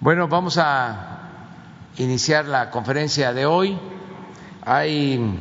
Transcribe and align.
Bueno, 0.00 0.28
vamos 0.28 0.58
a 0.58 1.20
iniciar 1.96 2.46
la 2.46 2.70
conferencia 2.70 3.32
de 3.32 3.46
hoy. 3.46 3.78
Hay 4.62 5.38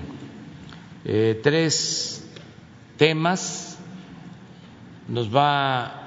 eh, 1.04 1.40
tres 1.44 2.26
temas. 2.98 3.78
Nos 5.10 5.36
va 5.36 6.04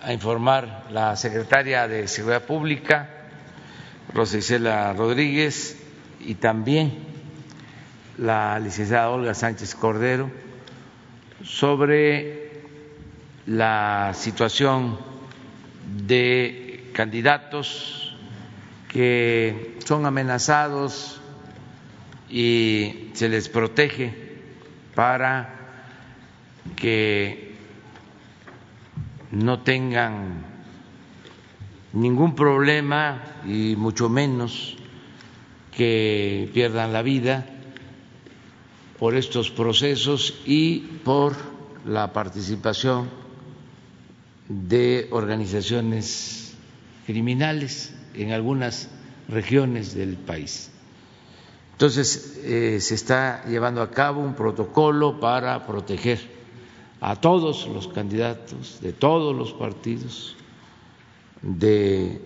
a 0.00 0.12
informar 0.12 0.86
la 0.90 1.16
secretaria 1.16 1.86
de 1.86 2.08
Seguridad 2.08 2.44
Pública, 2.44 3.10
Rosa 4.14 4.38
Isela 4.38 4.94
Rodríguez, 4.94 5.76
y 6.20 6.36
también 6.36 6.98
la 8.16 8.58
licenciada 8.58 9.10
Olga 9.10 9.34
Sánchez 9.34 9.74
Cordero 9.74 10.30
sobre 11.44 12.62
la 13.46 14.12
situación 14.14 14.98
de 16.06 16.67
candidatos 16.98 18.12
que 18.88 19.78
son 19.86 20.04
amenazados 20.04 21.20
y 22.28 23.10
se 23.14 23.28
les 23.28 23.48
protege 23.48 24.42
para 24.96 25.78
que 26.74 27.54
no 29.30 29.60
tengan 29.60 30.42
ningún 31.92 32.34
problema 32.34 33.22
y 33.46 33.76
mucho 33.76 34.08
menos 34.08 34.76
que 35.70 36.50
pierdan 36.52 36.92
la 36.92 37.02
vida 37.02 37.46
por 38.98 39.14
estos 39.14 39.52
procesos 39.52 40.34
y 40.44 40.80
por 41.04 41.36
la 41.86 42.12
participación 42.12 43.08
de 44.48 45.06
organizaciones 45.12 46.47
criminales 47.08 47.94
en 48.12 48.32
algunas 48.32 48.90
regiones 49.30 49.94
del 49.94 50.18
país. 50.18 50.70
Entonces, 51.72 52.38
eh, 52.44 52.80
se 52.82 52.94
está 52.94 53.46
llevando 53.46 53.80
a 53.80 53.90
cabo 53.90 54.20
un 54.20 54.34
protocolo 54.34 55.18
para 55.18 55.66
proteger 55.66 56.20
a 57.00 57.16
todos 57.16 57.66
los 57.66 57.88
candidatos 57.88 58.82
de 58.82 58.92
todos 58.92 59.34
los 59.34 59.54
partidos, 59.54 60.36
de 61.40 62.20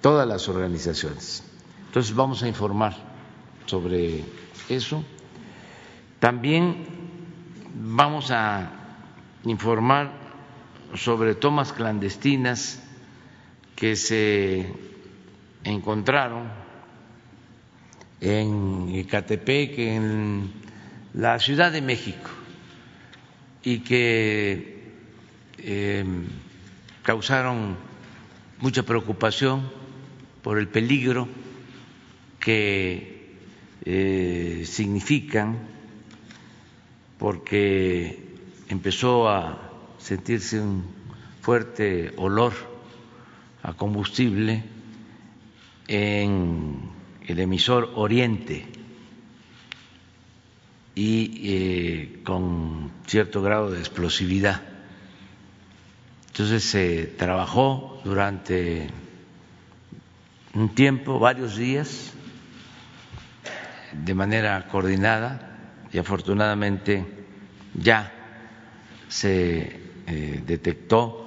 todas 0.00 0.26
las 0.26 0.48
organizaciones. 0.48 1.44
Entonces, 1.88 2.14
vamos 2.14 2.42
a 2.42 2.48
informar 2.48 2.96
sobre 3.66 4.24
eso. 4.70 5.04
También 6.20 6.86
vamos 7.74 8.30
a 8.30 8.72
informar 9.44 10.10
sobre 10.94 11.34
tomas 11.34 11.74
clandestinas 11.74 12.82
que 13.80 13.96
se 13.96 14.66
encontraron 15.64 16.50
en 18.20 18.90
Ecatepec, 18.94 19.78
en 19.78 20.52
la 21.14 21.38
Ciudad 21.38 21.72
de 21.72 21.80
México, 21.80 22.28
y 23.62 23.78
que 23.78 24.84
eh, 25.56 26.04
causaron 27.02 27.78
mucha 28.58 28.82
preocupación 28.82 29.70
por 30.42 30.58
el 30.58 30.68
peligro 30.68 31.26
que 32.38 33.38
eh, 33.86 34.64
significan, 34.66 35.56
porque 37.18 38.36
empezó 38.68 39.26
a 39.26 39.70
sentirse 39.96 40.60
un 40.60 40.84
fuerte 41.40 42.12
olor 42.18 42.69
a 43.62 43.72
combustible 43.74 44.64
en 45.88 46.90
el 47.26 47.40
emisor 47.40 47.92
Oriente 47.94 48.66
y 50.94 51.40
eh, 51.44 52.20
con 52.24 52.90
cierto 53.06 53.42
grado 53.42 53.70
de 53.70 53.78
explosividad. 53.78 54.62
Entonces 56.28 56.64
se 56.64 57.06
trabajó 57.06 58.00
durante 58.04 58.88
un 60.54 60.74
tiempo, 60.74 61.18
varios 61.18 61.56
días, 61.56 62.12
de 63.92 64.14
manera 64.14 64.66
coordinada 64.68 65.58
y 65.92 65.98
afortunadamente 65.98 67.04
ya 67.74 68.12
se 69.08 69.80
eh, 70.06 70.42
detectó 70.46 71.19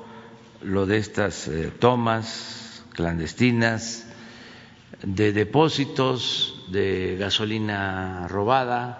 lo 0.63 0.85
de 0.85 0.97
estas 0.97 1.47
eh, 1.47 1.71
tomas 1.79 2.83
clandestinas 2.93 4.05
de 5.03 5.33
depósitos 5.33 6.65
de 6.71 7.17
gasolina 7.19 8.27
robada 8.27 8.99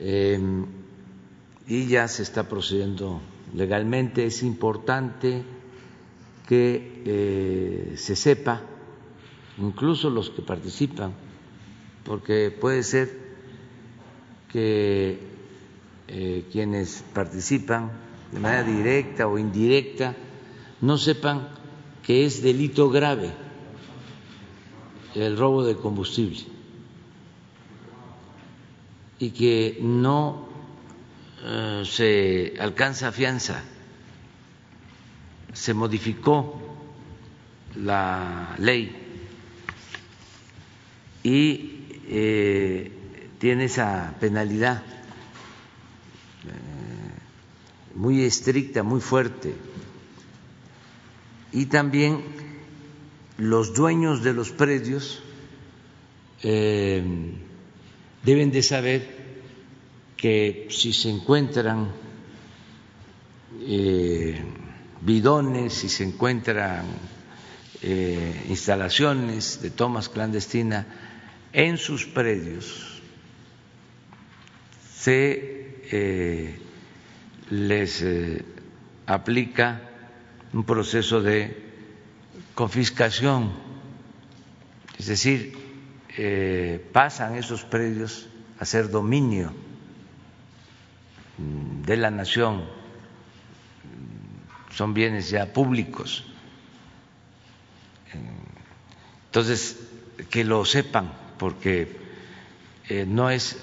em, 0.00 0.66
y 1.66 1.86
ya 1.86 2.06
se 2.08 2.22
está 2.22 2.48
procediendo 2.48 3.20
legalmente. 3.54 4.26
Es 4.26 4.42
importante 4.42 5.42
que 6.46 7.02
eh, 7.04 7.94
se 7.96 8.14
sepa, 8.14 8.60
incluso 9.58 10.10
los 10.10 10.30
que 10.30 10.42
participan, 10.42 11.12
porque 12.04 12.50
puede 12.50 12.82
ser 12.82 13.32
que 14.50 15.32
quienes 16.52 17.02
participan 17.14 17.90
de 18.32 18.38
manera 18.38 18.64
directa 18.64 19.26
o 19.26 19.38
indirecta 19.38 20.14
no 20.82 20.98
sepan 20.98 21.48
que 22.02 22.26
es 22.26 22.42
delito 22.42 22.90
grave 22.90 23.32
el 25.14 25.36
robo 25.38 25.64
de 25.64 25.76
combustible 25.76 26.40
y 29.20 29.30
que 29.30 29.78
no 29.80 30.48
eh, 31.44 31.84
se 31.86 32.54
alcanza 32.58 33.12
fianza, 33.12 33.62
se 35.52 35.72
modificó 35.72 36.60
la 37.76 38.56
ley 38.58 38.96
y 41.22 42.00
eh, 42.08 42.90
tiene 43.38 43.66
esa 43.66 44.16
penalidad 44.18 44.82
muy 47.94 48.24
estricta, 48.24 48.82
muy 48.82 49.00
fuerte. 49.00 49.54
Y 51.52 51.66
también 51.66 52.22
los 53.36 53.74
dueños 53.74 54.22
de 54.22 54.32
los 54.32 54.50
predios 54.50 55.22
eh, 56.42 57.02
deben 58.22 58.50
de 58.50 58.62
saber 58.62 59.22
que 60.16 60.68
si 60.70 60.92
se 60.92 61.10
encuentran 61.10 61.90
eh, 63.60 64.40
bidones, 65.00 65.74
si 65.74 65.88
se 65.88 66.04
encuentran 66.04 66.84
eh, 67.82 68.44
instalaciones 68.48 69.60
de 69.60 69.70
tomas 69.70 70.08
clandestinas 70.08 70.86
en 71.52 71.76
sus 71.76 72.06
predios, 72.06 73.02
se 74.94 76.60
les 77.50 78.04
aplica 79.06 79.91
un 80.52 80.64
proceso 80.64 81.22
de 81.22 81.56
confiscación, 82.54 83.52
es 84.98 85.06
decir, 85.06 85.56
eh, 86.18 86.84
pasan 86.92 87.36
esos 87.36 87.64
predios 87.64 88.28
a 88.58 88.64
ser 88.64 88.90
dominio 88.90 89.52
de 91.38 91.96
la 91.96 92.10
nación, 92.10 92.64
son 94.74 94.94
bienes 94.94 95.30
ya 95.30 95.52
públicos. 95.52 96.24
Entonces, 99.26 99.80
que 100.30 100.44
lo 100.44 100.64
sepan, 100.64 101.12
porque 101.38 101.96
eh, 102.88 103.06
no 103.08 103.30
es 103.30 103.58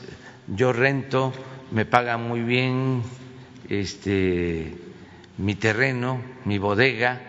yo 0.47 0.73
rento, 0.73 1.31
me 1.71 1.85
pagan 1.85 2.27
muy 2.27 2.41
bien, 2.41 3.03
este, 3.69 4.75
mi 5.39 5.55
terreno, 5.55 6.21
mi 6.45 6.57
bodega, 6.57 7.21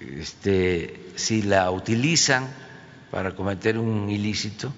este, 0.00 1.10
si 1.16 1.42
la 1.42 1.70
utilizan 1.70 2.48
para 3.10 3.34
cometer 3.34 3.76
un 3.76 4.08
ilícito, 4.08 4.72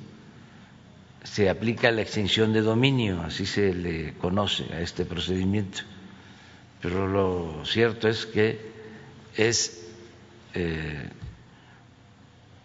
se 1.22 1.48
aplica 1.50 1.90
la 1.90 2.02
extinción 2.02 2.52
de 2.52 2.62
dominio, 2.62 3.20
así 3.22 3.46
se 3.46 3.74
le 3.74 4.14
conoce 4.14 4.64
a 4.72 4.80
este 4.80 5.04
procedimiento. 5.04 5.82
Pero 6.80 7.08
lo 7.08 7.64
cierto 7.64 8.08
es 8.08 8.26
que 8.26 8.72
es 9.36 9.86
eh, 10.54 11.08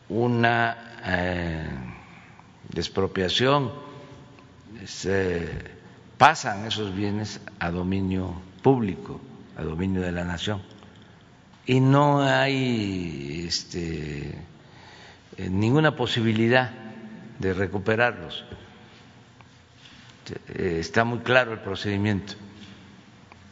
una 0.10 1.00
eh, 1.06 1.68
despropiación, 2.69 3.72
pasan 6.19 6.68
esos 6.68 6.94
bienes 6.94 7.39
a 7.60 7.71
dominio 7.71 8.36
público, 8.62 9.21
a 9.57 9.63
dominio 9.63 10.01
de 10.01 10.12
la 10.12 10.25
nación. 10.25 10.62
y 11.66 11.80
no 11.80 12.24
hay 12.24 13.45
este, 13.48 14.33
eh, 15.38 15.50
ninguna 15.50 15.95
posibilidad 15.95 16.71
de 17.38 17.54
recuperarlos. 17.54 18.44
Eh, 20.56 20.77
está 20.80 21.04
muy 21.04 21.19
claro 21.19 21.54
el 21.54 21.60
procedimiento. 21.60 22.33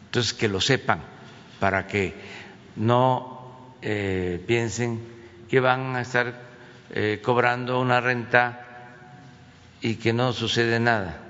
Entonces, 0.06 0.34
que 0.34 0.48
lo 0.48 0.60
sepan 0.62 1.02
para 1.60 1.86
que 1.86 2.16
no 2.76 3.76
eh, 3.84 4.44
piensen 4.48 5.00
que 5.48 5.60
van 5.60 5.96
a 5.96 6.02
estar 6.02 6.48
cobrando 7.22 7.80
una 7.82 8.00
renta 8.02 8.66
y 9.82 9.96
que 9.96 10.12
no 10.12 10.34
sucede 10.34 10.80
nada. 10.80 11.27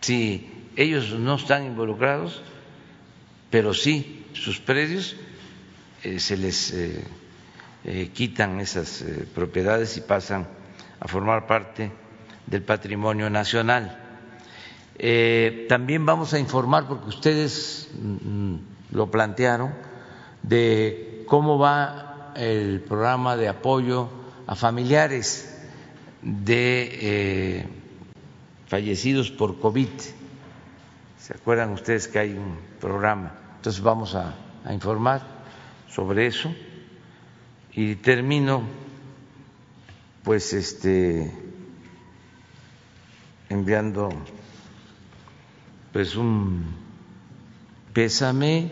Si 0.00 0.50
ellos 0.76 1.12
no 1.12 1.36
están 1.36 1.64
involucrados, 1.64 2.42
pero 3.50 3.74
sí 3.74 4.26
sus 4.32 4.60
predios 4.60 5.16
se 6.18 6.36
les 6.36 6.72
eh, 7.82 8.10
quitan 8.12 8.60
esas 8.60 9.00
eh, 9.00 9.26
propiedades 9.34 9.96
y 9.96 10.02
pasan 10.02 10.46
a 11.00 11.08
formar 11.08 11.46
parte 11.46 11.90
del 12.46 12.62
patrimonio 12.62 13.30
nacional. 13.30 13.98
Eh, 14.98 15.64
también 15.66 16.04
vamos 16.04 16.34
a 16.34 16.38
informar, 16.38 16.86
porque 16.86 17.08
ustedes 17.08 17.88
mm, 17.98 18.56
lo 18.92 19.10
plantearon, 19.10 19.72
de 20.42 21.24
cómo 21.26 21.58
va 21.58 22.34
el 22.36 22.80
programa 22.80 23.38
de 23.38 23.48
apoyo 23.48 24.10
a 24.46 24.54
familiares 24.54 25.58
de 26.20 27.66
fallecidos 28.70 29.30
por 29.30 29.58
COVID. 29.58 29.88
¿Se 31.18 31.34
acuerdan 31.34 31.72
ustedes 31.72 32.06
que 32.06 32.20
hay 32.20 32.30
un 32.30 32.56
programa? 32.80 33.34
Entonces 33.56 33.82
vamos 33.82 34.14
a 34.14 34.34
informar 34.72 35.20
sobre 35.88 36.26
eso 36.26 36.54
y 37.74 37.96
termino 37.96 38.62
pues 40.22 40.52
este 40.52 41.32
enviando 43.48 44.08
pues 45.92 46.14
un 46.14 46.64
pésame 47.92 48.70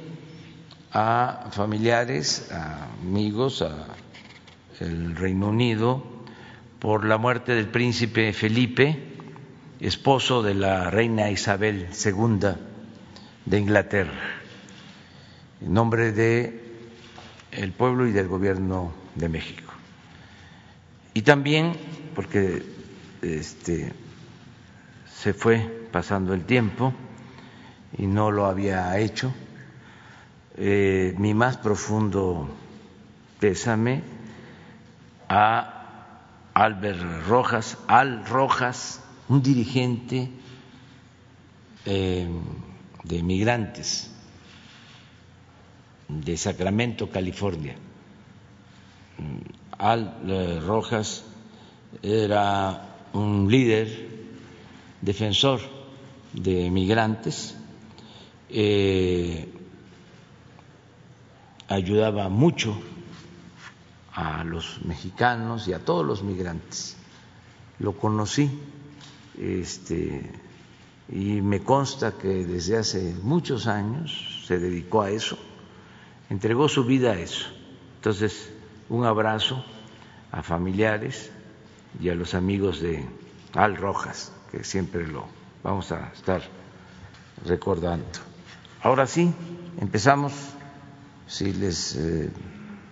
a 0.92 1.48
familiares, 1.50 2.50
a 2.52 2.84
amigos, 3.02 3.62
a 3.62 3.98
el 4.80 5.16
Reino 5.16 5.48
Unido 5.48 6.04
por 6.78 7.04
la 7.04 7.18
muerte 7.18 7.54
del 7.54 7.68
príncipe 7.68 8.32
Felipe, 8.32 9.07
esposo 9.80 10.42
de 10.42 10.54
la 10.54 10.90
reina 10.90 11.30
Isabel 11.30 11.88
II 12.04 12.38
de 13.44 13.58
Inglaterra. 13.58 14.40
En 15.60 15.72
nombre 15.72 16.12
de 16.12 16.68
el 17.52 17.72
pueblo 17.72 18.06
y 18.06 18.12
del 18.12 18.28
gobierno 18.28 18.92
de 19.14 19.28
México. 19.28 19.72
Y 21.14 21.22
también 21.22 21.72
porque 22.14 22.62
este, 23.22 23.92
se 25.12 25.32
fue 25.32 25.86
pasando 25.90 26.34
el 26.34 26.44
tiempo 26.44 26.92
y 27.96 28.06
no 28.06 28.30
lo 28.30 28.46
había 28.46 28.96
hecho, 28.98 29.32
eh, 30.56 31.14
mi 31.18 31.34
más 31.34 31.56
profundo 31.56 32.48
pésame 33.40 34.02
a 35.28 35.74
Albert 36.54 37.26
Rojas, 37.28 37.78
Al 37.86 38.26
Rojas, 38.26 39.02
un 39.28 39.42
dirigente 39.42 40.30
eh, 41.84 42.28
de 43.04 43.22
migrantes 43.22 44.10
de 46.08 46.36
Sacramento, 46.36 47.10
California. 47.10 47.76
Al 49.78 50.20
eh, 50.26 50.60
Rojas 50.60 51.24
era 52.02 53.08
un 53.12 53.50
líder, 53.50 54.08
defensor 55.00 55.60
de 56.32 56.70
migrantes, 56.70 57.56
eh, 58.48 59.52
ayudaba 61.68 62.28
mucho 62.28 62.78
a 64.14 64.42
los 64.44 64.84
mexicanos 64.84 65.68
y 65.68 65.74
a 65.74 65.84
todos 65.84 66.04
los 66.04 66.22
migrantes. 66.22 66.96
Lo 67.78 67.96
conocí 67.96 68.50
este, 69.38 70.30
y 71.08 71.40
me 71.40 71.60
consta 71.60 72.12
que 72.12 72.44
desde 72.44 72.78
hace 72.78 73.14
muchos 73.22 73.66
años 73.66 74.44
se 74.46 74.58
dedicó 74.58 75.02
a 75.02 75.10
eso 75.10 75.38
entregó 76.30 76.68
su 76.68 76.84
vida 76.84 77.12
a 77.12 77.18
eso. 77.18 77.46
Entonces, 77.96 78.50
un 78.88 79.04
abrazo 79.04 79.64
a 80.30 80.42
familiares 80.42 81.30
y 82.00 82.08
a 82.10 82.14
los 82.14 82.34
amigos 82.34 82.80
de 82.80 83.04
Al 83.54 83.76
Rojas, 83.76 84.32
que 84.50 84.64
siempre 84.64 85.06
lo 85.06 85.26
vamos 85.62 85.90
a 85.92 86.12
estar 86.14 86.42
recordando. 87.46 88.06
Ahora 88.82 89.06
sí, 89.06 89.32
empezamos, 89.80 90.32
si 91.26 91.52
les 91.52 91.96
eh, 91.96 92.30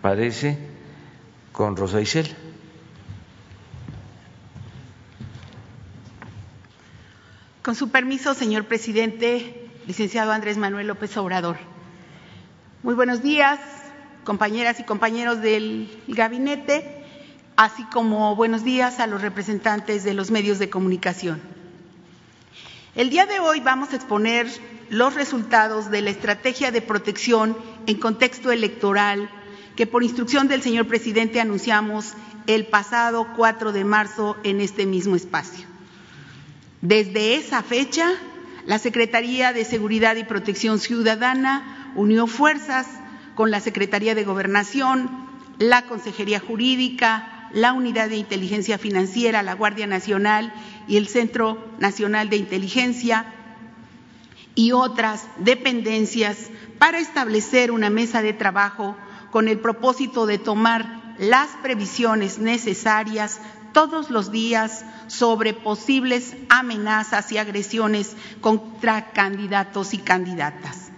parece, 0.02 0.58
con 1.52 1.76
Rosa 1.76 2.00
Isel. 2.00 2.34
Con 7.66 7.74
su 7.74 7.88
permiso, 7.88 8.32
señor 8.32 8.66
presidente, 8.66 9.68
licenciado 9.88 10.30
Andrés 10.30 10.56
Manuel 10.56 10.86
López 10.86 11.16
Obrador. 11.16 11.56
Muy 12.84 12.94
buenos 12.94 13.24
días, 13.24 13.58
compañeras 14.22 14.78
y 14.78 14.84
compañeros 14.84 15.42
del 15.42 15.90
gabinete, 16.06 17.04
así 17.56 17.82
como 17.86 18.36
buenos 18.36 18.62
días 18.62 19.00
a 19.00 19.08
los 19.08 19.20
representantes 19.20 20.04
de 20.04 20.14
los 20.14 20.30
medios 20.30 20.60
de 20.60 20.70
comunicación. 20.70 21.42
El 22.94 23.10
día 23.10 23.26
de 23.26 23.40
hoy 23.40 23.58
vamos 23.58 23.92
a 23.92 23.96
exponer 23.96 24.46
los 24.88 25.14
resultados 25.14 25.90
de 25.90 26.02
la 26.02 26.10
estrategia 26.10 26.70
de 26.70 26.82
protección 26.82 27.56
en 27.88 27.98
contexto 27.98 28.52
electoral 28.52 29.28
que 29.74 29.88
por 29.88 30.04
instrucción 30.04 30.46
del 30.46 30.62
señor 30.62 30.86
presidente 30.86 31.40
anunciamos 31.40 32.14
el 32.46 32.68
pasado 32.68 33.26
4 33.34 33.72
de 33.72 33.84
marzo 33.84 34.36
en 34.44 34.60
este 34.60 34.86
mismo 34.86 35.16
espacio. 35.16 35.75
Desde 36.82 37.36
esa 37.36 37.62
fecha, 37.62 38.10
la 38.66 38.78
Secretaría 38.78 39.52
de 39.52 39.64
Seguridad 39.64 40.16
y 40.16 40.24
Protección 40.24 40.78
Ciudadana 40.78 41.92
unió 41.94 42.26
fuerzas 42.26 42.86
con 43.34 43.50
la 43.50 43.60
Secretaría 43.60 44.14
de 44.14 44.24
Gobernación, 44.24 45.10
la 45.58 45.82
Consejería 45.82 46.40
Jurídica, 46.40 47.48
la 47.52 47.72
Unidad 47.72 48.08
de 48.08 48.16
Inteligencia 48.16 48.76
Financiera, 48.76 49.42
la 49.42 49.54
Guardia 49.54 49.86
Nacional 49.86 50.52
y 50.86 50.96
el 50.96 51.08
Centro 51.08 51.66
Nacional 51.78 52.28
de 52.28 52.36
Inteligencia 52.36 53.32
y 54.54 54.72
otras 54.72 55.26
dependencias 55.38 56.50
para 56.78 56.98
establecer 56.98 57.70
una 57.70 57.88
mesa 57.88 58.20
de 58.20 58.32
trabajo 58.32 58.96
con 59.30 59.48
el 59.48 59.58
propósito 59.58 60.26
de 60.26 60.38
tomar 60.38 61.14
las 61.18 61.48
previsiones 61.62 62.38
necesarias 62.38 63.40
todos 63.72 64.10
los 64.10 64.30
días 64.30 64.84
sobre 65.06 65.54
posibles 65.54 66.34
amenazas 66.48 67.30
y 67.32 67.38
agresiones 67.38 68.16
contra 68.40 69.12
candidatos 69.12 69.94
y 69.94 69.98
candidatas. 69.98 70.90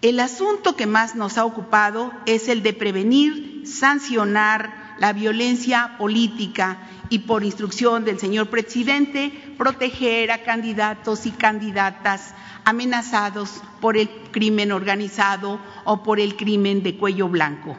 El 0.00 0.20
asunto 0.20 0.76
que 0.76 0.86
más 0.86 1.16
nos 1.16 1.38
ha 1.38 1.44
ocupado 1.44 2.12
es 2.26 2.48
el 2.48 2.62
de 2.62 2.72
prevenir, 2.72 3.62
sancionar 3.66 4.94
la 4.98 5.12
violencia 5.12 5.96
política 5.98 6.78
y 7.08 7.20
por 7.20 7.44
instrucción 7.44 8.04
del 8.04 8.18
señor 8.18 8.48
presidente, 8.48 9.32
proteger 9.56 10.30
a 10.30 10.42
candidatos 10.42 11.26
y 11.26 11.30
candidatas 11.30 12.34
amenazados 12.64 13.62
por 13.80 13.96
el 13.96 14.08
crimen 14.30 14.72
organizado 14.72 15.60
o 15.84 16.02
por 16.02 16.20
el 16.20 16.36
crimen 16.36 16.82
de 16.82 16.96
cuello 16.96 17.28
blanco. 17.28 17.76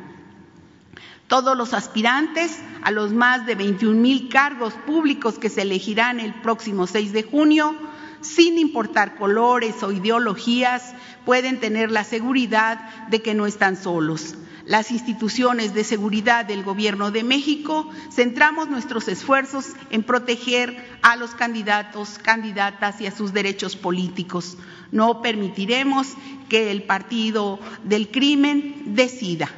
Todos 1.29 1.55
los 1.55 1.73
aspirantes 1.73 2.59
a 2.81 2.91
los 2.91 3.13
más 3.13 3.45
de 3.45 3.55
21 3.55 4.01
mil 4.01 4.29
cargos 4.29 4.73
públicos 4.85 5.39
que 5.39 5.49
se 5.49 5.61
elegirán 5.61 6.19
el 6.19 6.33
próximo 6.33 6.87
6 6.87 7.13
de 7.13 7.23
junio 7.23 7.75
sin 8.21 8.57
importar 8.57 9.15
colores 9.15 9.81
o 9.83 9.91
ideologías, 9.91 10.93
pueden 11.25 11.59
tener 11.59 11.91
la 11.91 12.03
seguridad 12.03 13.07
de 13.09 13.21
que 13.21 13.33
no 13.33 13.45
están 13.45 13.77
solos. 13.77 14.35
Las 14.65 14.91
instituciones 14.91 15.73
de 15.73 15.83
seguridad 15.83 16.45
del 16.45 16.63
Gobierno 16.63 17.11
de 17.11 17.23
México 17.23 17.89
centramos 18.11 18.67
nuestros 18.69 19.07
esfuerzos 19.07 19.67
en 19.89 20.03
proteger 20.03 20.99
a 21.03 21.15
los 21.15 21.31
candidatos, 21.31 22.19
candidatas 22.19 23.01
y 23.01 23.07
a 23.07 23.15
sus 23.15 23.33
derechos 23.33 23.75
políticos. 23.75 24.57
No 24.91 25.21
permitiremos 25.21 26.07
que 26.49 26.71
el 26.71 26.83
partido 26.83 27.59
del 27.83 28.09
crimen 28.09 28.95
decida. 28.95 29.49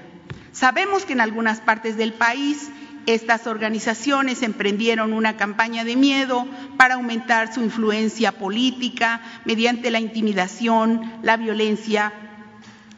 Sabemos 0.52 1.06
que 1.06 1.14
en 1.14 1.22
algunas 1.22 1.62
partes 1.62 1.98
del 1.98 2.14
país 2.14 2.70
estas 3.06 3.48
organizaciones 3.48 4.44
emprendieron 4.44 5.14
una 5.14 5.38
campaña 5.38 5.84
de 5.84 5.96
miedo 5.96 6.48
para 6.78 6.96
aumentar 6.96 7.54
su 7.54 7.62
influencia 7.62 8.34
política 8.34 9.22
mediante 9.46 9.90
la 9.90 10.00
intimidación, 10.00 11.12
la 11.24 11.38
violencia 11.38 12.14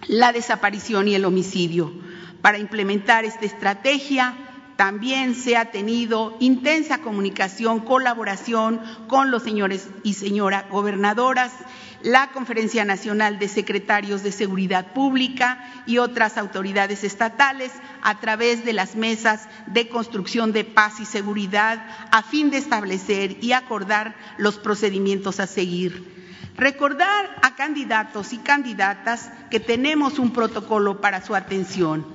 la 0.08 0.32
desaparición 0.32 1.08
y 1.08 1.16
el 1.16 1.26
homicidio. 1.26 1.92
Para 2.42 2.58
implementar 2.58 3.26
esta 3.26 3.46
estrategia, 3.46 4.36
también 4.76 5.36
se 5.36 5.56
ha 5.56 5.72
tenido 5.72 6.36
intensa 6.40 7.00
comunicación, 7.00 7.82
colaboración 7.82 8.82
con 9.08 9.32
los 9.32 9.44
señores 9.44 9.88
y 10.04 10.14
señora 10.14 10.68
gobernadoras, 10.70 11.52
la 12.02 12.32
Conferencia 12.32 12.84
Nacional 12.84 13.40
de 13.40 13.48
Secretarios 13.48 14.24
de 14.24 14.32
Seguridad 14.32 14.94
Pública 14.94 15.64
y 15.86 16.00
otras 16.00 16.38
autoridades 16.38 17.04
estatales 17.04 17.72
a 18.02 18.20
través 18.20 18.66
de 18.66 18.74
las 18.74 18.96
mesas 18.96 19.48
de 19.68 19.88
construcción 19.88 20.52
de 20.52 20.66
paz 20.66 21.00
y 21.00 21.06
seguridad 21.06 21.86
a 22.12 22.22
fin 22.24 22.50
de 22.50 22.58
establecer 22.58 23.38
y 23.42 23.54
acordar 23.54 24.16
los 24.38 24.58
procedimientos 24.58 25.40
a 25.40 25.48
seguir. 25.48 26.12
Recordar 26.58 27.36
a 27.42 27.56
candidatos 27.56 28.34
y 28.34 28.38
candidatas 28.38 29.32
que 29.50 29.60
tenemos 29.60 30.20
un 30.20 30.34
protocolo 30.34 31.00
para 31.00 31.26
su 31.26 31.36
atención 31.36 32.06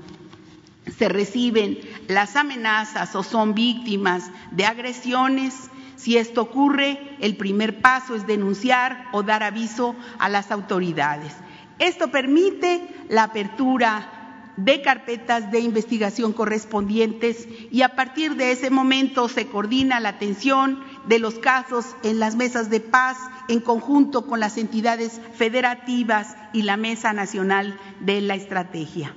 se 0.97 1.09
reciben 1.09 1.79
las 2.07 2.37
amenazas 2.37 3.15
o 3.15 3.23
son 3.23 3.55
víctimas 3.55 4.31
de 4.51 4.67
agresiones, 4.67 5.71
si 5.97 6.17
esto 6.17 6.43
ocurre, 6.43 7.17
el 7.21 7.37
primer 7.37 7.81
paso 7.81 8.15
es 8.15 8.27
denunciar 8.27 9.09
o 9.13 9.23
dar 9.25 9.43
aviso 9.43 9.97
a 10.19 10.29
las 10.29 10.53
autoridades. 10.53 11.35
Esto 11.79 12.11
permite 12.11 12.89
la 13.09 13.25
apertura 13.25 14.19
de 14.57 14.83
carpetas 14.83 15.53
de 15.53 15.61
investigación 15.61 16.33
correspondientes 16.33 17.47
y 17.71 17.83
a 17.83 17.95
partir 17.95 18.35
de 18.35 18.51
ese 18.51 18.71
momento 18.71 19.29
se 19.29 19.47
coordina 19.47 20.01
la 20.01 20.11
atención 20.11 20.83
de 21.07 21.21
los 21.21 21.39
casos 21.39 21.87
en 22.03 22.19
las 22.19 22.35
mesas 22.35 22.69
de 22.69 22.81
paz 22.81 23.17
en 23.49 23.61
conjunto 23.61 24.27
con 24.27 24.41
las 24.41 24.59
entidades 24.59 25.21
federativas 25.35 26.37
y 26.53 26.63
la 26.63 26.77
Mesa 26.77 27.13
Nacional 27.13 27.79
de 28.01 28.21
la 28.21 28.35
Estrategia. 28.35 29.15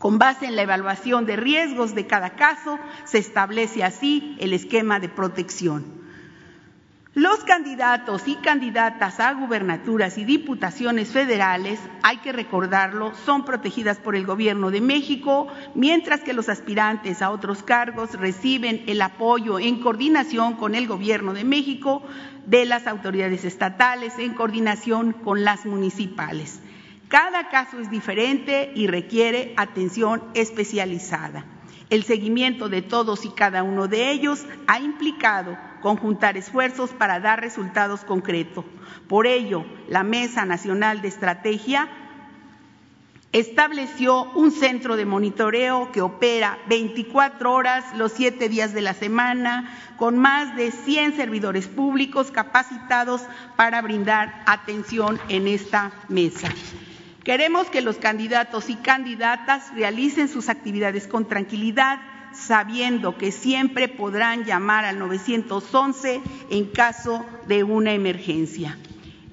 Con 0.00 0.18
base 0.18 0.46
en 0.46 0.56
la 0.56 0.62
evaluación 0.62 1.26
de 1.26 1.36
riesgos 1.36 1.94
de 1.94 2.06
cada 2.06 2.30
caso, 2.30 2.78
se 3.04 3.18
establece 3.18 3.84
así 3.84 4.34
el 4.40 4.54
esquema 4.54 4.98
de 4.98 5.10
protección. 5.10 5.84
Los 7.12 7.44
candidatos 7.44 8.26
y 8.26 8.36
candidatas 8.36 9.20
a 9.20 9.34
gubernaturas 9.34 10.16
y 10.16 10.24
diputaciones 10.24 11.10
federales, 11.10 11.78
hay 12.02 12.16
que 12.16 12.32
recordarlo, 12.32 13.12
son 13.26 13.44
protegidas 13.44 13.98
por 13.98 14.16
el 14.16 14.24
Gobierno 14.24 14.70
de 14.70 14.80
México, 14.80 15.48
mientras 15.74 16.22
que 16.22 16.32
los 16.32 16.48
aspirantes 16.48 17.20
a 17.20 17.28
otros 17.28 17.62
cargos 17.62 18.14
reciben 18.14 18.82
el 18.86 19.02
apoyo 19.02 19.58
en 19.58 19.82
coordinación 19.82 20.54
con 20.54 20.74
el 20.74 20.86
Gobierno 20.86 21.34
de 21.34 21.44
México 21.44 22.02
de 22.46 22.64
las 22.64 22.86
autoridades 22.86 23.44
estatales, 23.44 24.18
en 24.18 24.32
coordinación 24.32 25.12
con 25.12 25.44
las 25.44 25.66
municipales. 25.66 26.62
Cada 27.10 27.48
caso 27.48 27.80
es 27.80 27.90
diferente 27.90 28.70
y 28.76 28.86
requiere 28.86 29.52
atención 29.56 30.22
especializada. 30.34 31.44
El 31.90 32.04
seguimiento 32.04 32.68
de 32.68 32.82
todos 32.82 33.24
y 33.24 33.30
cada 33.30 33.64
uno 33.64 33.88
de 33.88 34.12
ellos 34.12 34.46
ha 34.68 34.78
implicado 34.78 35.58
conjuntar 35.82 36.36
esfuerzos 36.36 36.90
para 36.90 37.18
dar 37.18 37.40
resultados 37.40 38.04
concretos. 38.04 38.64
Por 39.08 39.26
ello, 39.26 39.66
la 39.88 40.04
Mesa 40.04 40.44
Nacional 40.44 41.02
de 41.02 41.08
Estrategia 41.08 41.88
estableció 43.32 44.30
un 44.34 44.52
centro 44.52 44.94
de 44.94 45.04
monitoreo 45.04 45.90
que 45.90 46.02
opera 46.02 46.60
24 46.68 47.52
horas 47.52 47.86
los 47.96 48.12
siete 48.12 48.48
días 48.48 48.72
de 48.72 48.82
la 48.82 48.94
semana, 48.94 49.68
con 49.96 50.16
más 50.16 50.54
de 50.54 50.70
100 50.70 51.16
servidores 51.16 51.66
públicos 51.66 52.30
capacitados 52.30 53.22
para 53.56 53.82
brindar 53.82 54.44
atención 54.46 55.18
en 55.28 55.48
esta 55.48 55.90
mesa. 56.08 56.48
Queremos 57.30 57.68
que 57.68 57.80
los 57.80 57.98
candidatos 57.98 58.70
y 58.70 58.74
candidatas 58.74 59.72
realicen 59.72 60.26
sus 60.26 60.48
actividades 60.48 61.06
con 61.06 61.28
tranquilidad, 61.28 62.00
sabiendo 62.32 63.16
que 63.18 63.30
siempre 63.30 63.86
podrán 63.86 64.44
llamar 64.44 64.84
al 64.84 64.98
911 64.98 66.22
en 66.50 66.66
caso 66.66 67.24
de 67.46 67.62
una 67.62 67.92
emergencia. 67.92 68.76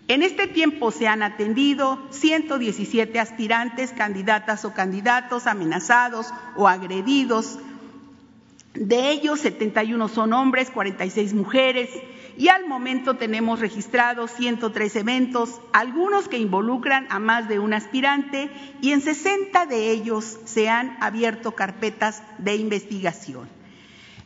En 0.08 0.22
este 0.22 0.46
tiempo 0.46 0.92
se 0.92 1.08
han 1.08 1.24
atendido 1.24 1.98
117 2.12 3.20
aspirantes, 3.20 3.94
candidatas 3.94 4.64
o 4.64 4.76
candidatos 4.76 5.48
amenazados 5.48 6.28
o 6.56 6.68
agredidos. 6.68 7.58
De 8.76 9.10
ellos, 9.10 9.40
71 9.40 10.08
son 10.08 10.34
hombres, 10.34 10.70
46 10.70 11.34
mujeres 11.34 11.90
y 12.38 12.50
al 12.50 12.68
momento 12.68 13.16
tenemos 13.16 13.60
registrados 13.60 14.32
103 14.32 14.96
eventos, 14.98 15.60
algunos 15.74 16.28
que 16.28 16.38
involucran 16.38 17.08
a 17.10 17.20
más 17.20 17.48
de 17.48 17.60
un 17.60 17.74
aspirante 17.74 18.52
y 18.80 18.92
en 18.92 19.02
60 19.02 19.66
de 19.66 19.92
ellos 19.92 20.40
se 20.46 20.70
han 20.70 20.98
abierto 21.02 21.54
carpetas 21.54 22.22
de 22.38 22.56
investigación. 22.56 23.50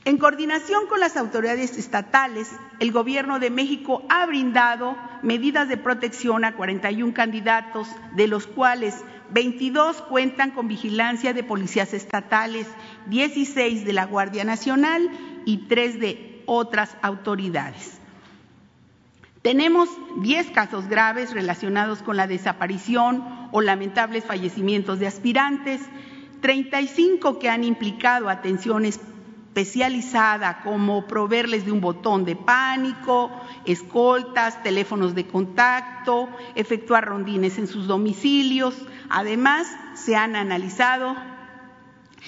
En 0.03 0.17
coordinación 0.17 0.87
con 0.87 0.99
las 0.99 1.15
autoridades 1.15 1.77
estatales, 1.77 2.49
el 2.79 2.91
Gobierno 2.91 3.39
de 3.39 3.51
México 3.51 4.03
ha 4.09 4.25
brindado 4.25 4.97
medidas 5.21 5.69
de 5.69 5.77
protección 5.77 6.43
a 6.43 6.55
41 6.55 7.13
candidatos, 7.13 7.87
de 8.15 8.27
los 8.27 8.47
cuales 8.47 8.95
22 9.29 10.01
cuentan 10.01 10.51
con 10.51 10.67
vigilancia 10.67 11.33
de 11.33 11.43
policías 11.43 11.93
estatales, 11.93 12.67
16 13.07 13.85
de 13.85 13.93
la 13.93 14.05
Guardia 14.05 14.43
Nacional 14.43 15.09
y 15.45 15.67
3 15.67 15.99
de 15.99 16.43
otras 16.47 16.97
autoridades. 17.03 18.00
Tenemos 19.41 19.89
10 20.17 20.51
casos 20.51 20.87
graves 20.87 21.33
relacionados 21.33 22.03
con 22.03 22.15
la 22.15 22.27
desaparición 22.27 23.23
o 23.51 23.61
lamentables 23.61 24.23
fallecimientos 24.23 24.99
de 24.99 25.07
aspirantes, 25.07 25.81
35 26.41 27.39
que 27.39 27.49
han 27.49 27.63
implicado 27.63 28.29
atención 28.29 28.85
especializada 28.85 30.61
como 30.61 31.07
proveerles 31.07 31.65
de 31.65 31.71
un 31.71 31.81
botón 31.81 32.23
de 32.23 32.35
pánico, 32.35 33.31
escoltas, 33.65 34.61
teléfonos 34.61 35.15
de 35.15 35.25
contacto, 35.25 36.29
efectuar 36.53 37.05
rondines 37.05 37.57
en 37.57 37.67
sus 37.67 37.87
domicilios. 37.87 38.75
Además, 39.09 39.67
se 39.95 40.15
han 40.15 40.35
analizado 40.35 41.15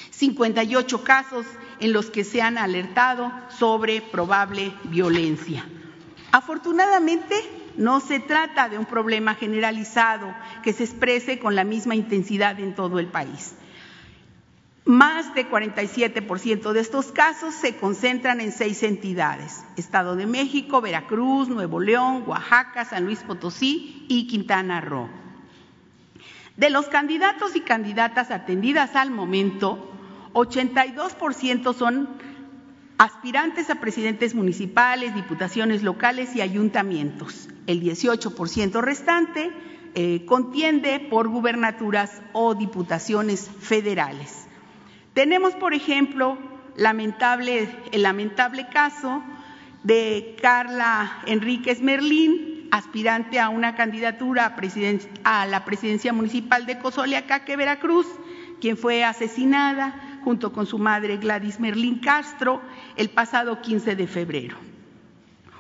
58 0.10 1.04
casos 1.04 1.46
en 1.80 1.94
los 1.94 2.10
que 2.10 2.24
se 2.24 2.42
han 2.42 2.58
alertado 2.58 3.32
sobre 3.50 4.02
probable 4.02 4.74
violencia. 4.86 5.64
Afortunadamente, 6.34 7.36
no 7.78 8.00
se 8.00 8.20
trata 8.20 8.68
de 8.68 8.80
un 8.80 8.86
problema 8.86 9.36
generalizado 9.36 10.34
que 10.64 10.74
se 10.74 10.84
exprese 10.84 11.38
con 11.38 11.54
la 11.54 11.64
misma 11.64 11.94
intensidad 11.94 12.60
en 12.60 12.74
todo 12.74 12.98
el 12.98 13.06
país. 13.06 13.54
Más 14.84 15.36
de 15.36 15.48
47% 15.48 16.72
de 16.72 16.80
estos 16.80 17.12
casos 17.12 17.54
se 17.54 17.76
concentran 17.76 18.42
en 18.42 18.52
seis 18.52 18.82
entidades, 18.82 19.64
Estado 19.78 20.16
de 20.16 20.26
México, 20.26 20.82
Veracruz, 20.82 21.50
Nuevo 21.50 21.80
León, 21.80 22.24
Oaxaca, 22.26 22.84
San 22.84 23.06
Luis 23.06 23.20
Potosí 23.20 24.04
y 24.10 24.26
Quintana 24.26 24.82
Roo. 24.82 25.12
De 26.58 26.72
los 26.72 26.88
candidatos 26.88 27.56
y 27.56 27.62
candidatas 27.62 28.32
atendidas 28.32 28.96
al 28.96 29.12
momento, 29.12 29.88
82% 30.34 31.76
son 31.76 32.10
aspirantes 32.98 33.70
a 33.70 33.76
presidentes 33.76 34.36
municipales, 34.36 35.16
diputaciones 35.16 35.84
locales 35.84 36.36
y 36.36 36.42
ayuntamientos. 36.42 37.50
El 37.68 37.82
18% 37.82 38.82
restante 38.82 39.52
eh, 39.96 40.26
contiende 40.26 41.00
por 41.00 41.28
gubernaturas 41.28 42.22
o 42.34 42.56
diputaciones 42.56 43.50
federales. 43.60 44.48
Tenemos, 45.14 45.54
por 45.54 45.74
ejemplo, 45.74 46.38
el 46.76 48.02
lamentable 48.02 48.68
caso 48.72 49.24
de 49.84 50.36
Carla 50.42 51.20
Enríquez 51.28 51.82
Merlín, 51.82 52.68
aspirante 52.72 53.40
a 53.40 53.50
una 53.50 53.76
candidatura 53.76 54.56
a, 55.24 55.42
a 55.42 55.46
la 55.46 55.66
presidencia 55.66 56.14
municipal 56.14 56.66
de 56.66 56.80
Cozoleacaque, 56.80 57.56
Veracruz, 57.56 58.08
quien 58.60 58.78
fue 58.78 59.04
asesinada 59.04 60.13
junto 60.24 60.52
con 60.52 60.66
su 60.66 60.78
madre 60.78 61.18
Gladys 61.18 61.60
Merlín 61.60 62.00
Castro 62.00 62.62
el 62.96 63.10
pasado 63.10 63.62
15 63.62 63.96
de 63.96 64.08
febrero. 64.08 64.58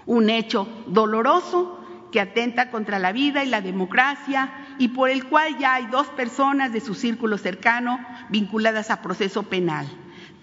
Un 0.05 0.29
hecho 0.29 0.67
doloroso 0.87 1.79
que 2.11 2.21
atenta 2.21 2.69
contra 2.69 2.99
la 2.99 3.11
vida 3.11 3.43
y 3.43 3.49
la 3.49 3.61
democracia 3.61 4.51
y 4.77 4.89
por 4.89 5.09
el 5.09 5.25
cual 5.25 5.57
ya 5.57 5.75
hay 5.75 5.87
dos 5.87 6.07
personas 6.07 6.71
de 6.71 6.79
su 6.79 6.93
círculo 6.93 7.37
cercano 7.37 7.99
vinculadas 8.29 8.91
a 8.91 9.01
proceso 9.01 9.43
penal. 9.43 9.87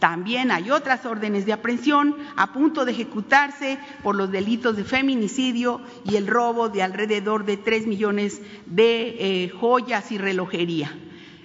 También 0.00 0.50
hay 0.50 0.70
otras 0.70 1.04
órdenes 1.04 1.44
de 1.44 1.52
aprehensión 1.52 2.16
a 2.34 2.52
punto 2.52 2.84
de 2.84 2.92
ejecutarse 2.92 3.78
por 4.02 4.16
los 4.16 4.32
delitos 4.32 4.74
de 4.74 4.82
feminicidio 4.82 5.82
y 6.04 6.16
el 6.16 6.26
robo 6.26 6.70
de 6.70 6.82
alrededor 6.82 7.44
de 7.44 7.58
tres 7.58 7.86
millones 7.86 8.40
de 8.64 9.16
eh, 9.18 9.50
joyas 9.50 10.10
y 10.10 10.16
relojería. 10.16 10.90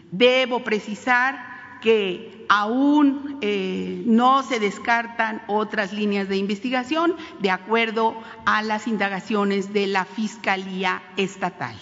Debo 0.09 0.63
precisar 0.63 1.79
que 1.81 2.34
aún 2.49 3.37
eh, 3.41 4.03
no 4.05 4.43
se 4.43 4.59
descartan 4.59 5.41
otras 5.47 5.93
líneas 5.93 6.29
de 6.29 6.37
investigación 6.37 7.15
de 7.39 7.51
acuerdo 7.51 8.15
a 8.45 8.61
las 8.61 8.87
indagaciones 8.87 9.73
de 9.73 9.87
la 9.87 10.05
Fiscalía 10.05 11.01
Estatal. 11.17 11.75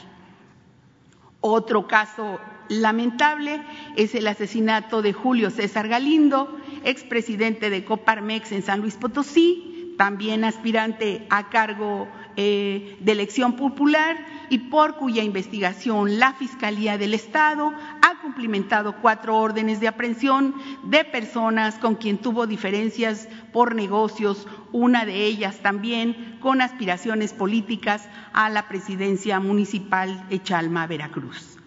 Otro 1.41 1.87
caso 1.87 2.39
lamentable 2.69 3.61
es 3.95 4.15
el 4.15 4.27
asesinato 4.27 5.01
de 5.01 5.13
Julio 5.13 5.49
César 5.49 5.87
Galindo, 5.87 6.57
expresidente 6.83 7.69
de 7.69 7.83
Coparmex 7.83 8.51
en 8.51 8.63
San 8.63 8.81
Luis 8.81 8.95
Potosí, 8.95 9.93
también 9.97 10.43
aspirante 10.43 11.25
a 11.29 11.49
cargo 11.49 12.07
eh, 12.35 12.97
de 12.99 13.11
elección 13.11 13.55
popular 13.55 14.17
y 14.49 14.57
por 14.57 14.97
cuya 14.97 15.23
investigación 15.23 16.19
la 16.19 16.33
Fiscalía 16.33 16.97
del 16.97 17.13
Estado 17.13 17.73
ha 18.01 18.21
cumplimentado 18.21 18.95
cuatro 19.01 19.37
órdenes 19.37 19.79
de 19.79 19.87
aprehensión 19.87 20.55
de 20.83 21.05
personas 21.05 21.75
con 21.75 21.95
quien 21.95 22.17
tuvo 22.17 22.47
diferencias 22.47 23.27
por 23.51 23.75
negocios, 23.75 24.47
una 24.71 25.05
de 25.05 25.25
ellas 25.25 25.59
también 25.61 26.37
con 26.39 26.61
aspiraciones 26.61 27.33
políticas 27.33 28.07
a 28.33 28.49
la 28.49 28.67
presidencia 28.67 29.39
municipal 29.39 30.27
de 30.29 30.41
Chalma, 30.41 30.87
Veracruz. 30.87 31.57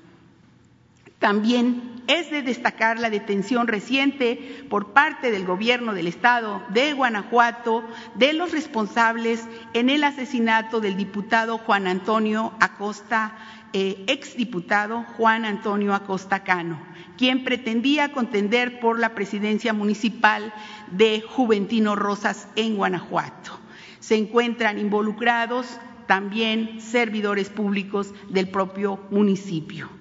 También 1.18 1.95
es 2.06 2.30
de 2.30 2.42
destacar 2.42 2.98
la 2.98 3.10
detención 3.10 3.66
reciente 3.66 4.64
por 4.68 4.92
parte 4.92 5.30
del 5.30 5.44
gobierno 5.44 5.94
del 5.94 6.06
estado 6.06 6.62
de 6.70 6.92
Guanajuato 6.92 7.84
de 8.14 8.32
los 8.32 8.52
responsables 8.52 9.46
en 9.72 9.90
el 9.90 10.04
asesinato 10.04 10.80
del 10.80 10.96
diputado 10.96 11.58
Juan 11.58 11.86
Antonio 11.86 12.52
Acosta, 12.60 13.36
eh, 13.72 14.04
exdiputado 14.06 15.04
Juan 15.16 15.44
Antonio 15.44 15.94
Acosta 15.94 16.44
Cano, 16.44 16.80
quien 17.16 17.44
pretendía 17.44 18.12
contender 18.12 18.80
por 18.80 18.98
la 18.98 19.14
presidencia 19.14 19.72
municipal 19.72 20.52
de 20.90 21.22
Juventino 21.22 21.96
Rosas 21.96 22.48
en 22.56 22.76
Guanajuato. 22.76 23.58
Se 24.00 24.16
encuentran 24.16 24.78
involucrados 24.78 25.80
también 26.06 26.80
servidores 26.80 27.50
públicos 27.50 28.14
del 28.28 28.48
propio 28.48 29.00
municipio. 29.10 29.95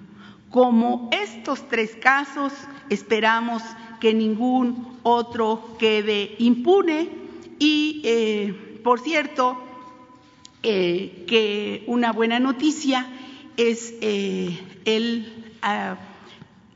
Como 0.50 1.10
estos 1.12 1.68
tres 1.68 1.96
casos, 1.96 2.52
esperamos 2.88 3.62
que 4.00 4.14
ningún 4.14 4.98
otro 5.02 5.76
quede 5.78 6.34
impune. 6.38 7.08
Y, 7.58 8.02
eh, 8.04 8.80
por 8.82 9.00
cierto, 9.00 9.58
eh, 10.62 11.24
que 11.26 11.84
una 11.86 12.12
buena 12.12 12.38
noticia 12.38 13.06
es 13.56 13.94
eh, 14.00 14.58
el 14.84 15.52
ah, 15.62 15.96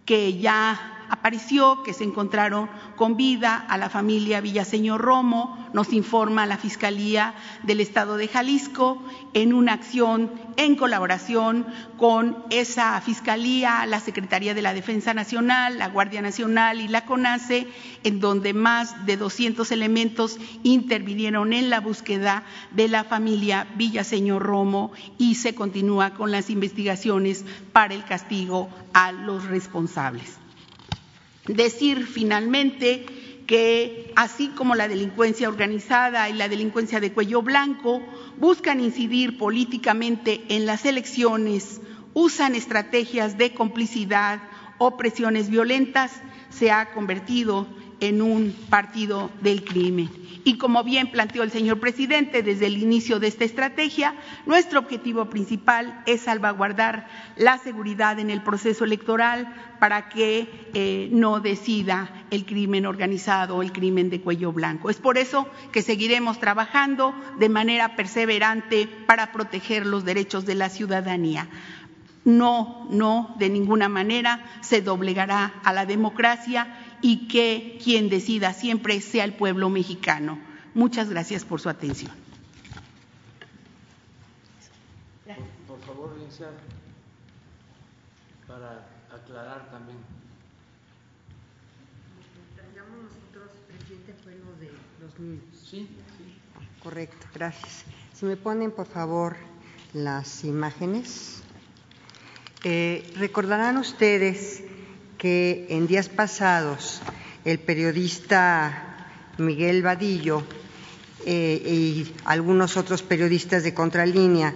que 0.04 0.38
ya 0.38 0.99
apareció, 1.10 1.82
que 1.82 1.92
se 1.92 2.04
encontraron 2.04 2.70
con 2.96 3.16
vida 3.16 3.56
a 3.56 3.76
la 3.76 3.90
familia 3.90 4.40
Villaseñor 4.40 5.00
Romo, 5.00 5.58
nos 5.72 5.92
informa 5.92 6.46
la 6.46 6.56
Fiscalía 6.56 7.34
del 7.64 7.80
Estado 7.80 8.16
de 8.16 8.28
Jalisco, 8.28 9.02
en 9.34 9.52
una 9.52 9.74
acción 9.74 10.30
en 10.56 10.76
colaboración 10.76 11.66
con 11.96 12.44
esa 12.50 13.00
Fiscalía, 13.00 13.84
la 13.86 14.00
Secretaría 14.00 14.54
de 14.54 14.62
la 14.62 14.74
Defensa 14.74 15.12
Nacional, 15.12 15.78
la 15.78 15.88
Guardia 15.88 16.22
Nacional 16.22 16.80
y 16.80 16.88
la 16.88 17.04
CONACE, 17.04 17.66
en 18.04 18.20
donde 18.20 18.54
más 18.54 19.06
de 19.06 19.16
200 19.16 19.70
elementos 19.72 20.38
intervinieron 20.62 21.52
en 21.52 21.70
la 21.70 21.80
búsqueda 21.80 22.44
de 22.70 22.88
la 22.88 23.04
familia 23.04 23.66
Villaseñor 23.76 24.42
Romo 24.42 24.92
y 25.18 25.34
se 25.34 25.54
continúa 25.54 26.14
con 26.14 26.30
las 26.30 26.50
investigaciones 26.50 27.44
para 27.72 27.94
el 27.94 28.04
castigo 28.04 28.68
a 28.92 29.12
los 29.12 29.44
responsables. 29.46 30.38
Decir 31.56 32.06
finalmente 32.06 33.06
que 33.48 34.12
así 34.14 34.48
como 34.48 34.76
la 34.76 34.86
delincuencia 34.86 35.48
organizada 35.48 36.28
y 36.28 36.32
la 36.34 36.48
delincuencia 36.48 37.00
de 37.00 37.12
cuello 37.12 37.42
blanco 37.42 38.00
buscan 38.38 38.78
incidir 38.78 39.36
políticamente 39.36 40.42
en 40.48 40.64
las 40.64 40.84
elecciones, 40.84 41.80
usan 42.14 42.54
estrategias 42.54 43.36
de 43.36 43.52
complicidad 43.52 44.40
o 44.78 44.96
presiones 44.96 45.50
violentas, 45.50 46.12
se 46.50 46.70
ha 46.70 46.92
convertido 46.92 47.66
en 47.98 48.22
un 48.22 48.54
partido 48.70 49.30
del 49.42 49.64
crimen. 49.64 50.19
Y 50.44 50.56
como 50.58 50.84
bien 50.84 51.10
planteó 51.10 51.42
el 51.42 51.50
señor 51.50 51.80
presidente 51.80 52.42
desde 52.42 52.66
el 52.66 52.78
inicio 52.78 53.20
de 53.20 53.28
esta 53.28 53.44
estrategia, 53.44 54.14
nuestro 54.46 54.78
objetivo 54.78 55.26
principal 55.26 56.02
es 56.06 56.22
salvaguardar 56.22 57.08
la 57.36 57.58
seguridad 57.58 58.18
en 58.18 58.30
el 58.30 58.42
proceso 58.42 58.84
electoral 58.84 59.54
para 59.78 60.08
que 60.08 60.48
eh, 60.74 61.08
no 61.12 61.40
decida 61.40 62.10
el 62.30 62.44
crimen 62.44 62.86
organizado 62.86 63.62
el 63.62 63.72
crimen 63.72 64.10
de 64.10 64.20
cuello 64.20 64.52
blanco. 64.52 64.90
Es 64.90 64.98
por 64.98 65.18
eso 65.18 65.48
que 65.72 65.82
seguiremos 65.82 66.38
trabajando 66.38 67.14
de 67.38 67.48
manera 67.48 67.96
perseverante 67.96 68.88
para 69.06 69.32
proteger 69.32 69.86
los 69.86 70.04
derechos 70.04 70.46
de 70.46 70.54
la 70.54 70.68
ciudadanía. 70.68 71.48
No, 72.24 72.86
no, 72.90 73.34
de 73.38 73.48
ninguna 73.48 73.88
manera 73.88 74.44
se 74.60 74.82
doblegará 74.82 75.54
a 75.64 75.72
la 75.72 75.86
democracia 75.86 76.76
y 77.02 77.28
que 77.28 77.78
quien 77.82 78.08
decida 78.08 78.52
siempre 78.52 79.00
sea 79.00 79.24
el 79.24 79.34
pueblo 79.34 79.70
mexicano. 79.70 80.38
Muchas 80.74 81.08
gracias 81.10 81.44
por 81.44 81.60
su 81.60 81.68
atención. 81.68 82.12
Por 85.66 85.80
favor, 85.80 86.14
licenciado, 86.16 86.52
para 88.46 88.86
aclarar 89.12 89.70
también. 89.70 89.98
nosotros, 93.02 93.50
presidente, 93.68 94.14
fue 94.22 94.32
lo 94.36 94.52
de 94.58 94.70
los 95.00 95.18
niños. 95.18 95.44
Sí, 95.70 95.88
Correcto, 96.82 97.26
gracias. 97.34 97.84
Si 98.14 98.24
me 98.24 98.36
ponen, 98.36 98.70
por 98.70 98.86
favor, 98.86 99.36
las 99.92 100.44
imágenes. 100.44 101.42
Eh, 102.64 103.10
recordarán 103.16 103.76
ustedes 103.76 104.64
que 105.20 105.66
en 105.68 105.86
días 105.86 106.08
pasados 106.08 107.02
el 107.44 107.58
periodista 107.58 109.06
Miguel 109.36 109.82
Vadillo 109.82 110.42
eh, 111.26 111.60
y 111.62 112.14
algunos 112.24 112.78
otros 112.78 113.02
periodistas 113.02 113.62
de 113.62 113.74
Contralínea 113.74 114.54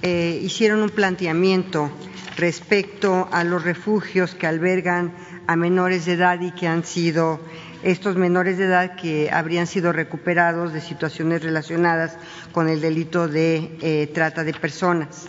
eh, 0.00 0.40
hicieron 0.42 0.82
un 0.82 0.88
planteamiento 0.88 1.90
respecto 2.38 3.28
a 3.30 3.44
los 3.44 3.62
refugios 3.64 4.34
que 4.34 4.46
albergan 4.46 5.12
a 5.46 5.56
menores 5.56 6.06
de 6.06 6.14
edad 6.14 6.40
y 6.40 6.52
que 6.52 6.66
han 6.66 6.84
sido 6.84 7.38
estos 7.82 8.16
menores 8.16 8.56
de 8.56 8.64
edad 8.64 8.96
que 8.96 9.30
habrían 9.30 9.66
sido 9.66 9.92
recuperados 9.92 10.72
de 10.72 10.80
situaciones 10.80 11.42
relacionadas 11.42 12.16
con 12.52 12.70
el 12.70 12.80
delito 12.80 13.28
de 13.28 13.76
eh, 13.82 14.10
trata 14.14 14.42
de 14.42 14.54
personas. 14.54 15.28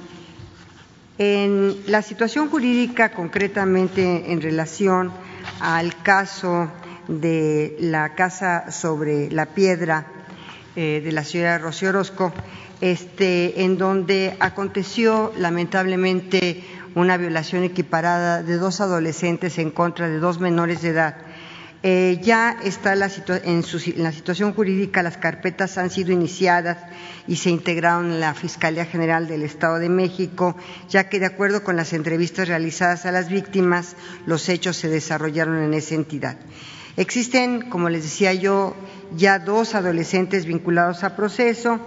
En 1.22 1.76
la 1.88 2.02
situación 2.02 2.48
jurídica, 2.50 3.12
concretamente 3.12 4.32
en 4.32 4.40
relación 4.40 5.12
al 5.60 6.02
caso 6.02 6.72
de 7.10 7.76
la 7.82 8.16
casa 8.16 8.72
sobre 8.72 9.30
la 9.30 9.48
piedra 9.48 10.08
eh, 10.78 11.02
de 11.04 11.12
la 11.12 11.26
ciudad 11.26 11.58
de 11.58 11.58
Rocío 11.58 11.90
Orozco, 11.90 12.32
este, 12.80 13.66
en 13.66 13.78
donde 13.78 14.38
aconteció 14.40 15.34
lamentablemente 15.38 16.64
una 16.96 17.18
violación 17.18 17.66
equiparada 17.66 18.42
de 18.42 18.56
dos 18.56 18.80
adolescentes 18.80 19.58
en 19.58 19.72
contra 19.72 20.08
de 20.08 20.20
dos 20.20 20.40
menores 20.40 20.82
de 20.82 20.90
edad 20.92 21.18
eh, 21.82 22.20
ya 22.22 22.58
está 22.62 22.94
la 22.96 23.10
en, 23.44 23.63
la 23.96 24.12
situación 24.12 24.54
jurídica, 24.54 25.02
las 25.02 25.18
carpetas 25.18 25.78
han 25.78 25.89
sido 25.89 26.12
iniciadas 26.12 26.78
y 27.26 27.38
se 27.38 27.50
integraron 27.50 28.12
en 28.12 28.20
la 28.20 28.34
Fiscalía 28.34 28.86
General 28.86 29.28
del 29.28 29.44
Estado 29.44 29.80
de 29.80 29.88
México, 29.88 30.58
ya 30.89 31.08
que 31.08 31.20
de 31.20 31.28
acuerdo 31.28 31.63
con 31.63 31.78
las 31.78 31.94
entrevistas 31.94 32.50
realizadas 32.50 33.06
a 33.06 33.13
las 33.13 33.30
víctimas, 33.30 33.96
los 34.26 34.50
hechos 34.50 34.76
se 34.76 34.89
desarrollaron 34.89 35.63
en 35.63 35.74
esa 35.74 35.96
entidad. 35.96 36.38
Existen, 36.98 37.70
como 37.70 37.88
les 37.88 38.04
decía 38.04 38.34
yo, 38.34 38.76
ya 39.15 39.39
dos 39.39 39.74
adolescentes 39.74 40.46
vinculados 40.46 41.06
a 41.06 41.15
proceso 41.15 41.80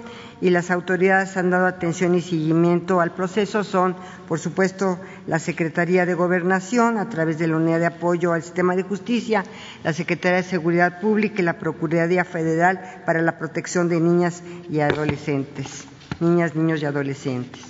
y 0.43 0.51
las 0.51 0.73
autoridades 0.73 1.37
han 1.37 1.51
dado 1.51 1.67
atención 1.67 2.17
y 2.17 2.21
seguimiento 2.21 3.01
al 3.01 3.15
proceso 3.15 3.63
son, 3.63 3.95
por 4.27 4.41
supuesto, 4.41 4.99
la 5.29 5.39
Secretaría 5.39 6.05
de 6.05 6.15
Gobernación 6.15 6.99
a 6.99 7.09
través 7.09 7.39
de 7.39 7.47
la 7.47 7.57
Unidad 7.57 7.79
de 7.79 7.87
Apoyo 7.87 8.33
al 8.33 8.43
Sistema 8.43 8.75
de 8.75 8.83
Justicia, 8.83 9.45
la 9.85 9.93
Secretaría 9.93 10.39
de 10.39 10.43
Seguridad 10.43 11.01
Pública 11.01 11.41
y 11.41 11.45
la 11.45 11.61
Procuraduría 11.61 12.25
Federal 12.25 13.03
para 13.07 13.23
la 13.23 13.39
Protección 13.39 13.89
de 13.89 14.01
Niñas 14.01 14.43
y 14.69 14.81
Adolescentes, 14.81 15.85
niñas, 16.19 16.57
niños 16.57 16.83
y 16.83 16.87
adolescentes. 16.87 17.63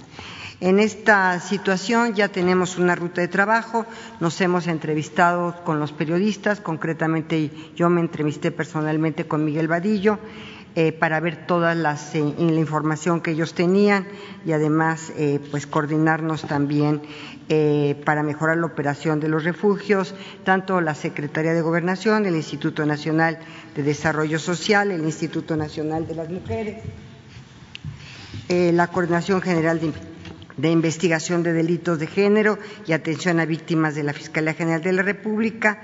En 0.62 0.78
esta 0.78 1.40
situación 1.40 2.14
ya 2.14 2.28
tenemos 2.28 2.78
una 2.78 2.94
ruta 2.94 3.20
de 3.20 3.28
trabajo, 3.28 3.84
nos 4.20 4.40
hemos 4.40 4.66
entrevistado 4.66 5.56
con 5.64 5.78
los 5.78 5.92
periodistas, 5.92 6.60
concretamente 6.60 7.50
yo 7.74 7.90
me 7.90 8.00
entrevisté 8.00 8.50
personalmente 8.50 9.26
con 9.26 9.44
Miguel 9.44 9.68
Vadillo, 9.68 10.20
eh, 10.74 10.92
para 10.92 11.20
ver 11.20 11.46
toda 11.46 11.72
eh, 11.74 11.76
la 11.76 12.60
información 12.60 13.20
que 13.20 13.32
ellos 13.32 13.54
tenían 13.54 14.06
y 14.46 14.52
además 14.52 15.12
eh, 15.16 15.38
pues 15.50 15.66
coordinarnos 15.66 16.42
también 16.42 17.02
para 18.06 18.22
mejorar 18.22 18.56
la 18.56 18.64
operación 18.64 19.20
de 19.20 19.28
los 19.28 19.44
refugios, 19.44 20.14
tanto 20.42 20.80
la 20.80 20.94
Secretaría 20.94 21.52
de 21.52 21.60
Gobernación, 21.60 22.24
el 22.24 22.34
Instituto 22.34 22.86
Nacional 22.86 23.40
de 23.76 23.82
Desarrollo 23.82 24.38
Social, 24.38 24.90
el 24.90 25.02
Instituto 25.02 25.54
Nacional 25.54 26.06
de 26.06 26.14
las 26.14 26.30
Mujeres, 26.30 26.82
la 28.48 28.86
Coordinación 28.86 29.42
General 29.42 29.78
de 29.78 29.92
de 30.56 30.70
Investigación 30.70 31.42
de 31.42 31.52
Delitos 31.52 31.98
de 31.98 32.06
Género 32.06 32.58
y 32.86 32.92
Atención 32.92 33.40
a 33.40 33.46
Víctimas 33.46 33.94
de 33.94 34.02
la 34.02 34.12
Fiscalía 34.12 34.54
General 34.54 34.82
de 34.82 34.92
la 34.92 35.02
República, 35.02 35.80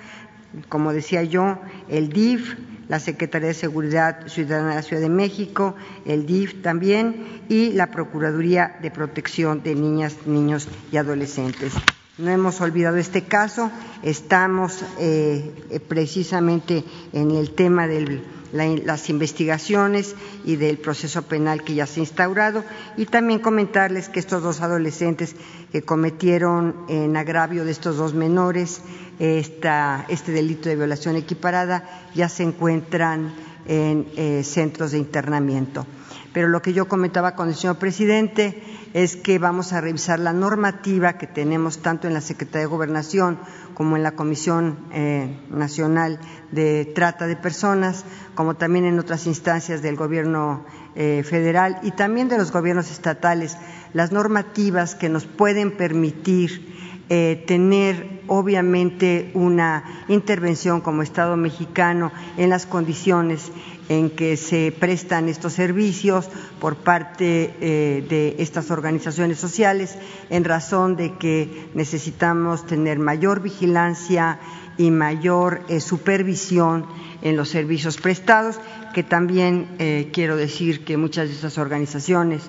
como 0.69 0.93
decía 0.93 1.23
yo, 1.23 1.59
el 1.89 2.11
DIF, 2.11 2.55
la 2.89 3.01
Secretaría 3.01 3.49
de 3.49 3.55
Seguridad 3.55 4.27
Ciudadana 4.29 4.71
de 4.71 4.75
la 4.77 4.83
Ciudad 4.83 5.03
de 5.03 5.09
México, 5.09 5.75
el 6.07 6.27
DIF 6.27 6.63
también 6.63 7.43
y 7.49 7.73
la 7.73 7.91
Procuraduría 7.91 8.79
de 8.83 8.91
Protección 8.91 9.63
de 9.63 9.75
Niñas, 9.75 10.17
Niños 10.27 10.69
y 10.91 10.97
Adolescentes. 10.97 11.73
No 12.19 12.31
hemos 12.31 12.61
olvidado 12.61 12.97
este 12.97 13.23
caso, 13.25 13.71
estamos 14.03 14.83
eh, 14.99 15.81
precisamente 15.87 16.83
en 17.13 17.31
el 17.31 17.55
tema 17.55 17.87
de 17.87 18.21
las 18.53 19.11
investigaciones 19.11 20.15
y 20.45 20.57
del 20.57 20.79
proceso 20.79 21.23
penal 21.23 21.63
que 21.65 21.75
ya 21.75 21.87
se 21.87 22.01
ha 22.01 22.03
instaurado 22.03 22.65
y 22.97 23.07
también 23.07 23.41
comentarles 23.41 24.09
que 24.09 24.21
estos 24.21 24.43
dos 24.43 24.61
adolescentes 24.61 25.37
que 25.73 25.83
cometieron 25.83 26.75
en 26.89 27.17
agravio 27.17 27.65
de 27.65 27.71
estos 27.71 27.97
dos 27.97 28.15
menores 28.15 28.81
este 29.19 30.33
delito 30.33 30.69
de 30.69 30.77
violación 30.77 31.17
equiparada 31.17 32.09
ya 32.15 32.29
se 32.29 32.45
encuentran 32.45 33.35
en 33.67 34.07
eh, 34.17 34.43
centros 34.45 34.93
de 34.93 34.99
internamiento. 34.99 35.87
Pero 36.33 36.49
lo 36.49 36.63
que 36.63 36.73
yo 36.73 36.89
comentaba 36.89 37.35
con 37.35 37.49
el 37.49 37.55
señor 37.55 37.77
presidente 37.77 38.63
es 38.95 39.17
que 39.17 39.39
vamos 39.39 39.73
a 39.73 39.81
revisar 39.81 40.19
la 40.19 40.33
normativa 40.33 41.19
que 41.19 41.27
tenemos 41.27 41.79
tanto 41.79 42.07
en 42.09 42.15
la 42.15 42.21
Secretaría 42.21 42.61
de 42.61 42.67
Gobernación 42.67 43.39
como 43.75 43.97
en 43.97 44.03
la 44.03 44.13
Comisión 44.13 44.79
eh, 44.93 45.39
Nacional 45.51 46.19
de 46.53 46.85
Trata 46.95 47.27
de 47.27 47.37
Personas, 47.37 48.05
como 48.35 48.55
también 48.55 48.85
en 48.85 48.99
otras 48.99 49.27
instancias 49.27 49.83
del 49.83 49.97
Gobierno 49.97 50.65
eh, 50.95 51.23
federal 51.23 51.79
y 51.83 51.93
también 51.93 52.29
de 52.29 52.39
los 52.39 52.51
gobiernos 52.51 52.91
estatales, 52.91 53.57
las 53.93 54.11
normativas 54.11 54.95
que 54.95 55.09
nos 55.09 55.27
pueden 55.27 55.77
permitir 55.77 56.78
eh, 57.11 57.43
tener 57.47 58.21
obviamente 58.27 59.31
una 59.35 60.05
intervención 60.09 60.81
como 60.81 61.03
Estado 61.03 61.37
mexicano 61.37 62.13
en 62.37 62.51
las 62.51 62.67
condiciones 62.67 63.51
en 63.89 64.11
que 64.11 64.37
se 64.37 64.75
prestan 64.79 65.29
estos 65.29 65.55
servicios 65.55 66.29
por 66.61 66.77
parte 66.77 67.55
eh, 67.61 68.05
de 68.09 68.37
estas 68.39 68.71
organizaciones 68.71 69.39
sociales 69.39 69.97
en 70.29 70.45
razón 70.45 70.97
de 70.97 71.17
que 71.17 71.71
necesitamos 71.75 72.67
tener 72.67 72.99
mayor 72.99 73.41
vigilancia 73.41 74.39
y 74.77 74.91
mayor 74.91 75.63
eh, 75.69 75.81
supervisión 75.81 76.87
en 77.23 77.37
los 77.37 77.49
servicios 77.49 77.97
prestados, 77.97 78.61
que 78.95 79.03
también 79.03 79.69
eh, 79.79 80.11
quiero 80.13 80.37
decir 80.37 80.85
que 80.85 80.97
muchas 80.97 81.29
de 81.29 81.35
estas 81.35 81.59
organizaciones 81.59 82.43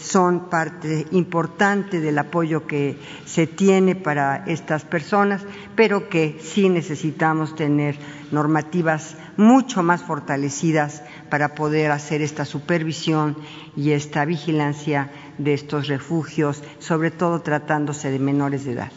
son 0.00 0.50
parte 0.50 1.06
importante 1.12 2.00
del 2.00 2.18
apoyo 2.18 2.66
que 2.66 2.96
se 3.24 3.46
tiene 3.46 3.94
para 3.94 4.44
estas 4.46 4.82
personas, 4.82 5.42
pero 5.76 6.08
que 6.08 6.40
sí 6.42 6.68
necesitamos 6.68 7.54
tener 7.54 7.96
normativas 8.32 9.16
mucho 9.36 9.82
más 9.82 10.02
fortalecidas 10.02 11.02
para 11.30 11.54
poder 11.54 11.90
hacer 11.92 12.22
esta 12.22 12.44
supervisión 12.44 13.36
y 13.76 13.92
esta 13.92 14.24
vigilancia 14.24 15.10
de 15.38 15.54
estos 15.54 15.86
refugios, 15.86 16.62
sobre 16.80 17.10
todo 17.10 17.40
tratándose 17.40 18.10
de 18.10 18.18
menores 18.18 18.64
de 18.64 18.72
edad. 18.72 18.92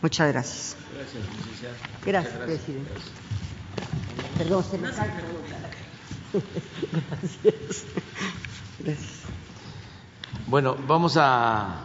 Muchas 0.00 0.32
gracias. 0.32 0.76
Gracias, 0.94 1.22
Gracias, 2.04 2.34
presidente. 2.44 3.23
Perdón, 4.38 4.64
se 4.64 4.78
me 4.78 4.90
cae. 4.90 5.10
Gracias. 7.42 7.84
Gracias. 8.80 9.24
Bueno, 10.46 10.76
vamos 10.86 11.16
a, 11.16 11.80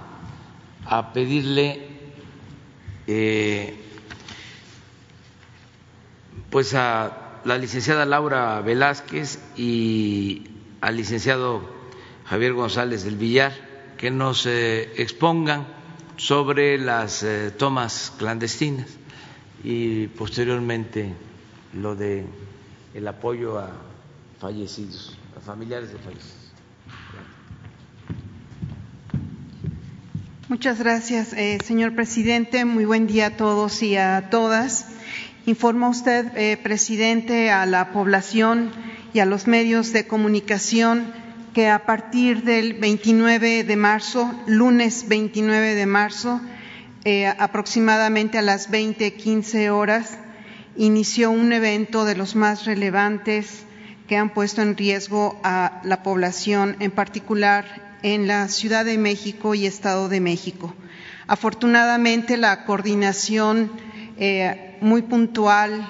a 0.85 1.13
pedirle 1.13 1.87
eh, 3.07 3.75
pues 6.49 6.73
a 6.73 7.39
la 7.45 7.57
licenciada 7.57 8.05
Laura 8.05 8.59
Velázquez 8.61 9.39
y 9.55 10.49
al 10.81 10.97
licenciado 10.97 11.61
Javier 12.25 12.53
González 12.53 13.03
del 13.03 13.15
Villar 13.15 13.53
que 13.97 14.11
nos 14.11 14.45
eh, 14.45 14.93
expongan 14.97 15.67
sobre 16.17 16.77
las 16.77 17.23
eh, 17.23 17.51
tomas 17.51 18.13
clandestinas 18.17 18.87
y 19.63 20.07
posteriormente 20.07 21.13
lo 21.73 21.95
de 21.95 22.25
el 22.93 23.07
apoyo 23.07 23.59
a 23.59 23.69
fallecidos, 24.39 25.17
a 25.37 25.39
familiares 25.39 25.91
de 25.91 25.99
fallecidos. 25.99 26.39
Muchas 30.47 30.79
gracias, 30.79 31.33
eh, 31.33 31.59
señor 31.63 31.93
presidente. 31.93 32.65
Muy 32.65 32.85
buen 32.85 33.05
día 33.05 33.27
a 33.27 33.37
todos 33.37 33.83
y 33.83 33.97
a 33.97 34.29
todas. 34.31 34.87
Informa 35.45 35.89
usted, 35.89 36.35
eh, 36.35 36.57
presidente, 36.57 37.51
a 37.51 37.67
la 37.67 37.91
población 37.91 38.71
y 39.13 39.19
a 39.19 39.25
los 39.25 39.45
medios 39.45 39.93
de 39.93 40.07
comunicación 40.07 41.13
que 41.53 41.69
a 41.69 41.85
partir 41.85 42.43
del 42.43 42.73
29 42.73 43.63
de 43.63 43.75
marzo, 43.75 44.33
lunes 44.47 45.07
29 45.07 45.75
de 45.75 45.85
marzo, 45.85 46.41
eh, 47.05 47.27
aproximadamente 47.27 48.37
a 48.37 48.41
las 48.41 48.71
20:15 48.71 49.69
horas, 49.69 50.17
inició 50.79 51.29
un 51.29 51.51
evento 51.51 52.05
de 52.05 52.15
los 52.15 52.37
más 52.37 52.65
relevantes 52.65 53.65
que 54.07 54.15
han 54.15 54.29
puesto 54.29 54.61
en 54.61 54.77
riesgo 54.77 55.37
a 55.43 55.81
la 55.83 56.03
población, 56.03 56.77
en 56.79 56.91
particular 56.91 57.97
en 58.01 58.27
la 58.27 58.47
Ciudad 58.47 58.85
de 58.85 58.97
México 58.97 59.53
y 59.53 59.65
Estado 59.65 60.07
de 60.07 60.21
México. 60.21 60.73
Afortunadamente, 61.27 62.37
la 62.37 62.63
coordinación 62.63 63.71
eh, 64.17 64.77
muy 64.79 65.01
puntual 65.01 65.85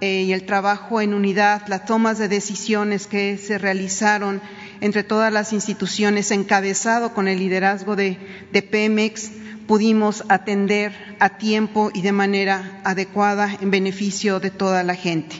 eh, 0.00 0.22
y 0.22 0.32
el 0.32 0.44
trabajo 0.44 1.00
en 1.00 1.14
unidad, 1.14 1.62
las 1.68 1.86
tomas 1.86 2.18
de 2.18 2.26
decisiones 2.26 3.06
que 3.06 3.38
se 3.38 3.58
realizaron 3.58 4.42
entre 4.80 5.04
todas 5.04 5.32
las 5.32 5.52
instituciones, 5.52 6.32
encabezado 6.32 7.14
con 7.14 7.28
el 7.28 7.38
liderazgo 7.38 7.94
de, 7.94 8.18
Pemex, 8.52 9.30
pudimos 9.66 10.24
atender 10.28 10.92
a 11.18 11.38
tiempo 11.38 11.90
y 11.94 12.02
de 12.02 12.12
manera 12.12 12.80
adecuada 12.84 13.56
en 13.60 13.70
beneficio 13.70 14.40
de 14.40 14.50
toda 14.50 14.82
la 14.82 14.94
gente. 14.94 15.36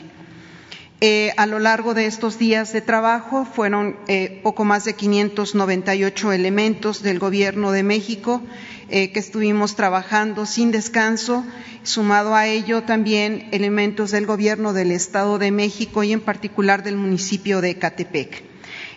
Eh, 1.01 1.33
a 1.35 1.45
lo 1.45 1.59
largo 1.59 1.93
de 1.93 2.05
estos 2.05 2.39
días 2.39 2.71
de 2.71 2.81
trabajo 2.81 3.45
fueron 3.45 3.97
eh, 4.07 4.39
poco 4.41 4.63
más 4.63 4.85
de 4.85 4.93
598 4.93 6.31
elementos 6.31 7.03
del 7.03 7.19
Gobierno 7.19 7.71
de 7.71 7.83
México 7.83 8.41
que 8.89 9.11
estuvimos 9.15 9.75
trabajando 9.75 10.45
sin 10.45 10.69
descanso 10.69 11.43
Sumado 11.83 12.33
a 12.33 12.47
ello 12.47 12.83
también 12.83 13.49
elementos 13.51 14.11
del 14.11 14.25
gobierno 14.25 14.71
del 14.71 14.91
Estado 14.91 15.37
de 15.37 15.51
México 15.51 16.01
y 16.05 16.13
en 16.13 16.21
particular 16.21 16.81
del 16.81 16.95
municipio 16.95 17.59
de 17.59 17.75
Catepec. 17.75 18.41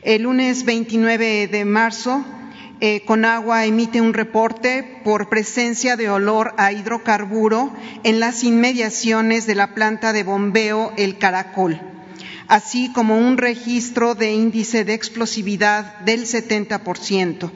El 0.03 0.23
lunes 0.23 0.65
29 0.65 1.49
de 1.49 1.65
marzo, 1.65 2.25
eh, 2.81 3.03
Conagua 3.07 3.65
emite 3.65 4.01
un 4.03 4.13
reporte 4.13 5.01
por 5.03 5.31
presencia 5.31 5.97
de 5.97 6.11
olor 6.11 6.55
a 6.59 6.73
hidrocarburo 6.73 7.73
en 8.05 8.21
las 8.21 8.45
inmediaciones 8.45 9.47
de 9.47 9.55
la 9.55 9.75
planta 9.75 10.13
de 10.13 10.25
bombeo 10.25 10.93
El 10.99 11.17
Caracol, 11.17 11.81
así 12.49 12.93
como 12.93 13.17
un 13.17 13.39
registro 13.39 14.15
de 14.15 14.33
índice 14.33 14.85
de 14.85 14.93
explosividad 14.93 16.01
del 16.01 16.27
70%. 16.27 17.51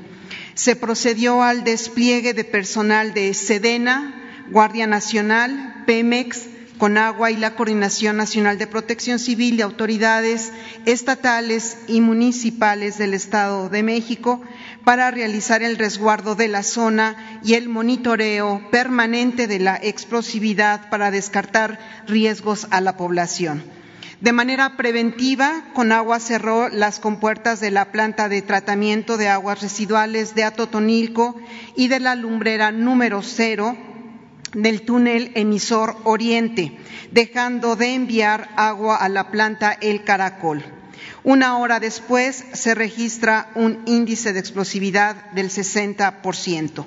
Se 0.55 0.75
procedió 0.75 1.43
al 1.43 1.65
despliegue 1.65 2.33
de 2.33 2.45
personal 2.45 3.13
de 3.13 3.35
Sedena, 3.35 4.15
Guardia 4.51 4.87
Nacional, 4.87 5.85
Pemex, 5.87 6.47
Conagua 6.79 7.31
y 7.31 7.37
la 7.37 7.57
Coordinación 7.57 8.17
Nacional 8.17 8.57
de 8.57 8.67
Protección 8.67 9.19
Civil 9.19 9.57
y 9.59 9.63
autoridades 9.63 10.51
estatales 10.87 11.77
y 11.89 12.01
municipales 12.01 12.97
del 12.97 13.13
Estado 13.13 13.69
de 13.69 13.83
México 13.83 14.41
para 14.85 15.11
realizar 15.11 15.63
el 15.63 15.79
resguardo 15.79 16.35
de 16.35 16.49
la 16.49 16.63
zona 16.63 17.41
y 17.45 17.55
el 17.55 17.69
monitoreo 17.69 18.63
permanente 18.71 19.47
de 19.47 19.59
la 19.59 19.77
explosividad 19.77 20.89
para 20.91 21.11
descartar 21.11 21.79
riesgos 22.07 22.67
a 22.71 22.81
la 22.81 22.97
población. 22.97 23.63
De 24.21 24.33
manera 24.33 24.77
preventiva, 24.77 25.65
Conagua 25.73 26.21
cerró 26.21 26.69
las 26.69 27.01
compuertas 27.01 27.59
de 27.61 27.71
la 27.71 27.91
planta 27.91 28.29
de 28.29 28.43
tratamiento 28.43 29.17
de 29.17 29.29
aguas 29.29 29.63
residuales 29.63 30.35
de 30.35 30.45
Atotonilco 30.45 31.41
y 31.75 31.89
de 31.89 32.01
la 32.01 32.15
lumbrera 32.15 32.71
número 32.71 33.23
cero 33.23 33.77
del 34.53 34.83
túnel 34.83 35.33
emisor 35.37 35.97
oriente, 36.05 36.79
dejando 37.13 37.77
de 37.77 37.95
enviar 37.95 38.51
agua 38.57 38.97
a 38.97 39.09
la 39.09 39.31
planta 39.31 39.73
El 39.81 40.05
Caracol. 40.05 40.80
Una 41.23 41.59
hora 41.59 41.81
después 41.81 42.45
se 42.53 42.75
registra 42.75 43.51
un 43.55 43.83
índice 43.85 44.33
de 44.33 44.41
explosividad 44.41 45.31
del 45.33 45.51
60%. 45.51 46.87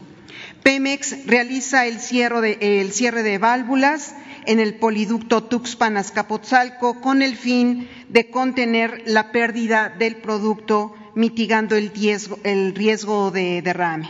Pemex 0.63 1.27
realiza 1.27 1.85
el 1.85 1.99
cierre 1.99 3.23
de, 3.23 3.37
válvulas 3.37 4.15
en 4.45 4.59
el 4.59 4.75
poliducto 4.75 5.47
Tuxpan-Azcapotzalco 5.47 6.99
con 6.99 7.21
el 7.21 7.35
fin 7.35 7.87
de 8.09 8.29
contener 8.31 9.03
la 9.05 9.31
pérdida 9.31 9.89
del 9.89 10.15
producto, 10.15 10.95
mitigando 11.15 11.75
el 11.75 11.91
riesgo, 11.91 12.39
el 12.43 12.73
riesgo 12.73 13.29
de 13.29 13.61
derrame. 13.61 14.09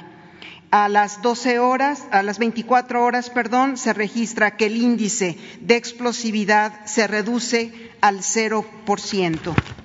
A 0.72 0.90
las 0.90 1.22
12 1.22 1.60
horas, 1.60 2.06
a 2.12 2.24
las 2.24 2.40
24 2.40 3.04
horas, 3.04 3.30
perdón, 3.30 3.78
se 3.78 3.94
registra 3.94 4.56
que 4.56 4.68
el 4.68 4.78
índice 4.78 5.38
de 5.60 5.76
explosividad 5.76 6.86
se 6.86 7.08
reduce 7.08 7.92
al 8.02 8.20
0%. 8.20 9.83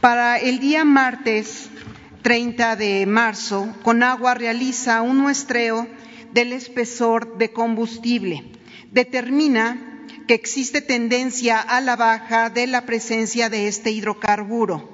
Para 0.00 0.38
el 0.38 0.60
día 0.60 0.86
martes 0.86 1.68
30 2.22 2.76
de 2.76 3.04
marzo, 3.04 3.68
Conagua 3.82 4.32
realiza 4.32 5.02
un 5.02 5.18
muestreo 5.18 5.86
del 6.32 6.54
espesor 6.54 7.36
de 7.36 7.52
combustible. 7.52 8.44
Determina 8.92 10.06
que 10.26 10.32
existe 10.32 10.80
tendencia 10.80 11.60
a 11.60 11.82
la 11.82 11.96
baja 11.96 12.48
de 12.48 12.66
la 12.66 12.86
presencia 12.86 13.50
de 13.50 13.68
este 13.68 13.90
hidrocarburo. 13.90 14.88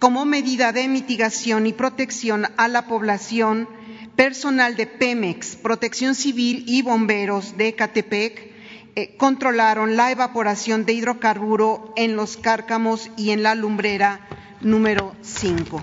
Como 0.00 0.24
medida 0.24 0.72
de 0.72 0.88
mitigación 0.88 1.68
y 1.68 1.72
protección 1.72 2.48
a 2.56 2.66
la 2.66 2.88
población, 2.88 3.68
personal 4.16 4.74
de 4.74 4.86
Pemex, 4.88 5.54
Protección 5.54 6.16
Civil 6.16 6.64
y 6.66 6.82
bomberos 6.82 7.56
de 7.56 7.76
Catepec 7.76 8.51
eh, 8.94 9.16
controlaron 9.16 9.96
la 9.96 10.10
evaporación 10.10 10.84
de 10.84 10.92
hidrocarburo 10.92 11.92
en 11.96 12.16
los 12.16 12.36
cárcamos 12.36 13.10
y 13.16 13.30
en 13.30 13.42
la 13.42 13.54
lumbrera 13.54 14.20
número 14.60 15.14
5. 15.22 15.82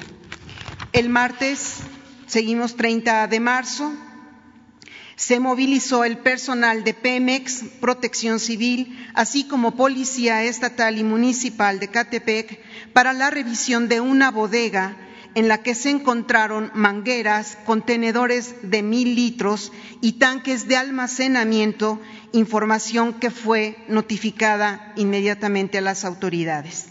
El 0.93 1.09
martes, 1.09 1.77
seguimos 2.27 2.75
30 2.75 3.27
de 3.27 3.39
marzo, 3.39 3.91
se 5.15 5.39
movilizó 5.39 6.05
el 6.05 6.17
personal 6.19 6.83
de 6.83 6.93
Pemex, 6.93 7.63
Protección 7.81 8.39
Civil, 8.39 8.97
así 9.13 9.43
como 9.43 9.75
Policía 9.75 10.43
Estatal 10.43 10.97
y 10.97 11.03
Municipal 11.03 11.79
de 11.79 11.89
Catepec 11.89 12.61
para 12.93 13.11
la 13.11 13.29
revisión 13.29 13.89
de 13.89 13.99
una 13.99 14.31
bodega 14.31 14.95
en 15.35 15.47
la 15.47 15.61
que 15.61 15.75
se 15.75 15.89
encontraron 15.89 16.71
mangueras, 16.73 17.57
contenedores 17.65 18.55
de 18.63 18.81
mil 18.81 19.15
litros 19.15 19.71
y 20.01 20.13
tanques 20.13 20.67
de 20.67 20.77
almacenamiento, 20.77 21.99
información 22.31 23.13
que 23.13 23.31
fue 23.31 23.77
notificada 23.87 24.93
inmediatamente 24.95 25.79
a 25.79 25.81
las 25.81 26.05
autoridades. 26.05 26.87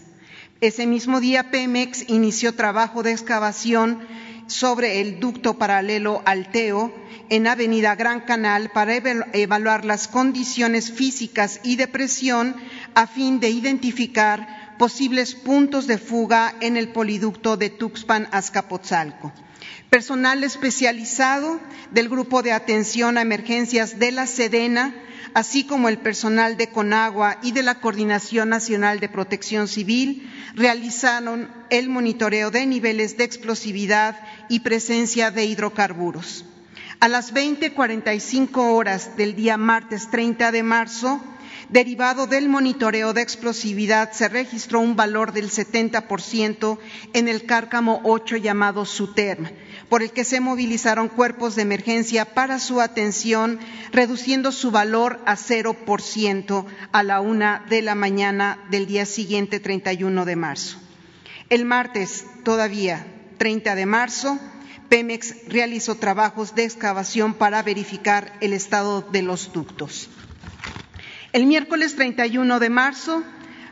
Ese 0.61 0.85
mismo 0.85 1.21
día 1.21 1.51
Pemex 1.51 2.09
inició 2.09 2.53
trabajo 2.53 3.01
de 3.03 3.11
excavación 3.11 3.99
sobre 4.47 4.99
el 4.99 5.19
ducto 5.19 5.57
paralelo 5.57 6.21
al 6.25 6.51
Teo 6.51 6.93
en 7.29 7.47
Avenida 7.47 7.95
Gran 7.95 8.21
Canal 8.21 8.71
para 8.71 8.95
evaluar 9.33 9.85
las 9.85 10.07
condiciones 10.07 10.91
físicas 10.91 11.61
y 11.63 11.75
de 11.75 11.87
presión 11.87 12.55
a 12.95 13.07
fin 13.07 13.39
de 13.39 13.49
identificar 13.49 14.75
posibles 14.77 15.35
puntos 15.35 15.87
de 15.87 15.97
fuga 15.97 16.55
en 16.59 16.77
el 16.77 16.89
poliducto 16.89 17.55
de 17.57 17.69
Tuxpan 17.69 18.27
Azcapotzalco. 18.31 19.31
Personal 19.89 20.43
especializado 20.43 21.59
del 21.91 22.09
Grupo 22.09 22.41
de 22.41 22.51
Atención 22.51 23.17
a 23.17 23.21
Emergencias 23.21 23.99
de 23.99 24.11
la 24.11 24.27
Sedena, 24.27 24.93
así 25.33 25.63
como 25.63 25.89
el 25.89 25.97
personal 25.97 26.57
de 26.57 26.69
Conagua 26.69 27.37
y 27.41 27.51
de 27.51 27.63
la 27.63 27.79
Coordinación 27.79 28.49
Nacional 28.49 28.99
de 28.99 29.09
Protección 29.09 29.67
Civil, 29.67 30.29
realizaron 30.55 31.49
el 31.69 31.89
monitoreo 31.89 32.51
de 32.51 32.65
niveles 32.65 33.17
de 33.17 33.23
explosividad 33.23 34.19
y 34.49 34.61
presencia 34.61 35.31
de 35.31 35.45
hidrocarburos. 35.45 36.45
A 36.99 37.07
las 37.07 37.33
20.45 37.33 38.57
horas 38.57 39.15
del 39.15 39.35
día 39.35 39.57
martes 39.57 40.09
30 40.11 40.51
de 40.51 40.63
marzo, 40.63 41.21
Derivado 41.69 42.25
del 42.25 42.49
monitoreo 42.49 43.13
de 43.13 43.21
explosividad, 43.21 44.11
se 44.11 44.27
registró 44.27 44.79
un 44.79 44.95
valor 44.95 45.33
del 45.33 45.51
70% 45.51 46.79
en 47.13 47.27
el 47.27 47.45
cárcamo 47.45 48.01
8 48.05 48.37
llamado 48.37 48.85
SUTERM, 48.85 49.51
por 49.87 50.01
el 50.01 50.11
que 50.11 50.23
se 50.23 50.39
movilizaron 50.39 51.09
cuerpos 51.09 51.55
de 51.55 51.61
emergencia 51.61 52.25
para 52.25 52.57
su 52.57 52.81
atención, 52.81 53.59
reduciendo 53.91 54.51
su 54.51 54.71
valor 54.71 55.19
a 55.27 55.35
0% 55.35 56.65
a 56.91 57.03
la 57.03 57.21
una 57.21 57.63
de 57.69 57.83
la 57.83 57.93
mañana 57.93 58.57
del 58.71 58.87
día 58.87 59.05
siguiente, 59.05 59.59
31 59.59 60.25
de 60.25 60.35
marzo. 60.35 60.79
El 61.49 61.65
martes, 61.65 62.25
todavía 62.43 63.05
30 63.37 63.75
de 63.75 63.85
marzo, 63.85 64.39
Pemex 64.89 65.47
realizó 65.47 65.93
trabajos 65.93 66.55
de 66.55 66.63
excavación 66.63 67.35
para 67.35 67.61
verificar 67.61 68.33
el 68.41 68.53
estado 68.53 69.01
de 69.01 69.21
los 69.21 69.53
ductos. 69.53 70.09
El 71.31 71.45
miércoles 71.45 71.95
31 71.95 72.59
de 72.59 72.71
marzo, 72.71 73.23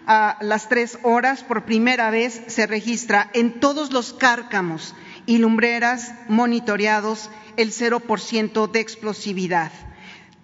a 0.06 0.38
las 0.42 0.70
tres 0.70 1.00
horas, 1.02 1.44
por 1.44 1.66
primera 1.66 2.12
vez 2.12 2.40
se 2.46 2.68
registra 2.68 3.32
en 3.34 3.60
todos 3.60 3.92
los 3.92 4.14
cárcamos 4.14 4.94
y 5.26 5.40
lumbreras 5.40 6.14
monitoreados 6.30 7.32
el 7.58 7.72
0% 7.72 8.70
de 8.70 8.80
explosividad. 8.80 9.72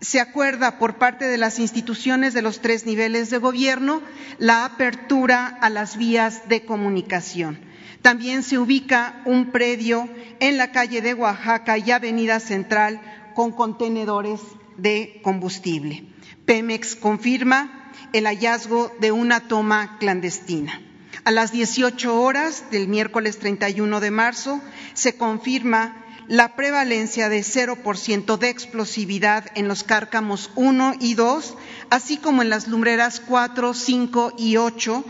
Se 0.02 0.19
acuerda 0.19 0.80
por 0.80 0.95
parte 0.95 1.26
de 1.26 1.38
las 1.38 1.60
instituciones 1.60 2.34
de 2.34 2.41
los 2.41 2.62
tres 2.62 2.88
niveles 2.88 3.30
de 3.30 3.38
gobierno 3.38 4.02
la 4.39 4.65
apertura 4.65 5.45
a 5.62 5.69
las 5.69 5.97
vías 5.97 6.49
de 6.49 6.65
comunicación. 6.65 7.60
También 8.02 8.41
se 8.41 8.58
ubica 8.58 9.21
un 9.26 9.52
predio 9.52 10.10
en 10.39 10.58
la 10.58 10.71
calle 10.71 11.02
de 11.02 11.13
Oaxaca 11.13 11.78
y 11.78 11.91
Avenida 11.91 12.39
Central 12.39 12.99
con 13.36 13.52
contenedores 13.52 14.41
de 14.77 15.19
combustible. 15.23 16.05
Pemex 16.45 16.95
confirma 16.95 17.91
el 18.13 18.25
hallazgo 18.25 18.91
de 18.99 19.12
una 19.12 19.47
toma 19.47 19.97
clandestina. 19.99 20.81
A 21.25 21.31
las 21.31 21.51
18 21.51 22.21
horas 22.21 22.65
del 22.69 22.88
miércoles 22.88 23.39
31 23.39 23.99
de 23.99 24.12
marzo 24.12 24.62
se 24.93 25.15
confirma 25.15 26.03
la 26.27 26.55
prevalencia 26.55 27.29
de 27.29 27.41
0% 27.41 28.38
de 28.38 28.49
explosividad 28.49 29.45
en 29.55 29.67
los 29.67 29.83
cárcamos 29.83 30.51
1 30.55 30.95
y 30.99 31.15
2, 31.15 31.55
así 31.89 32.17
como 32.17 32.41
en 32.41 32.49
las 32.49 32.67
lumbreras 32.67 33.19
4, 33.19 33.73
5 33.73 34.33
y 34.38 34.57
8, 34.57 35.03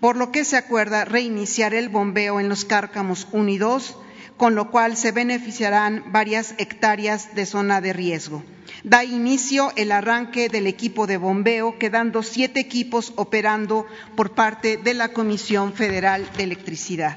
por 0.00 0.16
lo 0.16 0.32
que 0.32 0.44
se 0.44 0.56
acuerda 0.56 1.04
reiniciar 1.04 1.74
el 1.74 1.88
bombeo 1.88 2.40
en 2.40 2.48
los 2.48 2.64
cárcamos 2.64 3.26
1 3.32 3.48
y 3.48 3.58
2, 3.58 3.96
con 4.38 4.54
lo 4.54 4.70
cual 4.70 4.96
se 4.96 5.12
beneficiarán 5.12 6.04
varias 6.10 6.54
hectáreas 6.56 7.34
de 7.34 7.44
zona 7.44 7.82
de 7.82 7.92
riesgo 7.92 8.42
da 8.84 9.04
inicio 9.04 9.72
el 9.76 9.92
arranque 9.92 10.48
del 10.48 10.66
equipo 10.66 11.06
de 11.06 11.16
bombeo, 11.16 11.78
quedando 11.78 12.22
siete 12.22 12.60
equipos 12.60 13.12
operando 13.16 13.86
por 14.16 14.34
parte 14.34 14.76
de 14.76 14.94
la 14.94 15.08
Comisión 15.08 15.72
Federal 15.72 16.28
de 16.36 16.44
Electricidad. 16.44 17.16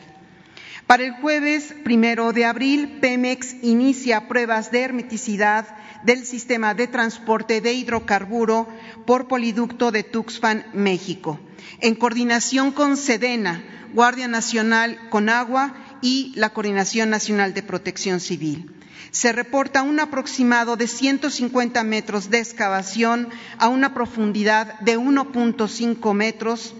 Para 0.88 1.04
el 1.04 1.14
jueves 1.14 1.74
primero 1.84 2.34
de 2.34 2.46
abril, 2.46 2.98
Pemex 3.00 3.56
inicia 3.62 4.28
pruebas 4.28 4.72
de 4.72 4.82
hermeticidad 4.82 5.68
del 6.04 6.26
sistema 6.26 6.74
de 6.74 6.88
transporte 6.88 7.62
de 7.62 7.74
hidrocarburo 7.74 8.68
por 9.06 9.28
poliducto 9.28 9.92
de 9.92 10.04
Tuxpan, 10.04 10.66
México, 10.74 11.40
en 11.80 11.96
coordinación 11.96 12.72
con 12.72 12.98
Sedena, 12.98 13.64
Guardia 13.94 14.28
Nacional 14.28 14.98
con 15.10 15.30
Agua 15.30 15.74
y 16.02 16.34
la 16.36 16.50
Coordinación 16.50 17.10
Nacional 17.10 17.54
de 17.54 17.64
Protección 17.64 18.20
Civil 18.20 18.72
se 19.12 19.34
reporta 19.34 19.84
un 19.84 20.00
aproximado 20.00 20.78
de 20.78 20.88
150 20.88 21.84
metros 21.84 22.30
de 22.30 22.40
excavación 22.40 23.30
a 23.58 23.68
una 23.68 23.94
profundidad 23.94 24.80
de 24.80 24.98
1.5 24.98 26.14
metros 26.14 26.74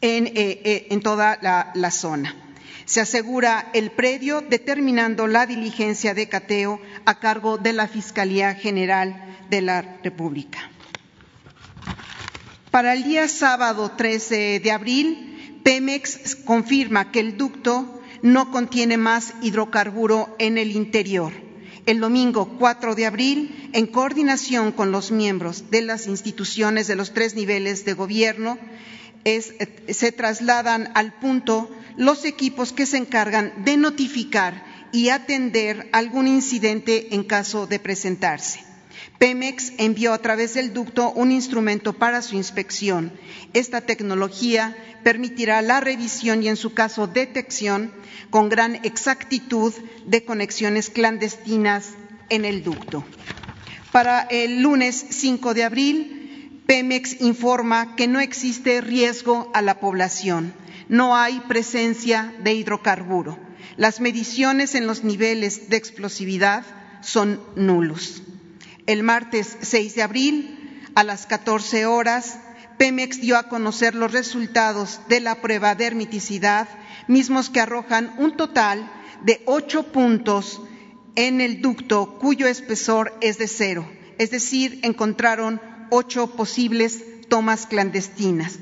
en, 0.00 0.28
eh, 0.28 0.86
eh, 0.90 1.00
toda 1.02 1.38
la, 1.42 1.90
zona. 1.90 2.36
Se 2.84 3.00
asegura 3.00 3.70
el 3.72 3.90
predio 3.90 4.40
determinando 4.42 5.26
la 5.26 5.46
diligencia 5.46 6.14
de 6.14 6.28
cateo 6.28 6.80
a 7.06 7.18
cargo 7.18 7.58
de 7.58 7.72
la 7.72 7.88
Fiscalía 7.88 8.54
General 8.54 9.38
de 9.50 9.62
la 9.62 9.82
República. 10.02 10.70
Para 12.70 12.92
el 12.92 13.04
día 13.04 13.26
sábado 13.28 13.92
13 13.96 14.60
de 14.60 14.70
abril, 14.70 15.33
Pemex 15.64 16.36
confirma 16.36 17.10
que 17.10 17.20
el 17.20 17.36
ducto 17.38 18.00
no 18.22 18.50
contiene 18.50 18.98
más 18.98 19.32
hidrocarburo 19.42 20.36
en 20.38 20.58
el 20.58 20.70
interior. 20.70 21.32
El 21.86 22.00
domingo 22.00 22.56
4 22.58 22.94
de 22.94 23.06
abril, 23.06 23.70
en 23.72 23.86
coordinación 23.86 24.72
con 24.72 24.92
los 24.92 25.10
miembros 25.10 25.70
de 25.70 25.82
las 25.82 26.06
instituciones 26.06 26.86
de 26.86 26.96
los 26.96 27.12
tres 27.12 27.34
niveles 27.34 27.84
de 27.84 27.94
gobierno, 27.94 28.58
se 29.24 30.12
trasladan 30.12 30.90
al 30.94 31.14
punto 31.14 31.70
los 31.96 32.24
equipos 32.26 32.72
que 32.72 32.86
se 32.86 32.98
encargan 32.98 33.64
de 33.64 33.78
notificar 33.78 34.64
y 34.92 35.08
atender 35.08 35.88
algún 35.92 36.26
incidente 36.26 37.14
en 37.14 37.24
caso 37.24 37.66
de 37.66 37.78
presentarse. 37.78 38.60
Pemex 39.18 39.72
envió 39.78 40.12
a 40.12 40.18
través 40.18 40.54
del 40.54 40.72
ducto 40.72 41.12
un 41.12 41.32
instrumento 41.32 41.92
para 41.92 42.22
su 42.22 42.36
inspección. 42.36 43.12
Esta 43.52 43.80
tecnología 43.82 44.76
permitirá 45.02 45.62
la 45.62 45.80
revisión 45.80 46.42
y, 46.42 46.48
en 46.48 46.56
su 46.56 46.74
caso, 46.74 47.06
detección 47.06 47.92
con 48.30 48.48
gran 48.48 48.76
exactitud 48.84 49.72
de 50.06 50.24
conexiones 50.24 50.90
clandestinas 50.90 51.90
en 52.28 52.44
el 52.44 52.64
ducto. 52.64 53.04
Para 53.92 54.22
el 54.22 54.62
lunes 54.62 55.06
5 55.10 55.54
de 55.54 55.64
abril, 55.64 56.62
Pemex 56.66 57.20
informa 57.20 57.94
que 57.94 58.08
no 58.08 58.20
existe 58.20 58.80
riesgo 58.80 59.50
a 59.54 59.62
la 59.62 59.78
población, 59.78 60.54
no 60.88 61.14
hay 61.14 61.40
presencia 61.40 62.34
de 62.42 62.54
hidrocarburo. 62.54 63.38
Las 63.76 64.00
mediciones 64.00 64.74
en 64.74 64.86
los 64.86 65.04
niveles 65.04 65.68
de 65.68 65.76
explosividad 65.76 66.64
son 67.02 67.40
nulos. 67.54 68.22
El 68.86 69.02
martes 69.02 69.56
6 69.62 69.94
de 69.94 70.02
abril, 70.02 70.90
a 70.94 71.04
las 71.04 71.26
14 71.26 71.86
horas, 71.86 72.38
Pemex 72.76 73.20
dio 73.20 73.36
a 73.36 73.48
conocer 73.48 73.94
los 73.94 74.12
resultados 74.12 75.00
de 75.08 75.20
la 75.20 75.40
prueba 75.40 75.74
de 75.74 75.86
hermiticidad, 75.86 76.68
mismos 77.08 77.50
que 77.50 77.60
arrojan 77.60 78.14
un 78.18 78.36
total 78.36 78.90
de 79.22 79.42
ocho 79.46 79.84
puntos 79.92 80.60
en 81.14 81.40
el 81.40 81.62
ducto 81.62 82.18
cuyo 82.18 82.46
espesor 82.46 83.16
es 83.20 83.38
de 83.38 83.48
cero, 83.48 83.88
es 84.18 84.30
decir, 84.30 84.80
encontraron 84.82 85.60
ocho 85.90 86.34
posibles 86.34 87.02
tomas 87.28 87.66
clandestinas, 87.66 88.58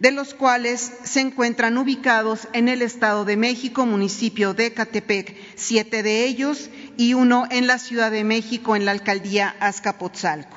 de 0.00 0.10
los 0.10 0.34
cuales 0.34 0.92
se 1.04 1.20
encuentran 1.20 1.78
ubicados 1.78 2.48
en 2.52 2.68
el 2.68 2.82
Estado 2.82 3.24
de 3.24 3.36
México, 3.36 3.86
municipio 3.86 4.54
de 4.54 4.72
Catepec, 4.72 5.36
siete 5.56 6.02
de 6.02 6.24
ellos, 6.24 6.70
y 6.96 7.14
uno 7.14 7.46
en 7.50 7.66
la 7.66 7.78
Ciudad 7.78 8.10
de 8.10 8.24
México, 8.24 8.76
en 8.76 8.84
la 8.84 8.92
alcaldía 8.92 9.54
Azcapotzalco. 9.60 10.56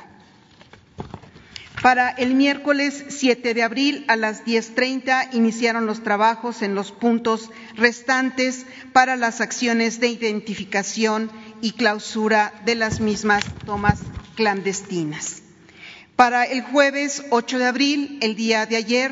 Para 1.81 2.09
el 2.09 2.35
miércoles 2.35 3.05
7 3.07 3.53
de 3.53 3.63
abril 3.63 4.03
a 4.09 4.17
las 4.17 4.43
10.30 4.43 5.29
iniciaron 5.33 5.85
los 5.85 6.03
trabajos 6.03 6.61
en 6.61 6.75
los 6.75 6.91
puntos 6.91 7.49
restantes 7.75 8.65
para 8.91 9.15
las 9.15 9.39
acciones 9.39 10.01
de 10.01 10.09
identificación 10.09 11.31
y 11.61 11.71
clausura 11.71 12.53
de 12.65 12.75
las 12.75 12.99
mismas 12.99 13.45
tomas 13.65 13.99
clandestinas. 14.35 15.41
Para 16.19 16.43
el 16.43 16.63
jueves 16.63 17.23
8 17.29 17.59
de 17.59 17.65
abril, 17.65 18.17
el 18.21 18.35
día 18.35 18.65
de 18.65 18.75
ayer, 18.75 19.09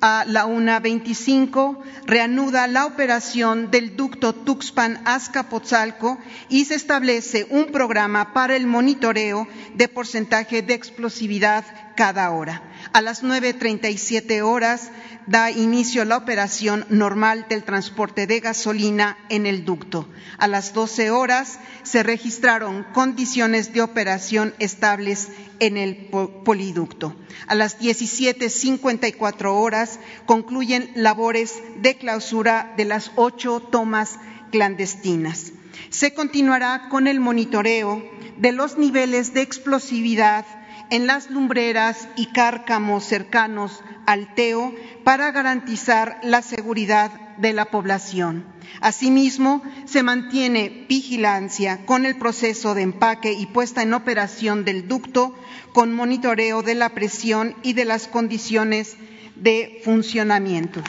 a 0.00 0.24
la 0.26 0.46
1.25 0.46 1.82
reanuda 2.06 2.66
la 2.66 2.86
operación 2.86 3.70
del 3.70 3.94
ducto 3.94 4.34
Tuxpan-Azcapotzalco 4.34 6.16
y 6.48 6.64
se 6.64 6.76
establece 6.76 7.46
un 7.50 7.66
programa 7.66 8.32
para 8.32 8.56
el 8.56 8.66
monitoreo 8.66 9.46
de 9.74 9.88
porcentaje 9.88 10.62
de 10.62 10.72
explosividad 10.72 11.62
cada 11.94 12.30
hora. 12.30 12.69
A 12.92 13.00
las 13.02 13.22
9.37 13.22 14.42
horas 14.42 14.90
da 15.28 15.50
inicio 15.52 16.04
la 16.04 16.16
operación 16.16 16.84
normal 16.88 17.46
del 17.48 17.62
transporte 17.62 18.26
de 18.26 18.40
gasolina 18.40 19.16
en 19.28 19.46
el 19.46 19.64
ducto. 19.64 20.08
A 20.38 20.48
las 20.48 20.72
12 20.74 21.12
horas 21.12 21.60
se 21.84 22.02
registraron 22.02 22.84
condiciones 22.92 23.72
de 23.72 23.82
operación 23.82 24.54
estables 24.58 25.28
en 25.60 25.76
el 25.76 26.08
poliducto. 26.44 27.14
A 27.46 27.54
las 27.54 27.78
17.54 27.78 29.54
horas 29.54 30.00
concluyen 30.26 30.90
labores 30.96 31.62
de 31.76 31.96
clausura 31.96 32.74
de 32.76 32.86
las 32.86 33.12
ocho 33.14 33.60
tomas 33.60 34.18
clandestinas. 34.50 35.52
Se 35.90 36.12
continuará 36.12 36.88
con 36.88 37.06
el 37.06 37.20
monitoreo 37.20 38.02
de 38.36 38.50
los 38.50 38.78
niveles 38.78 39.32
de 39.32 39.42
explosividad 39.42 40.44
en 40.90 41.06
las 41.06 41.30
lumbreras 41.30 42.08
y 42.16 42.26
cárcamos 42.26 43.04
cercanos 43.04 43.82
al 44.06 44.34
TEO 44.34 44.74
para 45.04 45.30
garantizar 45.30 46.20
la 46.22 46.42
seguridad 46.42 47.12
de 47.38 47.52
la 47.52 47.66
población. 47.66 48.44
Asimismo, 48.80 49.62
se 49.84 50.02
mantiene 50.02 50.86
vigilancia 50.88 51.84
con 51.86 52.06
el 52.06 52.16
proceso 52.16 52.74
de 52.74 52.82
empaque 52.82 53.32
y 53.32 53.46
puesta 53.46 53.82
en 53.82 53.94
operación 53.94 54.64
del 54.64 54.88
ducto 54.88 55.34
con 55.72 55.94
monitoreo 55.94 56.62
de 56.62 56.74
la 56.74 56.90
presión 56.90 57.54
y 57.62 57.72
de 57.72 57.84
las 57.84 58.06
condiciones 58.08 58.96
de 59.36 59.80
funcionamiento. 59.84 60.82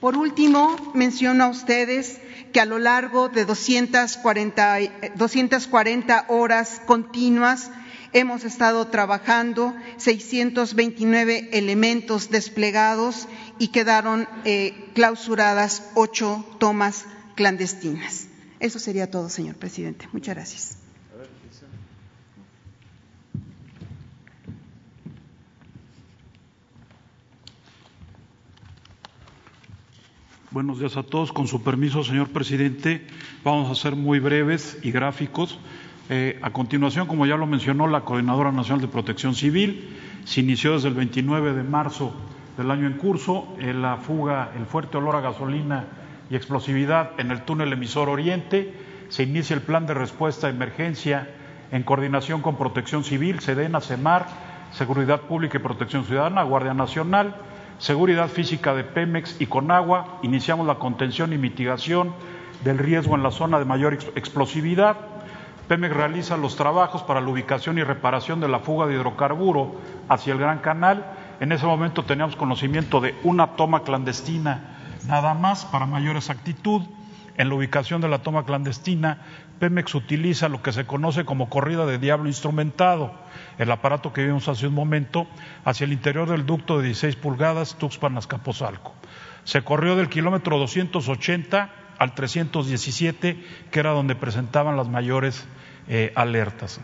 Por 0.00 0.16
último, 0.16 0.76
menciono 0.94 1.44
a 1.44 1.48
ustedes 1.48 2.18
que 2.52 2.60
a 2.60 2.64
lo 2.64 2.78
largo 2.78 3.28
de 3.28 3.44
240, 3.44 4.78
240 5.16 6.26
horas 6.28 6.82
continuas 6.86 7.70
Hemos 8.14 8.44
estado 8.44 8.86
trabajando 8.88 9.74
629 9.96 11.48
elementos 11.52 12.28
desplegados 12.30 13.26
y 13.58 13.68
quedaron 13.68 14.28
eh, 14.44 14.90
clausuradas 14.94 15.90
ocho 15.94 16.44
tomas 16.58 17.06
clandestinas. 17.36 18.28
Eso 18.60 18.78
sería 18.78 19.10
todo, 19.10 19.30
señor 19.30 19.56
presidente. 19.56 20.08
Muchas 20.12 20.34
gracias. 20.34 20.78
Buenos 30.50 30.78
días 30.78 30.98
a 30.98 31.02
todos. 31.02 31.32
Con 31.32 31.48
su 31.48 31.62
permiso, 31.62 32.04
señor 32.04 32.28
presidente, 32.28 33.06
vamos 33.42 33.70
a 33.70 33.80
ser 33.80 33.96
muy 33.96 34.20
breves 34.20 34.76
y 34.82 34.90
gráficos 34.90 35.58
eh, 36.08 36.38
a 36.42 36.50
continuación, 36.50 37.06
como 37.06 37.26
ya 37.26 37.36
lo 37.36 37.46
mencionó 37.46 37.86
la 37.86 38.00
Coordinadora 38.00 38.50
Nacional 38.50 38.80
de 38.80 38.88
Protección 38.88 39.34
Civil, 39.34 39.96
se 40.24 40.40
inició 40.40 40.72
desde 40.72 40.88
el 40.88 40.94
29 40.94 41.52
de 41.52 41.62
marzo 41.62 42.12
del 42.56 42.70
año 42.70 42.86
en 42.86 42.94
curso 42.94 43.48
eh, 43.58 43.72
la 43.72 43.96
fuga, 43.96 44.50
el 44.56 44.66
fuerte 44.66 44.98
olor 44.98 45.16
a 45.16 45.20
gasolina 45.20 45.84
y 46.28 46.36
explosividad 46.36 47.12
en 47.18 47.30
el 47.30 47.42
túnel 47.42 47.72
emisor 47.72 48.08
Oriente. 48.08 48.74
Se 49.08 49.22
inicia 49.22 49.54
el 49.54 49.62
plan 49.62 49.86
de 49.86 49.94
respuesta 49.94 50.48
a 50.48 50.50
emergencia 50.50 51.30
en 51.70 51.82
coordinación 51.84 52.42
con 52.42 52.56
Protección 52.56 53.04
Civil, 53.04 53.40
SEDENA, 53.40 53.80
CEMAR, 53.80 54.26
Seguridad 54.72 55.22
Pública 55.22 55.58
y 55.58 55.60
Protección 55.60 56.04
Ciudadana, 56.04 56.42
Guardia 56.42 56.74
Nacional, 56.74 57.36
Seguridad 57.78 58.28
Física 58.28 58.74
de 58.74 58.84
Pemex 58.84 59.40
y 59.40 59.46
Conagua. 59.46 60.18
Iniciamos 60.22 60.66
la 60.66 60.76
contención 60.76 61.32
y 61.32 61.38
mitigación 61.38 62.12
del 62.64 62.78
riesgo 62.78 63.14
en 63.14 63.22
la 63.22 63.30
zona 63.30 63.58
de 63.58 63.64
mayor 63.64 63.94
explosividad 64.14 65.11
Pemex 65.68 65.94
realiza 65.94 66.36
los 66.36 66.56
trabajos 66.56 67.02
para 67.02 67.20
la 67.20 67.28
ubicación 67.28 67.78
y 67.78 67.82
reparación 67.82 68.40
de 68.40 68.48
la 68.48 68.58
fuga 68.58 68.86
de 68.86 68.94
hidrocarburo 68.94 69.80
hacia 70.08 70.32
el 70.32 70.38
Gran 70.38 70.58
Canal. 70.58 71.06
En 71.40 71.52
ese 71.52 71.66
momento 71.66 72.04
teníamos 72.04 72.36
conocimiento 72.36 73.00
de 73.00 73.14
una 73.22 73.56
toma 73.56 73.82
clandestina 73.82 74.76
nada 75.06 75.34
más 75.34 75.64
para 75.64 75.86
mayor 75.86 76.16
exactitud. 76.16 76.82
En 77.36 77.48
la 77.48 77.54
ubicación 77.54 78.00
de 78.02 78.08
la 78.08 78.18
toma 78.18 78.44
clandestina, 78.44 79.18
Pemex 79.58 79.94
utiliza 79.94 80.48
lo 80.48 80.62
que 80.62 80.72
se 80.72 80.84
conoce 80.84 81.24
como 81.24 81.48
corrida 81.48 81.86
de 81.86 81.98
diablo 81.98 82.28
instrumentado, 82.28 83.14
el 83.58 83.70
aparato 83.70 84.12
que 84.12 84.24
vimos 84.24 84.48
hace 84.48 84.66
un 84.66 84.74
momento, 84.74 85.26
hacia 85.64 85.84
el 85.86 85.92
interior 85.92 86.28
del 86.28 86.44
ducto 86.44 86.78
de 86.78 86.86
16 86.86 87.16
pulgadas 87.16 87.78
Tuxpan-Azcapotzalco. 87.78 88.92
Se 89.44 89.62
corrió 89.62 89.96
del 89.96 90.08
kilómetro 90.08 90.58
280 90.58 91.70
al 91.98 92.14
317, 92.14 93.36
que 93.70 93.80
era 93.80 93.90
donde 93.90 94.14
presentaban 94.14 94.76
las 94.76 94.88
mayores 94.88 95.44
eh, 95.88 96.12
alertas. 96.14 96.80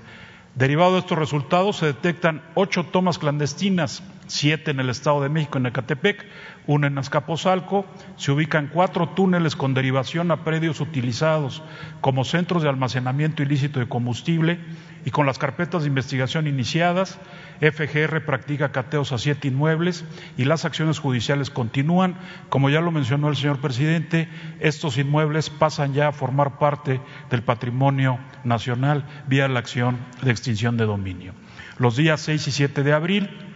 Derivado 0.54 0.94
de 0.94 1.00
estos 1.00 1.18
resultados, 1.18 1.76
se 1.76 1.86
detectan 1.86 2.42
ocho 2.54 2.84
tomas 2.84 3.18
clandestinas, 3.18 4.02
siete 4.26 4.72
en 4.72 4.80
el 4.80 4.90
Estado 4.90 5.22
de 5.22 5.28
México, 5.28 5.58
en 5.58 5.66
Ecatepec, 5.66 6.26
una 6.68 6.86
en 6.86 6.98
Azcapotzalco. 6.98 7.84
Se 8.16 8.30
ubican 8.30 8.70
cuatro 8.72 9.08
túneles 9.08 9.56
con 9.56 9.74
derivación 9.74 10.30
a 10.30 10.44
predios 10.44 10.80
utilizados 10.80 11.62
como 12.00 12.24
centros 12.24 12.62
de 12.62 12.68
almacenamiento 12.68 13.42
ilícito 13.42 13.80
de 13.80 13.88
combustible 13.88 14.60
y 15.04 15.10
con 15.10 15.26
las 15.26 15.38
carpetas 15.38 15.82
de 15.82 15.88
investigación 15.88 16.46
iniciadas. 16.46 17.18
FGR 17.60 18.24
practica 18.24 18.70
cateos 18.70 19.12
a 19.12 19.18
siete 19.18 19.48
inmuebles 19.48 20.04
y 20.36 20.44
las 20.44 20.66
acciones 20.66 20.98
judiciales 20.98 21.50
continúan. 21.50 22.16
Como 22.50 22.68
ya 22.68 22.82
lo 22.82 22.92
mencionó 22.92 23.30
el 23.30 23.36
señor 23.36 23.60
presidente, 23.60 24.28
estos 24.60 24.98
inmuebles 24.98 25.48
pasan 25.48 25.94
ya 25.94 26.08
a 26.08 26.12
formar 26.12 26.58
parte 26.58 27.00
del 27.30 27.42
patrimonio 27.42 28.18
nacional 28.44 29.06
vía 29.26 29.48
la 29.48 29.58
acción 29.58 29.98
de 30.20 30.30
extinción 30.30 30.76
de 30.76 30.84
dominio. 30.84 31.32
Los 31.78 31.96
días 31.96 32.20
6 32.20 32.46
y 32.48 32.52
7 32.52 32.82
de 32.82 32.92
abril 32.92 33.47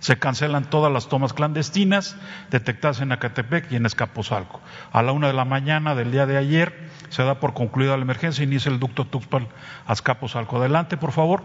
se 0.00 0.18
cancelan 0.18 0.70
todas 0.70 0.92
las 0.92 1.08
tomas 1.08 1.32
clandestinas 1.32 2.16
detectadas 2.50 3.00
en 3.00 3.12
Acatepec 3.12 3.70
y 3.72 3.76
en 3.76 3.86
Escaposalco. 3.86 4.60
A 4.92 5.02
la 5.02 5.12
una 5.12 5.28
de 5.28 5.32
la 5.32 5.44
mañana 5.44 5.94
del 5.94 6.12
día 6.12 6.26
de 6.26 6.36
ayer 6.36 6.88
se 7.08 7.22
da 7.22 7.40
por 7.40 7.54
concluida 7.54 7.96
la 7.96 8.02
emergencia, 8.02 8.44
inicia 8.44 8.70
el 8.70 8.78
ducto 8.78 9.04
Tuxpan 9.04 9.48
a 9.86 9.92
Escaposalco. 9.92 10.58
Adelante, 10.58 10.96
por 10.96 11.12
favor. 11.12 11.42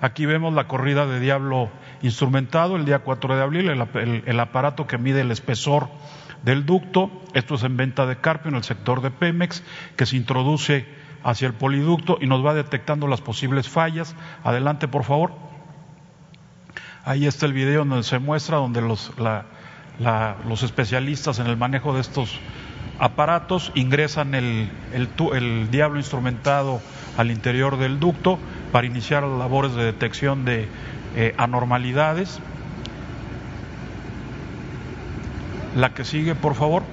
Aquí 0.00 0.26
vemos 0.26 0.52
la 0.54 0.66
corrida 0.66 1.06
de 1.06 1.20
diablo 1.20 1.70
instrumentado 2.02 2.76
el 2.76 2.84
día 2.84 3.00
4 3.00 3.36
de 3.36 3.42
abril, 3.42 3.70
el, 3.70 4.40
aparato 4.40 4.86
que 4.86 4.98
mide 4.98 5.20
el 5.20 5.30
espesor 5.30 5.88
del 6.42 6.66
ducto. 6.66 7.10
Esto 7.34 7.54
es 7.54 7.62
en 7.62 7.76
venta 7.76 8.06
de 8.06 8.16
Carpio 8.16 8.48
en 8.48 8.56
el 8.56 8.64
sector 8.64 9.00
de 9.00 9.10
Pemex, 9.10 9.62
que 9.96 10.06
se 10.06 10.16
introduce 10.16 10.86
hacia 11.22 11.46
el 11.46 11.54
poliducto 11.54 12.18
y 12.20 12.26
nos 12.26 12.44
va 12.44 12.54
detectando 12.54 13.06
las 13.06 13.20
posibles 13.20 13.68
fallas. 13.68 14.16
Adelante, 14.42 14.88
por 14.88 15.04
favor. 15.04 15.51
Ahí 17.04 17.26
está 17.26 17.46
el 17.46 17.52
video 17.52 17.84
donde 17.84 18.04
se 18.04 18.20
muestra 18.20 18.58
donde 18.58 18.80
los, 18.80 19.10
los 19.18 20.62
especialistas 20.62 21.40
en 21.40 21.48
el 21.48 21.56
manejo 21.56 21.94
de 21.94 22.00
estos 22.00 22.38
aparatos 23.00 23.72
ingresan 23.74 24.36
el, 24.36 24.70
el, 24.92 25.70
diablo 25.72 25.98
instrumentado 25.98 26.80
al 27.16 27.32
interior 27.32 27.76
del 27.76 27.98
ducto 27.98 28.38
para 28.70 28.86
iniciar 28.86 29.24
las 29.24 29.36
labores 29.36 29.74
de 29.74 29.82
detección 29.82 30.44
de 30.44 30.68
eh, 31.16 31.34
anormalidades. 31.38 32.38
La 35.74 35.94
que 35.94 36.04
sigue, 36.04 36.36
por 36.36 36.54
favor. 36.54 36.84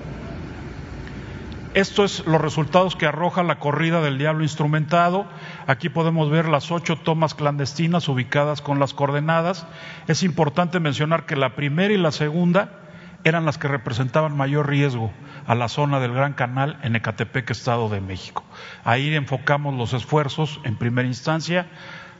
Estos 1.76 2.12
son 2.14 2.32
los 2.32 2.42
resultados 2.42 2.96
que 2.96 3.06
arroja 3.06 3.44
la 3.44 3.60
corrida 3.60 4.02
del 4.02 4.18
diablo 4.18 4.42
instrumentado. 4.42 5.28
Aquí 5.70 5.88
podemos 5.88 6.32
ver 6.32 6.50
las 6.50 6.72
ocho 6.72 6.96
tomas 6.96 7.36
clandestinas 7.36 8.10
ubicadas 8.10 8.60
con 8.60 8.80
las 8.80 8.96
coordenadas. 8.96 9.68
Es 10.08 10.24
importante 10.24 10.80
mencionar 10.80 11.28
que 11.28 11.36
la 11.36 11.54
primera 11.56 11.94
y 11.94 11.98
la 11.98 12.12
segunda 12.12 12.72
eran 13.24 13.46
las 13.46 13.60
que 13.60 13.68
representaban 13.68 14.36
mayor 14.36 14.68
riesgo 14.68 15.12
a 15.46 15.54
la 15.54 15.68
zona 15.68 16.00
del 16.00 16.16
Gran 16.16 16.34
Canal 16.34 16.80
en 16.82 16.96
Ecatepec, 16.96 17.52
Estado 17.52 17.88
de 17.88 18.02
México. 18.02 18.44
Ahí 18.84 19.14
enfocamos 19.14 19.76
los 19.76 19.94
esfuerzos 19.94 20.60
en 20.64 20.76
primera 20.76 21.08
instancia. 21.08 21.68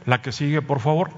La 0.06 0.22
que 0.22 0.30
sigue, 0.30 0.62
por 0.62 0.78
favor. 0.78 1.10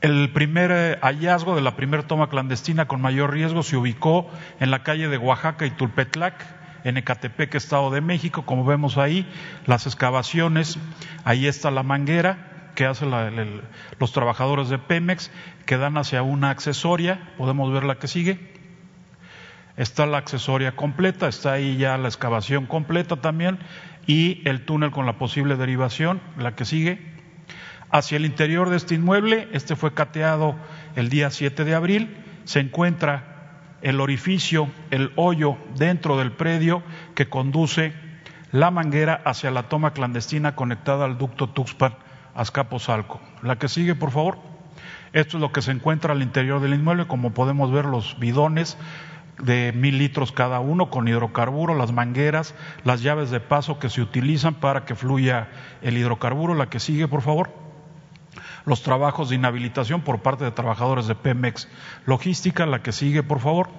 El 0.00 0.32
primer 0.32 0.70
eh, 0.72 0.98
hallazgo 1.02 1.54
de 1.54 1.60
la 1.60 1.76
primera 1.76 2.04
toma 2.04 2.30
clandestina 2.30 2.88
con 2.88 3.02
mayor 3.02 3.34
riesgo 3.34 3.62
se 3.62 3.76
ubicó 3.76 4.30
en 4.58 4.70
la 4.70 4.82
calle 4.84 5.08
de 5.08 5.18
Oaxaca 5.18 5.66
y 5.66 5.70
Tulpetlac, 5.70 6.57
en 6.84 6.96
Ecatepec, 6.96 7.54
Estado 7.54 7.90
de 7.90 8.00
México. 8.00 8.44
Como 8.44 8.64
vemos 8.64 8.98
ahí, 8.98 9.26
las 9.66 9.86
excavaciones, 9.86 10.78
ahí 11.24 11.46
está 11.46 11.70
la 11.70 11.82
manguera 11.82 12.72
que 12.74 12.86
hacen 12.86 13.10
los 13.98 14.12
trabajadores 14.12 14.68
de 14.68 14.78
Pemex, 14.78 15.30
que 15.66 15.76
dan 15.78 15.96
hacia 15.96 16.22
una 16.22 16.50
accesoria. 16.50 17.32
Podemos 17.36 17.72
ver 17.72 17.84
la 17.84 17.96
que 17.96 18.06
sigue. 18.06 18.54
Está 19.76 20.06
la 20.06 20.18
accesoria 20.18 20.76
completa, 20.76 21.28
está 21.28 21.52
ahí 21.52 21.76
ya 21.76 21.98
la 21.98 22.08
excavación 22.08 22.66
completa 22.66 23.16
también 23.16 23.58
y 24.06 24.42
el 24.48 24.64
túnel 24.64 24.90
con 24.90 25.06
la 25.06 25.18
posible 25.18 25.56
derivación, 25.56 26.20
la 26.36 26.54
que 26.54 26.64
sigue 26.64 27.18
hacia 27.90 28.16
el 28.16 28.26
interior 28.26 28.70
de 28.70 28.76
este 28.76 28.94
inmueble. 28.94 29.48
Este 29.52 29.76
fue 29.76 29.94
cateado 29.94 30.56
el 30.96 31.08
día 31.08 31.30
7 31.30 31.64
de 31.64 31.74
abril. 31.74 32.16
Se 32.44 32.60
encuentra 32.60 33.37
el 33.82 34.00
orificio, 34.00 34.68
el 34.90 35.12
hoyo 35.16 35.56
dentro 35.76 36.16
del 36.16 36.32
predio 36.32 36.82
que 37.14 37.28
conduce 37.28 37.92
la 38.50 38.70
manguera 38.70 39.20
hacia 39.24 39.50
la 39.50 39.64
toma 39.64 39.92
clandestina 39.92 40.56
conectada 40.56 41.04
al 41.04 41.18
ducto 41.18 41.48
Tuxpan 41.48 41.94
Azcapotzalco. 42.34 43.20
La 43.42 43.56
que 43.56 43.68
sigue, 43.68 43.94
por 43.94 44.10
favor. 44.10 44.38
Esto 45.12 45.36
es 45.38 45.40
lo 45.40 45.52
que 45.52 45.62
se 45.62 45.70
encuentra 45.70 46.12
al 46.12 46.22
interior 46.22 46.60
del 46.60 46.74
inmueble, 46.74 47.06
como 47.06 47.32
podemos 47.32 47.72
ver 47.72 47.84
los 47.84 48.18
bidones 48.18 48.76
de 49.38 49.72
mil 49.74 49.98
litros 49.98 50.32
cada 50.32 50.60
uno 50.60 50.90
con 50.90 51.08
hidrocarburo, 51.08 51.74
las 51.74 51.92
mangueras, 51.92 52.54
las 52.84 53.02
llaves 53.02 53.30
de 53.30 53.40
paso 53.40 53.78
que 53.78 53.88
se 53.88 54.02
utilizan 54.02 54.54
para 54.54 54.84
que 54.84 54.94
fluya 54.94 55.48
el 55.82 55.96
hidrocarburo. 55.96 56.54
La 56.54 56.68
que 56.68 56.80
sigue, 56.80 57.08
por 57.08 57.22
favor 57.22 57.67
los 58.68 58.82
trabajos 58.82 59.30
de 59.30 59.36
inhabilitación 59.36 60.02
por 60.02 60.20
parte 60.20 60.44
de 60.44 60.50
trabajadores 60.50 61.06
de 61.06 61.14
Pemex 61.14 61.68
Logística. 62.04 62.66
La 62.66 62.82
que 62.82 62.92
sigue, 62.92 63.22
por 63.22 63.40
favor. 63.40 63.70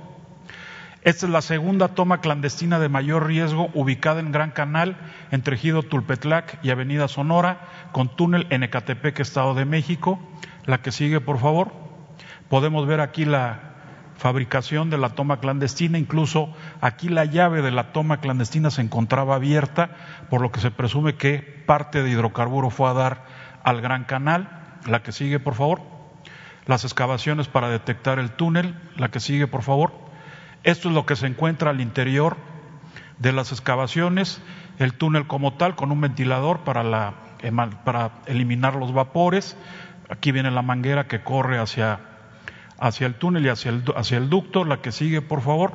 Esta 1.04 1.28
es 1.28 1.32
la 1.32 1.42
segunda 1.42 1.90
toma 1.90 2.20
clandestina 2.20 2.78
de 2.78 2.90
mayor 2.90 3.28
riesgo 3.28 3.70
ubicada 3.74 4.20
en 4.20 4.34
Gran 4.34 4.52
Canal 4.52 4.98
entre 5.32 5.56
Ejido 5.56 5.84
Tulpetlac 5.84 6.60
y 6.62 6.72
Avenida 6.72 7.08
Sonora 7.08 7.62
con 7.94 8.14
túnel 8.16 8.48
en 8.50 8.64
Ecatepec, 8.64 9.20
Estado 9.20 9.54
de 9.54 9.64
México. 9.64 10.20
La 10.66 10.82
que 10.82 10.92
sigue, 10.92 11.22
por 11.22 11.40
favor. 11.40 11.72
Podemos 12.50 12.86
ver 12.86 13.00
aquí 13.00 13.24
la 13.24 13.70
fabricación 14.18 14.90
de 14.90 14.98
la 14.98 15.10
toma 15.10 15.40
clandestina, 15.40 15.98
incluso 15.98 16.54
aquí 16.82 17.08
la 17.08 17.24
llave 17.24 17.62
de 17.62 17.72
la 17.72 17.94
toma 17.94 18.20
clandestina 18.20 18.70
se 18.70 18.82
encontraba 18.82 19.36
abierta, 19.36 19.92
por 20.30 20.42
lo 20.42 20.52
que 20.52 20.60
se 20.60 20.72
presume 20.72 21.16
que 21.16 21.40
parte 21.66 22.04
de 22.04 22.10
hidrocarburo 22.10 22.72
fue 22.72 22.90
a 22.90 22.94
dar 22.94 23.24
al 23.64 23.80
Gran 23.80 24.04
Canal. 24.04 24.59
La 24.88 25.04
que 25.04 25.12
sigue, 25.12 25.40
por 25.40 25.56
favor. 25.56 25.82
Las 26.66 26.84
excavaciones 26.84 27.48
para 27.48 27.70
detectar 27.70 28.20
el 28.20 28.32
túnel. 28.32 28.76
La 28.96 29.10
que 29.10 29.20
sigue, 29.20 29.48
por 29.48 29.64
favor. 29.64 29.92
Esto 30.64 30.90
es 30.90 30.96
lo 30.96 31.06
que 31.06 31.16
se 31.16 31.28
encuentra 31.28 31.72
al 31.72 31.82
interior 31.82 32.38
de 33.18 33.34
las 33.34 33.52
excavaciones. 33.52 34.42
El 34.78 34.94
túnel 34.94 35.28
como 35.28 35.54
tal, 35.54 35.76
con 35.76 35.92
un 35.92 36.02
ventilador 36.02 36.60
para, 36.60 36.84
la, 36.84 37.16
para 37.84 38.12
eliminar 38.26 38.76
los 38.76 38.94
vapores. 38.94 39.58
Aquí 40.10 40.32
viene 40.32 40.52
la 40.52 40.62
manguera 40.62 41.08
que 41.08 41.22
corre 41.22 41.60
hacia, 41.60 42.00
hacia 42.80 43.08
el 43.08 43.16
túnel 43.16 43.46
y 43.46 43.50
hacia 43.50 43.72
el, 43.72 43.84
hacia 43.96 44.18
el 44.18 44.30
ducto. 44.30 44.64
La 44.64 44.82
que 44.82 44.92
sigue, 44.92 45.22
por 45.22 45.42
favor. 45.42 45.74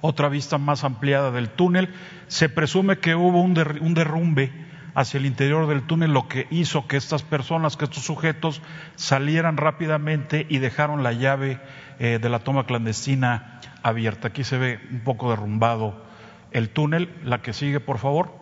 Otra 0.00 0.28
vista 0.28 0.58
más 0.58 0.84
ampliada 0.84 1.30
del 1.30 1.50
túnel. 1.50 1.92
Se 2.28 2.48
presume 2.48 2.98
que 2.98 3.14
hubo 3.14 3.40
un, 3.40 3.58
un 3.80 3.94
derrumbe 3.94 4.67
hacia 4.98 5.18
el 5.18 5.26
interior 5.26 5.68
del 5.68 5.84
túnel, 5.84 6.12
lo 6.12 6.26
que 6.26 6.48
hizo 6.50 6.88
que 6.88 6.96
estas 6.96 7.22
personas, 7.22 7.76
que 7.76 7.84
estos 7.84 8.02
sujetos 8.02 8.60
salieran 8.96 9.56
rápidamente 9.56 10.44
y 10.48 10.58
dejaron 10.58 11.04
la 11.04 11.12
llave 11.12 11.60
eh, 12.00 12.18
de 12.20 12.28
la 12.28 12.40
toma 12.40 12.66
clandestina 12.66 13.60
abierta. 13.84 14.26
Aquí 14.26 14.42
se 14.42 14.58
ve 14.58 14.80
un 14.90 15.04
poco 15.04 15.30
derrumbado 15.30 16.04
el 16.50 16.70
túnel. 16.70 17.14
La 17.22 17.42
que 17.42 17.52
sigue, 17.52 17.78
por 17.78 17.98
favor. 17.98 18.34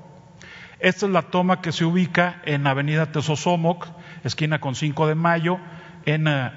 Esta 0.81 1.05
es 1.05 1.13
la 1.13 1.25
toma 1.25 1.61
que 1.61 1.73
se 1.73 1.85
ubica 1.85 2.41
en 2.47 2.67
Avenida 2.67 3.13
Tesosomoc, 3.13 3.87
esquina 4.25 4.59
con 4.59 4.75
5 4.75 5.09
de 5.09 5.15
mayo, 5.15 5.59
en 6.07 6.27
eh. 6.27 6.53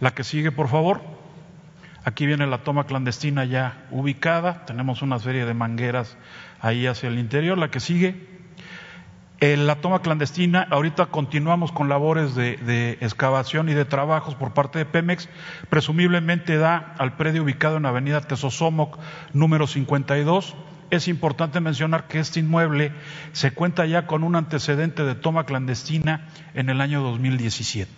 La 0.00 0.10
que 0.10 0.24
sigue, 0.24 0.50
por 0.50 0.66
favor. 0.66 1.00
Aquí 2.04 2.24
viene 2.24 2.46
la 2.46 2.58
toma 2.58 2.86
clandestina 2.86 3.44
ya 3.44 3.86
ubicada. 3.90 4.64
Tenemos 4.64 5.02
una 5.02 5.20
serie 5.20 5.44
de 5.44 5.54
mangueras 5.54 6.16
ahí 6.66 6.86
hacia 6.86 7.08
el 7.08 7.18
interior. 7.18 7.56
La 7.58 7.70
que 7.70 7.80
sigue, 7.80 8.26
la 9.40 9.76
toma 9.76 10.00
clandestina, 10.00 10.66
ahorita 10.70 11.06
continuamos 11.06 11.72
con 11.72 11.88
labores 11.88 12.34
de, 12.34 12.98
excavación 13.00 13.68
y 13.68 13.74
de 13.74 13.84
trabajos 13.84 14.34
por 14.34 14.52
parte 14.54 14.78
de 14.78 14.86
Pemex, 14.86 15.28
presumiblemente 15.68 16.56
da 16.56 16.94
al 16.98 17.16
predio 17.16 17.42
ubicado 17.42 17.76
en 17.76 17.86
Avenida 17.86 18.20
Tesosomoc, 18.20 18.98
número 19.32 19.66
52. 19.66 20.56
Es 20.90 21.08
importante 21.08 21.60
mencionar 21.60 22.06
que 22.06 22.20
este 22.20 22.40
inmueble 22.40 22.92
se 23.32 23.50
cuenta 23.50 23.86
ya 23.86 24.06
con 24.06 24.22
un 24.22 24.36
antecedente 24.36 25.04
de 25.04 25.16
toma 25.16 25.44
clandestina 25.44 26.28
en 26.54 26.70
el 26.70 26.80
año 26.80 27.02
2017. 27.02 27.90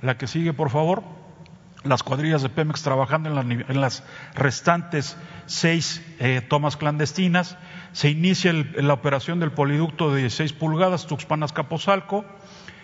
La 0.00 0.16
que 0.16 0.26
sigue, 0.26 0.52
por 0.52 0.70
favor 0.70 1.02
las 1.84 2.02
cuadrillas 2.02 2.42
de 2.42 2.48
Pemex 2.48 2.82
trabajando 2.82 3.28
en, 3.28 3.80
las 3.80 4.02
restantes 4.34 5.16
seis 5.46 6.02
eh, 6.18 6.40
tomas 6.40 6.76
clandestinas. 6.76 7.58
Se 7.94 8.10
inicia 8.10 8.52
la 8.52 8.92
operación 8.92 9.38
del 9.38 9.52
poliducto 9.52 10.12
de 10.12 10.22
16 10.22 10.52
pulgadas 10.54 11.06
Tuxpanas-Capozalco 11.06 12.24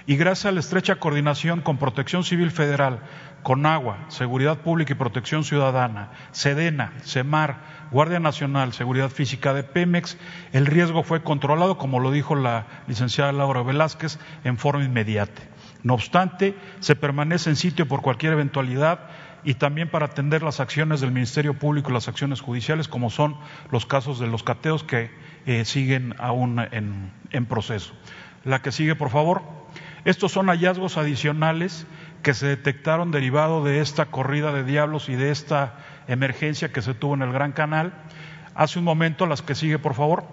y 0.06 0.14
gracias 0.14 0.46
a 0.46 0.52
la 0.52 0.60
estrecha 0.60 1.00
coordinación 1.00 1.62
con 1.62 1.78
Protección 1.78 2.22
Civil 2.22 2.52
Federal, 2.52 3.00
con 3.42 3.66
Agua, 3.66 4.04
Seguridad 4.06 4.58
Pública 4.58 4.92
y 4.92 4.96
Protección 4.96 5.42
Ciudadana, 5.42 6.12
Sedena, 6.30 6.92
CEMAR, 7.02 7.88
Guardia 7.90 8.20
Nacional, 8.20 8.72
Seguridad 8.72 9.10
Física 9.10 9.52
de 9.52 9.64
Pemex, 9.64 10.16
el 10.52 10.66
riesgo 10.66 11.02
fue 11.02 11.24
controlado, 11.24 11.76
como 11.76 11.98
lo 11.98 12.12
dijo 12.12 12.36
la 12.36 12.66
licenciada 12.86 13.32
Laura 13.32 13.62
Velázquez, 13.62 14.20
en 14.44 14.58
forma 14.58 14.84
inmediata. 14.84 15.42
No 15.82 15.94
obstante, 15.94 16.54
se 16.78 16.94
permanece 16.94 17.50
en 17.50 17.56
sitio 17.56 17.88
por 17.88 18.00
cualquier 18.00 18.34
eventualidad 18.34 19.08
y 19.44 19.54
también 19.54 19.88
para 19.88 20.06
atender 20.06 20.42
las 20.42 20.60
acciones 20.60 21.00
del 21.00 21.12
Ministerio 21.12 21.54
Público 21.54 21.90
y 21.90 21.94
las 21.94 22.08
acciones 22.08 22.40
judiciales, 22.40 22.88
como 22.88 23.10
son 23.10 23.36
los 23.70 23.86
casos 23.86 24.18
de 24.18 24.26
los 24.26 24.42
cateos 24.42 24.84
que 24.84 25.10
eh, 25.46 25.64
siguen 25.64 26.14
aún 26.18 26.58
en, 26.58 27.12
en 27.30 27.46
proceso. 27.46 27.94
La 28.44 28.62
que 28.62 28.72
sigue, 28.72 28.94
por 28.94 29.10
favor. 29.10 29.42
Estos 30.04 30.32
son 30.32 30.46
hallazgos 30.46 30.96
adicionales 30.96 31.86
que 32.22 32.34
se 32.34 32.46
detectaron 32.46 33.10
derivado 33.10 33.64
de 33.64 33.80
esta 33.80 34.06
corrida 34.06 34.52
de 34.52 34.64
diablos 34.64 35.08
y 35.08 35.14
de 35.14 35.30
esta 35.30 35.74
emergencia 36.08 36.72
que 36.72 36.82
se 36.82 36.94
tuvo 36.94 37.14
en 37.14 37.22
el 37.22 37.32
Gran 37.32 37.52
Canal. 37.52 37.92
Hace 38.54 38.78
un 38.78 38.84
momento, 38.84 39.26
las 39.26 39.42
que 39.42 39.54
sigue, 39.54 39.78
por 39.78 39.94
favor, 39.94 40.24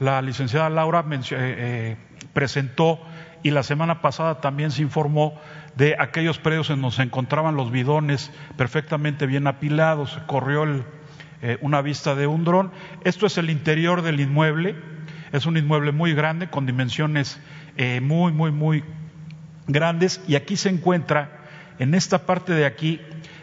la 0.00 0.22
licenciada 0.22 0.68
Laura 0.70 1.04
eh, 1.10 1.18
eh, 1.32 1.96
presentó 2.32 3.00
y 3.42 3.50
la 3.50 3.62
semana 3.62 4.00
pasada 4.00 4.40
también 4.40 4.70
se 4.70 4.82
informó 4.82 5.38
de 5.76 5.94
aquellos 5.98 6.38
predios 6.38 6.70
en 6.70 6.80
donde 6.80 6.96
se 6.96 7.02
encontraban 7.02 7.54
los 7.54 7.70
bidones 7.70 8.30
perfectamente 8.56 9.26
bien 9.26 9.46
apilados, 9.46 10.18
corrió 10.26 10.64
eh, 11.42 11.58
una 11.60 11.82
vista 11.82 12.14
de 12.14 12.26
un 12.26 12.44
dron. 12.44 12.72
Esto 13.04 13.26
es 13.26 13.38
el 13.38 13.50
interior 13.50 14.02
del 14.02 14.20
inmueble, 14.20 14.74
es 15.32 15.46
un 15.46 15.56
inmueble 15.56 15.92
muy 15.92 16.14
grande, 16.14 16.48
con 16.48 16.66
dimensiones 16.66 17.38
eh, 17.76 18.00
muy, 18.00 18.32
muy, 18.32 18.52
muy 18.52 18.84
grandes, 19.66 20.22
y 20.26 20.36
aquí 20.36 20.56
se 20.56 20.70
encuentra, 20.70 21.44
en 21.78 21.94
esta 21.94 22.24
parte 22.24 22.54
de 22.54 22.64
aquí, 22.64 23.00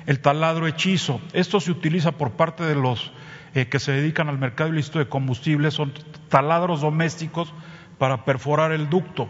el 0.07 0.19
taladro 0.19 0.67
hechizo. 0.67 1.21
Esto 1.33 1.59
se 1.59 1.71
utiliza 1.71 2.13
por 2.13 2.31
parte 2.31 2.63
de 2.63 2.75
los 2.75 3.11
eh, 3.53 3.67
que 3.67 3.77
se 3.77 3.91
dedican 3.91 4.27
al 4.27 4.39
mercado 4.39 4.71
ilícito 4.71 4.97
de 4.97 5.07
combustibles, 5.07 5.75
son 5.75 5.93
taladros 6.29 6.81
domésticos 6.81 7.53
para 7.99 8.25
perforar 8.25 8.71
el 8.71 8.89
ducto. 8.89 9.29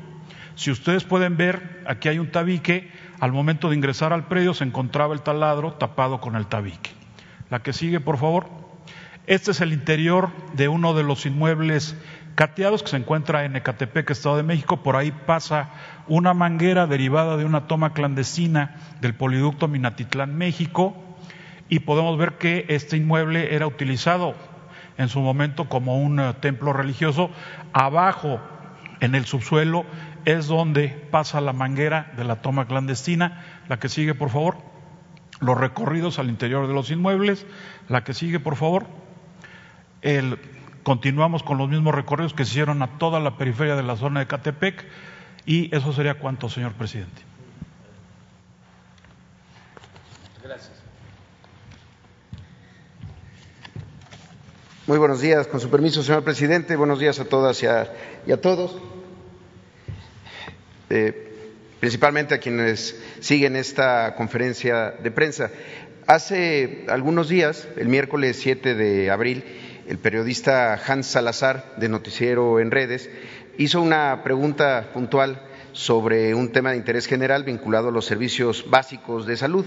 Si 0.56 0.72
ustedes 0.72 1.04
pueden 1.04 1.36
ver, 1.38 1.84
aquí 1.88 2.10
hay 2.10 2.20
un 2.20 2.32
tabique, 2.32 2.92
al 3.20 3.32
momento 3.32 3.70
de 3.70 3.76
ingresar 3.76 4.14
al 4.14 4.28
predio 4.28 4.54
se 4.54 4.64
encontraba 4.64 5.14
el 5.14 5.22
taladro 5.22 5.74
tapado 5.74 6.22
con 6.22 6.36
el 6.36 6.46
tabique. 6.46 6.92
La 7.50 7.62
que 7.64 7.74
sigue, 7.74 8.00
por 8.00 8.18
favor. 8.18 8.48
Este 9.26 9.52
es 9.52 9.62
el 9.62 9.74
interior 9.74 10.30
de 10.54 10.68
uno 10.68 10.94
de 10.94 11.04
los 11.04 11.26
inmuebles 11.26 11.96
cateados 12.36 12.84
que 12.84 12.90
se 12.90 12.98
encuentra 12.98 13.46
en 13.46 13.56
Ecatepec, 13.56 14.10
Estado 14.10 14.38
de 14.38 14.44
México. 14.44 14.84
Por 14.84 14.96
ahí 14.96 15.12
pasa 15.12 15.70
una 16.08 16.34
manguera 16.34 16.88
derivada 16.88 17.38
de 17.38 17.46
una 17.46 17.68
toma 17.68 17.94
clandestina 17.94 18.76
del 19.02 19.14
poliducto 19.14 19.68
Minatitlán, 19.68 20.36
México. 20.36 20.96
y 21.70 21.80
podemos 21.80 22.18
ver 22.18 22.34
que 22.34 22.66
este 22.68 22.98
inmueble 22.98 23.56
era 23.56 23.66
utilizado 23.66 24.36
en 24.98 25.10
su 25.10 25.22
momento 25.22 25.70
como 25.70 25.98
un 25.98 26.20
eh, 26.20 26.34
templo 26.40 26.74
religioso. 26.74 27.32
Abajo, 27.72 28.40
en 29.00 29.16
el 29.16 29.26
subsuelo, 29.26 29.86
es 30.26 30.48
donde 30.48 30.90
pasa 31.12 31.42
la 31.42 31.54
manguera 31.54 32.12
de 32.18 32.24
la 32.24 32.42
toma 32.42 32.68
clandestina. 32.68 33.44
La 33.68 33.80
que 33.80 33.90
sigue, 33.90 34.14
por 34.14 34.30
favor. 34.30 34.58
Los 35.40 35.58
recorridos 35.58 36.20
al 36.20 36.30
interior 36.30 36.68
de 36.68 36.74
los 36.74 36.92
inmuebles. 36.92 37.46
La 37.90 38.04
que 38.04 38.14
sigue, 38.14 38.40
por 38.40 38.56
favor. 38.56 38.86
El, 40.02 40.38
continuamos 40.84 41.44
con 41.44 41.58
los 41.58 41.70
mismos 41.70 41.96
recorridos 41.96 42.34
que 42.34 42.46
se 42.46 42.52
hicieron 42.52 42.82
a 42.82 42.98
toda 42.98 43.20
la 43.20 43.38
periferia 43.38 43.76
de 43.76 43.84
la 43.84 43.96
zona 43.96 44.22
de 44.22 44.28
Catepec. 44.28 44.86
Y 45.46 45.76
eso 45.76 45.94
sería 45.94 46.16
cuánto, 46.16 46.50
señor 46.50 46.74
presidente. 46.74 47.34
Muy 54.86 54.98
buenos 54.98 55.22
días, 55.22 55.48
con 55.48 55.62
su 55.62 55.70
permiso, 55.70 56.04
señor 56.04 56.26
presidente. 56.26 56.76
Buenos 56.76 57.00
días 57.00 57.18
a 57.22 57.24
todas 57.24 57.64
y 57.64 57.68
a, 57.68 58.42
todos. 58.42 58.76
Eh, 60.96 61.12
principalmente 61.80 62.36
a 62.36 62.38
quienes 62.38 62.96
siguen 63.20 63.56
esta 63.56 64.14
conferencia 64.16 64.92
de 64.92 65.10
prensa. 65.10 65.50
Hace 66.06 66.86
algunos 66.88 67.30
días, 67.30 67.68
el 67.78 67.88
miércoles 67.88 68.38
7 68.40 68.76
de 68.76 69.10
abril, 69.10 69.44
el 69.88 69.98
periodista 69.98 70.76
Hans 70.76 71.08
Salazar, 71.08 71.74
de 71.78 71.90
Noticiero 71.90 72.60
en 72.60 72.70
Redes, 72.70 73.10
hizo 73.58 73.82
una 73.82 74.22
pregunta 74.24 74.92
puntual 74.94 75.42
sobre 75.72 76.36
un 76.36 76.52
tema 76.52 76.70
de 76.70 76.78
interés 76.78 77.08
general 77.08 77.44
vinculado 77.44 77.88
a 77.88 77.92
los 77.92 78.06
servicios 78.06 78.70
básicos 78.70 79.26
de 79.26 79.36
salud, 79.36 79.66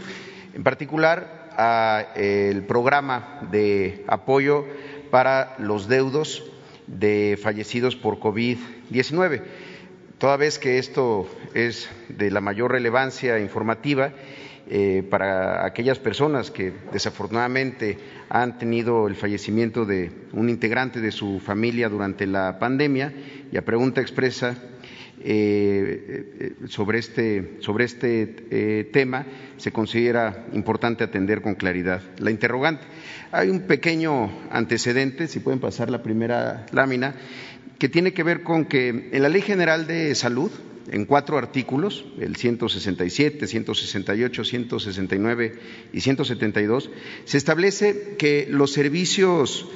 en 0.55 0.62
particular 0.62 1.51
al 1.57 2.62
programa 2.68 3.41
de 3.51 4.05
apoyo 4.07 4.64
para 5.11 5.57
los 5.59 5.89
deudos 5.89 6.45
de 6.87 7.37
fallecidos 7.43 7.97
por 7.97 8.20
COVID-19. 8.20 9.43
Toda 10.19 10.39
vez 10.39 10.59
que 10.59 10.79
esto 10.79 11.29
es 11.53 11.91
de 12.09 12.31
la 12.31 12.41
mayor 12.41 12.73
relevancia 12.73 13.39
informativa 13.39 14.12
eh, 14.67 15.07
para 15.11 15.67
aquellas 15.67 15.99
personas 15.99 16.51
que 16.51 16.73
desafortunadamente 16.91 17.99
han 18.31 18.57
tenido 18.57 19.09
el 19.09 19.14
fallecimiento 19.14 19.85
de 19.85 20.11
un 20.33 20.49
integrante 20.49 21.03
de 21.03 21.12
su 21.12 21.39
familia 21.39 21.91
durante 21.91 22.27
la 22.27 22.59
pandemia 22.59 23.12
y 23.53 23.59
a 23.59 23.64
pregunta 23.67 24.01
expresa 24.01 24.57
eh, 25.23 26.33
eh, 26.39 26.53
sobre 26.69 26.99
este, 26.99 27.57
sobre 27.61 27.85
este 27.85 28.87
tema 28.93 29.27
se 29.59 29.71
considera 29.71 30.47
importante 30.55 31.05
atender 31.05 31.43
con 31.43 31.57
claridad 31.57 32.01
la 32.19 32.31
interrogante. 32.31 32.87
Hay 33.33 33.51
un 33.51 33.61
pequeño 33.61 34.31
antecedente, 34.51 35.29
si 35.29 35.41
pueden 35.41 35.61
pasar 35.61 35.91
la 35.91 36.03
primera 36.03 36.64
lámina, 36.73 37.14
que 37.79 37.89
tiene 37.89 38.12
que 38.12 38.22
ver 38.22 38.43
con 38.43 38.64
que 38.64 38.89
en 38.89 39.22
la 39.22 39.29
Ley 39.29 39.43
General 39.43 39.87
de 39.87 40.14
Salud, 40.14 40.51
en 40.91 41.05
cuatro 41.05 41.37
artículos, 41.37 42.07
el 42.20 42.37
167, 42.37 43.47
168, 43.47 44.45
169 44.45 45.59
y 45.93 46.01
172, 46.01 46.91
se 47.24 47.39
establece 47.39 48.16
que 48.18 48.47
los 48.49 48.72
servicios 48.72 49.66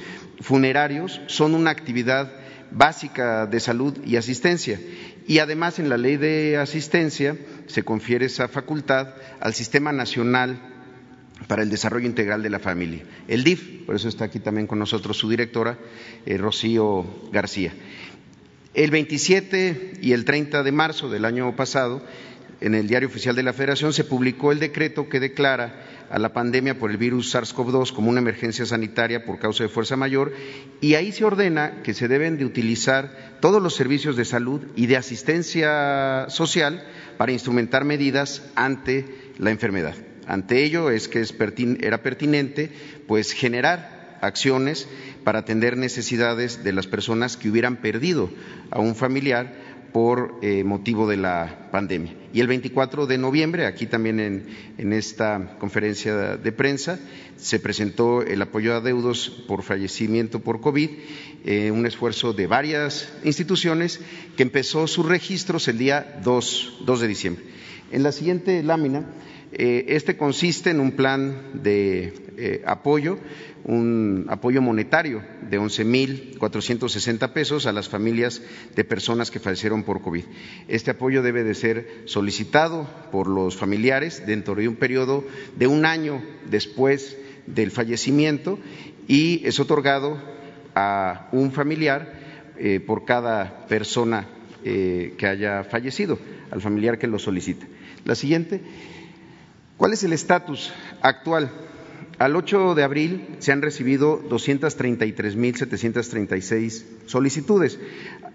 funerarios 0.40 1.20
son 1.26 1.54
una 1.54 1.70
actividad 1.70 2.32
básica 2.70 3.46
de 3.46 3.60
salud 3.60 3.98
y 4.04 4.16
asistencia. 4.16 4.80
Y 5.26 5.38
además 5.38 5.78
en 5.78 5.88
la 5.88 5.98
ley 5.98 6.16
de 6.16 6.56
asistencia 6.56 7.36
se 7.66 7.82
confiere 7.82 8.26
esa 8.26 8.48
facultad 8.48 9.14
al 9.40 9.54
Sistema 9.54 9.92
Nacional 9.92 10.60
para 11.46 11.62
el 11.62 11.70
Desarrollo 11.70 12.06
Integral 12.06 12.42
de 12.42 12.50
la 12.50 12.58
Familia, 12.58 13.02
el 13.28 13.44
DIF, 13.44 13.84
por 13.86 13.96
eso 13.96 14.08
está 14.08 14.26
aquí 14.26 14.38
también 14.38 14.66
con 14.66 14.78
nosotros 14.78 15.16
su 15.16 15.28
directora, 15.28 15.78
eh, 16.26 16.36
Rocío 16.36 17.04
García. 17.32 17.72
El 18.72 18.90
27 18.90 19.94
y 20.00 20.12
el 20.12 20.24
30 20.24 20.62
de 20.62 20.72
marzo 20.72 21.08
del 21.08 21.24
año 21.24 21.56
pasado, 21.56 22.02
en 22.60 22.74
el 22.74 22.86
Diario 22.86 23.08
Oficial 23.08 23.34
de 23.34 23.42
la 23.42 23.52
Federación, 23.52 23.92
se 23.92 24.04
publicó 24.04 24.52
el 24.52 24.60
decreto 24.60 25.08
que 25.08 25.18
declara 25.18 25.86
a 26.10 26.18
la 26.18 26.32
pandemia 26.32 26.78
por 26.78 26.90
el 26.90 26.96
virus 26.96 27.34
SARS-CoV-2 27.34 27.92
como 27.92 28.10
una 28.10 28.20
emergencia 28.20 28.66
sanitaria 28.66 29.24
por 29.24 29.38
causa 29.38 29.62
de 29.62 29.68
fuerza 29.68 29.96
mayor 29.96 30.32
y 30.80 30.94
ahí 30.94 31.12
se 31.12 31.24
ordena 31.24 31.82
que 31.82 31.94
se 31.94 32.08
deben 32.08 32.36
de 32.36 32.44
utilizar 32.44 33.38
todos 33.40 33.62
los 33.62 33.76
servicios 33.76 34.16
de 34.16 34.24
salud 34.24 34.60
y 34.74 34.86
de 34.86 34.96
asistencia 34.96 36.26
social 36.28 36.84
para 37.16 37.32
instrumentar 37.32 37.84
medidas 37.84 38.42
ante 38.56 39.32
la 39.38 39.50
enfermedad. 39.50 39.94
Ante 40.30 40.64
ello 40.64 40.90
es 40.90 41.08
que 41.08 41.24
era 41.80 42.02
pertinente 42.02 42.70
pues 43.08 43.32
generar 43.32 44.18
acciones 44.20 44.86
para 45.24 45.40
atender 45.40 45.76
necesidades 45.76 46.62
de 46.62 46.72
las 46.72 46.86
personas 46.86 47.36
que 47.36 47.50
hubieran 47.50 47.76
perdido 47.76 48.30
a 48.70 48.78
un 48.78 48.94
familiar 48.94 49.52
por 49.92 50.38
eh, 50.40 50.62
motivo 50.62 51.08
de 51.08 51.16
la 51.16 51.68
pandemia. 51.72 52.14
Y 52.32 52.38
el 52.38 52.46
24 52.46 53.06
de 53.06 53.18
noviembre, 53.18 53.66
aquí 53.66 53.86
también 53.86 54.20
en, 54.78 54.92
esta 54.92 55.56
conferencia 55.58 56.36
de 56.36 56.52
prensa, 56.52 57.00
se 57.36 57.58
presentó 57.58 58.22
el 58.22 58.40
apoyo 58.40 58.76
a 58.76 58.80
deudos 58.80 59.44
por 59.48 59.64
fallecimiento 59.64 60.38
por 60.38 60.60
COVID, 60.60 60.90
eh, 61.44 61.72
un 61.72 61.86
esfuerzo 61.86 62.32
de 62.32 62.46
varias 62.46 63.12
instituciones 63.24 64.00
que 64.36 64.44
empezó 64.44 64.86
sus 64.86 65.06
registros 65.06 65.66
el 65.66 65.78
día 65.78 66.20
2, 66.22 66.84
de 67.00 67.08
diciembre. 67.08 67.44
En 67.90 68.04
la 68.04 68.12
siguiente 68.12 68.62
lámina, 68.62 69.06
este 69.52 70.16
consiste 70.16 70.70
en 70.70 70.80
un 70.80 70.92
plan 70.92 71.50
de 71.54 72.62
apoyo 72.66 73.18
un 73.64 74.26
apoyo 74.28 74.62
monetario 74.62 75.22
de 75.48 75.60
11.460 75.60 77.32
pesos 77.32 77.66
a 77.66 77.72
las 77.72 77.88
familias 77.88 78.42
de 78.74 78.84
personas 78.84 79.30
que 79.30 79.40
fallecieron 79.40 79.82
por 79.82 80.00
COVID. 80.02 80.24
Este 80.68 80.92
apoyo 80.92 81.22
debe 81.22 81.44
de 81.44 81.54
ser 81.54 82.02
solicitado 82.06 82.88
por 83.12 83.26
los 83.26 83.56
familiares 83.56 84.24
dentro 84.26 84.54
de 84.54 84.68
un 84.68 84.76
periodo 84.76 85.24
de 85.56 85.66
un 85.66 85.84
año 85.84 86.22
después 86.50 87.16
del 87.46 87.70
fallecimiento 87.70 88.58
y 89.06 89.42
es 89.44 89.60
otorgado 89.60 90.20
a 90.74 91.28
un 91.32 91.52
familiar 91.52 92.12
eh, 92.58 92.80
por 92.80 93.04
cada 93.04 93.66
persona 93.66 94.26
eh, 94.64 95.14
que 95.18 95.26
haya 95.26 95.64
fallecido, 95.64 96.18
al 96.50 96.60
familiar 96.60 96.98
que 96.98 97.06
lo 97.06 97.18
solicita. 97.18 97.66
La 98.04 98.14
siguiente, 98.14 98.60
¿cuál 99.80 99.94
es 99.94 100.04
el 100.04 100.12
estatus 100.12 100.70
actual? 101.00 101.50
Al 102.18 102.36
8 102.36 102.74
de 102.74 102.82
abril 102.82 103.36
se 103.38 103.50
han 103.50 103.62
recibido 103.62 104.22
233.736 104.28 106.84
solicitudes. 107.06 107.78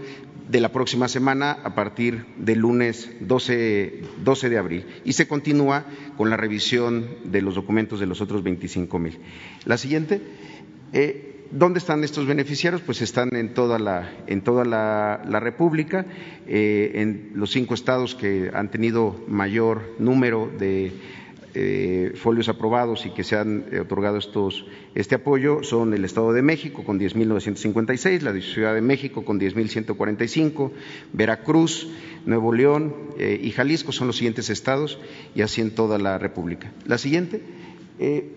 de 0.49 0.61
la 0.61 0.71
próxima 0.71 1.09
semana 1.09 1.53
a 1.53 1.75
partir 1.75 2.25
del 2.39 2.61
lunes 2.61 3.11
12, 3.21 4.03
12 4.25 4.49
de 4.49 4.59
abril 4.59 4.87
y 5.05 5.13
se 5.15 5.27
continúa 5.27 5.85
con 6.17 6.31
la 6.31 6.37
revisión 6.37 7.09
de 7.25 7.43
los 7.43 7.55
documentos 7.55 8.01
de 8.01 8.07
los 8.07 8.21
otros 8.21 8.43
25 8.43 8.99
mil. 8.99 9.19
La 9.65 9.77
siguiente. 9.77 10.21
Eh, 10.93 11.33
¿Dónde 11.51 11.79
están 11.79 12.03
estos 12.03 12.27
beneficiarios? 12.27 12.83
Pues 12.83 13.03
están 13.03 13.37
en 13.37 13.55
toda 13.55 13.79
la, 13.79 14.11
en 14.27 14.43
toda 14.43 14.65
la, 14.65 15.41
República, 15.41 16.05
eh, 16.49 16.91
en 16.95 17.31
los 17.35 17.53
cinco 17.53 17.75
estados 17.75 18.17
que 18.17 18.51
han 18.53 18.69
tenido 18.71 19.25
mayor 19.29 19.95
número 20.01 20.51
de 20.59 20.93
eh, 21.59 22.13
folios 22.17 22.51
aprobados 22.51 23.07
y 23.07 23.11
que 23.11 23.25
se 23.25 23.35
han 23.35 23.65
eh, 23.73 23.81
otorgado 23.81 24.19
estos, 24.19 24.67
este 24.95 25.15
apoyo 25.15 25.63
son 25.63 25.95
el 25.95 26.05
Estado 26.05 26.35
de 26.35 26.43
México 26.43 26.85
con 26.85 27.01
10.956, 27.01 28.21
la 28.21 28.39
Ciudad 28.43 28.75
de 28.75 28.83
México 28.83 29.25
con 29.25 29.41
10.145, 29.41 30.71
Veracruz, 31.15 31.89
Nuevo 32.27 32.53
León 32.53 32.95
y 33.19 33.53
Jalisco 33.53 33.93
son 33.93 34.09
los 34.09 34.17
siguientes 34.17 34.51
estados 34.51 34.99
y 35.35 35.41
así 35.41 35.63
en 35.63 35.71
toda 35.71 35.97
la 35.97 36.19
República. 36.19 36.73
La 36.85 36.99
siguiente, 36.99 37.41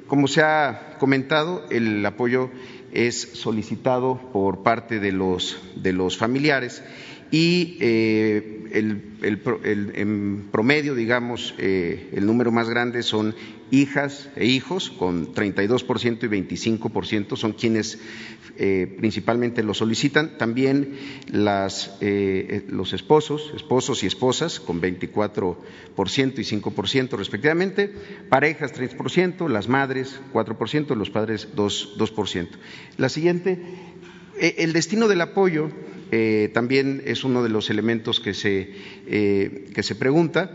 como 0.07 0.27
se 0.27 0.43
ha 0.43 0.95
comentado, 0.99 1.65
el 1.71 2.05
apoyo 2.05 2.51
es 2.93 3.19
solicitado 3.33 4.19
por 4.31 4.63
parte 4.63 4.99
de 4.99 5.11
los, 5.11 5.59
de 5.75 5.91
los 5.91 6.17
familiares 6.17 6.83
y 7.31 7.77
eh, 7.79 8.69
el, 8.71 9.03
en 9.93 10.47
promedio, 10.51 10.95
digamos, 10.95 11.53
eh, 11.57 12.09
el 12.13 12.25
número 12.25 12.51
más 12.51 12.69
grande 12.69 13.03
son 13.03 13.35
hijas 13.71 14.29
e 14.35 14.45
hijos, 14.45 14.89
con 14.89 15.33
32% 15.35 16.23
y 16.23 16.27
25% 16.27 17.35
son 17.37 17.53
quienes 17.53 17.99
eh, 18.57 18.95
principalmente 18.97 19.61
lo 19.61 19.75
solicitan. 19.75 20.39
También 20.39 20.95
las, 21.31 21.97
los 22.67 22.93
esposos, 22.93 23.51
esposos 23.55 24.03
y 24.03 24.07
esposas, 24.07 24.59
con 24.59 24.81
24% 24.81 25.57
y 25.95 26.59
5% 26.59 27.17
respectivamente. 27.17 27.93
Parejas, 28.29 28.73
3%, 28.73 29.47
las 29.49 29.67
madres, 29.67 30.19
4%, 30.33 30.95
los 30.95 31.11
padres, 31.11 31.47
2%. 31.55 31.95
2%. 31.95 32.47
La 32.97 33.09
siguiente, 33.09 33.59
el 34.39 34.73
destino 34.73 35.07
del 35.07 35.21
apoyo 35.21 35.69
eh, 36.11 36.49
también 36.53 37.01
es 37.05 37.23
uno 37.23 37.43
de 37.43 37.49
los 37.49 37.69
elementos 37.69 38.19
que 38.19 38.33
se, 38.33 38.69
eh, 39.07 39.69
que 39.73 39.83
se 39.83 39.95
pregunta. 39.95 40.51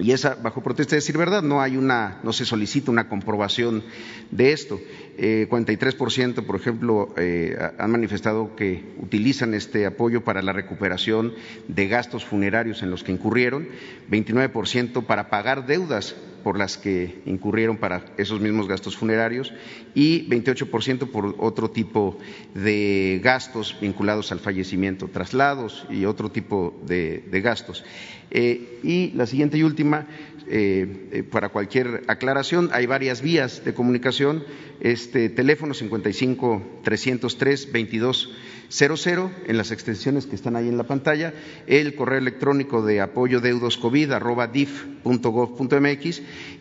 Y 0.00 0.12
esa, 0.12 0.34
bajo 0.34 0.62
protesta 0.62 0.92
de 0.92 0.98
decir 0.98 1.18
verdad, 1.18 1.42
no 1.42 1.60
hay 1.60 1.76
una, 1.76 2.20
no 2.22 2.32
se 2.32 2.46
solicita 2.46 2.90
una 2.90 3.08
comprobación 3.08 3.84
de 4.30 4.52
esto. 4.52 4.80
Eh, 5.18 5.46
43%, 5.50 6.46
por 6.46 6.56
ejemplo, 6.56 7.14
eh, 7.18 7.54
han 7.78 7.90
manifestado 7.90 8.56
que 8.56 8.94
utilizan 8.98 9.52
este 9.52 9.84
apoyo 9.84 10.24
para 10.24 10.40
la 10.40 10.54
recuperación 10.54 11.34
de 11.68 11.88
gastos 11.88 12.24
funerarios 12.24 12.82
en 12.82 12.90
los 12.90 13.04
que 13.04 13.12
incurrieron, 13.12 13.68
29% 14.10 15.04
para 15.04 15.28
pagar 15.28 15.66
deudas 15.66 16.16
por 16.42 16.58
las 16.58 16.76
que 16.76 17.22
incurrieron 17.26 17.76
para 17.76 18.04
esos 18.16 18.40
mismos 18.40 18.68
gastos 18.68 18.96
funerarios 18.96 19.52
y 19.94 20.28
28% 20.28 21.10
por 21.10 21.34
otro 21.38 21.70
tipo 21.70 22.18
de 22.54 23.20
gastos 23.22 23.76
vinculados 23.80 24.32
al 24.32 24.40
fallecimiento, 24.40 25.08
traslados 25.08 25.86
y 25.90 26.04
otro 26.04 26.30
tipo 26.30 26.80
de, 26.86 27.22
gastos. 27.42 27.84
Eh, 28.30 28.78
y 28.82 29.10
la 29.12 29.26
siguiente 29.26 29.58
y 29.58 29.62
última, 29.62 30.06
eh, 30.48 31.08
eh, 31.12 31.22
para 31.22 31.50
cualquier 31.50 32.02
aclaración, 32.08 32.70
hay 32.72 32.86
varias 32.86 33.22
vías 33.22 33.64
de 33.64 33.74
comunicación. 33.74 34.44
Este 34.80 35.28
teléfono 35.28 35.74
55 35.74 36.80
303 36.82 37.72
22 37.72 38.30
00 38.70 39.30
en 39.46 39.56
las 39.56 39.72
extensiones 39.72 40.26
que 40.26 40.36
están 40.36 40.56
ahí 40.56 40.68
en 40.68 40.76
la 40.76 40.84
pantalla, 40.84 41.34
el 41.66 41.94
correo 41.94 42.18
electrónico 42.18 42.82
de 42.82 43.00
apoyo 43.00 43.40
deudos 43.40 43.76
COVID 43.76 44.12
arroba 44.12 44.50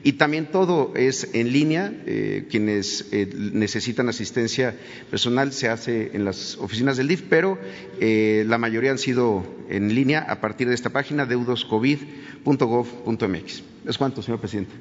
y 0.04 0.14
también 0.14 0.48
todo 0.48 0.94
es 0.96 1.30
en 1.34 1.52
línea. 1.52 1.92
Eh, 2.06 2.46
quienes 2.50 3.10
eh, 3.12 3.30
necesitan 3.36 4.08
asistencia 4.08 4.74
personal 5.10 5.52
se 5.52 5.68
hace 5.68 6.16
en 6.16 6.24
las 6.24 6.56
oficinas 6.58 6.96
del 6.98 7.10
DIF, 7.10 7.24
pero 7.30 7.60
eh, 8.00 8.46
la 8.48 8.58
mayoría 8.58 8.92
han 8.92 8.98
sido 8.98 9.44
en 9.70 9.94
línea 9.94 10.22
a 10.22 10.40
partir 10.40 10.70
de 10.70 10.76
esta 10.76 10.90
página 10.90 11.26
deudoscovid.gov.mx. 11.26 13.64
Es 13.86 13.98
cuanto, 13.98 14.22
señor 14.22 14.40
presidente. 14.40 14.72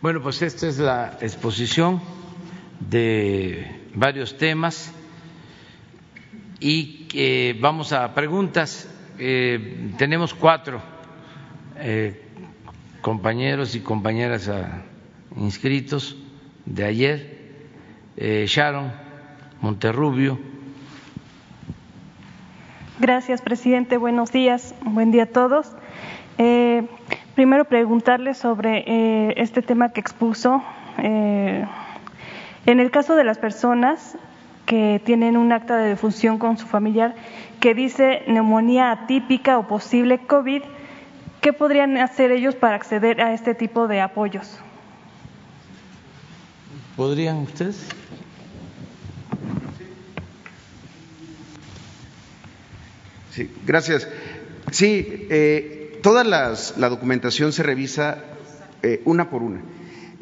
Bueno, 0.00 0.20
pues 0.22 0.42
esta 0.42 0.66
es 0.66 0.78
la 0.78 1.18
exposición 1.20 2.00
de 2.88 3.64
varios 3.94 4.36
temas 4.38 4.90
y 6.58 7.06
eh, 7.14 7.56
vamos 7.60 7.92
a 7.92 8.12
preguntas. 8.12 8.88
Tenemos 9.18 10.32
cuatro 10.32 10.80
eh, 11.80 12.22
compañeros 13.00 13.74
y 13.74 13.80
compañeras 13.80 14.50
inscritos 15.36 16.16
de 16.66 16.84
ayer. 16.84 17.40
Sharon 18.16 18.92
Monterrubio. 19.62 20.38
Gracias, 22.98 23.40
presidente. 23.40 23.96
Buenos 23.96 24.30
días. 24.30 24.74
Buen 24.84 25.10
día 25.10 25.22
a 25.22 25.26
todos. 25.26 25.74
primero 27.34 27.64
preguntarle 27.64 28.34
sobre 28.34 29.40
este 29.40 29.62
tema 29.62 29.90
que 29.90 30.00
expuso 30.00 30.62
en 32.66 32.80
el 32.80 32.90
caso 32.90 33.16
de 33.16 33.24
las 33.24 33.38
personas 33.38 34.18
que 34.66 35.00
tienen 35.04 35.36
un 35.36 35.50
acta 35.52 35.76
de 35.76 35.88
defunción 35.88 36.38
con 36.38 36.56
su 36.56 36.66
familiar 36.66 37.14
que 37.58 37.74
dice 37.74 38.22
neumonía 38.28 38.92
atípica 38.92 39.58
o 39.58 39.66
posible 39.66 40.18
COVID, 40.18 40.62
¿qué 41.40 41.52
podrían 41.52 41.96
hacer 41.96 42.30
ellos 42.32 42.54
para 42.54 42.76
acceder 42.76 43.20
a 43.20 43.34
este 43.34 43.54
tipo 43.54 43.88
de 43.88 44.00
apoyos? 44.00 44.58
¿Podrían 46.96 47.38
ustedes? 47.38 47.86
Sí, 53.32 53.50
gracias. 53.64 54.08
Sí, 54.70 55.26
eh, 55.30 55.98
toda 56.02 56.24
la 56.24 56.88
documentación 56.88 57.52
se 57.52 57.62
revisa 57.62 58.18
eh, 58.82 59.02
una 59.04 59.30
por 59.30 59.42
una. 59.42 59.60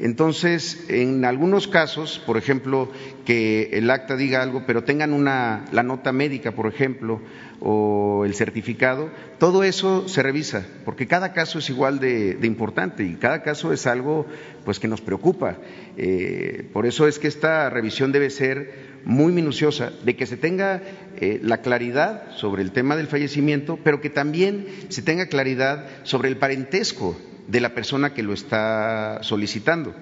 Entonces, 0.00 0.86
en 0.88 1.24
algunos 1.24 1.66
casos, 1.66 2.22
por 2.24 2.36
ejemplo, 2.36 2.90
que 3.26 3.70
el 3.72 3.90
acta 3.90 4.16
diga 4.16 4.42
algo, 4.42 4.62
pero 4.64 4.84
tengan 4.84 5.12
una, 5.12 5.64
la 5.72 5.82
nota 5.82 6.12
médica, 6.12 6.52
por 6.52 6.66
ejemplo, 6.66 7.20
o 7.60 8.22
el 8.24 8.34
certificado, 8.34 9.10
todo 9.38 9.64
eso 9.64 10.08
se 10.08 10.22
revisa, 10.22 10.64
porque 10.84 11.08
cada 11.08 11.32
caso 11.32 11.58
es 11.58 11.68
igual 11.68 11.98
de, 11.98 12.38
importante 12.42 13.02
y 13.02 13.14
cada 13.14 13.42
caso 13.42 13.72
es 13.72 13.88
algo 13.88 14.26
pues, 14.64 14.78
que 14.78 14.86
nos 14.86 15.00
preocupa. 15.00 15.56
Eh, 15.96 16.68
por 16.72 16.86
eso 16.86 17.08
es 17.08 17.18
que 17.18 17.26
esta 17.26 17.68
revisión 17.68 18.12
debe 18.12 18.30
ser 18.30 18.97
muy 19.08 19.32
minuciosa, 19.32 19.90
de 20.04 20.16
que 20.16 20.26
se 20.26 20.36
tenga 20.36 20.82
eh, 21.16 21.40
la 21.42 21.62
claridad 21.62 22.30
sobre 22.36 22.60
el 22.60 22.72
tema 22.72 22.94
del 22.94 23.06
fallecimiento, 23.06 23.78
pero 23.82 24.02
que 24.02 24.10
también 24.10 24.66
se 24.90 25.00
tenga 25.00 25.28
claridad 25.28 25.86
sobre 26.02 26.28
el 26.28 26.36
parentesco 26.36 27.18
de 27.46 27.62
la 27.62 27.74
persona 27.74 28.12
que 28.12 28.22
lo 28.22 28.34
está 28.34 29.20
solicitando, 29.22 29.94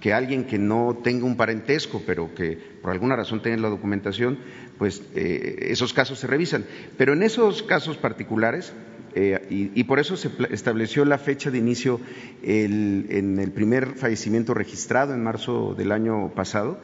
que 0.00 0.12
alguien 0.12 0.44
que 0.44 0.60
no 0.60 1.00
tenga 1.02 1.26
un 1.26 1.36
parentesco, 1.36 2.04
pero 2.06 2.36
que 2.36 2.56
por 2.80 2.92
alguna 2.92 3.16
razón 3.16 3.42
tenga 3.42 3.56
la 3.56 3.68
documentación, 3.68 4.38
pues 4.78 5.02
eh, 5.16 5.66
esos 5.70 5.92
casos 5.92 6.20
se 6.20 6.28
revisan. 6.28 6.64
Pero 6.96 7.14
en 7.14 7.24
esos 7.24 7.64
casos 7.64 7.96
particulares, 7.96 8.72
eh, 9.16 9.44
y, 9.74 9.82
por 9.84 9.98
eso 9.98 10.16
se 10.16 10.30
estableció 10.50 11.04
la 11.04 11.18
fecha 11.18 11.50
de 11.50 11.58
inicio 11.58 12.00
en 12.44 13.40
el 13.40 13.50
primer 13.50 13.94
fallecimiento 13.96 14.54
registrado 14.54 15.14
en 15.14 15.22
marzo 15.24 15.74
del 15.76 15.90
año 15.90 16.32
pasado, 16.32 16.78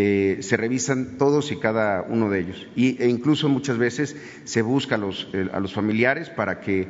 eh, 0.00 0.38
se 0.42 0.56
revisan 0.56 1.18
todos 1.18 1.50
y 1.50 1.56
cada 1.56 2.02
uno 2.02 2.30
de 2.30 2.38
ellos. 2.38 2.68
Y, 2.76 3.02
e 3.02 3.08
incluso 3.08 3.48
muchas 3.48 3.78
veces 3.78 4.16
se 4.44 4.62
busca 4.62 4.94
a 4.94 4.98
los, 4.98 5.28
a 5.52 5.58
los 5.58 5.74
familiares 5.74 6.30
para 6.30 6.60
que, 6.60 6.86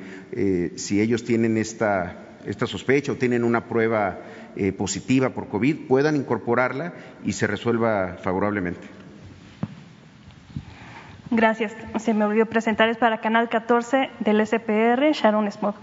si 0.76 1.00
ellos 1.00 1.24
tienen 1.24 1.56
esta 1.56 2.24
esta 2.46 2.66
sospecha 2.66 3.12
o 3.12 3.16
tienen 3.16 3.44
una 3.44 3.64
prueba 3.64 4.18
eh, 4.56 4.72
positiva 4.72 5.30
por 5.30 5.48
COVID, 5.48 5.86
puedan 5.86 6.16
incorporarla 6.16 6.94
y 7.24 7.32
se 7.32 7.46
resuelva 7.46 8.16
favorablemente. 8.22 8.86
Gracias. 11.30 11.76
Se 11.98 12.14
me 12.14 12.24
olvidó 12.24 12.46
presentar, 12.46 12.88
es 12.88 12.96
para 12.96 13.20
Canal 13.20 13.50
14 13.50 14.10
del 14.20 14.46
SPR, 14.46 15.12
Sharon 15.12 15.50
Smog. 15.52 15.74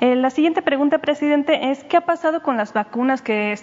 Eh, 0.00 0.16
la 0.16 0.30
siguiente 0.30 0.60
pregunta, 0.60 0.98
presidente, 0.98 1.70
es 1.70 1.84
¿qué 1.84 1.96
ha 1.96 2.00
pasado 2.00 2.42
con 2.42 2.56
las 2.56 2.72
vacunas 2.72 3.22
que, 3.22 3.56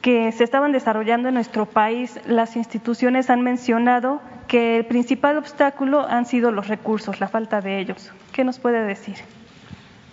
que 0.00 0.32
se 0.32 0.44
estaban 0.44 0.72
desarrollando 0.72 1.28
en 1.28 1.34
nuestro 1.34 1.66
país? 1.66 2.20
Las 2.26 2.56
instituciones 2.56 3.30
han 3.30 3.42
mencionado 3.42 4.20
que 4.48 4.76
el 4.76 4.86
principal 4.86 5.38
obstáculo 5.38 6.06
han 6.06 6.26
sido 6.26 6.50
los 6.50 6.68
recursos, 6.68 7.20
la 7.20 7.28
falta 7.28 7.60
de 7.60 7.80
ellos. 7.80 8.10
¿Qué 8.32 8.44
nos 8.44 8.58
puede 8.58 8.84
decir? 8.84 9.16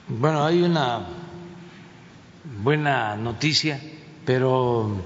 Bueno, 0.07 0.43
hay 0.43 0.61
una 0.61 1.05
buena 2.61 3.15
noticia, 3.15 3.79
pero 4.25 4.97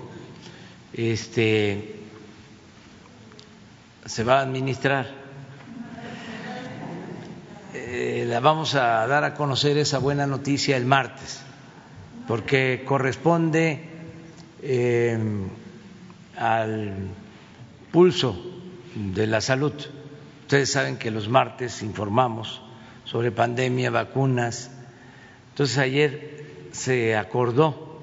este 0.93 1.99
se 4.05 4.23
va 4.23 4.39
a 4.39 4.41
administrar. 4.43 5.07
Eh, 7.73 8.25
la 8.27 8.39
vamos 8.39 8.75
a 8.75 9.05
dar 9.07 9.23
a 9.23 9.33
conocer 9.33 9.77
esa 9.77 9.99
buena 9.99 10.27
noticia 10.27 10.77
el 10.77 10.85
martes, 10.85 11.41
porque 12.27 12.83
corresponde 12.85 13.94
eh, 14.67 15.17
al 16.37 16.93
pulso 17.91 18.35
de 18.95 19.27
la 19.27 19.41
salud. 19.41 19.73
Ustedes 20.41 20.71
saben 20.71 20.97
que 20.97 21.11
los 21.11 21.29
martes 21.29 21.83
informamos 21.83 22.61
sobre 23.03 23.31
pandemia, 23.31 23.91
vacunas. 23.91 24.71
Entonces 25.51 25.77
ayer 25.77 26.67
se 26.71 27.15
acordó 27.15 28.01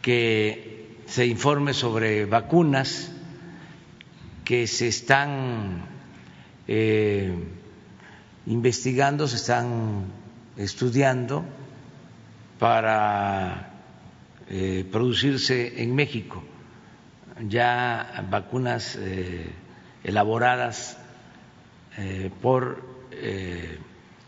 que 0.00 0.96
se 1.06 1.26
informe 1.26 1.74
sobre 1.74 2.24
vacunas 2.24 3.12
que 4.44 4.66
se 4.66 4.88
están 4.88 5.82
eh, 6.68 7.34
investigando, 8.46 9.28
se 9.28 9.36
están 9.36 10.04
estudiando 10.56 11.44
para 12.58 13.75
eh, 14.48 14.84
producirse 14.90 15.82
en 15.82 15.94
México. 15.94 16.42
Ya 17.48 18.24
vacunas 18.30 18.96
eh, 18.96 19.50
elaboradas 20.04 20.98
por 22.42 22.82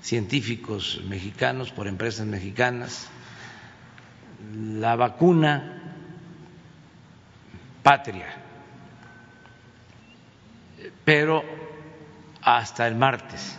científicos 0.00 1.02
mexicanos, 1.08 1.70
por 1.70 1.86
empresas 1.86 2.26
mexicanas. 2.26 3.08
La 4.54 4.96
vacuna 4.96 5.82
patria 7.82 8.48
pero 11.08 11.42
hasta 12.42 12.86
el 12.86 12.94
martes 12.96 13.56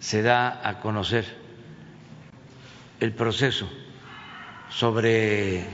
se 0.00 0.22
da 0.22 0.66
a 0.66 0.80
conocer 0.80 1.26
el 2.98 3.12
proceso 3.12 3.68
sobre 4.76 5.64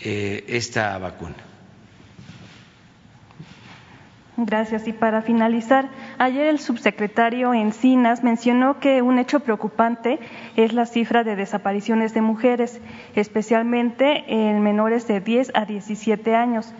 eh, 0.00 0.44
esta 0.48 0.96
vacuna. 0.98 1.34
Gracias. 4.38 4.86
Y 4.86 4.92
para 4.92 5.22
finalizar, 5.22 5.88
ayer 6.18 6.46
el 6.46 6.58
subsecretario 6.58 7.52
Encinas 7.54 8.22
mencionó 8.22 8.80
que 8.80 9.00
un 9.02 9.18
hecho 9.18 9.40
preocupante 9.40 10.18
es 10.56 10.72
la 10.72 10.86
cifra 10.86 11.24
de 11.24 11.36
desapariciones 11.36 12.14
de 12.14 12.20
mujeres, 12.20 12.80
especialmente 13.14 14.24
en 14.28 14.62
menores 14.62 15.06
de 15.08 15.20
10 15.20 15.52
a 15.54 15.64
17 15.64 16.34
años. 16.34 16.72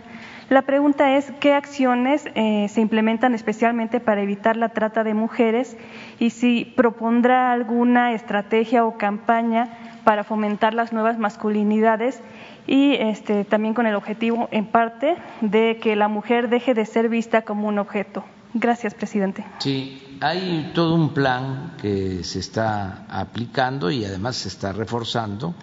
La 0.49 0.61
pregunta 0.61 1.17
es 1.17 1.31
qué 1.41 1.53
acciones 1.53 2.25
eh, 2.33 2.67
se 2.69 2.79
implementan 2.79 3.35
especialmente 3.35 3.99
para 3.99 4.21
evitar 4.21 4.55
la 4.55 4.69
trata 4.69 5.03
de 5.03 5.13
mujeres 5.13 5.75
y 6.19 6.29
si 6.29 6.63
propondrá 6.63 7.51
alguna 7.51 8.13
estrategia 8.13 8.85
o 8.85 8.97
campaña 8.97 9.96
para 10.07 10.23
fomentar 10.23 10.73
las 10.73 10.93
nuevas 10.93 11.19
masculinidades 11.19 12.21
y 12.65 12.93
este, 12.93 13.43
también 13.43 13.73
con 13.73 13.87
el 13.87 13.95
objetivo, 13.95 14.47
en 14.51 14.65
parte, 14.65 15.17
de 15.41 15.79
que 15.83 15.97
la 15.97 16.07
mujer 16.07 16.47
deje 16.47 16.73
de 16.73 16.85
ser 16.85 17.09
vista 17.09 17.41
como 17.41 17.67
un 17.67 17.77
objeto. 17.77 18.23
Gracias, 18.53 18.93
presidente. 18.93 19.43
Sí, 19.59 20.17
hay 20.21 20.71
todo 20.73 20.95
un 20.95 21.13
plan 21.13 21.73
que 21.81 22.23
se 22.23 22.39
está 22.39 23.05
aplicando 23.09 23.91
y 23.91 24.05
además 24.05 24.37
se 24.37 24.47
está 24.47 24.71
reforzando 24.71 25.55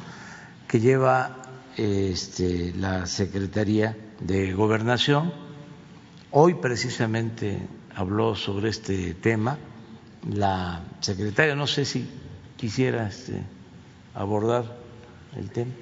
que 0.68 0.78
lleva 0.78 1.38
este, 1.78 2.74
la 2.76 3.06
Secretaría 3.06 3.96
de 4.20 4.52
Gobernación. 4.52 5.32
Hoy 6.32 6.52
precisamente 6.52 7.66
habló 7.96 8.34
sobre 8.34 8.68
este 8.68 9.14
tema 9.14 9.56
la 10.30 10.82
secretaria, 11.00 11.54
no 11.54 11.66
sé 11.66 11.86
si 11.86 12.06
quisiera 12.58 13.08
este, 13.08 13.42
abordar 14.14 14.64
el 15.36 15.50
tema. 15.50 15.72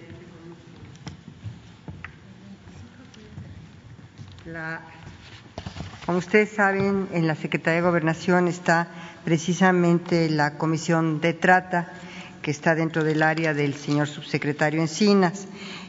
como 6.04 6.18
ustedes 6.18 6.50
saben, 6.50 7.08
en 7.12 7.26
la 7.26 7.36
Secretaría 7.36 7.80
de 7.80 7.86
Gobernación 7.86 8.48
está 8.48 8.88
precisamente 9.24 10.28
la 10.28 10.58
Comisión 10.58 11.20
de 11.20 11.32
Trata, 11.32 11.92
que 12.42 12.50
está 12.50 12.74
dentro 12.74 13.04
del 13.04 13.22
área 13.22 13.54
del 13.54 13.74
señor 13.74 14.08
subsecretario 14.08 14.80
Encinas 14.80 15.46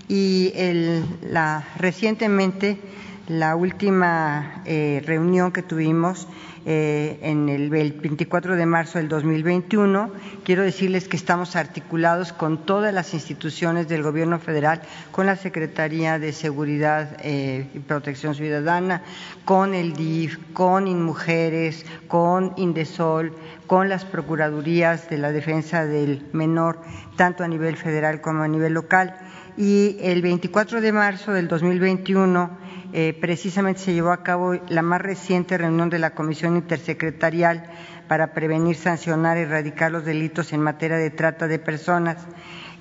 y 0.08 0.52
el, 0.56 1.04
la, 1.24 1.68
recientemente 1.78 2.80
la 3.28 3.56
última 3.56 4.62
eh, 4.66 5.02
reunión 5.06 5.52
que 5.52 5.64
tuvimos 5.64 6.28
eh, 6.66 7.20
en 7.22 7.50
el, 7.50 7.70
24 7.70 8.56
de 8.56 8.66
marzo 8.66 8.98
del 8.98 9.10
2021. 9.10 10.12
Quiero 10.44 10.64
decirles 10.64 11.08
que 11.08 11.18
estamos 11.18 11.56
articulados 11.56 12.32
con 12.32 12.66
todas 12.66 12.94
las 12.94 13.14
instituciones 13.14 13.88
del 13.88 14.04
Gobierno 14.04 14.40
federal, 14.40 14.82
con 15.12 15.26
la 15.26 15.36
Secretaría 15.36 16.20
de 16.20 16.32
Seguridad 16.32 17.18
eh, 17.20 17.68
y 17.74 17.80
Protección 17.80 18.36
Ciudadana, 18.36 19.04
con 19.46 19.74
el 19.74 19.94
DIF, 19.94 20.38
con 20.54 20.88
InMujeres, 20.88 21.86
con 22.08 22.54
Indesol, 22.56 23.34
con 23.68 23.90
las 23.90 24.06
Procuradurías 24.06 25.10
de 25.10 25.18
la 25.18 25.32
Defensa 25.32 25.86
del 25.86 26.26
Menor, 26.32 26.80
tanto 27.18 27.44
a 27.44 27.48
nivel 27.48 27.76
federal 27.76 28.22
como 28.22 28.44
a 28.44 28.48
nivel 28.48 28.74
local 28.74 29.18
y 29.58 29.98
el 30.02 30.22
24 30.22 30.82
de 30.82 30.92
marzo 30.92 31.32
del 31.32 31.48
2021 31.48 32.64
eh, 32.96 33.18
precisamente 33.20 33.82
se 33.82 33.94
llevó 33.94 34.12
a 34.12 34.22
cabo 34.22 34.54
la 34.70 34.84
más 34.84 35.02
reciente 35.02 35.58
reunión 35.58 35.90
de 35.90 35.98
la 35.98 36.12
Comisión 36.12 36.56
Intersecretarial 36.56 37.66
para 38.08 38.34
prevenir, 38.34 38.76
sancionar 38.76 39.40
y 39.40 39.42
erradicar 39.42 39.92
los 39.92 40.06
delitos 40.06 40.54
en 40.54 40.62
materia 40.62 40.98
de 40.98 41.10
trata 41.10 41.48
de 41.48 41.58
personas 41.58 42.18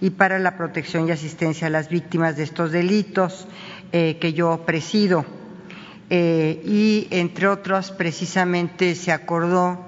y 0.03 0.11
para 0.11 0.39
la 0.39 0.59
protección 0.59 1.09
y 1.09 1.13
asistencia 1.13 1.69
a 1.69 1.71
las 1.71 1.89
víctimas 1.89 2.37
de 2.37 2.43
estos 2.43 2.73
delitos 2.73 3.49
eh, 3.93 4.19
que 4.21 4.35
yo 4.35 4.67
presido. 4.67 5.25
Eh, 6.11 6.61
y, 6.63 7.09
entre 7.11 7.49
otros, 7.49 7.91
precisamente 7.91 8.95
se 8.95 9.13
acordó 9.13 9.87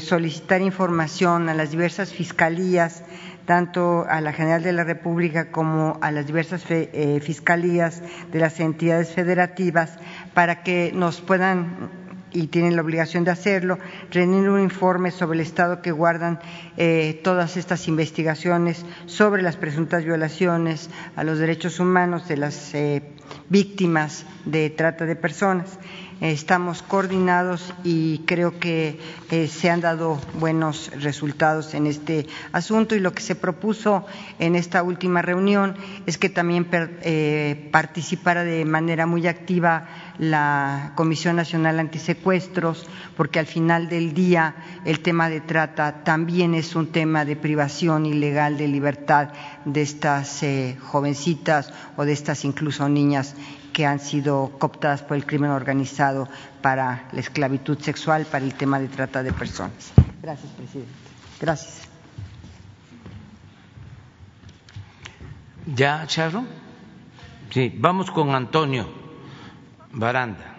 solicitar 0.00 0.60
información 0.62 1.48
a 1.48 1.54
las 1.54 1.70
diversas 1.70 2.12
fiscalías 2.12 3.04
tanto 3.50 4.06
a 4.08 4.20
la 4.20 4.32
General 4.32 4.62
de 4.62 4.72
la 4.72 4.84
República 4.84 5.50
como 5.50 5.98
a 6.02 6.12
las 6.12 6.24
diversas 6.24 6.62
eh, 6.70 7.18
fiscalías 7.20 8.00
de 8.30 8.38
las 8.38 8.60
entidades 8.60 9.10
federativas 9.10 9.98
para 10.34 10.62
que 10.62 10.92
nos 10.94 11.20
puedan 11.20 11.90
y 12.30 12.46
tienen 12.46 12.76
la 12.76 12.82
obligación 12.82 13.24
de 13.24 13.32
hacerlo, 13.32 13.80
rendir 14.12 14.48
un 14.48 14.60
informe 14.60 15.10
sobre 15.10 15.40
el 15.40 15.44
estado 15.44 15.82
que 15.82 15.90
guardan 15.90 16.38
eh, 16.76 17.20
todas 17.24 17.56
estas 17.56 17.88
investigaciones 17.88 18.86
sobre 19.06 19.42
las 19.42 19.56
presuntas 19.56 20.04
violaciones 20.04 20.88
a 21.16 21.24
los 21.24 21.40
derechos 21.40 21.80
humanos 21.80 22.28
de 22.28 22.36
las 22.36 22.72
eh, 22.72 23.02
víctimas 23.48 24.26
de 24.44 24.70
trata 24.70 25.06
de 25.06 25.16
personas 25.16 25.76
estamos 26.20 26.82
coordinados 26.82 27.72
y 27.82 28.18
creo 28.26 28.58
que 28.58 28.98
eh, 29.30 29.48
se 29.48 29.70
han 29.70 29.80
dado 29.80 30.20
buenos 30.38 30.90
resultados 31.00 31.74
en 31.74 31.86
este 31.86 32.26
asunto. 32.52 32.94
Y 32.94 33.00
lo 33.00 33.12
que 33.12 33.22
se 33.22 33.34
propuso 33.34 34.06
en 34.38 34.54
esta 34.54 34.82
última 34.82 35.22
reunión 35.22 35.76
es 36.06 36.18
que 36.18 36.28
también 36.28 36.68
eh, 36.72 37.68
participara 37.72 38.44
de 38.44 38.64
manera 38.64 39.06
muy 39.06 39.26
activa 39.26 39.88
la 40.18 40.92
Comisión 40.96 41.36
Nacional 41.36 41.80
Antisecuestros, 41.80 42.86
porque 43.16 43.38
al 43.38 43.46
final 43.46 43.88
del 43.88 44.12
día 44.12 44.54
el 44.84 45.00
tema 45.00 45.30
de 45.30 45.40
trata 45.40 46.04
también 46.04 46.54
es 46.54 46.76
un 46.76 46.92
tema 46.92 47.24
de 47.24 47.36
privación 47.36 48.04
ilegal 48.04 48.58
de 48.58 48.68
libertad 48.68 49.30
de 49.64 49.82
estas 49.82 50.42
eh, 50.42 50.76
jovencitas 50.80 51.72
o 51.96 52.04
de 52.04 52.12
estas 52.12 52.44
incluso 52.44 52.88
niñas 52.88 53.34
que 53.80 53.86
han 53.86 53.98
sido 53.98 54.52
cooptadas 54.58 55.02
por 55.02 55.16
el 55.16 55.24
crimen 55.24 55.52
organizado 55.52 56.28
para 56.60 57.08
la 57.12 57.20
esclavitud 57.20 57.78
sexual, 57.78 58.26
para 58.26 58.44
el 58.44 58.52
tema 58.52 58.78
de 58.78 58.88
trata 58.88 59.22
de 59.22 59.32
personas. 59.32 59.90
Gracias, 60.20 60.52
presidente. 60.52 60.92
Gracias. 61.40 61.88
¿Ya, 65.74 66.06
Charo? 66.06 66.44
Sí, 67.48 67.74
vamos 67.78 68.10
con 68.10 68.34
Antonio 68.34 68.86
Baranda. 69.92 70.49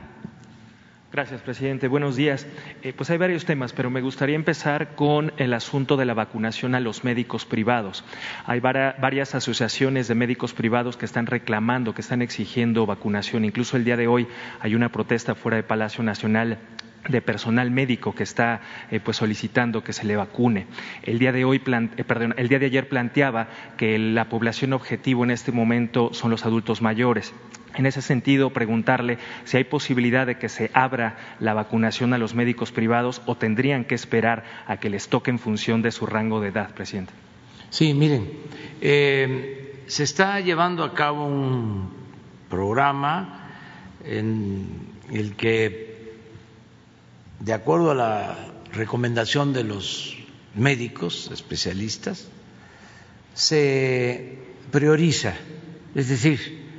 Gracias, 1.11 1.41
presidente. 1.41 1.89
Buenos 1.89 2.15
días. 2.15 2.47
Eh, 2.83 2.93
pues 2.93 3.09
hay 3.09 3.17
varios 3.17 3.43
temas, 3.43 3.73
pero 3.73 3.89
me 3.89 3.99
gustaría 3.99 4.35
empezar 4.37 4.95
con 4.95 5.33
el 5.35 5.53
asunto 5.53 5.97
de 5.97 6.05
la 6.05 6.13
vacunación 6.13 6.73
a 6.73 6.79
los 6.79 7.03
médicos 7.03 7.43
privados. 7.45 8.05
Hay 8.45 8.61
varias 8.61 9.35
asociaciones 9.35 10.07
de 10.07 10.15
médicos 10.15 10.53
privados 10.53 10.95
que 10.95 11.03
están 11.03 11.25
reclamando, 11.25 11.93
que 11.93 11.99
están 11.99 12.21
exigiendo 12.21 12.85
vacunación. 12.85 13.43
Incluso 13.43 13.75
el 13.75 13.83
día 13.83 13.97
de 13.97 14.07
hoy 14.07 14.25
hay 14.61 14.73
una 14.73 14.89
protesta 14.89 15.35
fuera 15.35 15.57
de 15.57 15.63
Palacio 15.63 16.01
Nacional 16.01 16.59
de 17.07 17.21
personal 17.21 17.71
médico 17.71 18.13
que 18.13 18.23
está 18.23 18.61
eh, 18.91 18.99
pues 18.99 19.17
solicitando 19.17 19.83
que 19.83 19.93
se 19.93 20.05
le 20.05 20.15
vacune. 20.15 20.67
El 21.03 21.19
día 21.19 21.31
de 21.31 21.45
hoy, 21.45 21.61
eh, 21.65 22.03
perdón, 22.03 22.35
el 22.37 22.47
día 22.47 22.59
de 22.59 22.67
ayer 22.67 22.87
planteaba 22.87 23.47
que 23.77 23.97
la 23.97 24.29
población 24.29 24.73
objetivo 24.73 25.23
en 25.23 25.31
este 25.31 25.51
momento 25.51 26.13
son 26.13 26.31
los 26.31 26.45
adultos 26.45 26.81
mayores. 26.81 27.33
En 27.73 27.85
ese 27.85 28.01
sentido, 28.01 28.49
preguntarle 28.49 29.17
si 29.45 29.57
hay 29.57 29.63
posibilidad 29.63 30.27
de 30.27 30.37
que 30.37 30.49
se 30.49 30.69
abra 30.73 31.35
la 31.39 31.53
vacunación 31.53 32.13
a 32.13 32.17
los 32.17 32.35
médicos 32.35 32.71
privados 32.71 33.21
o 33.25 33.35
tendrían 33.35 33.85
que 33.85 33.95
esperar 33.95 34.43
a 34.67 34.77
que 34.77 34.89
les 34.89 35.07
toque 35.07 35.31
en 35.31 35.39
función 35.39 35.81
de 35.81 35.91
su 35.91 36.05
rango 36.05 36.41
de 36.41 36.49
edad, 36.49 36.73
presidente. 36.73 37.13
Sí, 37.69 37.93
miren, 37.93 38.29
eh, 38.81 39.83
se 39.87 40.03
está 40.03 40.41
llevando 40.41 40.83
a 40.83 40.93
cabo 40.93 41.25
un 41.25 41.89
programa 42.49 43.47
en 44.03 44.67
el 45.09 45.35
que 45.37 45.90
de 47.41 47.53
acuerdo 47.53 47.91
a 47.91 47.95
la 47.95 48.37
recomendación 48.71 49.51
de 49.51 49.63
los 49.63 50.15
médicos 50.55 51.29
especialistas, 51.33 52.27
se 53.33 54.37
prioriza, 54.71 55.33
es 55.95 56.09
decir, 56.09 56.69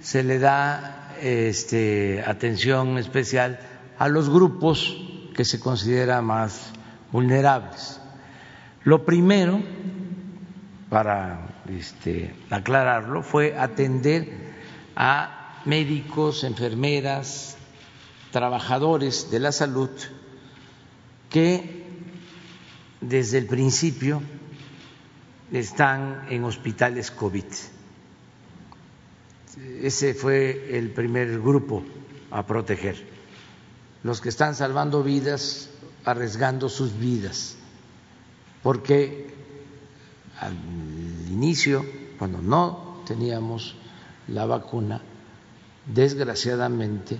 se 0.00 0.22
le 0.22 0.38
da 0.38 1.16
este, 1.22 2.22
atención 2.26 2.98
especial 2.98 3.60
a 3.98 4.08
los 4.08 4.28
grupos 4.28 4.96
que 5.34 5.44
se 5.44 5.58
consideran 5.58 6.24
más 6.24 6.72
vulnerables. 7.12 8.00
Lo 8.84 9.04
primero, 9.04 9.62
para 10.90 11.64
este, 11.68 12.34
aclararlo, 12.50 13.22
fue 13.22 13.58
atender 13.58 14.52
a 14.96 15.62
médicos, 15.64 16.44
enfermeras, 16.44 17.56
trabajadores 18.30 19.30
de 19.30 19.40
la 19.40 19.52
salud 19.52 19.90
que 21.28 21.84
desde 23.00 23.38
el 23.38 23.46
principio 23.46 24.22
están 25.52 26.26
en 26.30 26.44
hospitales 26.44 27.10
COVID. 27.10 27.44
Ese 29.82 30.14
fue 30.14 30.78
el 30.78 30.90
primer 30.90 31.40
grupo 31.40 31.82
a 32.30 32.46
proteger, 32.46 33.04
los 34.02 34.20
que 34.20 34.28
están 34.28 34.54
salvando 34.54 35.02
vidas, 35.02 35.70
arriesgando 36.04 36.68
sus 36.68 36.98
vidas, 36.98 37.56
porque 38.62 39.34
al 40.38 40.54
inicio, 41.30 41.84
cuando 42.18 42.40
no 42.40 43.02
teníamos 43.06 43.74
la 44.28 44.46
vacuna, 44.46 45.02
desgraciadamente 45.86 47.18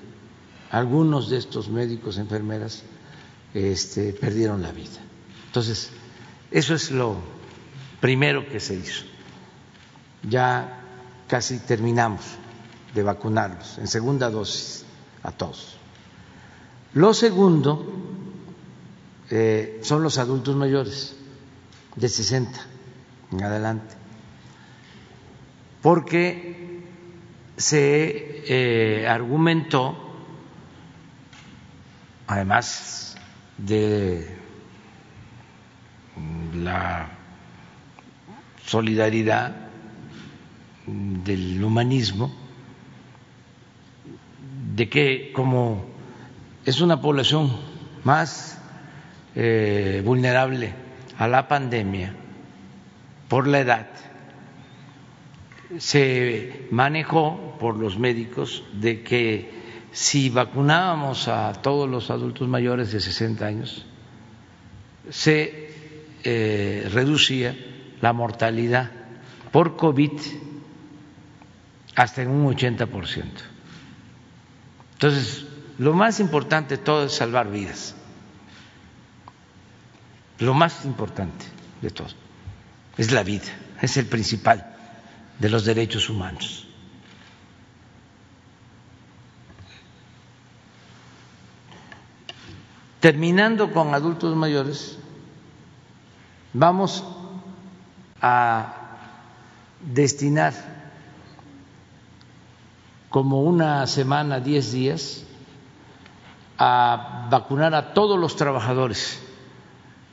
algunos 0.70 1.28
de 1.28 1.38
estos 1.38 1.68
médicos, 1.68 2.18
enfermeras, 2.18 2.82
este, 3.54 4.12
perdieron 4.12 4.62
la 4.62 4.72
vida. 4.72 5.00
Entonces, 5.46 5.90
eso 6.50 6.74
es 6.74 6.90
lo 6.90 7.16
primero 8.00 8.48
que 8.48 8.60
se 8.60 8.74
hizo. 8.74 9.04
Ya 10.28 10.80
casi 11.26 11.58
terminamos 11.58 12.22
de 12.94 13.02
vacunarlos 13.02 13.78
en 13.78 13.88
segunda 13.88 14.30
dosis 14.30 14.84
a 15.22 15.32
todos. 15.32 15.76
Lo 16.94 17.14
segundo 17.14 17.84
eh, 19.30 19.80
son 19.82 20.02
los 20.02 20.18
adultos 20.18 20.56
mayores 20.56 21.16
de 21.96 22.08
60 22.08 22.60
en 23.32 23.42
adelante, 23.44 23.94
porque 25.82 26.84
se 27.56 28.44
eh, 28.46 29.06
argumentó 29.08 30.09
además 32.30 33.16
de 33.58 34.24
la 36.54 37.08
solidaridad 38.64 39.56
del 40.86 41.62
humanismo, 41.64 42.32
de 44.76 44.88
que 44.88 45.32
como 45.34 45.84
es 46.64 46.80
una 46.80 47.00
población 47.00 47.50
más 48.04 48.62
eh, 49.34 50.00
vulnerable 50.04 50.72
a 51.18 51.26
la 51.26 51.48
pandemia 51.48 52.14
por 53.28 53.48
la 53.48 53.58
edad, 53.58 53.88
se 55.78 56.68
manejó 56.70 57.56
por 57.58 57.76
los 57.76 57.98
médicos 57.98 58.62
de 58.72 59.02
que 59.02 59.59
si 59.92 60.30
vacunábamos 60.30 61.28
a 61.28 61.52
todos 61.52 61.88
los 61.88 62.10
adultos 62.10 62.48
mayores 62.48 62.92
de 62.92 63.00
60 63.00 63.44
años, 63.44 63.86
se 65.08 65.72
eh, 66.22 66.88
reducía 66.92 67.56
la 68.00 68.12
mortalidad 68.12 68.90
por 69.52 69.76
COVID 69.76 70.12
hasta 71.96 72.22
en 72.22 72.28
un 72.30 72.54
80%. 72.54 73.24
Entonces, 74.92 75.46
lo 75.78 75.92
más 75.94 76.20
importante 76.20 76.76
de 76.76 76.82
todo 76.82 77.06
es 77.06 77.12
salvar 77.12 77.50
vidas. 77.50 77.94
Lo 80.38 80.54
más 80.54 80.84
importante 80.84 81.44
de 81.82 81.90
todo 81.90 82.08
es 82.96 83.12
la 83.12 83.22
vida, 83.22 83.48
es 83.80 83.96
el 83.96 84.06
principal 84.06 84.74
de 85.38 85.48
los 85.48 85.64
derechos 85.64 86.08
humanos. 86.08 86.69
Terminando 93.00 93.72
con 93.72 93.94
adultos 93.94 94.36
mayores, 94.36 94.98
vamos 96.52 97.02
a 98.20 98.74
destinar 99.80 100.52
como 103.08 103.42
una 103.42 103.86
semana, 103.86 104.38
diez 104.40 104.72
días, 104.72 105.24
a 106.58 107.28
vacunar 107.30 107.74
a 107.74 107.94
todos 107.94 108.20
los 108.20 108.36
trabajadores 108.36 109.18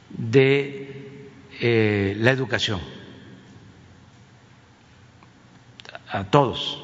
de 0.09 1.29
eh, 1.59 2.15
la 2.19 2.31
educación, 2.31 2.79
a 6.09 6.23
todos. 6.23 6.81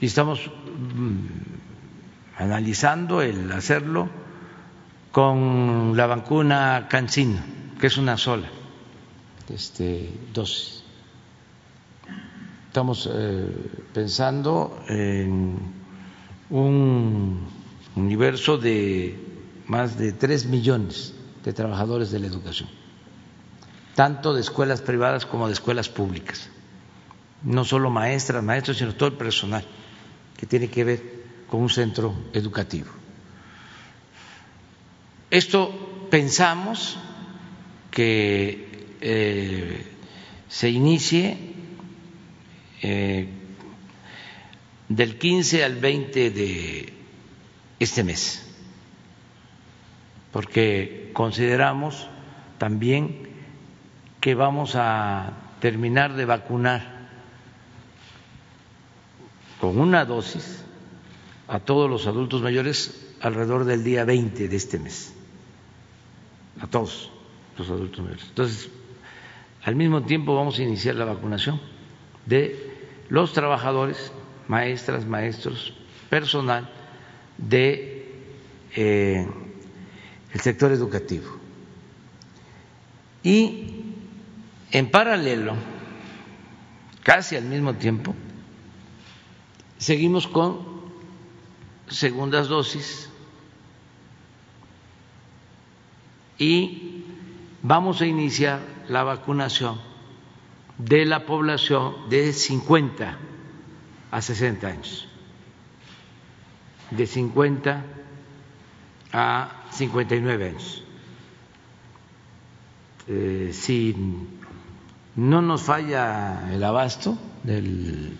Y 0.00 0.06
estamos 0.06 0.50
mm, 0.50 1.26
analizando 2.38 3.22
el 3.22 3.52
hacerlo 3.52 4.25
con 5.16 5.96
la 5.96 6.06
vacuna 6.06 6.88
CanSino, 6.90 7.38
que 7.80 7.86
es 7.86 7.96
una 7.96 8.18
sola 8.18 8.48
este, 9.48 10.10
dosis. 10.34 10.82
Estamos 12.66 13.08
eh, 13.10 13.50
pensando 13.94 14.78
en 14.86 15.56
un 16.50 17.48
universo 17.94 18.58
de 18.58 19.18
más 19.68 19.96
de 19.96 20.12
tres 20.12 20.44
millones 20.44 21.14
de 21.42 21.54
trabajadores 21.54 22.10
de 22.10 22.18
la 22.18 22.26
educación, 22.26 22.68
tanto 23.94 24.34
de 24.34 24.42
escuelas 24.42 24.82
privadas 24.82 25.24
como 25.24 25.46
de 25.46 25.54
escuelas 25.54 25.88
públicas, 25.88 26.50
no 27.42 27.64
solo 27.64 27.88
maestras, 27.88 28.44
maestros, 28.44 28.76
sino 28.76 28.94
todo 28.94 29.08
el 29.08 29.14
personal 29.16 29.64
que 30.36 30.44
tiene 30.44 30.68
que 30.68 30.84
ver 30.84 31.02
con 31.48 31.62
un 31.62 31.70
centro 31.70 32.12
educativo. 32.34 33.05
Esto 35.36 36.08
pensamos 36.10 36.96
que 37.90 38.96
eh, 39.02 39.86
se 40.48 40.70
inicie 40.70 41.36
eh, 42.80 43.28
del 44.88 45.18
15 45.18 45.62
al 45.62 45.76
20 45.76 46.30
de 46.30 46.92
este 47.78 48.02
mes, 48.02 48.48
porque 50.32 51.10
consideramos 51.12 52.08
también 52.56 53.28
que 54.22 54.34
vamos 54.34 54.72
a 54.74 55.34
terminar 55.60 56.14
de 56.14 56.24
vacunar 56.24 57.10
con 59.60 59.78
una 59.78 60.06
dosis 60.06 60.64
a 61.46 61.60
todos 61.60 61.90
los 61.90 62.06
adultos 62.06 62.40
mayores 62.40 63.14
alrededor 63.20 63.66
del 63.66 63.84
día 63.84 64.06
20 64.06 64.48
de 64.48 64.56
este 64.56 64.78
mes 64.78 65.12
a 66.60 66.66
todos 66.66 67.10
los 67.58 67.68
adultos 67.68 68.00
mayores. 68.00 68.24
Entonces, 68.28 68.70
al 69.62 69.76
mismo 69.76 70.02
tiempo 70.02 70.34
vamos 70.34 70.58
a 70.58 70.62
iniciar 70.62 70.94
la 70.94 71.04
vacunación 71.04 71.60
de 72.26 72.74
los 73.08 73.32
trabajadores, 73.32 74.12
maestras, 74.48 75.06
maestros, 75.06 75.74
personal 76.08 76.70
de 77.38 78.14
eh, 78.74 79.26
el 80.32 80.40
sector 80.40 80.72
educativo. 80.72 81.36
Y 83.22 83.84
en 84.70 84.90
paralelo, 84.90 85.54
casi 87.02 87.36
al 87.36 87.44
mismo 87.44 87.74
tiempo, 87.74 88.14
seguimos 89.78 90.26
con 90.26 90.76
segundas 91.88 92.48
dosis 92.48 93.10
y 96.38 97.04
vamos 97.62 98.00
a 98.00 98.06
iniciar 98.06 98.60
la 98.88 99.02
vacunación 99.02 99.80
de 100.78 101.04
la 101.06 101.26
población 101.26 102.08
de 102.08 102.32
50 102.32 103.18
a 104.10 104.22
60 104.22 104.66
años, 104.66 105.08
de 106.90 107.06
50 107.06 107.84
a 109.12 109.64
59 109.70 110.48
años. 110.48 110.82
Eh, 113.08 113.50
si 113.52 113.94
no 115.14 115.42
nos 115.42 115.62
falla 115.62 116.52
el 116.52 116.62
abasto 116.62 117.16
de 117.42 118.12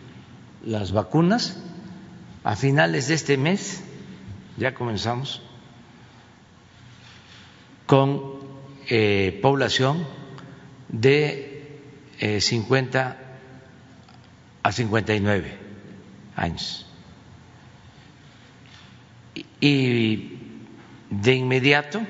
las 0.65 0.93
vacunas, 0.93 1.63
a 2.45 2.55
finales 2.57 3.09
de 3.09 3.15
este 3.15 3.37
mes 3.37 3.83
ya 4.57 4.75
comenzamos 4.75 5.43
con 7.87 8.37
eh, 8.89 9.39
población 9.41 10.07
de 10.89 11.81
eh, 12.19 12.41
50 12.41 13.17
a 14.63 14.73
59 14.73 15.59
años. 16.35 16.87
Y 19.61 20.39
de 21.11 21.35
inmediato, 21.35 22.01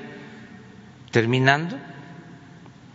terminando, 1.11 1.77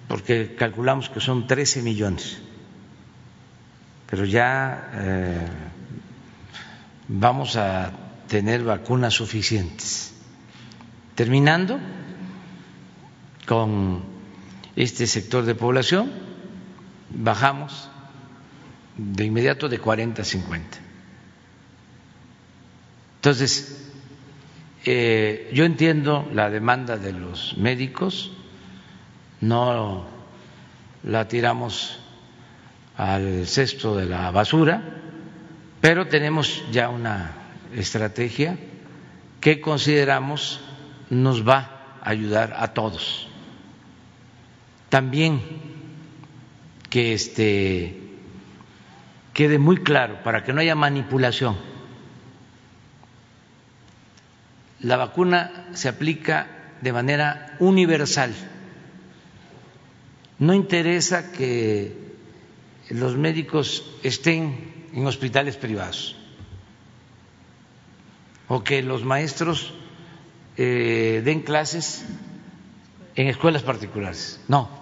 porque 0.08 0.54
calculamos 0.56 1.08
que 1.08 1.20
son 1.20 1.46
13 1.46 1.82
millones, 1.82 2.38
pero 4.10 4.24
ya 4.24 4.90
eh, 4.94 5.46
vamos 7.08 7.56
a 7.56 7.92
tener 8.28 8.62
vacunas 8.62 9.14
suficientes. 9.14 10.12
Terminando 11.14 11.78
con 13.46 14.02
este 14.76 15.06
sector 15.06 15.44
de 15.44 15.54
población, 15.54 16.10
bajamos 17.10 17.90
de 18.96 19.24
inmediato 19.24 19.68
de 19.68 19.78
40 19.78 20.22
a 20.22 20.24
50. 20.24 20.78
Entonces, 23.16 23.90
eh, 24.84 25.50
yo 25.52 25.64
entiendo 25.64 26.28
la 26.32 26.50
demanda 26.50 26.96
de 26.96 27.12
los 27.12 27.56
médicos, 27.56 28.32
no 29.40 30.06
la 31.04 31.28
tiramos 31.28 31.98
al 32.96 33.46
cesto 33.46 33.96
de 33.96 34.06
la 34.06 34.30
basura, 34.30 34.82
pero 35.80 36.08
tenemos 36.08 36.64
ya 36.70 36.88
una 36.88 37.32
estrategia 37.74 38.58
que 39.40 39.60
consideramos 39.60 40.60
nos 41.10 41.46
va 41.46 41.98
a 42.00 42.10
ayudar 42.10 42.54
a 42.56 42.74
todos. 42.74 43.28
También 44.92 45.40
que 46.90 47.14
este 47.14 47.96
quede 49.32 49.58
muy 49.58 49.78
claro 49.78 50.22
para 50.22 50.44
que 50.44 50.52
no 50.52 50.60
haya 50.60 50.74
manipulación. 50.74 51.56
La 54.80 54.98
vacuna 54.98 55.70
se 55.72 55.88
aplica 55.88 56.46
de 56.82 56.92
manera 56.92 57.56
universal. 57.58 58.34
No 60.38 60.52
interesa 60.52 61.32
que 61.32 61.96
los 62.90 63.16
médicos 63.16 63.96
estén 64.02 64.90
en 64.92 65.06
hospitales 65.06 65.56
privados 65.56 66.16
o 68.46 68.62
que 68.62 68.82
los 68.82 69.06
maestros 69.06 69.72
eh, 70.58 71.22
den 71.24 71.40
clases 71.40 72.04
en 73.14 73.28
escuelas 73.28 73.62
particulares. 73.62 74.38
No, 74.48 74.81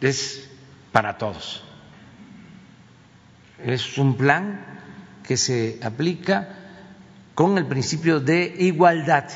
es 0.00 0.48
para 0.92 1.18
todos. 1.18 1.62
Es 3.64 3.98
un 3.98 4.16
plan 4.16 4.64
que 5.22 5.36
se 5.36 5.78
aplica 5.82 6.48
con 7.34 7.58
el 7.58 7.66
principio 7.66 8.20
de 8.20 8.54
igualdad. 8.58 9.28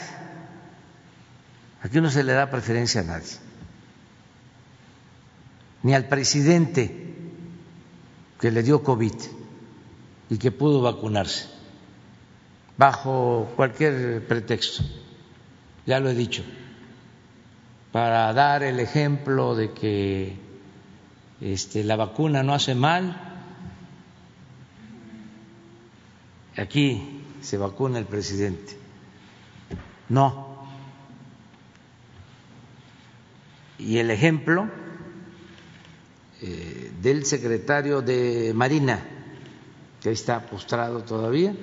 Aquí 1.83 2.01
no 2.01 2.11
se 2.11 2.25
le 2.25 2.33
da 2.33 2.51
preferencia 2.51 3.01
a 3.01 3.05
nadie, 3.05 3.37
ni 5.83 5.95
al 5.95 6.09
presidente 6.09 7.15
que 8.41 8.51
le 8.51 8.63
dio 8.63 8.83
COVID 8.83 9.15
y 10.31 10.39
que 10.39 10.51
pudo 10.51 10.83
vacunarse 10.83 11.49
bajo 12.81 13.53
cualquier 13.57 14.27
pretexto, 14.27 14.83
ya 15.85 16.01
lo 16.01 16.09
he 16.09 16.15
dicho, 16.15 16.43
para 17.93 18.33
dar 18.33 18.63
el 18.63 18.81
ejemplo 18.81 19.55
de 19.55 19.73
que 19.73 20.50
este, 21.41 21.85
la 21.85 21.97
vacuna 21.97 22.43
no 22.43 22.55
hace 22.55 22.75
mal. 22.75 23.17
Aquí 26.57 27.23
se 27.41 27.57
vacuna 27.57 27.99
el 27.99 28.07
presidente. 28.07 28.77
No. 30.09 30.51
Y 33.79 33.99
el 33.99 34.11
ejemplo 34.11 34.69
eh, 36.43 36.93
del 37.01 37.25
secretario 37.25 38.03
de 38.03 38.53
Marina, 38.55 39.03
que 40.03 40.11
está 40.11 40.47
postrado 40.47 41.03
todavía, 41.03 41.55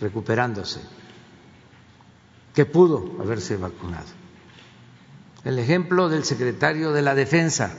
recuperándose, 0.00 0.80
que 2.54 2.64
pudo 2.64 3.16
haberse 3.20 3.56
vacunado. 3.56 4.06
El 5.44 5.58
ejemplo 5.58 6.08
del 6.08 6.24
secretario 6.24 6.92
de 6.92 7.02
la 7.02 7.14
Defensa, 7.14 7.74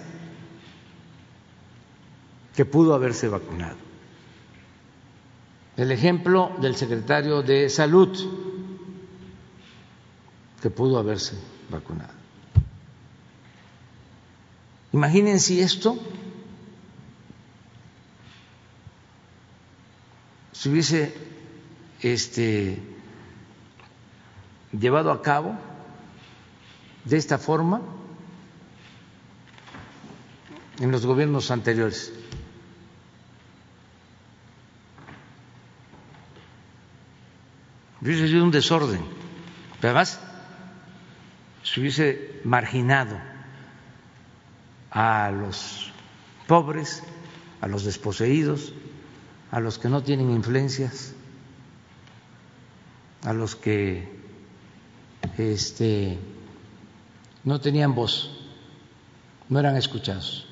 que 2.55 2.65
pudo 2.65 2.93
haberse 2.93 3.27
vacunado. 3.27 3.77
El 5.75 5.91
ejemplo 5.91 6.51
del 6.61 6.75
secretario 6.75 7.41
de 7.41 7.69
Salud, 7.69 8.15
que 10.61 10.69
pudo 10.69 10.99
haberse 10.99 11.35
vacunado. 11.69 12.13
Imagínense 14.91 15.61
esto 15.61 15.97
se 20.63 20.69
hubiese 20.69 21.13
este, 22.01 22.81
llevado 24.71 25.11
a 25.11 25.21
cabo 25.21 25.55
de 27.03 27.17
esta 27.17 27.37
forma 27.37 27.81
en 30.79 30.89
los 30.89 31.05
gobiernos 31.05 31.51
anteriores. 31.51 32.13
Hubiese 38.03 38.27
sido 38.27 38.43
un 38.43 38.51
desorden, 38.51 39.01
pero 39.79 39.91
además 39.91 40.19
se 41.63 41.79
hubiese 41.79 42.41
marginado 42.43 43.17
a 44.91 45.31
los 45.31 45.91
pobres, 46.45 47.01
a 47.61 47.67
los 47.67 47.85
desposeídos, 47.85 48.73
a 49.49 49.59
los 49.59 49.79
que 49.79 49.89
no 49.89 50.03
tienen 50.03 50.29
influencias 50.29 51.15
a 53.23 53.33
los 53.33 53.55
que 53.55 54.07
este, 55.37 56.17
no 57.43 57.59
tenían 57.61 57.95
voz, 57.95 58.31
no 59.49 59.59
eran 59.59 59.77
escuchados. 59.77 60.45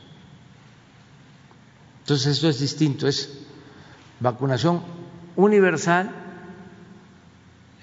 Entonces 2.02 2.28
esto 2.28 2.50
es 2.50 2.60
distinto, 2.60 3.08
es 3.08 3.40
vacunación 4.20 4.82
universal, 5.36 6.21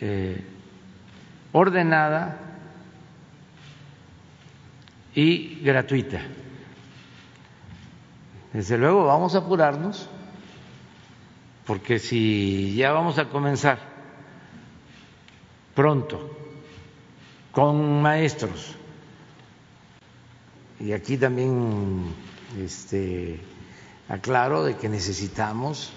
eh, 0.00 0.44
ordenada 1.52 2.38
y 5.14 5.60
gratuita. 5.62 6.20
Desde 8.52 8.78
luego 8.78 9.04
vamos 9.04 9.34
a 9.34 9.38
apurarnos, 9.38 10.08
porque 11.66 11.98
si 11.98 12.74
ya 12.74 12.92
vamos 12.92 13.18
a 13.18 13.28
comenzar 13.28 13.78
pronto 15.74 16.36
con 17.52 18.02
maestros. 18.02 18.74
Y 20.80 20.92
aquí 20.92 21.16
también 21.16 22.14
este, 22.58 23.40
aclaro 24.08 24.64
de 24.64 24.76
que 24.76 24.88
necesitamos 24.88 25.92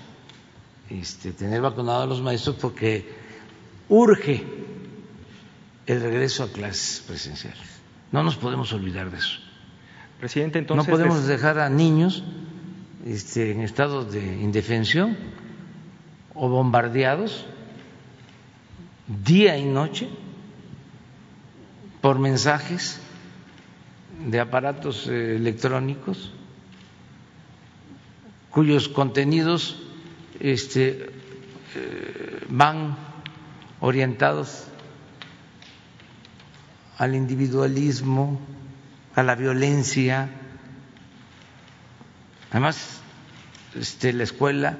este, 0.89 1.31
tener 1.31 1.61
vacunados 1.61 2.03
a 2.03 2.07
los 2.07 2.21
maestros 2.21 2.55
porque 2.57 3.20
urge 3.91 4.43
el 5.85 6.01
regreso 6.01 6.43
a 6.43 6.47
clases 6.47 7.03
presenciales. 7.05 7.81
No 8.11 8.23
nos 8.23 8.37
podemos 8.37 8.71
olvidar 8.73 9.11
de 9.11 9.17
eso. 9.17 9.39
Presidente, 10.19 10.59
entonces. 10.59 10.87
No 10.87 10.91
podemos 10.91 11.27
dejar 11.27 11.59
a 11.59 11.69
niños 11.69 12.23
este, 13.05 13.51
en 13.51 13.61
estado 13.61 14.05
de 14.05 14.41
indefensión 14.41 15.17
o 16.33 16.47
bombardeados 16.47 17.45
día 19.25 19.57
y 19.57 19.65
noche 19.65 20.07
por 21.99 22.17
mensajes 22.17 23.01
de 24.25 24.39
aparatos 24.39 25.07
eh, 25.07 25.35
electrónicos 25.35 26.31
cuyos 28.51 28.87
contenidos 28.87 29.81
este, 30.39 31.09
eh, 31.75 32.45
van 32.49 33.10
orientados 33.81 34.65
al 36.97 37.15
individualismo, 37.15 38.39
a 39.15 39.23
la 39.23 39.35
violencia. 39.35 40.29
Además, 42.51 43.01
este, 43.75 44.13
la 44.13 44.23
escuela 44.23 44.77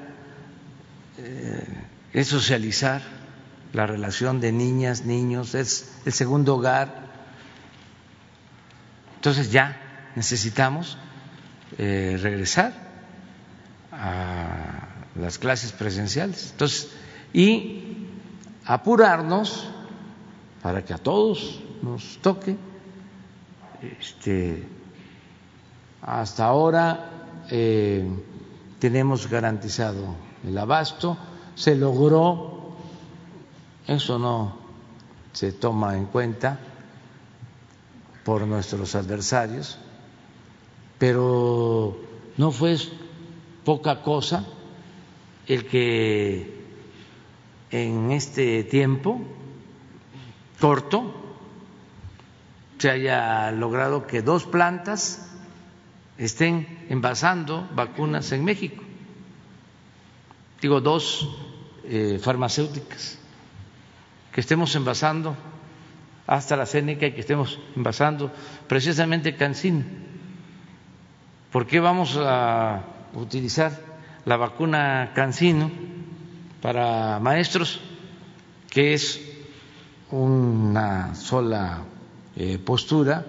eh, 1.18 1.66
es 2.12 2.28
socializar 2.28 3.02
la 3.72 3.86
relación 3.86 4.40
de 4.40 4.52
niñas, 4.52 5.04
niños, 5.04 5.54
es 5.54 5.92
el 6.04 6.12
segundo 6.12 6.56
hogar. 6.56 7.10
Entonces 9.16 9.50
ya 9.50 9.80
necesitamos 10.14 10.98
eh, 11.78 12.18
regresar 12.22 12.72
a 13.90 14.88
las 15.16 15.38
clases 15.38 15.72
presenciales. 15.72 16.50
Entonces, 16.52 16.90
y 17.32 17.91
apurarnos 18.66 19.66
para 20.62 20.84
que 20.84 20.94
a 20.94 20.98
todos 20.98 21.60
nos 21.82 22.18
toque. 22.18 22.56
Este, 23.98 24.66
hasta 26.02 26.44
ahora 26.46 27.44
eh, 27.50 28.08
tenemos 28.78 29.28
garantizado 29.28 30.14
el 30.44 30.56
abasto, 30.56 31.16
se 31.54 31.74
logró, 31.74 32.72
eso 33.86 34.18
no 34.18 34.56
se 35.32 35.52
toma 35.52 35.96
en 35.96 36.06
cuenta 36.06 36.58
por 38.24 38.46
nuestros 38.46 38.94
adversarios, 38.94 39.78
pero 40.98 41.96
no 42.36 42.52
fue 42.52 42.76
poca 43.64 44.02
cosa 44.02 44.44
el 45.48 45.66
que 45.66 46.61
en 47.72 48.12
este 48.12 48.62
tiempo 48.64 49.20
corto 50.60 51.18
se 52.78 52.90
haya 52.90 53.50
logrado 53.50 54.06
que 54.06 54.22
dos 54.22 54.44
plantas 54.44 55.30
estén 56.18 56.66
envasando 56.90 57.68
vacunas 57.74 58.30
en 58.32 58.44
México. 58.44 58.82
Digo, 60.60 60.80
dos 60.80 61.28
eh, 61.84 62.18
farmacéuticas, 62.20 63.18
que 64.32 64.40
estemos 64.40 64.74
envasando 64.74 65.36
hasta 66.26 66.56
la 66.56 66.66
Cénica 66.66 67.06
y 67.06 67.12
que 67.12 67.20
estemos 67.20 67.58
envasando 67.74 68.30
precisamente 68.68 69.36
Cancín. 69.36 69.84
¿Por 71.50 71.66
qué 71.66 71.80
vamos 71.80 72.16
a 72.18 72.82
utilizar 73.14 73.78
la 74.24 74.36
vacuna 74.36 75.12
Cancino 75.14 75.70
para 76.62 77.18
maestros, 77.18 77.80
que 78.70 78.94
es 78.94 79.20
una 80.12 81.14
sola 81.16 81.82
eh, 82.36 82.58
postura 82.58 83.26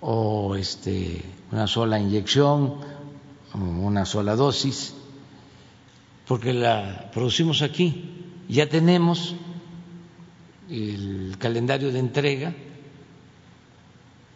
o 0.00 0.56
este, 0.56 1.22
una 1.52 1.68
sola 1.68 2.00
inyección, 2.00 2.74
una 3.54 4.04
sola 4.04 4.34
dosis, 4.34 4.94
porque 6.26 6.52
la 6.52 7.10
producimos 7.14 7.62
aquí. 7.62 8.26
Ya 8.48 8.68
tenemos 8.68 9.36
el 10.68 11.36
calendario 11.38 11.92
de 11.92 11.98
entrega 12.00 12.54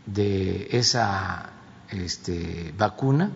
de 0.06 0.68
esa 0.70 1.50
este, 1.90 2.72
vacuna, 2.78 3.32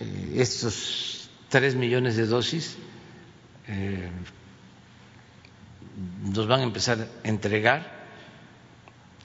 eh, 0.00 0.34
estos 0.36 1.30
tres 1.48 1.74
millones 1.74 2.16
de 2.16 2.26
dosis 2.26 2.76
eh, 3.68 4.10
nos 6.22 6.46
van 6.46 6.60
a 6.60 6.62
empezar 6.64 6.98
a 7.00 7.28
entregar 7.28 7.98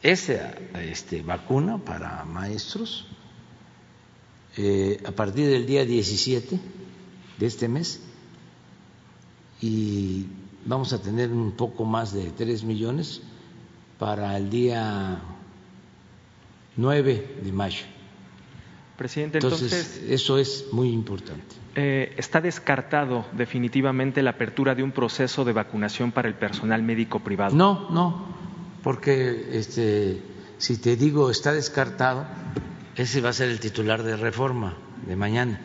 esa 0.01 0.55
este, 0.81 1.21
vacuna 1.21 1.77
para 1.77 2.23
maestros 2.25 3.07
eh, 4.57 5.01
a 5.05 5.11
partir 5.11 5.47
del 5.47 5.65
día 5.65 5.85
17 5.85 6.59
de 7.39 7.45
este 7.45 7.67
mes 7.67 8.01
y 9.61 10.27
vamos 10.65 10.91
a 10.93 11.01
tener 11.01 11.31
un 11.31 11.53
poco 11.53 11.85
más 11.85 12.13
de 12.13 12.31
3 12.31 12.63
millones 12.63 13.21
para 13.97 14.35
el 14.37 14.49
día 14.49 15.21
9 16.75 17.39
de 17.43 17.51
mayo. 17.51 17.92
Presidente, 19.03 19.39
entonces, 19.39 20.01
eso 20.07 20.37
es 20.37 20.67
muy 20.71 20.89
importante. 20.89 21.55
Eh, 21.75 22.13
¿Está 22.17 22.39
descartado 22.39 23.25
definitivamente 23.33 24.21
la 24.21 24.31
apertura 24.31 24.75
de 24.75 24.83
un 24.83 24.91
proceso 24.91 25.43
de 25.43 25.51
vacunación 25.51 26.11
para 26.11 26.27
el 26.27 26.35
personal 26.35 26.81
médico 26.83 27.19
privado? 27.19 27.55
No, 27.55 27.89
no 27.89 28.43
porque 28.83 29.49
este, 29.53 30.21
si 30.57 30.77
te 30.77 30.95
digo 30.95 31.31
está 31.31 31.53
descartado, 31.53 32.27
ese 32.95 33.21
va 33.21 33.29
a 33.29 33.33
ser 33.33 33.49
el 33.49 33.59
titular 33.59 34.03
de 34.03 34.17
reforma 34.17 34.75
de 35.07 35.15
mañana. 35.15 35.59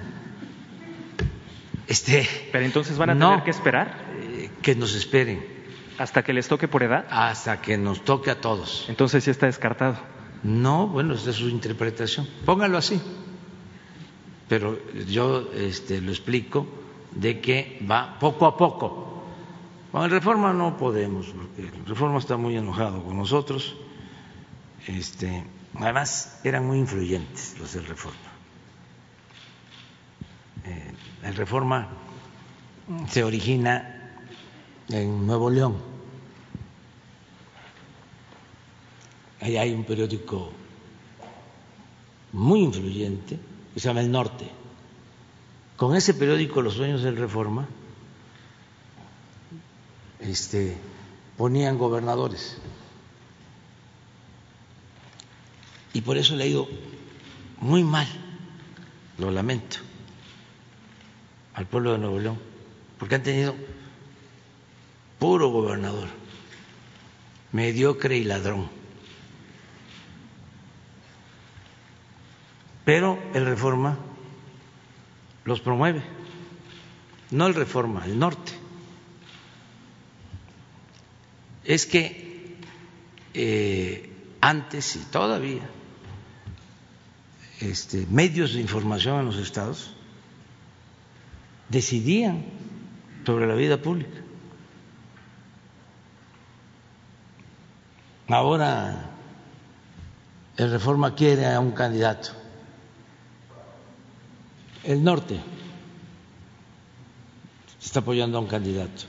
Este, 1.89 2.27
Pero 2.53 2.65
entonces 2.65 2.97
van 2.97 3.11
a 3.11 3.19
tener 3.19 3.43
que 3.43 3.51
esperar. 3.51 4.07
Eh, 4.21 4.51
que 4.63 4.75
nos 4.75 4.95
esperen. 4.95 5.45
¿Hasta 5.99 6.23
que 6.23 6.33
les 6.33 6.47
toque 6.47 6.69
por 6.69 6.83
edad? 6.83 7.07
Hasta 7.11 7.61
que 7.61 7.77
nos 7.77 8.05
toque 8.05 8.31
a 8.31 8.41
todos. 8.41 8.87
Entonces 8.89 9.25
sí 9.25 9.31
está 9.31 9.47
descartado. 9.47 9.99
No, 10.45 10.87
bueno, 10.87 11.15
esa 11.15 11.31
es 11.31 11.37
su 11.37 11.49
interpretación. 11.49 12.29
Póngalo 12.45 12.79
así. 12.79 13.01
Pero 14.49 14.79
yo 15.07 15.51
este, 15.55 16.01
lo 16.01 16.11
explico 16.11 16.67
de 17.13 17.41
que 17.41 17.85
va 17.89 18.19
poco 18.19 18.47
a 18.47 18.57
poco 18.57 19.09
con 19.91 20.05
el 20.05 20.11
Reforma 20.11 20.53
no 20.53 20.77
podemos, 20.77 21.27
porque 21.29 21.63
el 21.63 21.87
Reforma 21.87 22.19
está 22.19 22.37
muy 22.37 22.57
enojado 22.57 23.03
con 23.03 23.17
nosotros. 23.17 23.75
Este, 24.87 25.45
además, 25.75 26.41
eran 26.45 26.67
muy 26.67 26.79
influyentes 26.79 27.57
los 27.59 27.73
del 27.73 27.87
Reforma. 27.87 28.19
Eh, 30.65 30.93
el 31.23 31.35
Reforma 31.35 31.89
se 33.09 33.25
origina 33.25 34.21
en 34.91 35.27
Nuevo 35.27 35.49
León. 35.49 35.77
Ahí 39.41 39.57
hay 39.57 39.73
un 39.73 39.85
periódico 39.85 40.53
muy 42.33 42.61
influyente 42.61 43.39
se 43.81 43.89
llama 43.89 44.01
El 44.01 44.11
Norte. 44.11 44.51
Con 45.77 45.95
ese 45.95 46.15
periódico 46.15 46.63
los 46.63 46.77
dueños 46.77 47.03
del 47.03 47.17
Reforma 47.17 47.69
este, 50.21 50.77
ponían 51.37 51.79
gobernadores. 51.79 52.59
Y 55.93 56.01
por 56.01 56.17
eso 56.17 56.35
le 56.37 56.45
ha 56.45 56.47
ido 56.47 56.69
muy 57.61 57.83
mal, 57.83 58.07
lo 59.19 59.31
lamento, 59.31 59.79
al 61.55 61.67
pueblo 61.67 61.93
de 61.93 61.99
Nuevo 61.99 62.19
León, 62.19 62.39
porque 62.99 63.15
han 63.15 63.23
tenido 63.23 63.55
puro 65.19 65.49
gobernador, 65.49 66.09
mediocre 67.53 68.17
y 68.17 68.25
ladrón. 68.25 68.78
Pero 72.89 73.19
el 73.35 73.45
reforma 73.45 73.99
los 75.45 75.61
promueve, 75.61 76.01
no 77.33 77.47
el 77.47 77.55
reforma, 77.55 78.07
el 78.07 78.19
norte. 78.19 78.53
es 81.69 81.85
que 81.85 82.57
eh, 83.35 84.11
antes 84.41 84.97
y 84.97 85.01
todavía 85.01 85.69
este, 87.61 88.07
medios 88.11 88.55
de 88.55 88.63
información 88.63 89.21
en 89.21 89.27
los 89.27 89.37
estados 89.37 89.93
decidían 91.69 92.47
sobre 93.27 93.47
la 93.47 93.55
vida 93.55 93.77
pública. 93.83 94.19
Ahora 98.29 99.11
el 100.57 100.71
Reforma 100.71 101.15
quiere 101.15 101.45
a 101.53 101.61
un 101.61 101.73
candidato. 101.73 102.38
El 104.89 105.05
norte 105.05 105.39
está 107.79 108.01
apoyando 108.01 108.39
a 108.39 108.41
un 108.41 108.47
candidato 108.47 109.05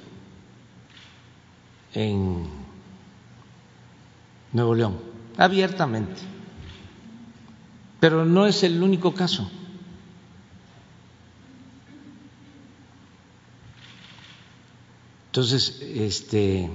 en 1.94 2.50
Nuevo 4.52 4.76
León, 4.76 5.00
abiertamente. 5.38 6.22
Pero 8.02 8.26
no 8.26 8.46
es 8.46 8.62
el 8.64 8.84
único 8.84 9.14
caso. 9.14 9.50
Entonces, 15.28 15.80
este 15.82 16.70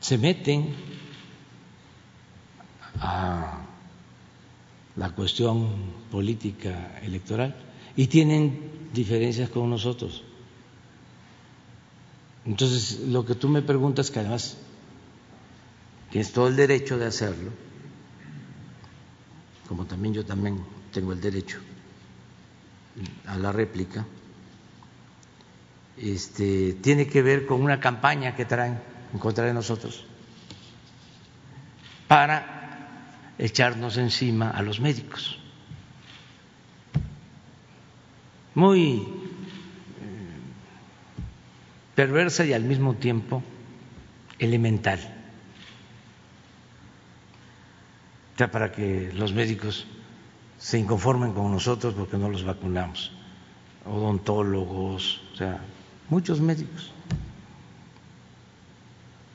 se 0.00 0.16
meten 0.16 0.74
a 2.98 3.57
la 4.98 5.10
cuestión 5.10 5.68
política 6.10 6.98
electoral 7.02 7.54
y 7.96 8.08
tienen 8.08 8.90
diferencias 8.92 9.48
con 9.48 9.70
nosotros. 9.70 10.24
Entonces, 12.44 13.00
lo 13.00 13.24
que 13.24 13.34
tú 13.34 13.48
me 13.48 13.62
preguntas, 13.62 14.10
que 14.10 14.20
además 14.20 14.56
tienes 16.10 16.32
todo 16.32 16.48
el 16.48 16.56
derecho 16.56 16.98
de 16.98 17.06
hacerlo, 17.06 17.50
como 19.68 19.84
también 19.84 20.14
yo 20.14 20.24
también 20.24 20.58
tengo 20.92 21.12
el 21.12 21.20
derecho 21.20 21.58
a 23.26 23.36
la 23.36 23.52
réplica, 23.52 24.04
este, 25.96 26.72
tiene 26.74 27.06
que 27.06 27.22
ver 27.22 27.46
con 27.46 27.62
una 27.62 27.78
campaña 27.78 28.34
que 28.34 28.44
traen 28.44 28.80
en 29.12 29.18
contra 29.18 29.44
de 29.44 29.54
nosotros 29.54 30.04
para 32.06 32.57
echarnos 33.38 33.96
encima 33.96 34.50
a 34.50 34.62
los 34.62 34.80
médicos. 34.80 35.38
Muy 38.54 38.96
eh, 38.96 39.04
perversa 41.94 42.44
y 42.44 42.52
al 42.52 42.64
mismo 42.64 42.94
tiempo 42.94 43.42
elemental. 44.38 44.98
O 48.34 48.38
sea, 48.38 48.50
para 48.50 48.72
que 48.72 49.12
los 49.14 49.32
médicos 49.32 49.86
se 50.58 50.78
inconformen 50.78 51.32
con 51.32 51.50
nosotros 51.50 51.94
porque 51.94 52.16
no 52.16 52.28
los 52.28 52.44
vacunamos, 52.44 53.12
odontólogos, 53.84 55.20
o 55.32 55.36
sea, 55.36 55.60
muchos 56.08 56.40
médicos. 56.40 56.92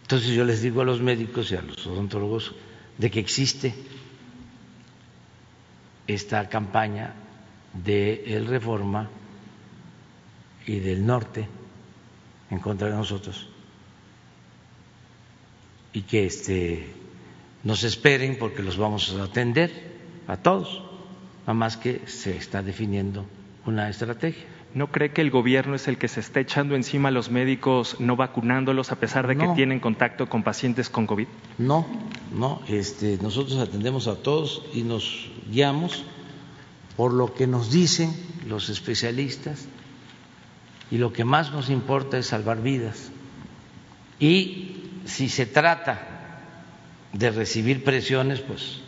Entonces 0.04 0.30
yo 0.30 0.44
les 0.44 0.62
digo 0.62 0.82
a 0.82 0.86
los 0.86 1.02
médicos 1.02 1.52
y 1.52 1.56
a 1.56 1.62
los 1.62 1.86
odontólogos 1.88 2.54
de 2.98 3.10
que 3.10 3.20
existe 3.20 3.74
esta 6.08 6.50
campaña 6.50 7.14
de 7.74 8.24
el 8.36 8.48
Reforma 8.48 9.10
y 10.66 10.80
del 10.80 11.06
norte 11.06 11.48
en 12.50 12.60
contra 12.60 12.88
de 12.90 12.96
nosotros 12.96 13.48
y 15.94 16.02
que 16.02 16.26
este 16.26 16.88
nos 17.64 17.84
esperen 17.84 18.38
porque 18.38 18.62
los 18.64 18.78
vamos 18.78 19.14
a 19.14 19.24
atender 19.24 19.72
a 20.28 20.38
todos, 20.38 20.82
nada 21.42 21.54
más 21.54 21.78
que 21.78 22.02
se 22.08 22.36
está 22.36 22.62
definiendo 22.62 23.26
una 23.66 23.90
estrategia. 23.90 24.44
¿No 24.74 24.88
cree 24.88 25.12
que 25.12 25.22
el 25.22 25.30
gobierno 25.30 25.76
es 25.76 25.88
el 25.88 26.00
que 26.00 26.08
se 26.08 26.20
está 26.20 26.40
echando 26.40 26.76
encima 26.76 27.10
a 27.10 27.12
los 27.12 27.30
médicos 27.30 27.98
no 28.00 28.16
vacunándolos 28.16 28.92
a 28.92 28.96
pesar 28.96 29.28
de 29.28 29.38
que 29.38 29.48
tienen 29.50 29.80
contacto 29.80 30.28
con 30.28 30.42
pacientes 30.42 30.90
con 30.90 31.06
COVID? 31.06 31.28
No, 31.60 31.86
no, 32.34 32.60
este, 32.68 33.20
nosotros 33.22 33.60
atendemos 33.60 34.08
a 34.08 34.16
todos 34.16 34.64
y 34.74 34.82
nos 34.82 35.30
guiamos 35.48 36.04
por 36.98 37.14
lo 37.14 37.36
que 37.36 37.46
nos 37.46 37.72
dicen 37.72 38.12
los 38.48 38.70
especialistas 38.70 39.68
y 40.90 40.98
lo 40.98 41.14
que 41.14 41.24
más 41.24 41.52
nos 41.52 41.70
importa 41.70 42.18
es 42.18 42.28
salvar 42.28 42.62
vidas. 42.62 43.12
Y 44.20 44.78
si 45.06 45.30
se 45.30 45.46
trata 45.46 46.40
de 47.12 47.30
recibir 47.30 47.84
presiones, 47.84 48.40
pues 48.42 48.80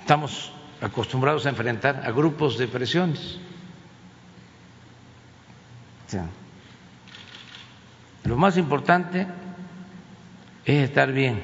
estamos 0.00 0.52
acostumbrados 0.80 1.46
a 1.46 1.50
enfrentar 1.50 2.02
a 2.06 2.10
grupos 2.10 2.58
de 2.58 2.68
presiones. 2.68 3.38
lo 8.24 8.36
más 8.36 8.56
importante 8.56 9.26
es 10.64 10.84
estar 10.88 11.12
bien 11.12 11.40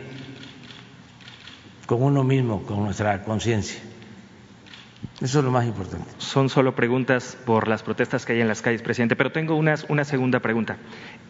con 1.87 2.03
uno 2.03 2.25
mismo, 2.25 2.63
con 2.63 2.83
nuestra 2.85 3.23
conciencia. 3.23 3.81
Eso 5.21 5.39
es 5.39 5.45
lo 5.47 5.51
más 5.51 5.65
importante. 5.65 6.11
Son 6.19 6.51
solo 6.51 6.75
preguntas 6.75 7.39
por 7.47 7.69
las 7.69 7.83
protestas 7.83 8.27
que 8.27 8.35
hay 8.35 8.43
en 8.43 8.49
las 8.49 8.61
calles, 8.61 8.83
presidente, 8.83 9.17
pero 9.17 9.33
tengo 9.33 9.55
una, 9.57 10.05
segunda 10.05 10.41
pregunta. 10.41 10.77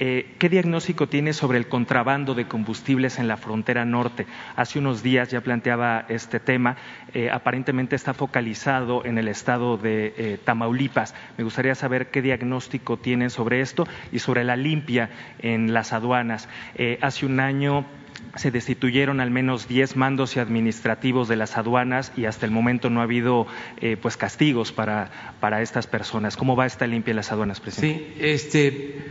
Eh, 0.01 0.35
¿Qué 0.41 0.49
diagnóstico 0.49 1.09
tiene 1.09 1.33
sobre 1.33 1.59
el 1.59 1.69
contrabando 1.69 2.35
de 2.35 2.49
combustibles 2.49 3.21
en 3.21 3.29
la 3.29 3.37
frontera 3.37 3.85
norte? 3.85 4.27
Hace 4.57 4.81
unos 4.81 5.05
días 5.05 5.31
ya 5.31 5.41
planteaba 5.41 6.05
este 6.09 6.41
tema. 6.41 6.77
Eh, 7.15 7.31
aparentemente 7.31 7.95
está 7.95 8.13
focalizado 8.13 9.05
en 9.05 9.19
el 9.19 9.29
estado 9.29 9.77
de 9.77 10.15
eh, 10.17 10.39
Tamaulipas. 10.43 11.15
Me 11.39 11.45
gustaría 11.45 11.77
saber 11.77 12.11
qué 12.11 12.23
diagnóstico 12.23 12.97
tienen 12.97 13.31
sobre 13.31 13.61
esto 13.61 13.87
y 14.11 14.19
sobre 14.19 14.43
la 14.43 14.57
limpia 14.57 15.11
en 15.39 15.73
las 15.73 15.93
aduanas. 15.93 16.49
hace 17.03 17.25
un 17.25 17.39
año 17.39 17.87
se 18.37 18.51
destituyeron 18.51 19.21
al 19.21 19.31
menos 19.31 19.69
10 19.69 19.97
mandos 19.97 20.37
y 20.37 20.41
administrativos 20.41 21.29
de 21.29 21.37
las 21.37 21.57
aduanas 21.57 22.13
y 22.17 22.27
hasta 22.27 22.47
el 22.47 22.53
momento 22.53 22.91
no 22.91 23.01
ha 23.01 23.05
habido 23.05 23.47
eh, 23.81 23.97
pues 24.01 24.17
castigos 24.17 24.73
para, 24.73 25.35
para, 25.41 25.63
estas 25.63 25.87
personas. 25.87 26.37
¿Cómo 26.37 26.57
va 26.57 26.67
esta 26.67 26.87
limpia 26.87 27.13
de 27.13 27.17
las 27.17 27.33
aduanas, 27.33 27.61
presidente? 27.61 28.15
Sí, 28.15 28.21
este, 28.21 29.05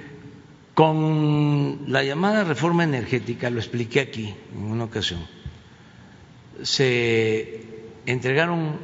con 0.74 1.86
la 1.88 2.04
llamada 2.04 2.44
reforma 2.44 2.84
energética, 2.84 3.50
lo 3.50 3.60
expliqué 3.60 4.00
aquí 4.00 4.34
en 4.54 4.64
una 4.64 4.84
ocasión, 4.86 5.26
se 6.62 7.66
entregaron 8.06 8.78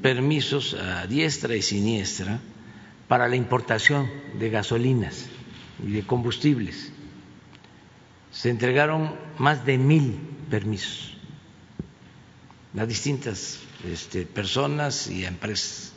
permisos 0.00 0.74
a 0.74 1.06
diestra 1.06 1.54
y 1.56 1.62
siniestra 1.62 2.40
para 3.06 3.28
la 3.28 3.36
importación 3.36 4.08
de 4.38 4.50
gasolinas 4.50 5.26
y 5.86 5.92
de 5.92 6.02
combustibles 6.02 6.92
se 8.38 8.50
entregaron 8.50 9.16
más 9.38 9.66
de 9.66 9.78
mil 9.78 10.16
permisos 10.48 11.16
a 12.78 12.86
distintas 12.86 13.58
este, 13.84 14.26
personas 14.26 15.10
y 15.10 15.24
empresas. 15.24 15.92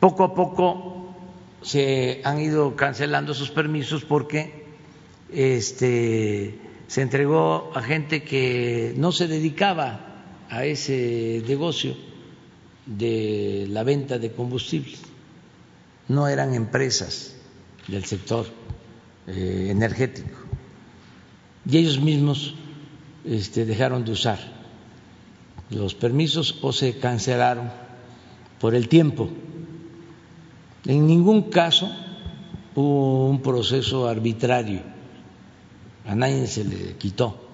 Poco 0.00 0.24
a 0.24 0.34
poco 0.34 1.14
se 1.62 2.20
han 2.24 2.40
ido 2.40 2.74
cancelando 2.74 3.30
esos 3.30 3.52
permisos 3.52 4.04
porque 4.04 4.66
este, 5.32 6.58
se 6.88 7.02
entregó 7.02 7.70
a 7.76 7.82
gente 7.82 8.24
que 8.24 8.92
no 8.96 9.12
se 9.12 9.28
dedicaba 9.28 10.24
a 10.50 10.64
ese 10.64 11.44
negocio 11.46 11.94
de 12.86 13.66
la 13.70 13.84
venta 13.84 14.18
de 14.18 14.32
combustibles, 14.32 15.00
no 16.08 16.26
eran 16.26 16.54
empresas 16.54 17.37
del 17.88 18.04
sector 18.04 18.46
eh, 19.26 19.68
energético. 19.70 20.38
Y 21.68 21.78
ellos 21.78 22.00
mismos 22.00 22.54
este, 23.24 23.64
dejaron 23.66 24.04
de 24.04 24.12
usar 24.12 24.38
los 25.70 25.94
permisos 25.94 26.58
o 26.62 26.72
se 26.72 26.98
cancelaron 26.98 27.70
por 28.60 28.74
el 28.74 28.88
tiempo. 28.88 29.28
En 30.86 31.06
ningún 31.06 31.50
caso 31.50 31.90
hubo 32.74 33.28
un 33.28 33.42
proceso 33.42 34.08
arbitrario, 34.08 34.80
a 36.06 36.14
nadie 36.14 36.46
se 36.46 36.64
le 36.64 36.96
quitó 36.96 37.48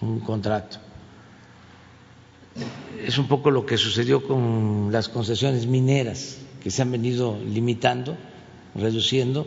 un 0.00 0.20
contrato. 0.20 0.78
Es 3.04 3.18
un 3.18 3.28
poco 3.28 3.50
lo 3.50 3.66
que 3.66 3.76
sucedió 3.76 4.26
con 4.26 4.88
las 4.90 5.08
concesiones 5.08 5.66
mineras, 5.66 6.38
que 6.62 6.70
se 6.70 6.82
han 6.82 6.90
venido 6.90 7.38
limitando, 7.44 8.16
reduciendo 8.74 9.46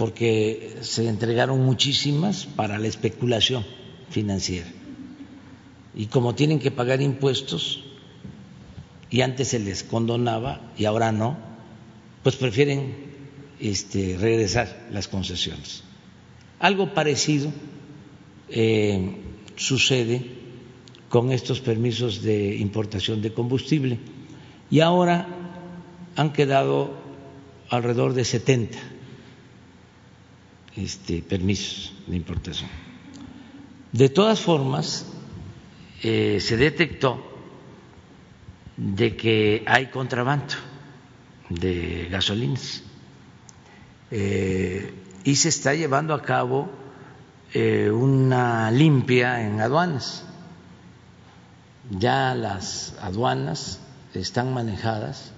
porque 0.00 0.78
se 0.80 1.06
entregaron 1.10 1.62
muchísimas 1.62 2.46
para 2.46 2.78
la 2.78 2.88
especulación 2.88 3.66
financiera. 4.08 4.66
Y 5.94 6.06
como 6.06 6.34
tienen 6.34 6.58
que 6.58 6.70
pagar 6.70 7.02
impuestos, 7.02 7.84
y 9.10 9.20
antes 9.20 9.48
se 9.48 9.58
les 9.58 9.84
condonaba 9.84 10.72
y 10.78 10.86
ahora 10.86 11.12
no, 11.12 11.36
pues 12.22 12.36
prefieren 12.36 12.94
este, 13.60 14.16
regresar 14.18 14.88
las 14.90 15.06
concesiones. 15.06 15.82
Algo 16.60 16.94
parecido 16.94 17.52
eh, 18.48 19.16
sucede 19.56 20.24
con 21.10 21.30
estos 21.30 21.60
permisos 21.60 22.22
de 22.22 22.56
importación 22.56 23.20
de 23.20 23.34
combustible 23.34 23.98
y 24.70 24.80
ahora 24.80 25.28
han 26.16 26.32
quedado 26.32 26.94
alrededor 27.68 28.14
de 28.14 28.24
70 28.24 28.78
este, 30.76 31.22
permisos 31.22 31.92
de 32.06 32.16
importación. 32.16 32.70
De 33.92 34.08
todas 34.08 34.40
formas, 34.40 35.06
eh, 36.02 36.38
se 36.40 36.56
detectó 36.56 37.22
de 38.76 39.16
que 39.16 39.64
hay 39.66 39.86
contrabando 39.86 40.54
de 41.50 42.08
gasolinas 42.10 42.82
eh, 44.10 44.94
y 45.24 45.36
se 45.36 45.48
está 45.48 45.74
llevando 45.74 46.14
a 46.14 46.22
cabo 46.22 46.70
eh, 47.52 47.90
una 47.90 48.70
limpia 48.70 49.44
en 49.46 49.60
aduanas. 49.60 50.24
Ya 51.90 52.34
las 52.34 52.94
aduanas 53.00 53.80
están 54.14 54.54
manejadas 54.54 55.32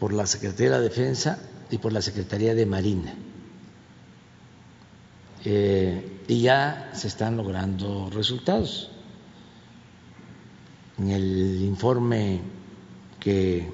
por 0.00 0.12
la 0.12 0.26
Secretaría 0.26 0.78
de 0.78 0.88
Defensa 0.88 1.38
y 1.70 1.78
por 1.78 1.92
la 1.92 2.00
Secretaría 2.02 2.54
de 2.54 2.66
Marina. 2.66 3.14
Eh, 5.44 6.22
y 6.26 6.42
ya 6.42 6.90
se 6.94 7.08
están 7.08 7.36
logrando 7.36 8.10
resultados. 8.10 8.90
En 10.98 11.10
el 11.10 11.62
informe 11.62 12.40
que 13.20 13.70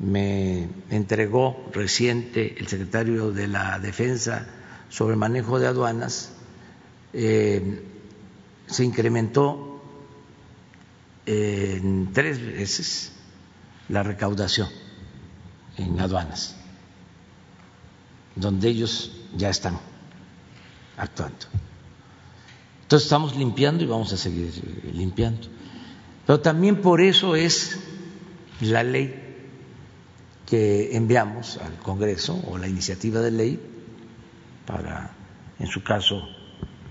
me 0.00 0.68
entregó 0.90 1.70
reciente 1.72 2.56
el 2.58 2.66
secretario 2.66 3.30
de 3.30 3.46
la 3.46 3.78
Defensa 3.78 4.46
sobre 4.88 5.14
el 5.14 5.18
manejo 5.18 5.60
de 5.60 5.68
aduanas, 5.68 6.32
eh, 7.12 7.82
se 8.66 8.84
incrementó 8.84 9.80
en 11.26 12.12
tres 12.12 12.44
veces 12.44 13.12
la 13.88 14.02
recaudación 14.02 14.68
en 15.76 15.98
aduanas, 16.00 16.56
donde 18.34 18.68
ellos 18.68 19.12
ya 19.36 19.48
están 19.48 19.78
actuando. 20.96 21.46
Entonces 22.82 23.06
estamos 23.06 23.36
limpiando 23.36 23.82
y 23.82 23.86
vamos 23.86 24.12
a 24.12 24.16
seguir 24.16 24.52
limpiando. 24.92 25.48
Pero 26.26 26.40
también 26.40 26.76
por 26.80 27.00
eso 27.00 27.34
es 27.34 27.78
la 28.60 28.82
ley 28.82 29.22
que 30.46 30.96
enviamos 30.96 31.58
al 31.58 31.76
Congreso 31.78 32.40
o 32.46 32.58
la 32.58 32.68
iniciativa 32.68 33.20
de 33.20 33.30
ley 33.30 33.60
para, 34.66 35.12
en 35.58 35.66
su 35.66 35.82
caso, 35.82 36.28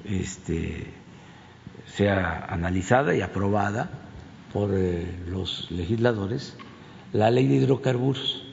este, 0.03 0.93
sea 1.95 2.45
analizada 2.49 3.15
y 3.15 3.21
aprobada 3.21 3.89
por 4.51 4.71
eh, 4.73 5.05
los 5.27 5.69
legisladores, 5.71 6.55
la 7.11 7.31
ley 7.31 7.47
de 7.47 7.55
hidrocarburos. 7.55 8.43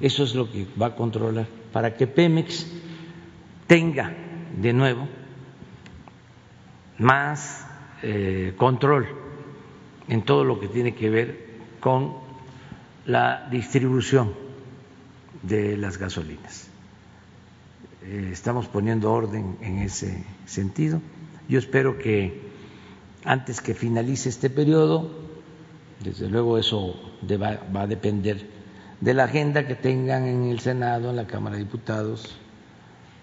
Eso 0.00 0.24
es 0.24 0.34
lo 0.34 0.50
que 0.50 0.66
va 0.80 0.86
a 0.86 0.94
controlar 0.96 1.46
para 1.72 1.96
que 1.96 2.06
Pemex 2.06 2.66
tenga 3.66 4.27
de 4.56 4.72
nuevo 4.72 5.08
más 6.98 7.66
eh, 8.02 8.54
control 8.56 9.06
en 10.08 10.22
todo 10.22 10.44
lo 10.44 10.58
que 10.58 10.68
tiene 10.68 10.94
que 10.94 11.10
ver 11.10 11.48
con 11.80 12.14
la 13.06 13.48
distribución 13.50 14.34
de 15.42 15.76
las 15.76 15.98
gasolinas. 15.98 16.68
Eh, 18.02 18.30
estamos 18.32 18.66
poniendo 18.66 19.12
orden 19.12 19.56
en 19.60 19.78
ese 19.78 20.24
sentido. 20.46 21.00
Yo 21.48 21.58
espero 21.58 21.98
que 21.98 22.48
antes 23.24 23.60
que 23.60 23.74
finalice 23.74 24.28
este 24.28 24.50
periodo, 24.50 25.10
desde 26.02 26.28
luego 26.28 26.58
eso 26.58 26.94
va 27.24 27.82
a 27.82 27.86
depender 27.86 28.46
de 29.00 29.14
la 29.14 29.24
agenda 29.24 29.66
que 29.66 29.74
tengan 29.74 30.24
en 30.24 30.44
el 30.44 30.60
Senado, 30.60 31.10
en 31.10 31.16
la 31.16 31.26
Cámara 31.26 31.56
de 31.56 31.64
Diputados, 31.64 32.36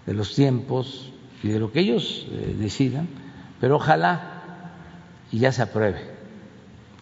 de 0.06 0.14
los 0.14 0.36
tiempos 0.36 1.12
y 1.46 1.50
de 1.50 1.60
lo 1.60 1.72
que 1.72 1.80
ellos 1.80 2.26
eh, 2.32 2.56
decidan, 2.58 3.08
pero 3.62 3.76
ojalá 3.76 4.72
y 5.32 5.38
ya 5.38 5.52
se 5.52 5.62
apruebe 5.62 6.02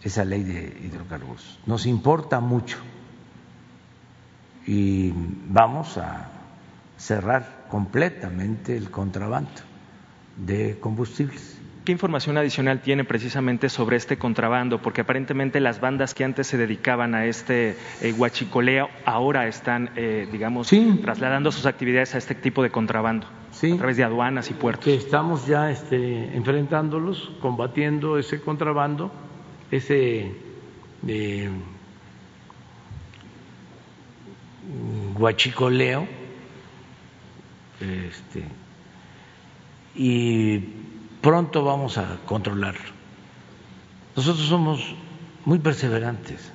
esa 0.02 0.22
ley 0.26 0.42
de 0.42 0.82
hidrocarburos. 0.84 1.58
Nos 1.64 1.86
importa 1.86 2.40
mucho 2.40 2.76
y 4.66 5.14
vamos 5.48 5.96
a 5.96 6.28
cerrar 6.98 7.64
completamente 7.70 8.76
el 8.76 8.90
contrabando 8.90 9.62
de 10.36 10.78
combustibles. 10.78 11.58
¿Qué 11.86 11.92
información 11.92 12.36
adicional 12.36 12.82
tiene 12.82 13.04
precisamente 13.04 13.70
sobre 13.70 13.96
este 13.96 14.18
contrabando? 14.18 14.82
Porque 14.82 15.00
aparentemente 15.00 15.58
las 15.58 15.80
bandas 15.80 16.12
que 16.12 16.22
antes 16.22 16.48
se 16.48 16.58
dedicaban 16.58 17.14
a 17.14 17.24
este 17.24 17.78
eh, 18.02 18.12
huachicoleo 18.12 18.90
ahora 19.06 19.48
están, 19.48 19.88
eh, 19.96 20.28
digamos, 20.30 20.70
trasladando 21.00 21.50
sus 21.50 21.64
actividades 21.64 22.14
a 22.14 22.18
este 22.18 22.34
tipo 22.34 22.62
de 22.62 22.68
contrabando 22.68 23.26
a 23.62 23.76
través 23.76 23.96
de 23.96 24.04
aduanas 24.04 24.50
y 24.50 24.54
puertos. 24.54 24.84
Que 24.84 24.94
estamos 24.94 25.46
ya 25.46 25.70
este, 25.70 26.36
enfrentándolos, 26.36 27.30
combatiendo 27.40 28.18
ese 28.18 28.40
contrabando, 28.40 29.10
ese 29.70 30.32
eh, 31.06 31.50
huachicoleo. 35.18 36.06
Este, 37.80 38.44
y 39.94 40.58
pronto 41.20 41.64
vamos 41.64 41.98
a 41.98 42.18
controlarlo. 42.24 42.94
Nosotros 44.16 44.46
somos 44.46 44.94
muy 45.44 45.58
perseverantes 45.58 46.52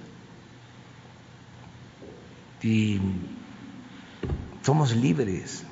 y 2.61 2.99
somos 4.61 4.95
libres. 4.95 5.65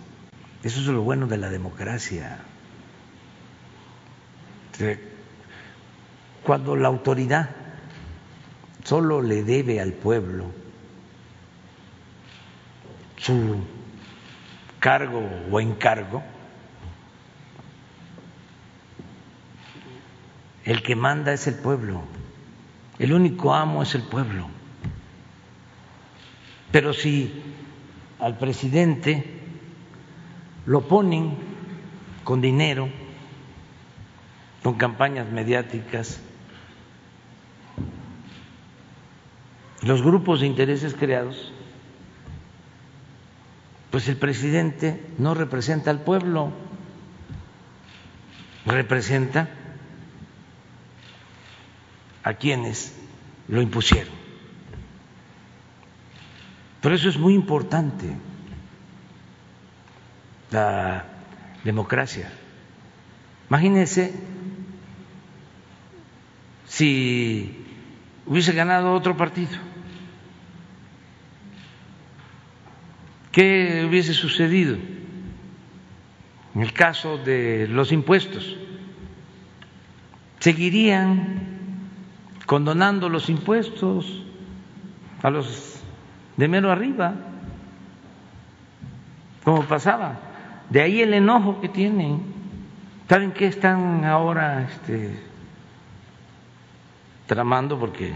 Eso 0.63 0.79
es 0.79 0.87
lo 0.87 1.01
bueno 1.01 1.27
de 1.27 1.37
la 1.37 1.49
democracia. 1.49 2.39
Cuando 6.43 6.75
la 6.75 6.87
autoridad 6.87 7.49
solo 8.83 9.21
le 9.21 9.43
debe 9.43 9.81
al 9.81 9.93
pueblo 9.93 10.51
su 13.17 13.57
cargo 14.79 15.21
o 15.51 15.59
encargo, 15.59 16.23
El 20.67 20.83
que 20.83 20.97
manda 20.97 21.31
es 21.31 21.47
el 21.47 21.55
pueblo, 21.55 22.01
el 22.99 23.13
único 23.13 23.55
amo 23.55 23.83
es 23.83 23.95
el 23.95 24.03
pueblo. 24.03 24.49
Pero 26.73 26.91
si 26.91 27.41
al 28.19 28.37
presidente 28.37 29.36
lo 30.67 30.81
ponen 30.81 31.37
con 32.25 32.41
dinero, 32.41 32.89
con 34.61 34.75
campañas 34.75 35.31
mediáticas, 35.31 36.19
los 39.81 40.01
grupos 40.01 40.41
de 40.41 40.47
intereses 40.47 40.93
creados, 40.93 41.53
pues 43.91 44.09
el 44.09 44.17
presidente 44.17 45.01
no 45.17 45.33
representa 45.33 45.89
al 45.89 46.01
pueblo, 46.01 46.51
representa 48.65 49.49
a 52.23 52.33
quienes 52.33 52.93
lo 53.47 53.61
impusieron. 53.61 54.13
Por 56.81 56.91
eso 56.91 57.07
es 57.07 57.17
muy 57.17 57.33
importante 57.33 58.17
la 60.51 61.05
democracia. 61.63 62.29
Imagínense 63.49 64.13
si 66.65 67.65
hubiese 68.25 68.53
ganado 68.53 68.93
otro 68.93 69.15
partido. 69.15 69.57
¿Qué 73.31 73.85
hubiese 73.87 74.13
sucedido 74.13 74.77
en 76.55 76.61
el 76.61 76.73
caso 76.73 77.17
de 77.17 77.67
los 77.67 77.91
impuestos? 77.91 78.57
Seguirían 80.39 81.43
condonando 82.45 83.09
los 83.09 83.29
impuestos 83.29 84.23
a 85.21 85.29
los 85.29 85.81
de 86.35 86.47
mero 86.47 86.71
arriba, 86.71 87.13
como 89.43 89.63
pasaba. 89.63 90.26
De 90.69 90.81
ahí 90.81 91.01
el 91.01 91.13
enojo 91.13 91.61
que 91.61 91.69
tienen. 91.69 92.21
¿Saben 93.07 93.31
qué 93.31 93.47
están 93.47 94.03
ahora 94.03 94.63
este, 94.63 95.17
tramando? 97.25 97.79
Porque 97.79 98.13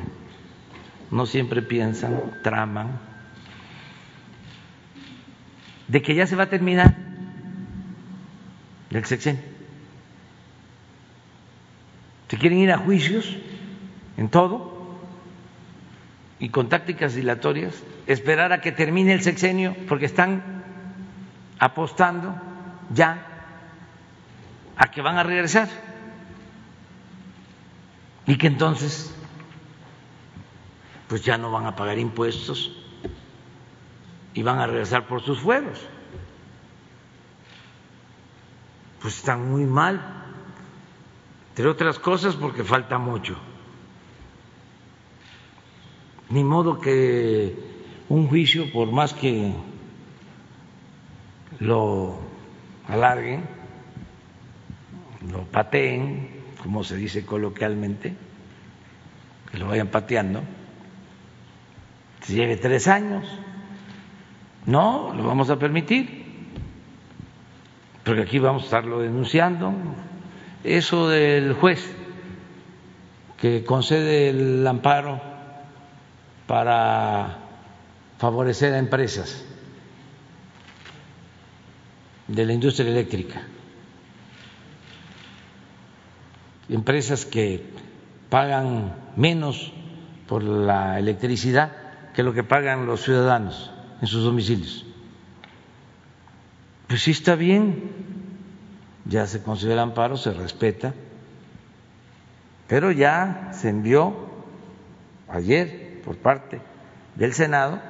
no 1.12 1.26
siempre 1.26 1.62
piensan, 1.62 2.20
traman, 2.44 3.00
de 5.88 6.02
que 6.02 6.16
ya 6.16 6.28
se 6.28 6.36
va 6.36 6.44
a 6.44 6.50
terminar 6.50 6.96
el 8.90 9.06
sexenio. 9.06 9.42
Se 12.28 12.38
quieren 12.38 12.60
ir 12.60 12.72
a 12.72 12.78
juicios 12.78 13.38
en 14.18 14.30
todo 14.30 15.00
y 16.40 16.50
con 16.50 16.70
tácticas 16.70 17.14
dilatorias, 17.14 17.84
esperar 18.08 18.54
a 18.54 18.62
que 18.62 18.72
termine 18.72 19.14
el 19.14 19.22
sexenio 19.22 19.76
porque 19.88 20.06
están 20.06 20.61
apostando 21.62 22.36
ya 22.94 23.26
a 24.76 24.92
que 24.92 25.02
van 25.02 25.18
a 25.18 25.24
regresar 25.24 25.70
y 28.26 28.36
que 28.38 28.48
entonces 28.48 29.16
pues 31.08 31.24
ya 31.24 31.38
no 31.38 31.52
van 31.52 31.68
a 31.68 31.76
pagar 31.76 32.00
impuestos 32.00 32.72
y 34.34 34.42
van 34.44 34.60
a 34.60 34.66
regresar 34.66 35.08
por 35.08 35.22
sus 35.22 35.40
fueros. 35.40 35.80
Pues 39.02 39.18
están 39.18 39.52
muy 39.52 39.66
mal, 39.66 40.02
entre 41.50 41.68
otras 41.68 42.00
cosas 42.00 42.36
porque 42.36 42.64
falta 42.64 42.98
mucho 42.98 43.38
ni 46.32 46.44
modo 46.44 46.80
que 46.80 47.56
un 48.10 48.28
juicio, 48.28 48.72
por 48.72 48.92
más 48.92 49.14
que 49.14 49.54
lo 51.62 52.18
alarguen, 52.88 53.44
lo 55.32 55.44
pateen, 55.44 56.42
como 56.62 56.84
se 56.84 56.98
dice 56.98 57.24
coloquialmente, 57.24 58.16
que 59.52 59.58
lo 59.60 59.68
vayan 59.68 59.88
pateando, 59.88 60.42
si 62.22 62.34
lleve 62.34 62.58
tres 62.58 62.88
años, 62.88 63.26
no 64.66 65.14
lo 65.16 65.24
vamos 65.24 65.52
a 65.52 65.58
permitir, 65.58 66.26
porque 68.04 68.24
aquí 68.24 68.40
vamos 68.40 68.64
a 68.64 68.66
estarlo 68.66 69.00
denunciando. 69.00 69.72
Eso 70.64 71.10
del 71.10 71.54
juez 71.54 71.96
que 73.38 73.64
concede 73.64 74.30
el 74.30 74.66
amparo 74.66 75.22
para 76.48 77.38
favorecer 78.18 78.74
a 78.74 78.80
empresas 78.80 79.46
de 82.32 82.46
la 82.46 82.54
industria 82.54 82.90
eléctrica, 82.90 83.42
empresas 86.70 87.26
que 87.26 87.64
pagan 88.30 88.96
menos 89.18 89.74
por 90.28 90.44
la 90.44 90.98
electricidad 90.98 91.74
que 92.14 92.24
lo 92.24 92.34
que 92.34 92.44
pagan 92.44 92.86
los 92.86 93.02
ciudadanos 93.02 93.72
en 94.02 94.08
sus 94.08 94.24
domicilios. 94.24 94.86
Pues 96.88 97.02
sí 97.04 97.12
está 97.12 97.36
bien, 97.36 97.92
ya 99.06 99.28
se 99.28 99.44
considera 99.44 99.82
amparo, 99.82 100.16
se 100.16 100.32
respeta, 100.32 100.94
pero 102.68 102.92
ya 102.92 103.52
se 103.54 103.70
envió 103.70 104.30
ayer 105.28 106.02
por 106.06 106.18
parte 106.18 106.62
del 107.16 107.34
Senado 107.34 107.82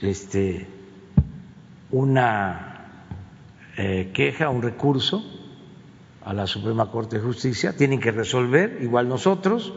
este, 0.00 0.66
una 1.90 3.02
eh, 3.76 4.10
queja, 4.12 4.50
un 4.50 4.62
recurso 4.62 5.24
a 6.22 6.32
la 6.32 6.46
Suprema 6.46 6.90
Corte 6.90 7.16
de 7.16 7.22
Justicia, 7.22 7.76
tienen 7.76 8.00
que 8.00 8.10
resolver, 8.10 8.78
igual 8.82 9.08
nosotros, 9.08 9.72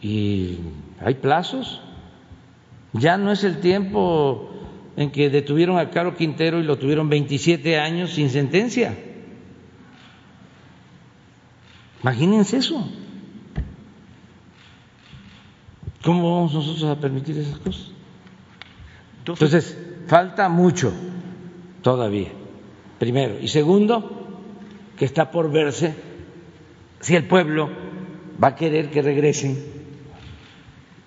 y 0.00 0.58
hay 1.00 1.14
plazos. 1.14 1.80
Ya 2.92 3.16
no 3.16 3.32
es 3.32 3.42
el 3.44 3.60
tiempo 3.60 4.50
en 4.96 5.10
que 5.10 5.28
detuvieron 5.28 5.78
a 5.78 5.90
Caro 5.90 6.16
Quintero 6.16 6.60
y 6.60 6.62
lo 6.62 6.78
tuvieron 6.78 7.08
27 7.08 7.78
años 7.78 8.12
sin 8.12 8.30
sentencia. 8.30 8.96
Imagínense 12.02 12.58
eso. 12.58 12.88
¿Cómo 16.04 16.36
vamos 16.36 16.54
nosotros 16.54 16.84
a 16.84 17.00
permitir 17.00 17.38
esas 17.38 17.58
cosas? 17.58 17.90
Entonces, 19.26 19.78
falta 20.06 20.48
mucho 20.48 20.92
todavía, 21.82 22.28
primero. 22.98 23.38
Y 23.40 23.48
segundo, 23.48 24.40
que 24.96 25.04
está 25.04 25.30
por 25.30 25.50
verse 25.50 25.94
si 27.00 27.16
el 27.16 27.26
pueblo 27.26 27.70
va 28.42 28.48
a 28.48 28.54
querer 28.56 28.90
que 28.90 29.02
regresen 29.02 29.62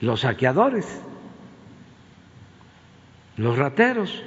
los 0.02 0.22
saqueadores 0.22 0.86
los 3.38 3.58
rateros. 3.58 4.24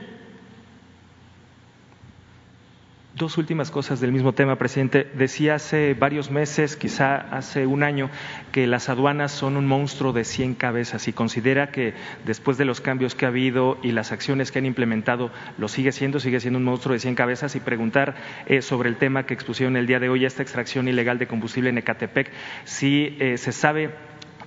Dos 3.20 3.36
últimas 3.36 3.70
cosas 3.70 4.00
del 4.00 4.12
mismo 4.12 4.32
tema, 4.32 4.56
presidente. 4.56 5.06
Decía 5.12 5.56
hace 5.56 5.92
varios 5.92 6.30
meses, 6.30 6.74
quizá 6.74 7.16
hace 7.16 7.66
un 7.66 7.82
año, 7.82 8.08
que 8.50 8.66
las 8.66 8.88
aduanas 8.88 9.30
son 9.30 9.58
un 9.58 9.66
monstruo 9.66 10.14
de 10.14 10.24
100 10.24 10.54
cabezas 10.54 11.06
y 11.06 11.12
considera 11.12 11.70
que 11.70 11.92
después 12.24 12.56
de 12.56 12.64
los 12.64 12.80
cambios 12.80 13.14
que 13.14 13.26
ha 13.26 13.28
habido 13.28 13.76
y 13.82 13.92
las 13.92 14.10
acciones 14.10 14.50
que 14.50 14.60
han 14.60 14.64
implementado, 14.64 15.30
lo 15.58 15.68
sigue 15.68 15.92
siendo, 15.92 16.18
sigue 16.18 16.40
siendo 16.40 16.60
un 16.60 16.64
monstruo 16.64 16.94
de 16.94 17.00
100 17.00 17.14
cabezas 17.14 17.54
y 17.56 17.60
preguntar 17.60 18.14
eh, 18.46 18.62
sobre 18.62 18.88
el 18.88 18.96
tema 18.96 19.26
que 19.26 19.34
expusieron 19.34 19.76
el 19.76 19.86
día 19.86 20.00
de 20.00 20.08
hoy, 20.08 20.24
esta 20.24 20.42
extracción 20.42 20.88
ilegal 20.88 21.18
de 21.18 21.26
combustible 21.26 21.68
en 21.68 21.76
Ecatepec, 21.76 22.32
si 22.64 23.18
eh, 23.20 23.36
se 23.36 23.52
sabe 23.52 23.90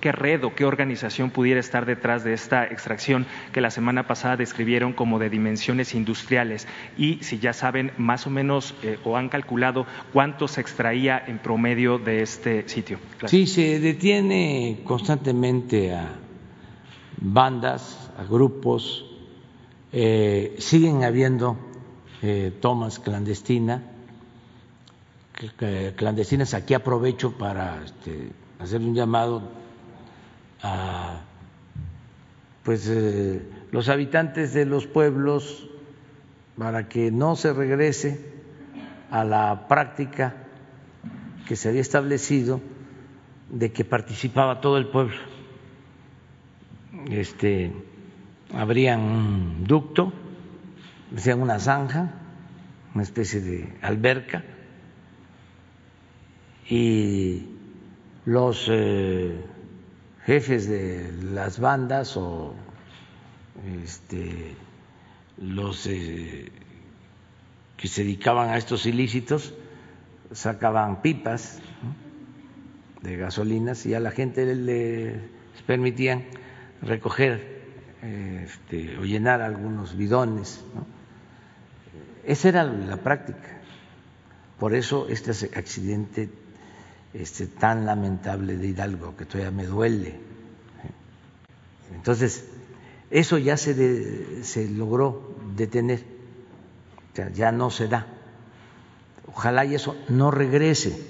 qué 0.04 0.12
red 0.12 0.44
o 0.44 0.54
qué 0.54 0.66
organización 0.66 1.30
pudiera 1.30 1.58
estar 1.58 1.86
detrás 1.86 2.24
de 2.24 2.34
esta 2.34 2.66
extracción 2.66 3.24
que 3.52 3.62
la 3.62 3.70
semana 3.70 4.06
pasada 4.06 4.36
describieron 4.36 4.92
como 4.92 5.18
de 5.18 5.30
dimensiones 5.30 5.94
industriales 5.94 6.68
y 6.98 7.20
si 7.22 7.38
ya 7.38 7.54
saben 7.54 7.90
más 7.96 8.26
o 8.26 8.30
menos 8.30 8.74
eh, 8.82 8.98
o 9.02 9.16
han 9.16 9.30
calculado 9.30 9.86
cuánto 10.12 10.46
se 10.46 10.60
extraía 10.60 11.24
en 11.26 11.38
promedio 11.38 11.98
de 11.98 12.20
este 12.20 12.68
sitio. 12.68 12.98
Sí, 13.24 13.46
se 13.46 13.80
detiene 13.80 14.80
constantemente 14.84 15.94
a 15.94 16.16
bandas, 17.16 18.10
a 18.18 18.24
grupos, 18.24 19.06
eh, 19.90 20.54
siguen 20.58 21.02
habiendo 21.02 21.56
eh, 22.20 22.52
tomas 22.60 22.98
clandestinas, 22.98 23.80
clandestinas. 25.96 26.52
Aquí 26.52 26.74
aprovecho 26.74 27.32
para 27.38 27.82
este, 27.82 28.32
hacer 28.58 28.82
un 28.82 28.94
llamado 28.94 29.63
a 30.64 31.20
pues 32.64 32.88
eh, 32.88 33.42
los 33.70 33.90
habitantes 33.90 34.54
de 34.54 34.64
los 34.64 34.86
pueblos 34.86 35.68
para 36.56 36.88
que 36.88 37.10
no 37.10 37.36
se 37.36 37.52
regrese 37.52 38.32
a 39.10 39.22
la 39.24 39.68
práctica 39.68 40.34
que 41.46 41.56
se 41.56 41.68
había 41.68 41.82
establecido 41.82 42.62
de 43.50 43.70
que 43.70 43.84
participaba 43.84 44.62
todo 44.62 44.78
el 44.78 44.88
pueblo. 44.88 45.18
Este 47.10 47.70
abrían 48.54 49.00
un 49.00 49.64
ducto, 49.64 50.12
hacían 51.14 51.42
una 51.42 51.58
zanja, 51.58 52.14
una 52.94 53.02
especie 53.02 53.40
de 53.40 53.74
alberca 53.82 54.42
y 56.70 57.50
los 58.24 58.68
eh, 58.70 59.38
jefes 60.26 60.68
de 60.68 61.12
las 61.32 61.58
bandas 61.58 62.16
o 62.16 62.54
este, 63.82 64.54
los 65.38 65.86
eh, 65.86 66.50
que 67.76 67.88
se 67.88 68.02
dedicaban 68.02 68.48
a 68.50 68.56
estos 68.56 68.86
ilícitos 68.86 69.54
sacaban 70.32 71.02
pipas 71.02 71.60
de 73.02 73.16
gasolinas 73.16 73.84
y 73.86 73.94
a 73.94 74.00
la 74.00 74.10
gente 74.10 74.54
les 74.54 75.62
permitían 75.66 76.24
recoger 76.80 77.62
este, 78.02 78.98
o 78.98 79.04
llenar 79.04 79.42
algunos 79.42 79.96
bidones. 79.96 80.64
Esa 82.24 82.48
era 82.48 82.64
la 82.64 82.96
práctica. 82.96 83.60
Por 84.58 84.74
eso 84.74 85.06
este 85.08 85.32
accidente 85.58 86.30
este, 87.14 87.46
tan 87.46 87.86
lamentable 87.86 88.56
de 88.56 88.66
Hidalgo 88.66 89.16
que 89.16 89.24
todavía 89.24 89.52
me 89.52 89.66
duele. 89.66 90.18
Entonces, 91.94 92.44
eso 93.10 93.38
ya 93.38 93.56
se, 93.56 94.42
se 94.42 94.68
logró 94.68 95.36
detener, 95.54 96.04
ya 97.32 97.52
no 97.52 97.70
se 97.70 97.86
da. 97.86 98.06
Ojalá 99.28 99.64
y 99.64 99.76
eso 99.76 99.96
no 100.08 100.32
regrese, 100.32 101.00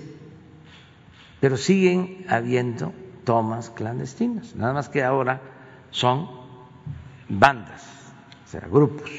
pero 1.40 1.56
siguen 1.56 2.26
habiendo 2.28 2.92
tomas 3.24 3.70
clandestinas, 3.70 4.54
nada 4.54 4.74
más 4.74 4.90
que 4.90 5.02
ahora 5.02 5.40
son 5.90 6.28
bandas, 7.28 7.82
o 8.46 8.48
sea, 8.48 8.60
grupos. 8.60 9.10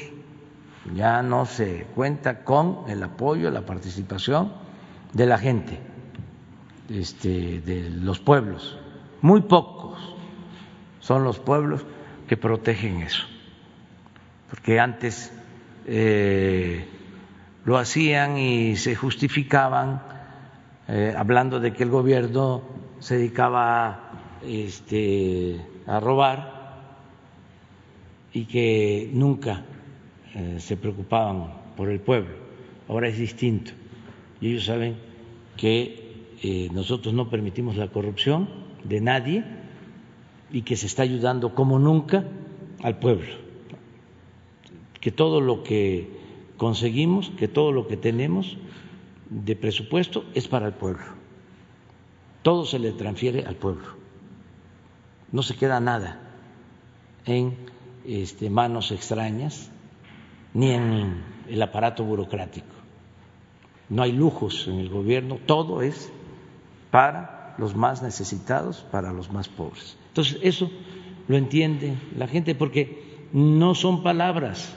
Ya 0.94 1.20
no 1.22 1.46
se 1.46 1.84
cuenta 1.96 2.44
con 2.44 2.84
el 2.88 3.02
apoyo, 3.02 3.50
la 3.50 3.66
participación 3.66 4.52
de 5.12 5.26
la 5.26 5.38
gente 5.38 5.80
este, 6.90 7.60
de 7.60 7.90
los 7.90 8.20
pueblos. 8.20 8.78
Muy 9.22 9.42
pocos 9.42 9.98
son 11.00 11.24
los 11.24 11.38
pueblos 11.38 11.84
que 12.28 12.36
protegen 12.36 13.02
eso, 13.02 13.24
porque 14.50 14.80
antes 14.80 15.32
eh, 15.86 16.84
lo 17.64 17.78
hacían 17.78 18.38
y 18.38 18.76
se 18.76 18.94
justificaban 18.94 20.02
eh, 20.88 21.14
hablando 21.16 21.60
de 21.60 21.72
que 21.72 21.82
el 21.82 21.90
gobierno 21.90 22.62
se 23.00 23.18
dedicaba 23.18 24.38
este, 24.44 25.60
a 25.86 26.00
robar 26.00 26.56
y 28.32 28.44
que 28.44 29.10
nunca 29.12 29.64
eh, 30.34 30.56
se 30.58 30.76
preocupaban 30.76 31.52
por 31.76 31.90
el 31.90 32.00
pueblo. 32.00 32.34
Ahora 32.88 33.08
es 33.08 33.18
distinto 33.18 33.72
y 34.40 34.50
ellos 34.50 34.66
saben 34.66 34.96
que 35.56 36.05
eh, 36.42 36.68
nosotros 36.72 37.14
no 37.14 37.30
permitimos 37.30 37.76
la 37.76 37.88
corrupción 37.88 38.48
de 38.84 39.00
nadie 39.00 39.44
y 40.50 40.62
que 40.62 40.76
se 40.76 40.86
está 40.86 41.02
ayudando 41.02 41.54
como 41.54 41.78
nunca 41.78 42.24
al 42.82 42.98
pueblo. 42.98 43.34
Que 45.00 45.10
todo 45.10 45.40
lo 45.40 45.62
que 45.62 46.08
conseguimos, 46.56 47.30
que 47.30 47.48
todo 47.48 47.72
lo 47.72 47.86
que 47.86 47.96
tenemos 47.96 48.56
de 49.30 49.56
presupuesto 49.56 50.24
es 50.34 50.48
para 50.48 50.66
el 50.66 50.74
pueblo. 50.74 51.04
Todo 52.42 52.64
se 52.64 52.78
le 52.78 52.92
transfiere 52.92 53.44
al 53.44 53.56
pueblo. 53.56 53.96
no 55.32 55.42
se 55.42 55.56
queda 55.56 55.80
nada 55.80 56.20
en 57.24 57.56
este, 58.06 58.48
manos 58.48 58.92
extrañas 58.92 59.70
ni 60.54 60.70
en 60.70 61.22
el 61.48 61.60
aparato 61.60 62.04
burocrático. 62.04 62.74
No 63.88 64.02
hay 64.02 64.12
lujos 64.12 64.68
en 64.68 64.78
el 64.78 64.88
gobierno, 64.88 65.38
todo 65.44 65.82
es 65.82 66.12
para 66.90 67.54
los 67.58 67.74
más 67.74 68.02
necesitados, 68.02 68.84
para 68.90 69.12
los 69.12 69.30
más 69.30 69.48
pobres. 69.48 69.96
Entonces, 70.08 70.38
eso 70.42 70.70
lo 71.28 71.36
entiende 71.36 71.96
la 72.16 72.28
gente 72.28 72.54
porque 72.54 73.26
no 73.32 73.74
son 73.74 74.02
palabras, 74.02 74.72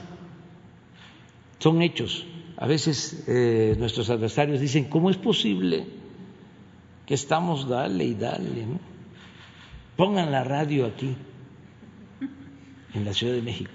son 1.58 1.82
hechos. 1.82 2.26
A 2.56 2.66
veces 2.66 3.24
eh, 3.26 3.74
nuestros 3.78 4.10
adversarios 4.10 4.60
dicen, 4.60 4.84
¿cómo 4.84 5.10
es 5.10 5.16
posible 5.16 5.86
que 7.06 7.14
estamos 7.14 7.68
dale 7.68 8.04
y 8.04 8.14
dale? 8.14 8.66
Pongan 9.96 10.30
la 10.30 10.44
radio 10.44 10.86
aquí, 10.86 11.16
en 12.94 13.04
la 13.04 13.12
Ciudad 13.12 13.34
de 13.34 13.42
México, 13.42 13.70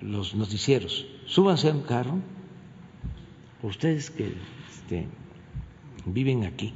los 0.00 0.34
noticieros, 0.34 1.06
súbanse 1.26 1.70
a 1.70 1.72
un 1.72 1.82
carro, 1.82 2.18
ustedes 3.62 4.10
que 4.10 4.34
este, 4.68 5.06
viven 6.06 6.44
aquí, 6.44 6.72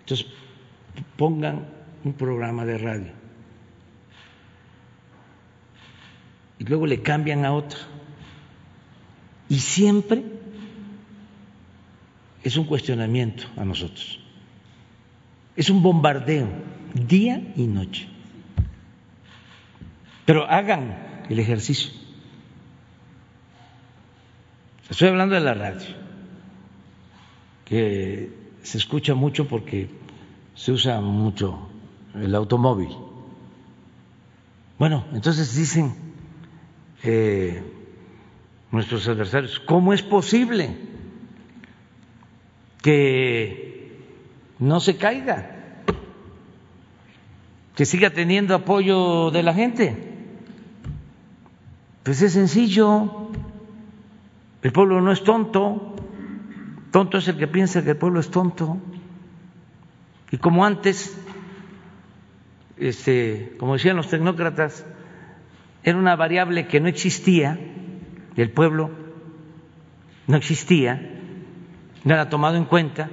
entonces 0.00 0.26
pongan 1.16 1.66
un 2.04 2.12
programa 2.12 2.64
de 2.64 2.78
radio 2.78 3.22
y 6.62 6.64
luego 6.64 6.86
le 6.86 7.02
cambian 7.02 7.44
a 7.44 7.52
otro. 7.52 7.80
Y 9.48 9.58
siempre 9.58 10.22
es 12.44 12.56
un 12.56 12.66
cuestionamiento 12.66 13.48
a 13.56 13.64
nosotros. 13.64 14.20
Es 15.56 15.70
un 15.70 15.82
bombardeo 15.82 16.48
día 16.94 17.42
y 17.56 17.66
noche. 17.66 18.08
Pero 20.24 20.48
hagan 20.48 21.24
el 21.28 21.40
ejercicio. 21.40 21.90
Estoy 24.88 25.08
hablando 25.08 25.34
de 25.34 25.40
la 25.40 25.54
radio, 25.54 25.96
que 27.64 28.30
se 28.62 28.78
escucha 28.78 29.14
mucho 29.14 29.48
porque 29.48 29.88
se 30.54 30.72
usa 30.72 31.00
mucho 31.00 31.68
el 32.14 32.34
automóvil. 32.34 32.90
Bueno, 34.78 35.04
entonces 35.12 35.54
dicen 35.54 35.94
eh, 37.02 37.62
nuestros 38.70 39.06
adversarios, 39.08 39.60
¿cómo 39.60 39.92
es 39.92 40.02
posible 40.02 40.76
que 42.82 44.00
no 44.58 44.80
se 44.80 44.96
caiga? 44.96 45.56
Que 47.76 47.84
siga 47.84 48.10
teniendo 48.10 48.54
apoyo 48.54 49.30
de 49.30 49.42
la 49.42 49.54
gente. 49.54 49.96
Pues 52.02 52.20
es 52.22 52.32
sencillo, 52.32 53.28
el 54.62 54.72
pueblo 54.72 55.00
no 55.00 55.12
es 55.12 55.22
tonto, 55.22 55.91
tonto 56.92 57.18
es 57.18 57.26
el 57.26 57.38
que 57.38 57.48
piensa 57.48 57.82
que 57.82 57.90
el 57.90 57.96
pueblo 57.96 58.20
es 58.20 58.30
tonto. 58.30 58.78
Y 60.30 60.36
como 60.36 60.64
antes, 60.64 61.18
este, 62.76 63.56
como 63.58 63.72
decían 63.72 63.96
los 63.96 64.08
tecnócratas, 64.08 64.86
era 65.82 65.98
una 65.98 66.14
variable 66.14 66.68
que 66.68 66.80
no 66.80 66.88
existía, 66.88 67.58
el 68.36 68.50
pueblo 68.50 68.90
no 70.26 70.36
existía, 70.36 71.18
no 72.04 72.14
era 72.14 72.28
tomado 72.28 72.56
en 72.56 72.66
cuenta, 72.66 73.08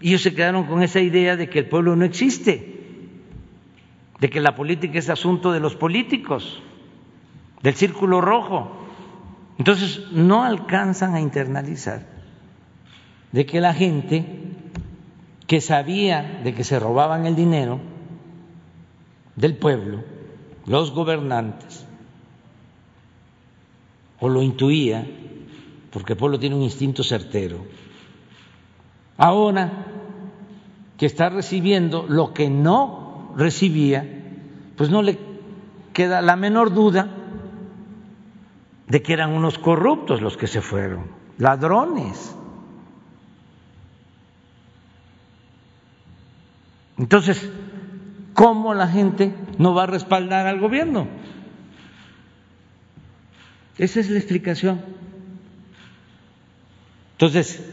y 0.00 0.10
ellos 0.10 0.22
se 0.22 0.34
quedaron 0.34 0.64
con 0.64 0.82
esa 0.82 1.00
idea 1.00 1.36
de 1.36 1.50
que 1.50 1.58
el 1.58 1.68
pueblo 1.68 1.96
no 1.96 2.04
existe, 2.04 2.78
de 4.20 4.30
que 4.30 4.40
la 4.40 4.54
política 4.54 4.98
es 4.98 5.10
asunto 5.10 5.52
de 5.52 5.60
los 5.60 5.74
políticos 5.74 6.62
del 7.62 7.74
círculo 7.74 8.20
rojo. 8.20 8.86
Entonces 9.58 10.12
no 10.12 10.44
alcanzan 10.44 11.14
a 11.14 11.20
internalizar 11.20 12.19
de 13.32 13.46
que 13.46 13.60
la 13.60 13.74
gente 13.74 14.24
que 15.46 15.60
sabía 15.60 16.40
de 16.44 16.54
que 16.54 16.64
se 16.64 16.78
robaban 16.78 17.26
el 17.26 17.34
dinero 17.34 17.80
del 19.36 19.56
pueblo, 19.56 20.04
los 20.66 20.92
gobernantes, 20.92 21.86
o 24.20 24.28
lo 24.28 24.42
intuía, 24.42 25.06
porque 25.90 26.12
el 26.12 26.18
pueblo 26.18 26.38
tiene 26.38 26.56
un 26.56 26.62
instinto 26.62 27.02
certero, 27.02 27.64
ahora 29.16 29.86
que 30.96 31.06
está 31.06 31.30
recibiendo 31.30 32.04
lo 32.08 32.32
que 32.32 32.50
no 32.50 33.32
recibía, 33.36 34.06
pues 34.76 34.90
no 34.90 35.02
le 35.02 35.18
queda 35.92 36.22
la 36.22 36.36
menor 36.36 36.72
duda 36.72 37.08
de 38.86 39.02
que 39.02 39.12
eran 39.12 39.32
unos 39.32 39.58
corruptos 39.58 40.20
los 40.20 40.36
que 40.36 40.46
se 40.46 40.60
fueron, 40.60 41.06
ladrones. 41.38 42.36
Entonces, 47.00 47.50
¿cómo 48.34 48.74
la 48.74 48.86
gente 48.86 49.32
no 49.56 49.72
va 49.72 49.84
a 49.84 49.86
respaldar 49.86 50.46
al 50.46 50.60
gobierno? 50.60 51.08
Esa 53.78 54.00
es 54.00 54.10
la 54.10 54.18
explicación. 54.18 54.82
Entonces, 57.12 57.64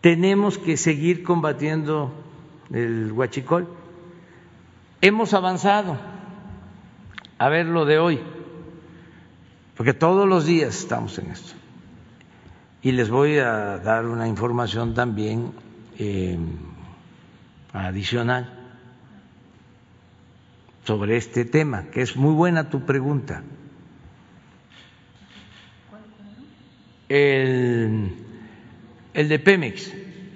tenemos 0.00 0.58
que 0.58 0.76
seguir 0.76 1.22
combatiendo 1.22 2.12
el 2.72 3.12
huachicol. 3.12 3.68
Hemos 5.00 5.32
avanzado 5.32 5.96
a 7.38 7.48
ver 7.48 7.66
lo 7.66 7.84
de 7.84 8.00
hoy, 8.00 8.20
porque 9.76 9.94
todos 9.94 10.28
los 10.28 10.44
días 10.44 10.76
estamos 10.76 11.16
en 11.18 11.30
esto. 11.30 11.54
Y 12.84 12.92
les 12.92 13.08
voy 13.08 13.38
a 13.38 13.78
dar 13.78 14.04
una 14.04 14.28
información 14.28 14.92
también 14.92 15.52
eh, 15.98 16.38
adicional 17.72 18.52
sobre 20.84 21.16
este 21.16 21.46
tema, 21.46 21.84
que 21.84 22.02
es 22.02 22.14
muy 22.14 22.34
buena 22.34 22.68
tu 22.68 22.84
pregunta. 22.84 23.42
El, 27.08 28.12
el 29.14 29.28
de 29.30 29.38
Pemex, 29.38 29.90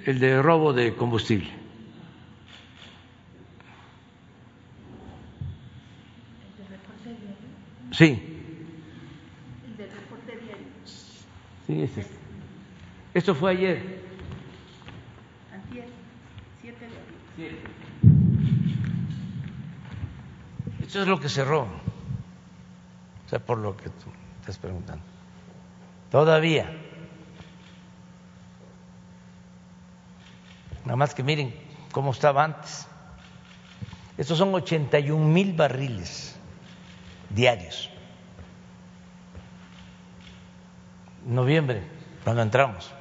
el 0.07 0.19
de 0.19 0.41
robo 0.41 0.73
de 0.73 0.95
combustible. 0.95 1.51
Sí. 7.93 8.23
Sí, 11.67 11.83
es 11.83 11.99
este. 11.99 12.18
Esto 13.15 13.35
fue 13.35 13.53
ayer. 13.53 14.03
Antier, 15.53 15.87
7 16.61 16.79
de 16.79 17.47
abril. 17.47 17.59
Esto 20.83 21.03
es 21.03 21.09
lo 21.09 21.19
que 21.21 21.29
cerró. 21.29 21.63
O 21.63 23.29
sea, 23.29 23.39
por 23.39 23.59
lo 23.59 23.77
que 23.77 23.91
tú 23.91 24.11
estás 24.41 24.59
preguntando. 24.59 25.05
Todavía. 26.11 26.71
Nada 30.85 30.97
más 30.97 31.15
que 31.15 31.23
miren 31.23 31.55
cómo 31.93 32.13
estaba 32.13 32.45
antes. 32.45 32.87
Estos 34.17 34.39
son 34.39 34.55
81 34.55 35.25
mil 35.27 35.53
barriles 35.53 36.39
diarios. 37.31 37.91
Noviembre, 41.27 41.83
cuando 42.25 42.43
entramos. 42.43 42.95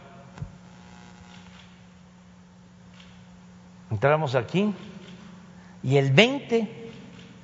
Entramos 3.90 4.36
aquí 4.36 4.74
y 5.84 5.98
el 5.98 6.12
20 6.12 6.92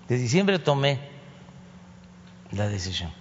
de 0.08 0.18
diciembre 0.18 0.60
tomé 0.60 1.00
la 2.52 2.68
decisión. 2.68 3.12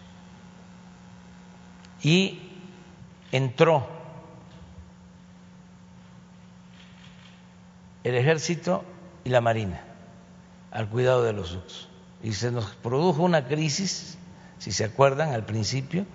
Y 2.02 2.40
entró 3.30 3.86
el 8.04 8.14
ejército 8.16 8.84
y 9.24 9.30
la 9.30 9.40
marina 9.40 9.82
al 10.72 10.88
cuidado 10.88 11.22
de 11.22 11.32
los 11.32 11.52
ductos 11.52 11.88
y 12.22 12.32
se 12.32 12.50
nos 12.52 12.66
produjo 12.66 13.22
una 13.22 13.46
crisis, 13.46 14.16
si 14.58 14.70
se 14.72 14.84
acuerdan, 14.84 15.32
al 15.32 15.44
principio, 15.44 16.06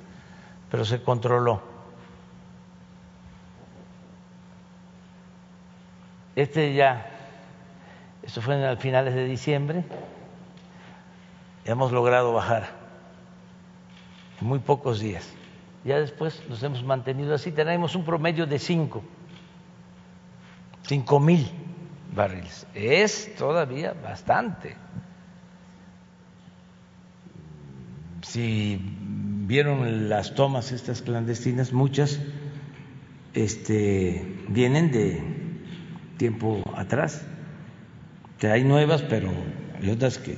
pero 0.71 0.85
se 0.85 1.01
controló. 1.03 1.61
Este 6.37 6.75
ya, 6.75 7.07
esto 8.21 8.43
fue 8.43 8.63
a 8.63 8.75
finales 8.75 9.15
de 9.15 9.25
diciembre, 9.25 9.83
hemos 11.65 11.91
logrado 11.91 12.31
bajar 12.31 12.69
en 14.39 14.47
muy 14.47 14.59
pocos 14.59 14.99
días. 14.99 15.27
Ya 15.83 15.99
después 15.99 16.43
nos 16.47 16.61
hemos 16.61 16.83
mantenido 16.83 17.33
así, 17.33 17.51
tenemos 17.51 17.95
un 17.95 18.05
promedio 18.05 18.45
de 18.45 18.59
cinco 18.59 19.03
cinco 20.83 21.19
mil 21.19 21.49
barriles. 22.13 22.67
Es 22.75 23.33
todavía 23.35 23.93
bastante. 23.93 24.75
Si 28.21 28.79
vieron 28.79 30.07
las 30.07 30.35
tomas 30.35 30.71
estas 30.71 31.01
clandestinas, 31.01 31.73
muchas 31.73 32.19
este, 33.33 34.23
vienen 34.49 34.91
de 34.91 35.36
tiempo 36.17 36.63
atrás. 36.75 37.25
hay 38.41 38.63
nuevas, 38.63 39.01
pero 39.03 39.31
hay 39.81 39.89
otras 39.89 40.17
que 40.17 40.37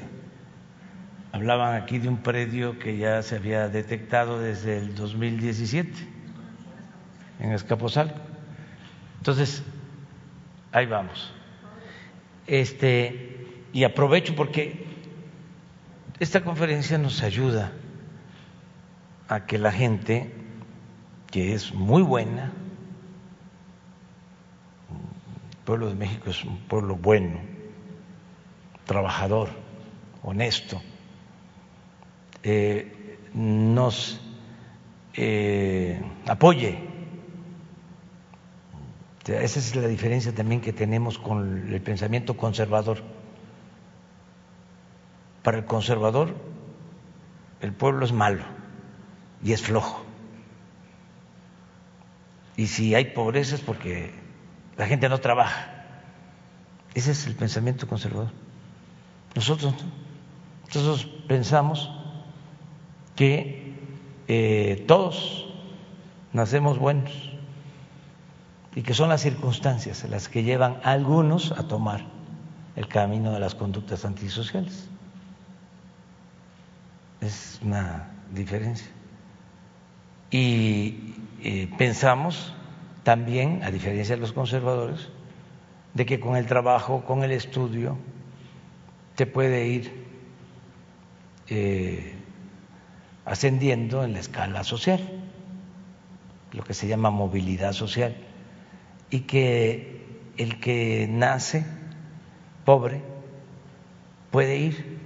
hablaban 1.31 1.81
aquí 1.81 1.99
de 1.99 2.09
un 2.09 2.17
predio 2.17 2.79
que 2.79 2.97
ya 2.97 3.21
se 3.23 3.35
había 3.35 3.69
detectado 3.69 4.39
desde 4.39 4.77
el 4.77 4.95
2017 4.95 5.91
en 7.39 7.51
Escaposalco. 7.51 8.19
Entonces, 9.17 9.63
ahí 10.71 10.85
vamos. 10.85 11.33
Este, 12.47 13.47
y 13.73 13.83
aprovecho 13.83 14.35
porque 14.35 14.85
esta 16.19 16.41
conferencia 16.41 16.97
nos 16.97 17.23
ayuda 17.23 17.71
a 19.27 19.45
que 19.45 19.57
la 19.57 19.71
gente, 19.71 20.33
que 21.31 21.53
es 21.53 21.73
muy 21.73 22.01
buena, 22.01 22.51
el 24.89 25.57
pueblo 25.69 25.89
de 25.89 25.93
México 25.93 26.31
es 26.31 26.43
un 26.45 26.57
pueblo 26.61 26.95
bueno, 26.95 27.41
trabajador, 28.85 29.49
honesto, 30.23 30.81
eh, 32.41 33.19
nos 33.35 34.19
eh, 35.13 36.01
apoye. 36.25 36.79
Esa 39.27 39.59
es 39.59 39.75
la 39.75 39.87
diferencia 39.87 40.33
también 40.33 40.59
que 40.59 40.73
tenemos 40.73 41.19
con 41.19 41.71
el 41.71 41.81
pensamiento 41.81 42.35
conservador. 42.35 43.03
Para 45.43 45.59
el 45.59 45.65
conservador, 45.65 46.33
el 47.61 47.73
pueblo 47.73 48.05
es 48.05 48.11
malo 48.11 48.43
y 49.43 49.53
es 49.53 49.61
flojo. 49.61 50.03
Y 52.57 52.65
si 52.65 52.95
hay 52.95 53.13
pobreza 53.13 53.53
es 53.53 53.61
porque 53.61 54.28
la 54.79 54.87
gente 54.87 55.09
no 55.09 55.17
trabaja. 55.17 55.67
Ese 56.93 57.11
es 57.11 57.27
el 57.27 57.35
pensamiento 57.35 57.85
conservador. 57.85 58.31
Nosotros, 59.35 59.73
nosotros 60.67 61.05
pensamos 61.27 61.91
que 63.17 63.75
eh, 64.29 64.85
todos 64.87 65.49
nacemos 66.31 66.79
buenos 66.79 67.11
y 68.73 68.81
que 68.81 68.93
son 68.93 69.09
las 69.09 69.19
circunstancias 69.19 70.07
las 70.09 70.29
que 70.29 70.43
llevan 70.43 70.79
a 70.85 70.91
algunos 70.91 71.51
a 71.51 71.67
tomar 71.67 72.05
el 72.77 72.87
camino 72.87 73.33
de 73.33 73.41
las 73.41 73.55
conductas 73.55 74.05
antisociales. 74.05 74.87
Es 77.19 77.59
una 77.61 78.11
diferencia. 78.31 78.87
Y 80.31 81.15
eh, 81.41 81.69
pensamos 81.77 82.53
también, 83.03 83.63
a 83.63 83.71
diferencia 83.71 84.15
de 84.15 84.21
los 84.21 84.33
conservadores, 84.33 85.09
de 85.93 86.05
que 86.05 86.19
con 86.19 86.35
el 86.35 86.45
trabajo, 86.45 87.03
con 87.05 87.23
el 87.23 87.31
estudio, 87.31 87.97
te 89.15 89.25
puede 89.25 89.67
ir 89.67 90.05
eh, 91.47 92.13
ascendiendo 93.25 94.03
en 94.03 94.13
la 94.13 94.19
escala 94.19 94.63
social, 94.63 94.99
lo 96.51 96.63
que 96.63 96.73
se 96.73 96.87
llama 96.87 97.09
movilidad 97.09 97.73
social, 97.73 98.15
y 99.09 99.21
que 99.21 100.05
el 100.37 100.59
que 100.59 101.07
nace 101.09 101.65
pobre 102.65 103.01
puede 104.31 104.57
ir 104.57 104.99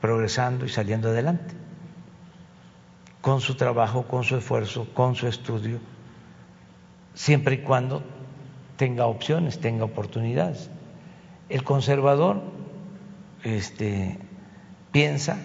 progresando 0.00 0.64
y 0.64 0.68
saliendo 0.68 1.10
adelante, 1.10 1.54
con 3.20 3.40
su 3.40 3.54
trabajo, 3.54 4.08
con 4.08 4.24
su 4.24 4.36
esfuerzo, 4.36 4.88
con 4.94 5.14
su 5.14 5.28
estudio, 5.28 5.78
siempre 7.14 7.56
y 7.56 7.58
cuando 7.58 8.02
tenga 8.76 9.06
opciones, 9.06 9.60
tenga 9.60 9.84
oportunidades. 9.84 10.70
El 11.48 11.64
conservador 11.64 12.42
este, 13.44 14.18
piensa 14.90 15.38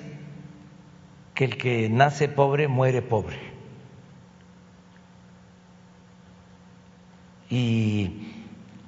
que 1.34 1.46
el 1.46 1.58
que 1.58 1.90
nace 1.90 2.30
pobre 2.30 2.68
muere 2.68 3.02
pobre. 3.02 3.38
Y 7.50 8.28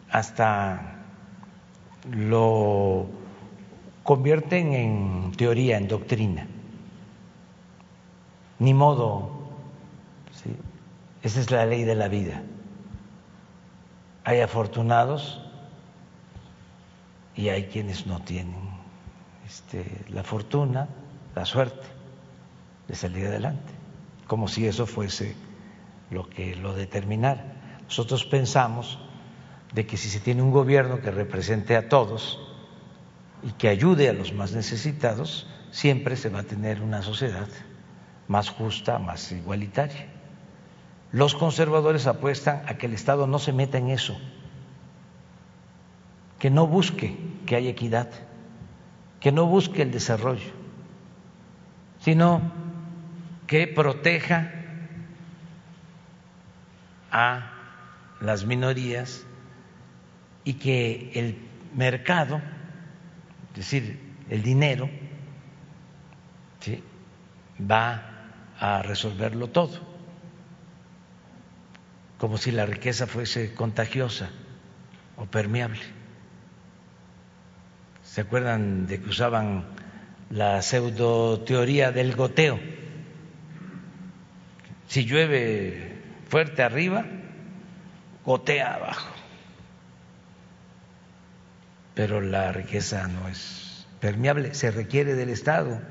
hasta 0.10 0.96
lo 2.12 3.08
convierten 4.04 4.74
en 4.74 5.32
teoría, 5.38 5.78
en 5.78 5.88
doctrina. 5.88 6.48
Ni 8.58 8.74
modo, 8.74 9.30
esa 11.22 11.40
es 11.40 11.52
la 11.52 11.66
ley 11.66 11.84
de 11.84 11.96
la 11.96 12.08
vida. 12.08 12.42
Hay 14.30 14.42
afortunados 14.42 15.42
y 17.36 17.50
hay 17.50 17.64
quienes 17.64 18.06
no 18.06 18.22
tienen 18.22 18.62
este, 19.44 19.84
la 20.10 20.24
fortuna, 20.24 20.88
la 21.34 21.46
suerte 21.46 21.88
de 22.88 22.94
salir 22.94 23.26
adelante, 23.26 23.74
como 24.28 24.48
si 24.48 24.68
eso 24.68 24.86
fuese 24.86 25.36
lo 26.12 26.30
que 26.30 26.56
lo 26.56 26.76
determinara. 26.76 27.44
Nosotros 27.86 28.24
pensamos 28.24 29.00
de 29.74 29.88
que 29.88 29.98
si 29.98 30.10
se 30.10 30.20
tiene 30.20 30.44
un 30.44 30.52
gobierno 30.52 31.02
que 31.02 31.10
represente 31.10 31.76
a 31.76 31.90
todos 31.90 32.40
y 33.42 33.54
que 33.54 33.68
ayude 33.68 34.10
a 34.10 34.14
los 34.14 34.32
más 34.32 34.52
necesitados, 34.52 35.48
siempre 35.72 36.16
se 36.16 36.30
va 36.30 36.42
a 36.42 36.44
tener 36.44 36.84
una 36.84 37.02
sociedad 37.02 37.48
más 38.28 38.52
justa, 38.52 39.00
más 39.00 39.32
igualitaria. 39.32 40.19
Los 41.12 41.34
conservadores 41.36 42.08
apuestan 42.08 42.64
a 42.68 42.76
que 42.78 42.86
el 42.86 42.94
Estado 42.94 43.28
no 43.28 43.40
se 43.40 43.54
meta 43.54 43.78
en 43.78 43.90
eso, 43.90 44.20
que 46.38 46.50
no 46.50 46.68
busque 46.68 47.18
que 47.46 47.56
haya 47.56 47.72
equidad, 47.72 48.10
que 49.20 49.32
no 49.32 49.46
busque 49.46 49.82
el 49.82 49.92
desarrollo, 49.92 50.52
sino 52.00 52.42
que 53.48 53.68
proteja 53.68 54.54
a 57.12 57.52
las 58.22 58.46
minorías 58.46 59.26
y 60.44 60.54
que 60.54 61.12
el 61.16 61.38
mercado, 61.76 62.42
es 63.52 63.56
decir, 63.56 64.00
el 64.30 64.44
dinero, 64.44 64.90
va 67.60 68.04
a 68.60 68.82
resolverlo 68.84 69.48
todo, 69.50 69.89
como 72.20 72.38
si 72.38 72.52
la 72.52 72.66
riqueza 72.66 73.08
fuese 73.08 73.54
contagiosa 73.56 74.30
o 75.16 75.26
permeable. 75.26 75.82
¿Se 78.04 78.22
acuerdan 78.22 78.88
de 78.88 79.00
que 79.00 79.10
usaban 79.10 79.66
la 80.30 80.62
pseudo 80.62 81.40
teoría 81.40 81.92
del 81.92 82.16
goteo? 82.16 82.60
Si 84.88 85.06
llueve 85.06 85.98
fuerte 86.28 86.62
arriba, 86.62 87.06
gotea 88.26 88.74
abajo. 88.76 89.10
Pero 91.94 92.20
la 92.20 92.52
riqueza 92.52 93.08
no 93.08 93.30
es 93.30 93.88
permeable, 94.02 94.54
se 94.56 94.72
requiere 94.72 95.16
del 95.16 95.30
Estado. 95.30 95.82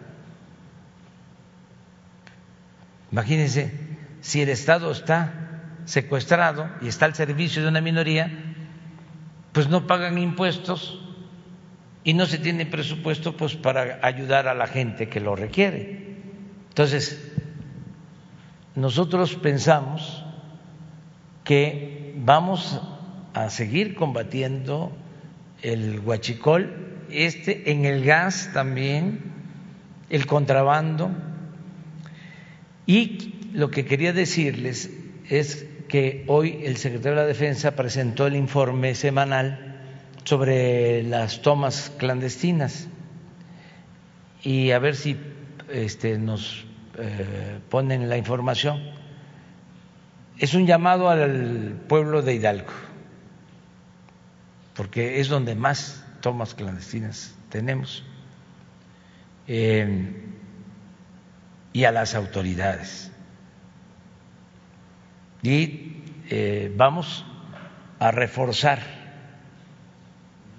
Imagínense, 3.13 3.73
si 4.21 4.43
el 4.43 4.51
Estado 4.51 4.91
está 4.91 5.38
secuestrado 5.89 6.69
y 6.83 6.89
está 6.89 7.07
al 7.07 7.15
servicio 7.15 7.63
de 7.63 7.69
una 7.69 7.81
minoría, 7.81 8.31
pues 9.53 9.71
no 9.71 9.87
pagan 9.87 10.19
impuestos 10.19 11.01
y 12.05 12.13
no 12.13 12.27
se 12.27 12.37
tiene 12.37 12.67
presupuesto 12.67 13.39
pues 13.39 13.55
para 13.55 13.99
ayudar 14.03 14.49
a 14.49 14.55
la 14.55 14.67
gente 14.67 15.09
que 15.09 15.19
lo 15.19 15.35
requiere. 15.35 16.19
Entonces, 16.69 17.33
nosotros 18.75 19.35
pensamos 19.37 20.23
que 21.43 22.15
vamos 22.19 22.83
a 23.33 23.49
seguir 23.49 23.95
combatiendo 23.95 24.93
el 25.63 26.01
huachicol, 26.01 27.07
este 27.11 27.71
en 27.71 27.87
el 27.87 28.05
gas 28.05 28.51
también, 28.53 29.23
el 30.11 30.27
contrabando. 30.27 31.11
Y 32.85 33.49
lo 33.55 33.71
que 33.71 33.87
quería 33.87 34.13
decirles 34.13 34.91
es 35.31 35.67
que 35.89 36.25
hoy 36.29 36.61
el 36.65 36.77
secretario 36.77 37.17
de 37.17 37.23
la 37.23 37.27
Defensa 37.27 37.75
presentó 37.75 38.27
el 38.27 38.37
informe 38.37 38.95
semanal 38.95 39.81
sobre 40.25 41.03
las 41.03 41.43
tomas 41.43 41.91
clandestinas 41.97 42.89
y 44.43 44.71
a 44.71 44.79
ver 44.79 44.95
si 44.95 45.17
este, 45.71 46.19
nos 46.19 46.67
eh, 46.99 47.59
ponen 47.71 48.09
la 48.09 48.17
información, 48.17 48.81
es 50.39 50.55
un 50.55 50.67
llamado 50.67 51.09
al 51.09 51.75
pueblo 51.89 52.23
de 52.23 52.35
Hidalgo 52.35 52.89
porque 54.79 55.19
es 55.19 55.27
donde 55.27 55.57
más 55.57 56.05
tomas 56.21 56.55
clandestinas 56.55 57.35
tenemos, 57.49 58.05
eh, 59.49 60.23
y 61.73 61.83
a 61.83 61.91
las 61.91 62.15
autoridades. 62.15 63.08
Y 65.43 66.03
eh, 66.31 66.73
vamos 66.77 67.25
a 67.99 68.11
reforzar 68.11 68.81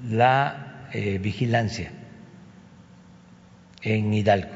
la 0.07 0.87
eh, 0.93 1.19
vigilancia 1.19 1.91
en 3.81 4.13
Hidalgo 4.13 4.55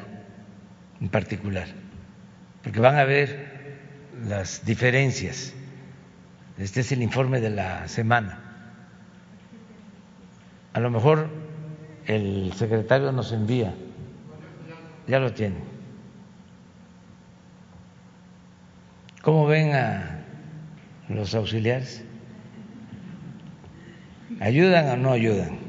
en 1.02 1.10
particular, 1.10 1.68
porque 2.64 2.80
van 2.80 2.96
a 2.96 3.04
ver 3.04 3.78
las 4.26 4.66
diferencias. 4.66 5.54
Este 6.58 6.82
es 6.82 6.92
el 6.92 7.02
informe 7.02 7.42
de 7.42 7.50
la 7.50 7.88
semana. 7.88 8.40
A 10.72 10.80
lo 10.80 10.90
mejor 10.90 11.30
el 12.06 12.54
secretario 12.54 13.12
nos 13.12 13.32
envía, 13.32 13.74
ya 15.08 15.20
lo 15.20 15.34
tiene. 15.34 15.73
¿Cómo 19.24 19.48
ven 19.48 19.74
a 19.74 20.20
los 21.08 21.34
auxiliares? 21.34 22.04
¿Ayudan 24.42 24.90
o 24.90 24.98
no 24.98 25.12
ayudan? 25.14 25.60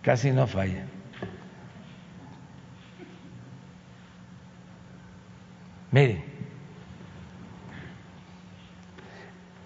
Casi 0.00 0.30
no 0.32 0.46
falla. 0.46 0.86
Miren, 5.90 6.24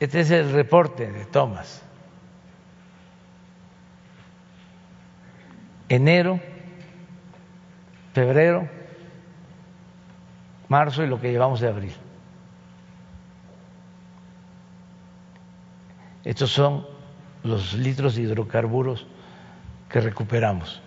este 0.00 0.18
es 0.18 0.32
el 0.32 0.50
reporte 0.50 1.12
de 1.12 1.26
Tomás. 1.26 1.84
Enero, 5.92 6.40
febrero, 8.14 8.66
marzo 10.66 11.04
y 11.04 11.06
lo 11.06 11.20
que 11.20 11.30
llevamos 11.30 11.60
de 11.60 11.68
abril. 11.68 11.94
Estos 16.24 16.50
son 16.50 16.86
los 17.42 17.74
litros 17.74 18.14
de 18.14 18.22
hidrocarburos 18.22 19.06
que 19.90 20.00
recuperamos. 20.00 20.80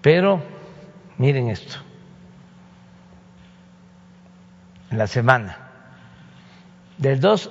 Pero 0.00 0.42
miren 1.18 1.50
esto, 1.50 1.76
en 4.90 4.98
la 4.98 5.06
semana, 5.06 5.56
del 6.98 7.20
2 7.20 7.48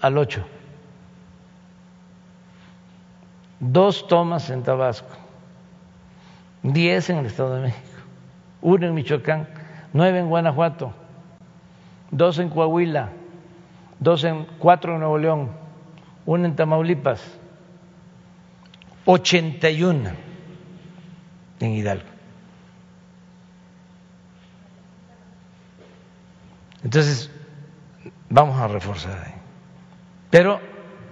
al 0.00 0.18
8, 0.18 0.44
dos 3.60 4.08
tomas 4.08 4.50
en 4.50 4.62
Tabasco, 4.62 5.16
diez 6.62 7.10
en 7.10 7.18
el 7.18 7.26
Estado 7.26 7.56
de 7.56 7.62
México, 7.62 7.88
uno 8.62 8.86
en 8.86 8.94
Michoacán, 8.94 9.46
nueve 9.92 10.18
en 10.18 10.28
Guanajuato, 10.28 10.92
dos 12.10 12.38
en 12.38 12.48
Coahuila, 12.48 13.10
dos 13.98 14.24
en 14.24 14.46
cuatro 14.58 14.94
en 14.94 15.00
Nuevo 15.00 15.18
León, 15.18 15.50
uno 16.26 16.44
en 16.46 16.56
Tamaulipas, 16.56 17.38
81 19.04 20.10
en 21.60 21.70
Hidalgo. 21.70 22.08
Entonces, 26.82 27.30
vamos 28.30 28.58
a 28.58 28.68
reforzar. 28.68 29.34
Pero 30.30 30.60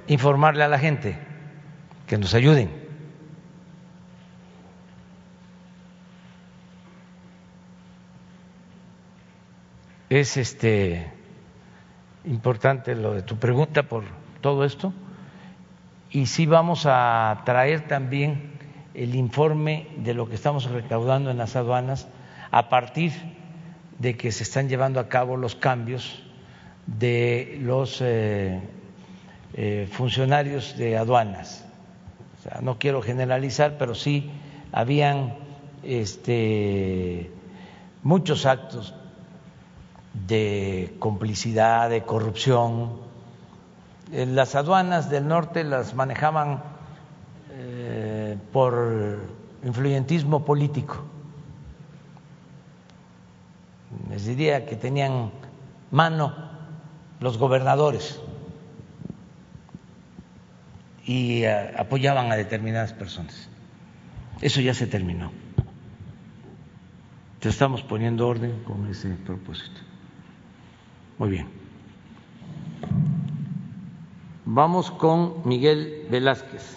informarle 0.07 0.65
a 0.65 0.69
la 0.69 0.79
gente 0.79 1.28
que 2.09 2.19
nos 2.19 2.35
ayuden. 2.35 2.71
Es 10.11 10.39
este 10.39 11.13
importante 12.25 12.95
lo 12.95 13.13
de 13.13 13.23
tu 13.23 13.37
pregunta 13.37 13.83
por 13.83 14.05
todo 14.41 14.65
esto 14.65 14.93
y 16.11 16.27
sí 16.27 16.47
vamos 16.47 16.87
a 16.87 17.43
traer 17.45 17.87
también 17.87 18.53
el 18.95 19.15
informe 19.15 19.89
de 19.99 20.15
lo 20.15 20.29
que 20.29 20.35
estamos 20.35 20.65
recaudando 20.71 21.31
en 21.31 21.37
las 21.37 21.57
aduanas 21.57 22.09
a 22.51 22.71
partir 22.71 23.13
de 23.99 24.17
que 24.17 24.33
se 24.33 24.45
están 24.45 24.71
llevando 24.71 24.99
a 24.99 25.09
cabo 25.09 25.37
los 25.37 25.55
cambios 25.55 26.23
de 26.87 27.59
los 27.61 28.01
eh, 28.01 28.63
eh, 29.53 29.89
funcionarios 29.93 30.79
de 30.79 30.97
aduanas. 30.97 31.68
No 32.61 32.79
quiero 32.79 33.03
generalizar, 33.03 33.77
pero 33.79 33.95
sí 33.95 34.31
habían 34.73 35.35
este, 35.83 37.31
muchos 38.03 38.47
actos 38.47 38.95
de 40.27 40.97
complicidad, 40.99 41.91
de 41.91 42.03
corrupción, 42.03 43.09
las 44.11 44.55
aduanas 44.55 45.11
del 45.11 45.29
norte 45.29 45.65
las 45.65 45.95
manejaban 45.95 46.63
eh, 47.53 48.37
por 48.53 49.19
influyentismo 49.65 50.45
político. 50.45 51.05
Les 54.11 54.25
diría 54.25 54.67
que 54.67 54.77
tenían 54.77 55.31
mano 55.91 56.35
los 57.21 57.39
gobernadores 57.39 58.21
y 61.09 61.45
eh, 61.45 61.73
apoyaban 61.79 62.31
a 62.31 62.37
determinadas 62.37 62.93
personas. 62.93 63.49
Eso 64.43 64.61
ya 64.61 64.75
se 64.75 64.87
terminó. 64.87 65.33
estamos 67.41 67.83
poniendo 67.83 68.29
orden 68.29 68.63
con 68.65 68.87
ese 68.91 69.09
propósito. 69.15 69.81
Muy 71.17 71.31
bien. 71.31 71.49
Vamos 74.45 74.91
con 74.91 75.49
Miguel 75.49 76.07
Velázquez. 76.11 76.77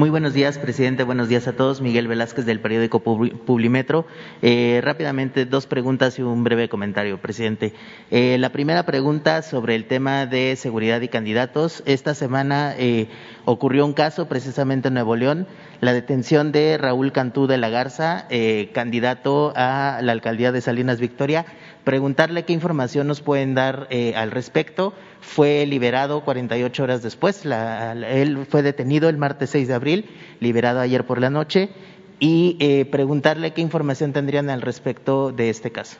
Muy 0.00 0.08
buenos 0.08 0.32
días, 0.32 0.56
presidente. 0.58 1.02
Buenos 1.02 1.28
días 1.28 1.46
a 1.46 1.52
todos. 1.52 1.82
Miguel 1.82 2.08
Velázquez 2.08 2.46
del 2.46 2.60
periódico 2.60 3.00
Publimetro. 3.00 4.06
Eh, 4.40 4.80
rápidamente, 4.82 5.44
dos 5.44 5.66
preguntas 5.66 6.18
y 6.18 6.22
un 6.22 6.42
breve 6.42 6.70
comentario, 6.70 7.20
presidente. 7.20 7.74
Eh, 8.10 8.38
la 8.38 8.48
primera 8.48 8.86
pregunta 8.86 9.42
sobre 9.42 9.74
el 9.74 9.84
tema 9.84 10.24
de 10.24 10.56
seguridad 10.56 11.02
y 11.02 11.08
candidatos. 11.08 11.82
Esta 11.84 12.14
semana 12.14 12.74
eh, 12.78 13.08
ocurrió 13.44 13.84
un 13.84 13.92
caso 13.92 14.26
precisamente 14.26 14.88
en 14.88 14.94
Nuevo 14.94 15.16
León, 15.16 15.46
la 15.82 15.92
detención 15.92 16.50
de 16.50 16.78
Raúl 16.78 17.12
Cantú 17.12 17.46
de 17.46 17.58
la 17.58 17.68
Garza, 17.68 18.26
candidato 18.72 19.52
a 19.54 20.00
la 20.02 20.12
alcaldía 20.12 20.50
de 20.50 20.62
Salinas 20.62 20.98
Victoria 20.98 21.44
preguntarle 21.84 22.44
qué 22.44 22.52
información 22.52 23.06
nos 23.06 23.20
pueden 23.20 23.54
dar 23.54 23.86
eh, 23.90 24.14
al 24.16 24.30
respecto. 24.30 24.94
Fue 25.20 25.66
liberado 25.66 26.24
48 26.24 26.82
horas 26.82 27.02
después, 27.02 27.44
él 27.44 28.46
fue 28.48 28.62
detenido 28.62 29.08
el 29.08 29.18
martes 29.18 29.50
6 29.50 29.68
de 29.68 29.74
abril, 29.74 30.10
liberado 30.40 30.80
ayer 30.80 31.06
por 31.06 31.20
la 31.20 31.30
noche, 31.30 31.70
y 32.18 32.56
eh, 32.60 32.84
preguntarle 32.86 33.52
qué 33.52 33.60
información 33.60 34.12
tendrían 34.12 34.50
al 34.50 34.62
respecto 34.62 35.32
de 35.32 35.50
este 35.50 35.72
caso. 35.72 35.98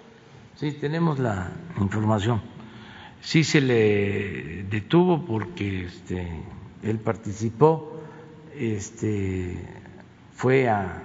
Sí, 0.57 0.73
tenemos 0.73 1.19
la 1.19 1.53
información. 1.79 2.43
Sí 3.21 3.45
se 3.45 3.61
le 3.61 4.65
detuvo 4.65 5.25
porque 5.27 5.85
este, 5.85 6.27
él 6.83 6.99
participó, 6.99 8.01
este, 8.57 9.59
fue 10.35 10.69
a 10.69 11.05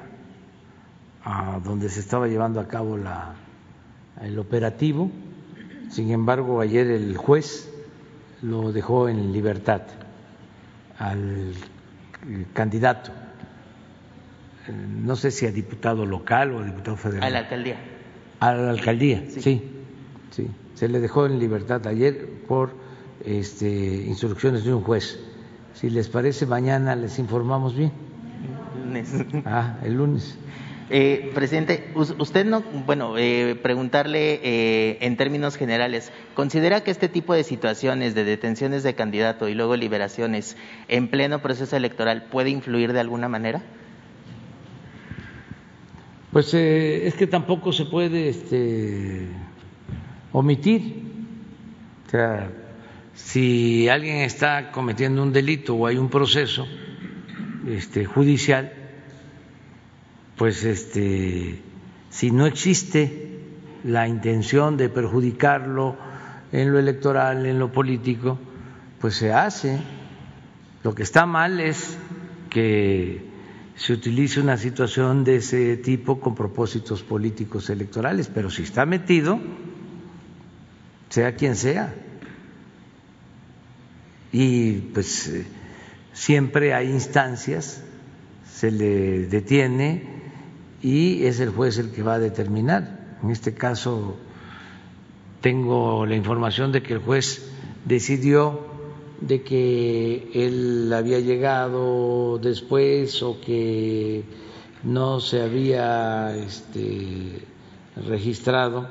donde 1.64 1.89
se 1.89 1.99
estaba 1.99 2.27
llevando 2.27 2.60
a 2.60 2.68
cabo 2.68 2.97
la 2.97 3.35
el 4.22 4.40
operativo. 4.40 5.12
Sin 5.90 6.12
embargo, 6.12 6.62
ayer 6.62 6.88
el 6.88 7.16
juez 7.18 7.72
lo 8.42 8.72
dejó 8.72 9.10
en 9.10 9.32
libertad 9.32 9.82
al 10.98 11.54
candidato, 12.54 13.12
no 15.04 15.16
sé 15.16 15.32
si 15.32 15.46
a 15.46 15.52
diputado 15.52 16.06
local 16.06 16.52
o 16.54 16.60
a 16.60 16.66
diputado 16.66 16.98
federal. 16.98 17.24
A 17.24 17.30
la 17.30 17.40
alcaldía. 17.40 17.78
A 18.40 18.54
la 18.54 18.70
alcaldía, 18.72 19.24
sí, 19.30 19.62
sí. 20.32 20.52
Se 20.74 20.90
le 20.90 21.00
dejó 21.00 21.26
en 21.26 21.40
libertad 21.40 21.86
ayer 21.88 22.28
por 22.48 22.72
este, 23.24 24.06
instrucciones 24.08 24.66
de 24.66 24.74
un 24.74 24.82
juez. 24.82 25.20
Si 25.74 25.90
les 25.90 26.10
parece, 26.10 26.46
mañana 26.46 26.96
les 26.96 27.18
informamos 27.20 27.76
bien. 27.76 27.92
Lunes. 28.78 29.14
Ah, 29.46 29.78
el 29.84 29.94
lunes. 29.94 30.38
Eh, 30.91 31.32
presidente, 31.34 31.91
usted 31.95 32.45
no, 32.45 32.62
bueno, 32.62 33.18
eh, 33.18 33.56
preguntarle 33.56 34.40
eh, 34.44 34.98
en 35.02 35.18
términos 35.18 35.57
generales, 35.57 36.12
¿considera 36.36 36.84
que 36.84 36.91
este 36.91 37.10
tipo 37.10 37.34
de 37.34 37.44
situaciones 37.44 38.14
de 38.14 38.24
detenciones 38.24 38.84
de 38.84 38.94
candidato 38.94 39.49
y 39.49 39.56
luego 39.56 39.76
liberaciones 39.76 40.56
en 40.88 41.07
pleno 41.07 41.41
proceso 41.41 41.76
electoral 41.76 42.26
puede 42.30 42.52
influir 42.52 42.94
de 42.94 42.99
alguna 42.99 43.28
manera? 43.28 43.64
Pues 46.32 46.53
eh, 46.53 47.07
es 47.07 47.16
que 47.16 47.26
tampoco 47.26 47.72
se 47.72 47.86
puede 47.86 48.30
este, 48.30 49.28
omitir. 50.34 51.02
O 52.06 52.10
sea, 52.12 52.52
si 53.16 53.90
alguien 53.90 54.18
está 54.18 54.72
cometiendo 54.72 55.24
un 55.24 55.34
delito 55.34 55.74
o 55.74 55.88
hay 55.88 55.98
un 55.98 56.10
proceso 56.10 56.68
este, 57.68 58.06
judicial, 58.06 58.85
pues 60.38 60.64
este, 60.64 61.62
si 62.10 62.32
no 62.32 62.45
existe 62.45 63.40
la 63.84 64.07
intención 64.07 64.78
de 64.78 64.90
perjudicarlo 64.90 65.95
en 66.52 66.72
lo 66.72 66.80
electoral, 66.80 67.45
en 67.45 67.60
lo 67.60 67.72
político, 67.72 68.40
pues 68.99 69.16
se 69.16 69.32
hace. 69.32 69.80
Lo 70.84 70.94
que 70.95 71.03
está 71.03 71.26
mal 71.26 71.60
es 71.60 71.98
que 72.49 73.26
se 73.76 73.94
utilice 73.94 74.40
una 74.40 74.57
situación 74.57 75.24
de 75.24 75.38
ese 75.38 75.78
tipo 75.78 76.20
con 76.20 76.36
propósitos 76.36 77.03
políticos 77.03 77.70
electorales, 77.70 78.30
pero 78.34 78.49
si 78.49 78.64
está 78.64 78.86
metido, 78.86 79.40
sea 81.10 81.36
quien 81.36 81.56
sea, 81.56 81.94
y 84.32 84.74
pues 84.94 85.28
eh, 85.28 85.45
siempre 86.14 86.74
hay 86.74 86.90
instancias, 86.90 87.84
se 88.49 88.72
le 88.72 89.28
detiene 89.28 90.15
y 90.86 91.26
es 91.26 91.40
el 91.40 91.49
juez 91.49 91.80
el 91.80 91.90
que 91.90 92.03
va 92.03 92.14
a 92.14 92.20
determinar. 92.20 93.18
En 93.24 93.32
este 93.32 93.56
caso 93.56 94.18
tengo 95.41 96.06
la 96.06 96.16
información 96.16 96.72
de 96.72 96.84
que 96.84 96.94
el 96.94 96.99
juez 96.99 97.49
decidió 97.86 98.60
de 99.20 99.41
que 99.41 100.30
él 100.36 100.94
había 100.94 101.20
llegado 101.20 102.38
después 102.38 103.24
o 103.24 103.41
que 103.41 104.26
no 104.84 105.22
se 105.22 105.41
había 105.41 106.38
este, 106.38 107.41
registrado 108.07 108.88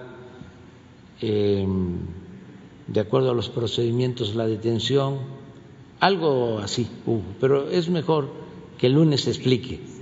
de 1.21 3.01
acuerdo 3.01 3.31
a 3.31 3.35
los 3.35 3.51
procedimientos 3.51 4.35
la 4.35 4.49
detención, 4.49 5.19
algo 6.01 6.59
así 6.59 6.89
hubo, 7.07 7.23
pero 7.41 7.71
es 7.71 7.89
mejor 7.89 8.31
que 8.79 8.89
el 8.89 8.95
lunes 8.95 9.29
explique. 9.29 9.94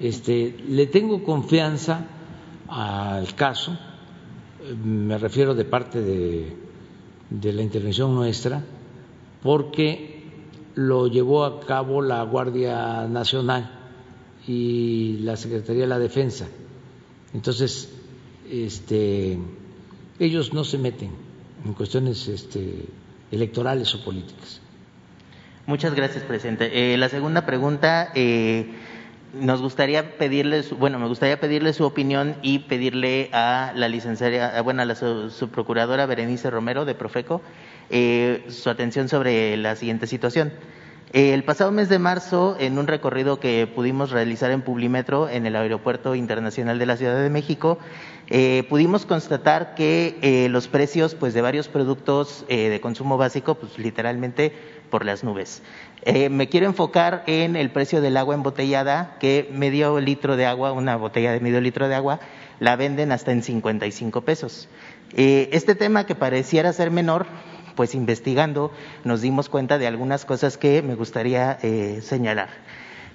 Este, 0.00 0.54
le 0.68 0.86
tengo 0.86 1.24
confianza 1.24 2.06
al 2.68 3.34
caso, 3.34 3.76
me 4.84 5.18
refiero 5.18 5.54
de 5.54 5.64
parte 5.64 6.00
de, 6.00 6.56
la 7.30 7.62
intervención 7.62 8.14
nuestra, 8.14 8.62
porque 9.42 10.22
lo 10.74 11.08
llevó 11.08 11.44
a 11.44 11.60
cabo 11.60 12.02
la 12.02 12.22
Guardia 12.22 13.06
Nacional 13.08 13.70
y 14.46 15.18
la 15.22 15.36
Secretaría 15.36 15.82
de 15.82 15.88
la 15.88 15.98
Defensa. 15.98 16.46
Entonces, 17.34 17.92
este, 18.50 19.38
ellos 20.18 20.52
no 20.52 20.64
se 20.64 20.78
meten 20.78 21.10
en 21.64 21.72
cuestiones 21.72 22.28
este, 22.28 22.84
electorales 23.30 23.94
o 23.94 24.04
políticas. 24.04 24.60
Muchas 25.66 25.94
gracias, 25.94 26.24
presidente. 26.24 26.94
Eh, 26.94 26.96
la 26.96 27.10
segunda 27.10 27.44
pregunta, 27.44 28.10
eh, 28.14 28.70
nos 29.34 29.60
gustaría 29.60 30.16
pedirle, 30.16 30.62
bueno, 30.78 30.98
me 30.98 31.06
gustaría 31.06 31.38
pedirle 31.38 31.72
su 31.72 31.84
opinión 31.84 32.36
y 32.42 32.60
pedirle 32.60 33.28
a 33.32 33.72
la 33.74 33.88
licenciada, 33.88 34.60
bueno, 34.62 34.82
a 34.82 34.84
la 34.84 34.94
subprocuradora 34.94 36.06
Berenice 36.06 36.50
Romero 36.50 36.84
de 36.84 36.94
Profeco 36.94 37.42
eh, 37.90 38.44
su 38.48 38.70
atención 38.70 39.08
sobre 39.08 39.56
la 39.56 39.76
siguiente 39.76 40.06
situación. 40.06 40.52
Eh, 41.12 41.32
el 41.32 41.42
pasado 41.42 41.70
mes 41.72 41.88
de 41.88 41.98
marzo, 41.98 42.56
en 42.60 42.78
un 42.78 42.86
recorrido 42.86 43.40
que 43.40 43.66
pudimos 43.66 44.10
realizar 44.10 44.50
en 44.50 44.60
Publimetro, 44.60 45.28
en 45.30 45.46
el 45.46 45.56
Aeropuerto 45.56 46.14
Internacional 46.14 46.78
de 46.78 46.84
la 46.84 46.98
Ciudad 46.98 47.20
de 47.20 47.30
México, 47.30 47.78
eh, 48.30 48.64
pudimos 48.68 49.06
constatar 49.06 49.74
que 49.74 50.48
los 50.50 50.68
precios 50.68 51.14
pues, 51.14 51.34
de 51.34 51.40
varios 51.40 51.68
productos 51.68 52.44
de 52.48 52.80
consumo 52.80 53.16
básico, 53.16 53.54
pues 53.54 53.78
literalmente 53.78 54.52
por 54.90 55.04
las 55.04 55.24
nubes. 55.24 55.62
me 56.30 56.48
quiero 56.48 56.66
enfocar 56.66 57.24
en 57.26 57.56
el 57.56 57.70
precio 57.70 58.00
del 58.00 58.16
agua 58.16 58.34
embotellada, 58.34 59.16
que 59.20 59.48
medio 59.52 60.00
litro 60.00 60.36
de 60.36 60.46
agua, 60.46 60.72
una 60.72 60.96
botella 60.96 61.32
de 61.32 61.40
medio 61.40 61.60
litro 61.60 61.88
de 61.88 61.94
agua, 61.94 62.20
la 62.60 62.76
venden 62.76 63.12
hasta 63.12 63.32
en 63.32 63.42
55 63.42 64.22
pesos. 64.22 64.68
este 65.14 65.74
tema 65.74 66.06
que 66.06 66.14
pareciera 66.14 66.72
ser 66.72 66.90
menor, 66.90 67.26
pues 67.78 67.94
investigando 67.94 68.72
nos 69.04 69.20
dimos 69.20 69.48
cuenta 69.48 69.78
de 69.78 69.86
algunas 69.86 70.24
cosas 70.24 70.58
que 70.58 70.82
me 70.82 70.96
gustaría 70.96 71.60
eh, 71.62 72.00
señalar. 72.02 72.48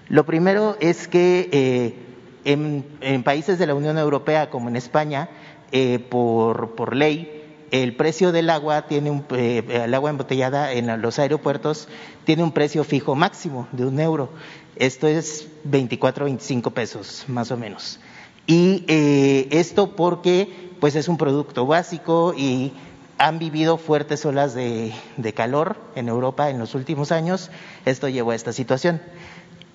Lo 0.07 0.25
primero 0.25 0.77
es 0.79 1.09
que 1.09 1.97
eh, 2.45 2.83
en, 3.01 3.23
países 3.23 3.59
de 3.59 3.67
la 3.67 3.75
Unión 3.75 3.97
Europea, 3.97 4.49
como 4.49 4.69
en 4.69 4.75
España, 4.75 5.29
eh, 5.71 5.99
por, 5.99 6.95
ley, 6.95 7.41
el 7.71 7.95
precio 7.95 8.31
del 8.31 8.49
agua 8.49 8.87
tiene 8.87 9.09
un, 9.09 9.25
el 9.31 9.93
agua 9.93 10.11
embotellada 10.11 10.73
en 10.73 11.01
los 11.01 11.17
aeropuertos 11.17 11.87
tiene 12.23 12.43
un 12.43 12.51
precio 12.51 12.83
fijo 12.83 13.15
máximo 13.15 13.67
de 13.71 13.85
un 13.85 13.99
euro. 13.99 14.29
Esto 14.75 15.07
es 15.07 15.47
24, 15.63 16.25
25 16.25 16.71
pesos, 16.71 17.25
más 17.27 17.49
o 17.49 17.57
menos. 17.57 17.99
Y 18.45 18.85
esto 18.87 19.95
porque 19.95 20.71
pues 20.79 20.95
es 20.95 21.07
un 21.07 21.17
producto 21.17 21.65
básico 21.65 22.35
y 22.37 22.73
han 23.17 23.39
vivido 23.39 23.77
fuertes 23.77 24.25
olas 24.25 24.53
de, 24.53 24.93
calor 25.33 25.77
en 25.95 26.09
Europa 26.09 26.49
en 26.49 26.59
los 26.59 26.75
últimos 26.75 27.11
años. 27.11 27.51
Esto 27.85 28.09
llevó 28.09 28.31
a 28.31 28.35
esta 28.35 28.53
situación. 28.53 29.01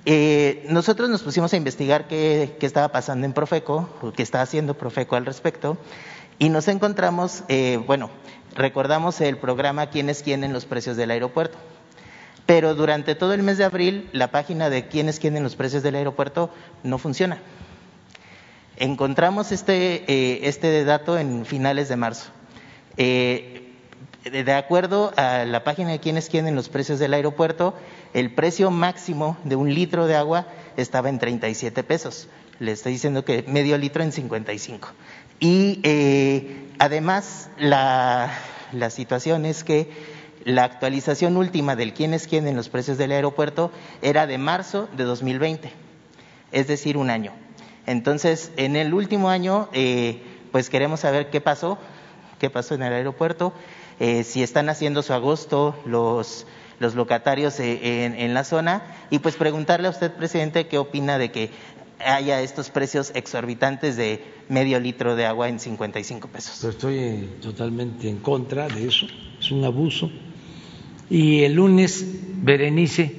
Eh, 0.05 0.65
nosotros 0.69 1.11
nos 1.11 1.23
pusimos 1.23 1.53
a 1.53 1.57
investigar 1.57 2.09
qué, 2.09 2.57
estaba 2.61 2.89
pasando 2.89 3.27
en 3.27 3.33
Profeco, 3.33 3.89
o 4.03 4.13
qué 4.13 4.23
estaba 4.23 4.43
haciendo 4.43 4.75
Profeco 4.75 5.17
al 5.17 5.27
respecto, 5.27 5.77
y 6.39 6.49
nos 6.49 6.69
encontramos, 6.69 7.43
eh, 7.49 7.81
bueno, 7.87 8.11
recordamos 8.55 9.21
el 9.21 9.39
programa 9.39 9.91
Quién 9.91 10.09
es 10.09 10.23
quién 10.23 10.45
en 10.45 10.53
los 10.53 10.65
precios 10.65 10.97
del 10.97 11.11
aeropuerto. 11.11 11.59
Pero 12.47 12.75
durante 12.75 13.15
todo 13.15 13.35
el 13.35 13.43
mes 13.43 13.59
de 13.59 13.65
abril, 13.65 14.09
la 14.13 14.31
página 14.31 14.71
de 14.71 14.89
quién 14.89 15.09
es 15.09 15.19
quién 15.19 15.37
en 15.37 15.43
los 15.43 15.55
precios 15.55 15.83
del 15.83 15.97
aeropuerto 15.97 16.51
no 16.83 16.97
funciona. 16.97 17.39
Encontramos 18.77 19.53
este, 19.53 20.05
eh, 20.07 20.41
este 20.45 20.85
dato 20.85 21.19
en 21.19 21.45
finales 21.45 21.89
de 21.89 21.97
marzo. 21.97 22.31
Eh, 22.97 23.69
de 24.25 24.53
acuerdo 24.53 25.13
a 25.17 25.45
la 25.45 25.65
página 25.65 25.91
de 25.91 25.99
quién 25.99 26.17
es 26.17 26.29
quién 26.29 26.47
en 26.47 26.55
los 26.55 26.69
precios 26.69 26.99
del 26.99 27.15
aeropuerto, 27.15 27.75
el 28.15 28.35
precio 28.35 28.71
máximo 28.71 29.37
de 29.45 29.57
un 29.57 29.75
litro 29.75 30.07
de 30.07 30.17
agua 30.17 30.47
estaba 30.77 31.09
en 31.09 31.19
37 31.19 31.83
pesos. 31.85 32.29
Le 32.59 32.73
estoy 32.73 32.93
diciendo 32.93 33.25
que 33.25 33.45
medio 33.47 33.79
litro 33.79 34.03
en 34.03 34.13
55. 34.13 34.89
Y 35.41 35.81
eh, 35.85 36.69
además 36.79 37.51
la, 37.59 38.33
la 38.73 38.91
situación 38.91 39.47
es 39.47 39.63
que 39.65 39.91
la 40.45 40.65
actualización 40.65 41.37
última 41.37 41.77
del 41.77 41.95
quién 41.95 42.15
es 42.15 42.27
quién 42.27 42.47
en 42.47 42.57
los 42.57 42.69
precios 42.69 42.99
del 42.99 43.13
aeropuerto 43.13 43.71
era 44.03 44.27
de 44.27 44.39
marzo 44.39 44.89
de 44.97 45.05
2020, 45.05 45.71
es 46.53 46.67
decir, 46.67 46.97
un 46.97 47.11
año. 47.11 47.33
Entonces, 47.87 48.53
en 48.57 48.77
el 48.77 48.95
último 48.95 49.31
año, 49.31 49.69
eh, 49.73 50.23
pues 50.53 50.71
queremos 50.71 51.01
saber 51.01 51.31
qué 51.31 51.41
pasó, 51.41 51.79
qué 52.39 52.51
pasó 52.51 52.75
en 52.75 52.83
el 52.83 52.93
aeropuerto, 52.93 53.53
eh, 54.01 54.25
si 54.25 54.43
están 54.43 54.69
haciendo 54.69 55.03
su 55.03 55.13
agosto 55.13 55.75
los, 55.85 56.47
los 56.81 56.95
locatarios 56.95 57.59
eh, 57.61 58.05
en, 58.05 58.35
la 58.35 58.45
zona 58.45 58.83
y 59.11 59.19
pues 59.19 59.37
preguntarle 59.37 59.89
a 59.89 59.91
usted, 59.91 60.13
presidente, 60.13 60.67
qué 60.67 60.79
opina 60.79 61.19
de 61.19 61.31
que 61.31 61.51
haya 62.05 62.41
estos 62.41 62.71
precios 62.71 63.11
exorbitantes 63.15 63.97
de 63.97 64.25
medio 64.49 64.79
litro 64.79 65.17
de 65.17 65.27
agua 65.27 65.49
en 65.49 65.59
55 65.59 66.29
pesos. 66.29 66.63
estoy 66.65 67.29
totalmente 67.43 68.09
en 68.09 68.19
contra 68.19 68.69
de 68.69 68.87
eso, 68.87 69.07
es 69.39 69.51
un 69.51 69.65
abuso. 69.65 70.11
Y 71.11 71.43
el 71.43 71.55
lunes 71.55 72.05
Berenice 72.43 73.17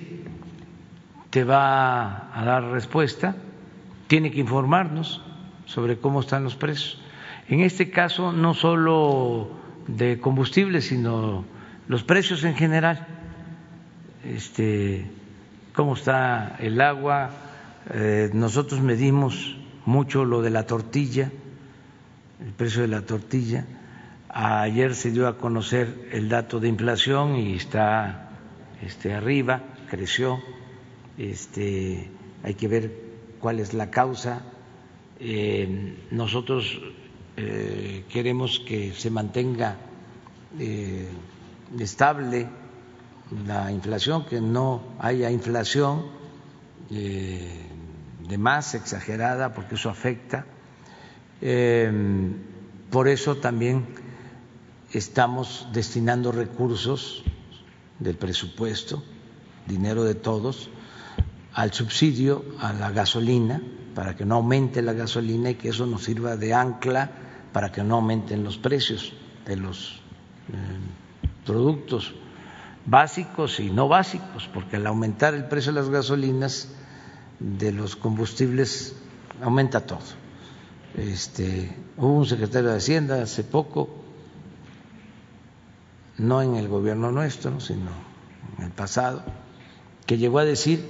te 1.29 1.43
va 1.43 2.29
a 2.33 2.45
dar 2.45 2.63
respuesta, 2.71 3.35
tiene 4.07 4.31
que 4.31 4.39
informarnos 4.39 5.21
sobre 5.65 5.97
cómo 5.97 6.21
están 6.21 6.43
los 6.43 6.55
precios. 6.55 6.99
En 7.47 7.61
este 7.61 7.89
caso, 7.89 8.31
no 8.31 8.53
solo 8.53 9.49
de 9.87 10.19
combustible, 10.19 10.81
sino 10.81 11.45
los 11.87 12.03
precios 12.03 12.43
en 12.43 12.55
general, 12.55 13.07
este, 14.23 15.05
cómo 15.73 15.95
está 15.95 16.57
el 16.59 16.81
agua. 16.81 17.29
Eh, 17.91 18.29
nosotros 18.33 18.81
medimos 18.81 19.57
mucho 19.85 20.25
lo 20.25 20.41
de 20.41 20.49
la 20.49 20.65
tortilla, 20.65 21.31
el 22.43 22.51
precio 22.53 22.81
de 22.81 22.87
la 22.87 23.01
tortilla. 23.01 23.65
Ayer 24.29 24.93
se 24.93 25.11
dio 25.11 25.27
a 25.27 25.37
conocer 25.37 26.09
el 26.11 26.29
dato 26.29 26.59
de 26.59 26.67
inflación 26.67 27.35
y 27.35 27.55
está 27.55 28.29
este, 28.81 29.13
arriba, 29.13 29.63
creció. 29.89 30.39
Este, 31.17 32.09
hay 32.43 32.53
que 32.53 32.67
ver 32.67 32.91
cuál 33.39 33.59
es 33.59 33.73
la 33.73 33.89
causa. 33.89 34.43
Eh, 35.19 35.95
nosotros 36.11 36.79
eh, 37.35 38.03
queremos 38.09 38.59
que 38.59 38.93
se 38.93 39.09
mantenga 39.09 39.77
eh, 40.59 41.07
estable 41.79 42.47
la 43.45 43.71
inflación, 43.71 44.25
que 44.25 44.41
no 44.41 44.81
haya 44.99 45.29
inflación, 45.31 46.05
eh, 46.89 47.65
de 48.27 48.37
más, 48.37 48.75
exagerada, 48.75 49.53
porque 49.53 49.75
eso 49.75 49.89
afecta. 49.89 50.45
Em, 51.41 52.33
por 52.89 53.07
eso 53.07 53.37
también 53.37 53.87
estamos 54.91 55.67
destinando 55.73 56.31
recursos 56.31 57.23
del 57.99 58.15
presupuesto, 58.15 59.03
dinero 59.67 60.03
de 60.03 60.15
todos, 60.15 60.69
al 61.53 61.73
subsidio 61.73 62.43
a 62.59 62.73
la 62.73 62.91
gasolina, 62.91 63.61
para 63.93 64.15
que 64.15 64.25
no 64.25 64.35
aumente 64.35 64.81
la 64.81 64.93
gasolina 64.93 65.51
y 65.51 65.55
que 65.55 65.69
eso 65.69 65.85
nos 65.85 66.03
sirva 66.03 66.37
de 66.37 66.53
ancla 66.53 67.11
para 67.51 67.71
que 67.71 67.83
no 67.83 67.95
aumenten 67.95 68.43
los 68.43 68.57
precios 68.57 69.13
de 69.45 69.55
los 69.55 70.01
eh, 70.49 71.45
productos 71.45 72.13
básicos 72.89 73.59
y 73.59 73.69
no 73.69 73.87
básicos, 73.87 74.49
porque 74.53 74.77
al 74.77 74.87
aumentar 74.87 75.35
el 75.35 75.45
precio 75.45 75.71
de 75.71 75.79
las 75.79 75.89
gasolinas, 75.89 76.69
de 77.39 77.71
los 77.71 77.95
combustibles, 77.95 78.95
aumenta 79.41 79.85
todo. 79.85 79.99
Este, 80.97 81.75
hubo 81.97 82.13
un 82.13 82.25
secretario 82.25 82.71
de 82.71 82.77
Hacienda 82.77 83.21
hace 83.21 83.43
poco, 83.43 83.89
no 86.17 86.41
en 86.41 86.55
el 86.55 86.67
gobierno 86.67 87.11
nuestro, 87.11 87.59
sino 87.59 87.91
en 88.57 88.65
el 88.65 88.71
pasado, 88.71 89.23
que 90.07 90.17
llegó 90.17 90.39
a 90.39 90.45
decir, 90.45 90.83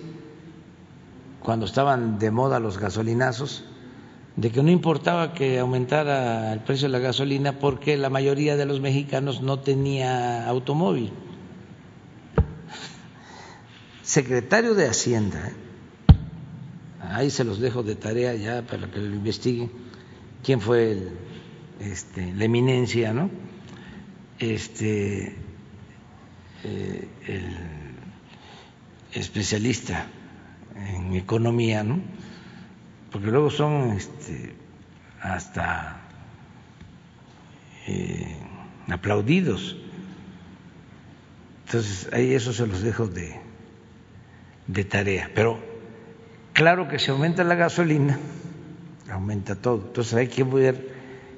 cuando 1.42 1.66
estaban 1.66 2.18
de 2.18 2.32
moda 2.32 2.60
los 2.60 2.78
gasolinazos, 2.78 3.66
de 4.38 4.52
que 4.52 4.64
no 4.64 4.72
importaba 4.72 5.34
que 5.34 5.60
aumentara 5.60 6.54
el 6.54 6.62
precio 6.62 6.88
de 6.88 6.94
la 6.94 7.00
gasolina 7.00 7.60
porque 7.60 7.98
la 7.98 8.10
mayoría 8.10 8.56
de 8.56 8.66
los 8.66 8.80
mexicanos 8.80 9.42
no 9.42 9.60
tenía 9.60 10.48
automóvil. 10.48 11.12
Secretario 14.10 14.74
de 14.74 14.88
Hacienda, 14.88 15.50
¿eh? 15.50 15.54
ahí 17.00 17.30
se 17.30 17.44
los 17.44 17.60
dejo 17.60 17.84
de 17.84 17.94
tarea 17.94 18.34
ya 18.34 18.64
para 18.64 18.90
que 18.90 18.98
lo 18.98 19.14
investiguen, 19.14 19.72
quién 20.44 20.60
fue 20.62 20.94
el, 20.94 21.12
este, 21.80 22.34
la 22.34 22.46
eminencia, 22.46 23.14
¿no? 23.14 23.30
Este, 24.40 25.36
eh, 26.64 27.08
el 27.28 27.56
especialista 29.14 30.08
en 30.76 31.14
economía, 31.14 31.84
¿no? 31.84 32.02
porque 33.12 33.28
luego 33.28 33.52
son 33.52 33.92
este, 33.92 34.56
hasta 35.22 36.02
eh, 37.86 38.38
aplaudidos. 38.90 39.78
Entonces, 41.68 42.10
ahí 42.12 42.34
eso 42.34 42.54
se 42.54 42.66
los 42.66 42.82
dejo 42.82 43.06
de, 43.06 43.49
de 44.70 44.84
tarea. 44.86 45.32
Pero 45.34 45.60
claro 46.54 46.88
que 46.88 47.00
si 47.00 47.10
aumenta 47.12 47.44
la 47.44 47.56
gasolina, 47.56 48.20
aumenta 49.12 49.56
todo. 49.56 49.84
Entonces 49.88 50.14
hay 50.14 50.28
que 50.28 50.44
ver 50.44 50.90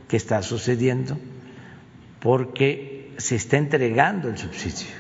qué 0.08 0.18
está 0.18 0.44
sucediendo 0.44 1.18
porque 2.20 3.14
se 3.18 3.36
está 3.36 3.58
entregando 3.58 4.28
el 4.28 4.38
subsidio. 4.38 4.94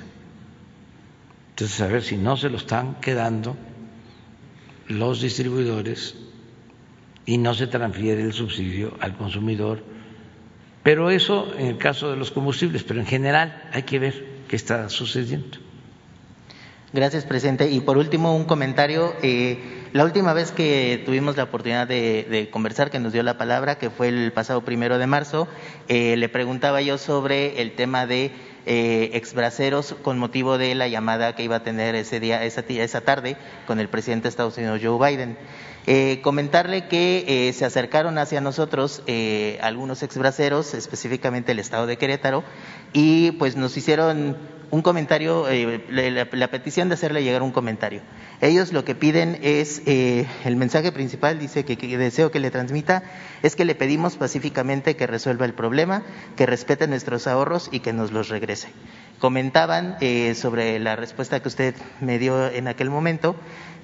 Entonces, 1.49 1.81
a 1.81 1.87
ver 1.87 2.01
si 2.01 2.17
no 2.17 2.37
se 2.37 2.49
lo 2.49 2.57
están 2.57 2.95
quedando 3.01 3.55
los 4.87 5.21
distribuidores 5.21 6.15
y 7.25 7.37
no 7.37 7.53
se 7.53 7.67
transfiere 7.67 8.23
el 8.23 8.33
subsidio 8.33 8.97
al 8.99 9.15
consumidor. 9.17 9.83
Pero 10.83 11.11
eso 11.11 11.53
en 11.57 11.67
el 11.67 11.77
caso 11.77 12.09
de 12.09 12.17
los 12.17 12.31
combustibles, 12.31 12.83
pero 12.83 12.99
en 13.01 13.05
general 13.05 13.69
hay 13.73 13.83
que 13.83 13.99
ver 13.99 14.25
qué 14.47 14.55
está 14.55 14.89
sucediendo. 14.89 15.59
Gracias, 16.93 17.23
presidente. 17.23 17.69
Y 17.69 17.79
por 17.79 17.97
último, 17.97 18.35
un 18.35 18.43
comentario. 18.43 19.13
Eh, 19.21 19.87
la 19.93 20.03
última 20.03 20.33
vez 20.33 20.51
que 20.51 21.01
tuvimos 21.05 21.37
la 21.37 21.43
oportunidad 21.43 21.87
de, 21.87 22.49
conversar, 22.51 22.91
que 22.91 22.99
nos 22.99 23.13
dio 23.13 23.23
la 23.23 23.37
palabra, 23.37 23.77
que 23.77 23.89
fue 23.89 24.09
el 24.09 24.33
pasado 24.33 24.65
primero 24.65 24.97
de 24.97 25.07
marzo, 25.07 25.47
eh, 25.87 26.17
le 26.17 26.27
preguntaba 26.27 26.81
yo 26.81 26.97
sobre 26.97 27.61
el 27.61 27.75
tema 27.75 28.05
de 28.05 28.31
eh, 28.65 29.11
exbraceros 29.13 29.95
con 30.01 30.19
motivo 30.19 30.57
de 30.57 30.75
la 30.75 30.89
llamada 30.89 31.33
que 31.33 31.43
iba 31.43 31.57
a 31.57 31.63
tener 31.63 31.95
ese 31.95 32.19
día, 32.19 32.43
esa, 32.43 32.61
esa 32.67 33.01
tarde, 33.01 33.37
con 33.67 33.79
el 33.79 33.87
presidente 33.87 34.23
de 34.23 34.29
Estados 34.29 34.57
Unidos, 34.57 34.81
Joe 34.83 35.09
Biden. 35.09 35.37
Eh, 35.87 36.19
comentarle 36.21 36.87
que 36.87 37.25
eh, 37.27 37.53
se 37.53 37.65
acercaron 37.65 38.19
hacia 38.19 38.39
nosotros 38.39 39.01
eh, 39.07 39.57
algunos 39.63 40.03
exbraceros, 40.03 40.75
específicamente 40.75 41.53
el 41.53 41.59
Estado 41.59 41.87
de 41.87 41.97
Querétaro, 41.97 42.43
y 42.93 43.31
pues 43.31 43.55
nos 43.55 43.75
hicieron 43.77 44.37
un 44.71 44.81
comentario, 44.81 45.45
la, 45.89 46.47
petición 46.47 46.87
de 46.89 46.95
hacerle 46.95 47.23
llegar 47.23 47.43
un 47.43 47.51
comentario. 47.51 48.01
Ellos 48.39 48.71
lo 48.71 48.85
que 48.85 48.95
piden 48.95 49.37
es, 49.41 49.81
el 49.85 50.55
mensaje 50.55 50.91
principal 50.91 51.37
dice 51.37 51.65
que, 51.65 51.77
que, 51.77 51.97
deseo 51.97 52.31
que 52.31 52.39
le 52.39 52.51
transmita, 52.51 53.03
es 53.43 53.55
que 53.55 53.65
le 53.65 53.75
pedimos 53.75 54.15
pacíficamente 54.15 54.95
que 54.95 55.07
resuelva 55.07 55.45
el 55.45 55.53
problema, 55.53 56.03
que 56.37 56.45
respete 56.45 56.87
nuestros 56.87 57.27
ahorros 57.27 57.69
y 57.71 57.81
que 57.81 57.93
nos 57.93 58.11
los 58.11 58.29
regrese 58.29 58.69
comentaban 59.19 59.97
sobre 60.33 60.79
la 60.79 60.95
respuesta 60.95 61.39
que 61.41 61.47
usted 61.47 61.75
me 62.01 62.17
dio 62.17 62.47
en 62.49 62.67
aquel 62.67 62.89
momento 62.89 63.35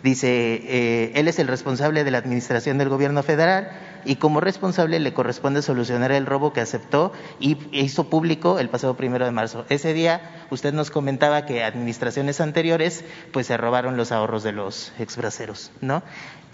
Dice, 0.04 0.28
eh, 0.30 1.12
él 1.16 1.28
es 1.28 1.40
el 1.40 1.48
responsable 1.48 2.04
de 2.04 2.12
la 2.12 2.20
administración 2.20 2.78
del 2.78 2.90
gobierno 2.90 3.24
federal 3.24 3.72
y 4.06 4.18
como 4.18 4.40
responsable 4.40 5.00
le 5.00 5.14
corresponde 5.14 5.62
solucionar 5.62 6.12
el 6.12 6.26
robo 6.26 6.54
que 6.54 6.62
aceptó 6.62 7.12
y 7.40 7.58
hizo 7.72 8.10
público 8.10 8.60
el 8.60 8.70
pasado 8.70 8.96
primero 8.96 9.26
de 9.26 9.32
marzo. 9.32 9.66
Ese 9.70 9.94
día 9.94 10.46
usted 10.50 10.74
nos 10.74 10.92
comentaba 10.92 11.46
que 11.46 11.64
administraciones 11.64 12.40
anteriores 12.40 13.04
pues 13.34 13.48
se 13.48 13.58
robaron 13.58 13.98
los 13.98 14.12
ahorros 14.12 14.44
de 14.44 14.54
los 14.54 14.94
exbraceros, 15.00 15.72
¿no? 15.82 16.04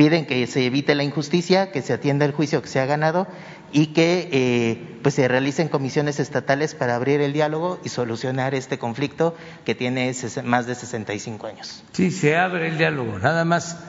Piden 0.04 0.26
que 0.26 0.46
se 0.48 0.66
evite 0.66 0.96
la 0.96 1.06
injusticia, 1.06 1.72
que 1.72 1.82
se 1.82 1.94
atienda 1.94 2.26
el 2.26 2.34
juicio 2.34 2.62
que 2.62 2.68
se 2.68 2.82
ha 2.82 2.86
ganado 2.86 3.26
y 3.72 3.94
que 3.94 4.28
eh, 4.34 4.98
pues 5.02 5.16
se 5.16 5.30
realicen 5.30 5.70
comisiones 5.70 6.20
estatales 6.20 6.76
para 6.76 6.98
abrir 6.98 7.22
el 7.22 7.32
diálogo 7.32 7.80
y 7.86 7.88
solucionar 7.88 8.54
este 8.54 8.78
conflicto 8.78 9.34
que 9.64 9.76
tiene 9.76 10.14
más 10.44 10.68
de 10.68 10.76
65 10.76 11.48
años. 11.48 11.86
Sí, 11.94 12.12
se 12.12 12.36
abre 12.36 12.68
el 12.68 12.78
diálogo, 12.78 13.18
nada 13.18 13.46
más 13.46 13.82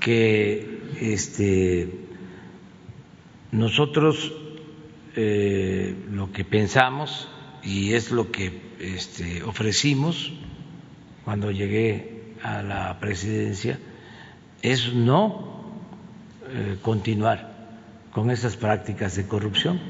que 0.00 0.82
este 1.00 1.88
nosotros 3.50 4.34
eh, 5.16 5.96
lo 6.10 6.30
que 6.30 6.44
pensamos 6.44 7.30
y 7.62 7.94
es 7.94 8.10
lo 8.10 8.30
que 8.30 8.60
este, 8.80 9.42
ofrecimos 9.44 10.30
cuando 11.24 11.50
llegué 11.50 12.34
a 12.42 12.60
la 12.60 13.00
presidencia 13.00 13.78
es 14.64 14.94
no 14.94 15.53
eh, 16.56 16.78
continuar 16.80 17.52
con 18.12 18.30
esas 18.30 18.56
prácticas 18.56 19.16
de 19.16 19.26
corrupción, 19.26 19.80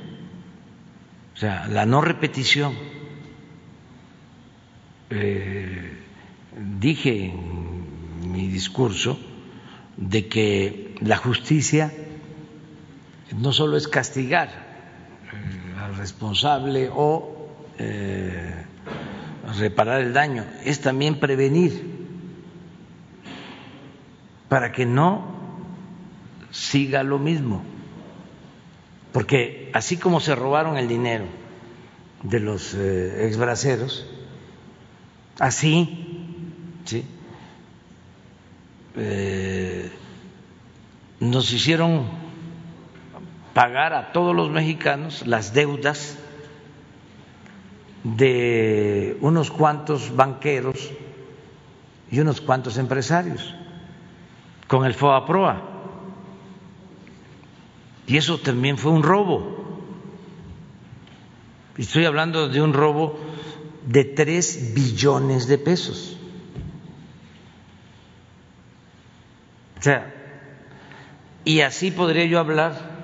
o 1.35 1.36
sea, 1.36 1.69
la 1.69 1.85
no 1.85 2.01
repetición. 2.01 2.73
Eh, 5.11 5.93
dije 6.81 7.27
en 7.27 8.32
mi 8.32 8.49
discurso 8.49 9.20
de 9.99 10.27
que 10.27 10.95
la 11.03 11.19
justicia 11.19 11.93
no 13.36 13.53
solo 13.53 13.77
es 13.77 13.86
castigar 13.86 14.49
eh, 14.49 15.74
al 15.78 15.97
responsable 15.97 16.89
o 16.91 17.51
reparar 19.59 20.01
el 20.01 20.15
daño, 20.15 20.47
es 20.65 20.81
también 20.81 21.20
prevenir 21.20 22.07
para 24.49 24.73
que 24.73 24.86
no 24.86 25.44
siga 26.55 27.02
lo 27.02 27.18
mismo. 27.18 27.62
Porque 29.12 29.70
así 29.74 29.97
como 29.97 30.20
se 30.20 30.35
robaron 30.35 30.76
el 30.76 30.89
dinero 30.89 31.24
de 32.22 32.40
los 32.40 32.74
eh, 32.74 33.26
exbraceros, 33.26 34.06
así 35.39 36.24
¿sí? 36.85 37.05
nos 41.18 41.52
hicieron 41.52 42.06
pagar 43.52 43.93
a 43.93 44.12
todos 44.12 44.35
los 44.35 44.51
mexicanos 44.51 45.26
las 45.26 45.52
deudas 45.52 46.16
de 48.05 49.16
unos 49.20 49.51
cuantos 49.51 50.14
banqueros 50.14 50.93
y 52.10 52.20
unos 52.20 52.40
cuantos 52.40 52.78
empresarios 52.78 53.55
con 54.68 54.85
el 54.85 54.94
FOAPROA. 54.94 55.74
Y 58.06 58.16
eso 58.16 58.39
también 58.39 58.78
fue 58.78 58.93
un 58.93 59.02
robo. 59.02 59.64
Estoy 61.76 62.05
hablando 62.05 62.48
de 62.48 62.60
un 62.60 62.72
robo 62.72 63.18
de 63.86 64.05
tres 64.05 64.74
billones 64.74 65.47
de 65.47 65.59
pesos. 65.59 66.16
O 69.78 69.82
sea, 69.82 70.14
y 71.44 71.60
así 71.60 71.90
podría 71.90 72.24
yo 72.24 72.39
hablar 72.39 72.94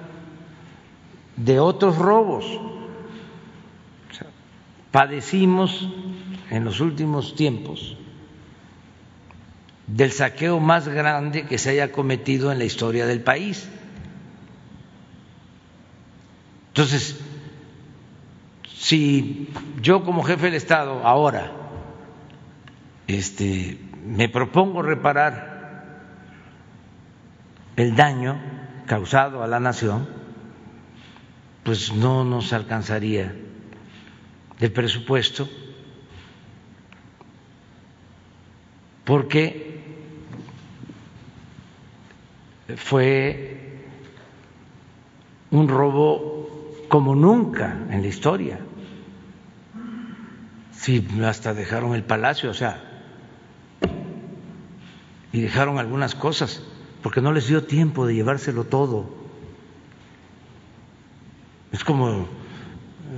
de 1.36 1.59
otros 1.59 1.97
robos. 1.97 2.47
padecimos 4.90 5.89
en 6.51 6.64
los 6.64 6.81
últimos 6.81 7.36
tiempos 7.36 7.97
del 9.86 10.10
saqueo 10.10 10.59
más 10.59 10.89
grande 10.89 11.47
que 11.47 11.59
se 11.59 11.70
haya 11.70 11.93
cometido 11.93 12.51
en 12.51 12.59
la 12.59 12.64
historia 12.64 13.06
del 13.06 13.22
país. 13.22 13.68
Entonces, 16.71 17.21
si 18.69 19.53
yo 19.83 20.05
como 20.05 20.23
jefe 20.23 20.47
del 20.47 20.55
Estado 20.55 21.07
ahora 21.07 21.53
este, 23.09 23.77
me 24.07 24.29
propongo 24.29 24.83
reparar 24.83 25.85
el 27.77 27.97
daño 27.97 28.41
causado 28.87 29.43
a 29.43 29.49
la 29.49 29.59
nación, 29.59 30.09
pues 31.65 31.93
no 31.93 32.25
nos 32.25 32.53
alcanzaría 32.53 33.35
el 34.61 34.73
presupuesto 34.73 35.49
porque 39.05 39.83
fue 42.77 43.81
un 45.51 45.69
robo 45.69 46.30
como 46.91 47.15
nunca 47.15 47.87
en 47.89 48.03
la 48.03 48.09
historia. 48.09 48.59
Sí, 50.73 51.07
hasta 51.25 51.55
dejaron 51.55 51.95
el 51.95 52.03
palacio, 52.03 52.51
o 52.51 52.55
sea, 52.55 52.83
y 55.33 55.41
dejaron 55.41 55.79
algunas 55.79 56.17
cosas, 56.17 56.65
porque 57.01 57.21
no 57.21 57.33
les 57.33 57.47
dio 57.47 57.62
tiempo 57.62 58.07
de 58.07 58.17
llevárselo 58.17 58.65
todo. 58.65 59.09
Es 61.71 61.85
como 61.85 62.27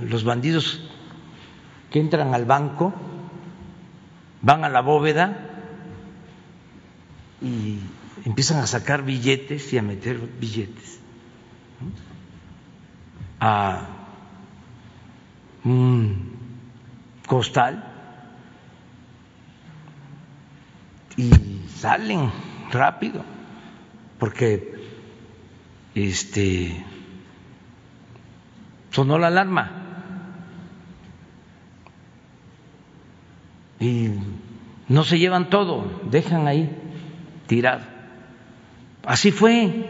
los 0.03 0.23
bandidos 0.23 0.87
que 1.89 1.99
entran 1.99 2.35
al 2.35 2.45
banco, 2.45 2.93
van 4.43 4.63
a 4.65 4.69
la 4.69 4.81
bóveda 4.81 5.49
y 7.41 7.79
empiezan 8.23 8.59
a 8.59 8.67
sacar 8.67 9.01
billetes 9.01 9.73
y 9.73 9.79
a 9.79 9.81
meter 9.81 10.19
billetes 10.39 10.99
a 13.45 13.87
un 15.65 16.31
costal 17.27 17.83
y 21.17 21.29
salen 21.67 22.31
rápido 22.71 23.25
porque 24.17 24.73
este 25.93 26.85
sonó 28.91 29.19
la 29.19 29.27
alarma 29.27 29.71
y 33.77 34.07
no 34.87 35.03
se 35.03 35.19
llevan 35.19 35.49
todo, 35.49 36.01
dejan 36.09 36.47
ahí 36.47 36.73
tirado. 37.47 37.83
Así 39.05 39.31
fue. 39.31 39.89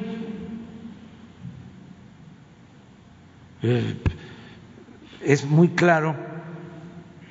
Eh, 3.63 3.95
es 5.21 5.45
muy 5.45 5.69
claro 5.69 6.15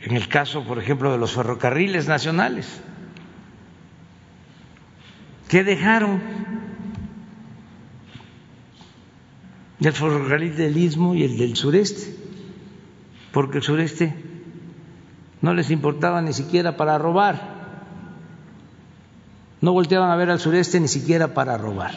en 0.03 0.17
el 0.17 0.29
caso, 0.29 0.65
por 0.65 0.79
ejemplo, 0.79 1.13
de 1.13 1.19
los 1.19 1.33
ferrocarriles 1.33 2.09
nacionales. 2.09 2.81
¿Qué 5.49 5.63
dejaron? 5.63 6.21
El 9.81 9.93
ferrocarril 9.93 10.57
del 10.57 10.77
istmo 10.77 11.15
y 11.15 11.25
el 11.25 11.39
del 11.39 11.57
sureste, 11.57 12.17
porque 13.33 13.59
el 13.59 13.65
sureste 13.65 14.15
no 15.41 15.55
les 15.55 15.71
importaba 15.71 16.23
ni 16.23 16.33
siquiera 16.33 16.77
para 16.77 16.99
robar 16.99 17.63
no 19.63 19.73
volteaban 19.73 20.11
a 20.11 20.17
ver 20.17 20.29
al 20.29 20.41
sureste 20.41 20.81
ni 20.81 20.89
siquiera 20.89 21.35
para 21.35 21.57
robar. 21.57 21.93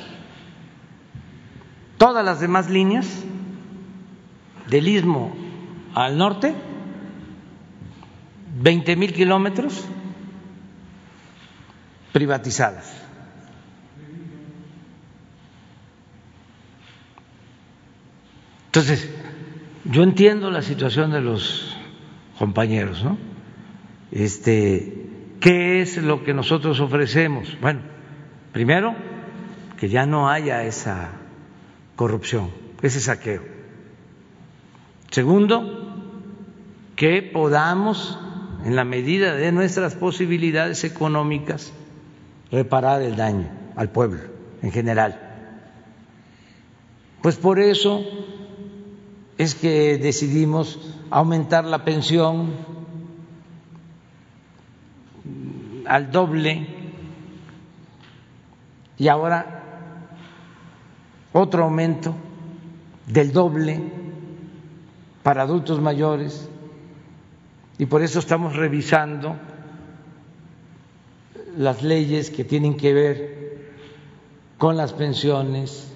Todas 1.97 2.23
las 2.23 2.39
demás 2.39 2.69
líneas 2.69 3.07
del 4.69 4.87
istmo 4.87 5.35
al 5.93 6.17
norte, 6.17 6.53
20 8.61 8.95
mil 8.95 9.13
kilómetros 9.13 9.85
privatizadas. 12.11 13.01
Entonces, 18.67 19.09
yo 19.85 20.03
entiendo 20.03 20.51
la 20.51 20.61
situación 20.61 21.11
de 21.11 21.21
los 21.21 21.77
compañeros, 22.37 23.03
¿no? 23.03 23.17
Este, 24.11 25.05
¿Qué 25.39 25.81
es 25.81 25.97
lo 25.97 26.23
que 26.23 26.33
nosotros 26.33 26.79
ofrecemos? 26.79 27.55
Bueno, 27.61 27.81
primero, 28.51 28.95
que 29.77 29.89
ya 29.89 30.05
no 30.05 30.29
haya 30.29 30.63
esa 30.63 31.11
corrupción, 31.95 32.49
ese 32.81 32.99
saqueo. 32.99 33.54
Segundo, 35.15 35.63
que 36.97 37.21
podamos, 37.21 38.19
en 38.65 38.75
la 38.75 38.83
medida 38.83 39.33
de 39.33 39.53
nuestras 39.53 39.95
posibilidades 39.95 40.83
económicas, 40.83 41.71
reparar 42.51 43.01
el 43.01 43.15
daño 43.15 43.47
al 43.77 43.89
pueblo 43.91 44.19
en 44.61 44.73
general. 44.73 45.17
Pues 47.21 47.37
por 47.37 47.61
eso 47.61 48.03
es 49.37 49.55
que 49.55 49.97
decidimos 49.97 50.81
aumentar 51.09 51.63
la 51.63 51.85
pensión 51.85 52.51
al 55.87 56.11
doble 56.11 56.67
y 58.97 59.07
ahora 59.07 59.63
otro 61.31 61.63
aumento 61.63 62.13
del 63.07 63.31
doble 63.31 64.03
para 65.25 65.41
adultos 65.41 65.81
mayores 65.81 66.47
y 67.79 67.87
por 67.87 68.03
eso 68.03 68.19
estamos 68.19 68.55
revisando 68.55 69.35
las 71.57 71.81
leyes 71.81 72.29
que 72.29 72.43
tienen 72.43 72.77
que 72.77 72.93
ver 72.93 73.75
con 74.59 74.77
las 74.77 74.93
pensiones 74.93 75.91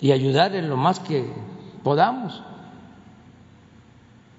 y 0.00 0.12
ayudar 0.12 0.56
en 0.56 0.70
lo 0.70 0.78
más 0.78 0.98
que 1.00 1.26
podamos. 1.84 2.42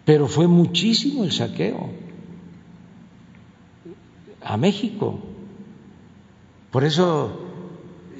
Pero 0.04 0.28
fue 0.28 0.48
muchísimo 0.48 1.24
el 1.24 1.32
saqueo 1.32 1.92
a 4.42 4.58
México. 4.58 5.20
Por 6.72 6.84
eso 6.84 7.42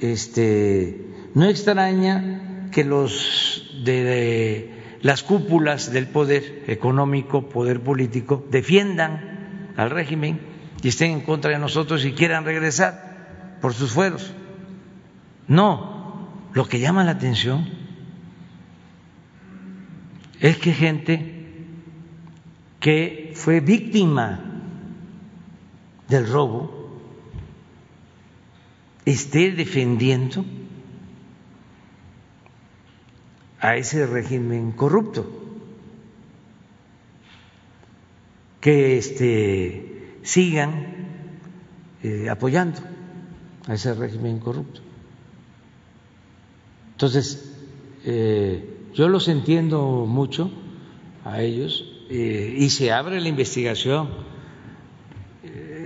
este, 0.00 1.30
no 1.34 1.46
extraña 1.46 2.41
que 2.72 2.84
los 2.84 3.70
de 3.84 4.98
las 5.02 5.22
cúpulas 5.22 5.92
del 5.92 6.08
poder 6.08 6.64
económico, 6.66 7.48
poder 7.48 7.80
político, 7.80 8.44
defiendan 8.50 9.72
al 9.76 9.90
régimen 9.90 10.40
y 10.82 10.88
estén 10.88 11.12
en 11.12 11.20
contra 11.20 11.50
de 11.50 11.58
nosotros 11.58 12.04
y 12.04 12.12
quieran 12.12 12.44
regresar 12.44 13.58
por 13.60 13.74
sus 13.74 13.92
fueros. 13.92 14.32
No, 15.46 16.28
lo 16.54 16.66
que 16.66 16.80
llama 16.80 17.04
la 17.04 17.12
atención 17.12 17.68
es 20.40 20.56
que 20.56 20.72
gente 20.72 21.46
que 22.80 23.32
fue 23.34 23.60
víctima 23.60 24.40
del 26.08 26.28
robo 26.28 27.00
esté 29.04 29.52
defendiendo 29.52 30.44
a 33.62 33.76
ese 33.76 34.06
régimen 34.06 34.72
corrupto, 34.72 35.24
que 38.60 38.98
este, 38.98 40.18
sigan 40.22 40.86
eh, 42.02 42.28
apoyando 42.28 42.80
a 43.68 43.74
ese 43.74 43.94
régimen 43.94 44.40
corrupto. 44.40 44.80
Entonces, 46.90 47.54
eh, 48.04 48.68
yo 48.94 49.08
los 49.08 49.28
entiendo 49.28 50.06
mucho 50.08 50.50
a 51.24 51.40
ellos 51.40 51.84
eh, 52.10 52.56
y 52.58 52.70
se 52.70 52.90
abre 52.90 53.20
la 53.20 53.28
investigación 53.28 54.32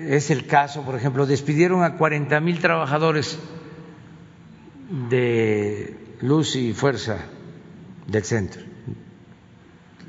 es 0.08 0.30
el 0.30 0.46
caso, 0.46 0.82
por 0.82 0.94
ejemplo, 0.94 1.26
despidieron 1.26 1.82
a 1.82 1.96
40 1.96 2.40
mil 2.40 2.60
trabajadores 2.60 3.38
de 5.10 5.96
luz 6.20 6.54
y 6.54 6.72
fuerza 6.72 7.18
del 8.06 8.24
centro, 8.24 8.62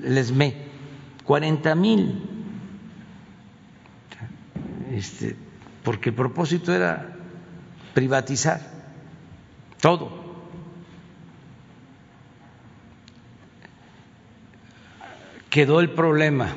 el 0.04 0.18
ESME, 0.18 0.56
40 1.24 1.76
mil, 1.76 2.22
este, 4.92 5.36
porque 5.84 6.10
el 6.10 6.16
propósito 6.16 6.74
era 6.74 7.16
privatizar 7.94 8.62
todo. 9.82 10.26
Quedó 15.50 15.80
el 15.80 15.90
problema. 15.92 16.50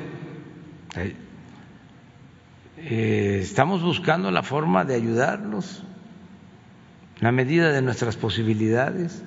Eh, 2.77 3.39
estamos 3.41 3.81
buscando 3.81 4.31
la 4.31 4.43
forma 4.43 4.85
de 4.85 4.95
ayudarlos, 4.95 5.83
la 7.19 7.31
medida 7.31 7.71
de 7.71 7.81
nuestras 7.81 8.17
posibilidades, 8.17 9.23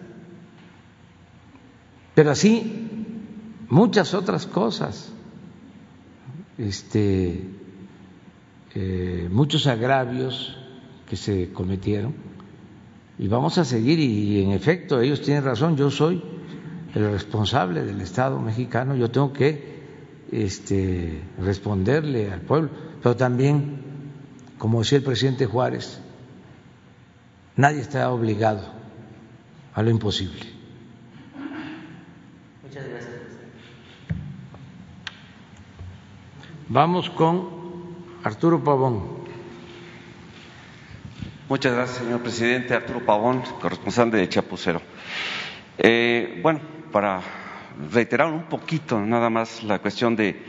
pero 2.14 2.30
así 2.30 3.06
muchas 3.68 4.14
otras 4.14 4.46
cosas, 4.46 5.12
este, 6.58 7.44
eh, 8.74 9.28
muchos 9.30 9.66
agravios 9.66 10.56
que 11.08 11.16
se 11.16 11.52
cometieron. 11.52 12.14
Y 13.18 13.28
vamos 13.28 13.58
a 13.58 13.64
seguir 13.64 14.00
y 14.00 14.42
en 14.42 14.50
efecto 14.50 15.00
ellos 15.00 15.22
tienen 15.22 15.44
razón, 15.44 15.76
yo 15.76 15.90
soy 15.90 16.22
el 16.94 17.10
responsable 17.12 17.84
del 17.84 18.00
Estado 18.00 18.40
mexicano, 18.40 18.96
yo 18.96 19.10
tengo 19.10 19.32
que 19.32 19.82
este, 20.30 21.22
responderle 21.38 22.32
al 22.32 22.40
pueblo, 22.40 22.70
pero 23.02 23.16
también, 23.16 23.80
como 24.58 24.80
decía 24.80 24.98
el 24.98 25.04
presidente 25.04 25.46
Juárez, 25.46 26.00
nadie 27.56 27.80
está 27.80 28.10
obligado 28.10 28.62
a 29.74 29.82
lo 29.82 29.90
imposible. 29.90 30.40
Muchas 32.62 32.88
gracias. 32.88 33.14
Vamos 36.68 37.10
con 37.10 37.46
Arturo 38.22 38.64
Pavón. 38.64 39.02
Muchas 41.46 41.74
gracias, 41.74 41.98
señor 41.98 42.22
presidente. 42.22 42.72
Arturo 42.72 43.04
Pavón, 43.04 43.42
corresponsal 43.60 44.10
de 44.10 44.26
Chapucero. 44.30 44.80
Eh, 45.76 46.40
bueno, 46.42 46.60
para 46.90 47.20
reiterar 47.92 48.32
un 48.32 48.44
poquito 48.44 48.98
nada 48.98 49.28
más 49.28 49.62
la 49.62 49.80
cuestión 49.80 50.16
de 50.16 50.42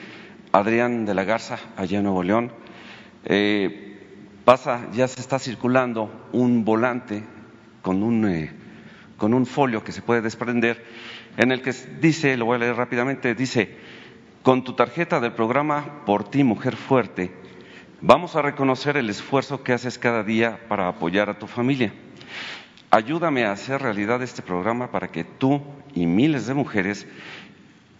Adrián 0.53 1.05
de 1.05 1.15
la 1.15 1.25
Garza, 1.25 1.59
allá 1.75 1.97
en 1.97 2.05
Nuevo 2.05 2.23
León. 2.23 2.53
Eh, 3.25 3.99
pasa, 4.45 4.87
ya 4.93 5.09
se 5.09 5.19
está 5.19 5.37
circulando 5.37 6.29
un 6.31 6.63
volante 6.63 7.25
con 7.81 8.01
un, 8.01 8.25
eh, 8.25 8.53
con 9.17 9.33
un 9.33 9.45
folio 9.45 9.83
que 9.83 9.91
se 9.91 10.01
puede 10.01 10.21
desprender, 10.21 10.81
en 11.35 11.51
el 11.51 11.61
que 11.61 11.73
dice, 11.99 12.37
lo 12.37 12.45
voy 12.45 12.55
a 12.55 12.59
leer 12.59 12.77
rápidamente, 12.77 13.35
dice, 13.35 13.94
con 14.45 14.63
tu 14.63 14.73
tarjeta 14.73 15.19
del 15.19 15.31
programa 15.31 16.03
Por 16.05 16.29
ti, 16.29 16.43
Mujer 16.43 16.75
Fuerte, 16.75 17.31
vamos 17.99 18.35
a 18.35 18.43
reconocer 18.43 18.95
el 18.95 19.09
esfuerzo 19.09 19.63
que 19.63 19.73
haces 19.73 19.97
cada 19.97 20.21
día 20.21 20.59
para 20.69 20.87
apoyar 20.87 21.31
a 21.31 21.39
tu 21.39 21.47
familia. 21.47 21.91
Ayúdame 22.91 23.43
a 23.43 23.51
hacer 23.51 23.81
realidad 23.81 24.21
este 24.21 24.43
programa 24.43 24.91
para 24.91 25.07
que 25.07 25.23
tú 25.23 25.63
y 25.95 26.05
miles 26.05 26.45
de 26.45 26.53
mujeres, 26.53 27.07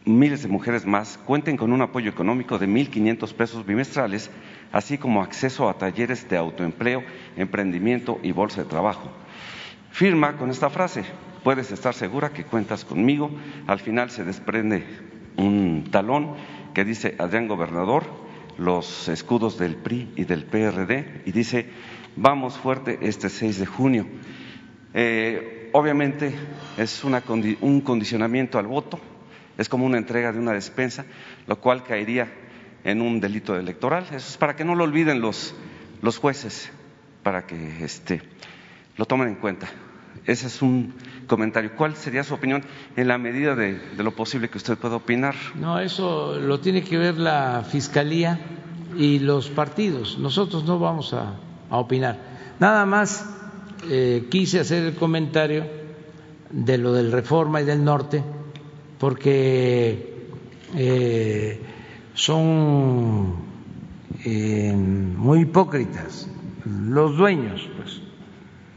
miles 0.05 0.43
de 0.43 0.47
mujeres 0.47 0.85
más, 0.85 1.17
cuenten 1.17 1.57
con 1.57 1.73
un 1.73 1.81
apoyo 1.81 2.11
económico 2.11 2.59
de 2.59 2.67
1.500 2.67 3.34
pesos 3.34 3.65
bimestrales, 3.65 4.30
así 4.72 4.99
como 4.99 5.23
acceso 5.23 5.67
a 5.67 5.80
talleres 5.80 6.30
de 6.30 6.38
autoempleo, 6.38 7.01
emprendimiento 7.38 8.19
y 8.22 8.34
bolsa 8.34 8.61
de 8.61 8.69
trabajo. 8.69 9.09
Firma 9.89 10.38
con 10.38 10.51
esta 10.51 10.69
frase, 10.69 11.05
puedes 11.43 11.72
estar 11.72 11.95
segura 11.95 12.30
que 12.30 12.43
cuentas 12.43 12.85
conmigo. 12.85 13.31
Al 13.65 13.80
final 13.80 14.11
se 14.11 14.23
desprende 14.23 15.15
un 15.38 15.88
talón 15.91 16.36
que 16.74 16.86
dice 16.86 17.16
Adrián 17.20 17.48
Gobernador, 17.48 18.03
los 18.57 19.07
escudos 19.07 19.57
del 19.57 19.76
PRI 19.76 20.14
y 20.16 20.24
del 20.26 20.45
PRD, 20.45 21.24
y 21.26 21.32
dice, 21.32 21.70
vamos 22.16 22.57
fuerte 22.57 22.99
este 23.02 23.30
6 23.30 23.60
de 23.60 23.66
junio. 23.66 24.07
Eh, 24.94 25.70
obviamente 25.74 26.34
es 26.78 27.03
un 27.03 27.82
condicionamiento 27.82 28.60
al 28.60 28.68
voto, 28.68 28.99
es 29.57 29.70
como 29.70 29.86
una 29.86 29.98
entrega 29.98 30.32
de 30.32 30.40
una 30.40 30.53
despensa, 30.53 31.06
lo 31.48 31.60
cual 31.60 31.84
caería 31.84 32.32
en 32.84 33.02
un 33.02 33.20
delito 33.20 33.57
electoral. 33.57 34.06
Eso 34.06 34.30
es 34.30 34.38
para 34.38 34.56
que 34.56 34.64
no 34.64 34.76
lo 34.76 34.84
olviden 34.84 35.20
los, 35.20 35.56
los 36.02 36.18
jueces, 36.18 36.72
para 37.24 37.45
que 37.45 37.84
este, 37.84 38.22
lo 38.98 39.06
tomen 39.06 39.30
en 39.30 39.36
cuenta. 39.36 39.68
Ese 40.26 40.48
es 40.48 40.62
un 40.62 40.94
comentario. 41.27 41.72
¿Cuál 41.76 41.95
sería 41.95 42.23
su 42.23 42.34
opinión 42.34 42.64
en 42.95 43.07
la 43.07 43.18
medida 43.18 43.56
de, 43.56 43.80
lo 43.97 44.11
posible 44.11 44.49
que 44.49 44.57
usted 44.57 44.77
pueda 44.77 44.95
opinar? 44.95 45.35
No, 45.56 45.80
eso 45.80 46.39
lo 46.39 46.60
tiene 46.60 46.84
que 46.84 46.97
ver 46.97 47.18
la 47.18 47.65
Fiscalía 47.69 48.39
y 48.97 49.19
los 49.19 49.49
partidos. 49.49 50.18
Nosotros 50.18 50.64
no 50.65 50.80
vamos 50.80 51.14
a, 51.14 51.35
a 51.69 51.77
opinar. 51.77 52.19
Nada 52.60 52.85
más 52.85 53.26
eh, 53.89 54.27
quise 54.30 54.60
hacer 54.60 54.84
el 54.84 54.95
comentario 54.95 55.65
de 56.49 56.77
lo 56.77 56.93
del 56.93 57.11
Reforma 57.11 57.61
y 57.61 57.65
del 57.65 57.84
Norte 57.84 58.23
porque 58.97 60.15
eh, 60.76 61.61
son 62.14 63.35
eh, 64.23 64.73
muy 64.73 65.41
hipócritas 65.41 66.30
los 66.65 67.18
dueños, 67.18 67.69
pues, 67.77 68.02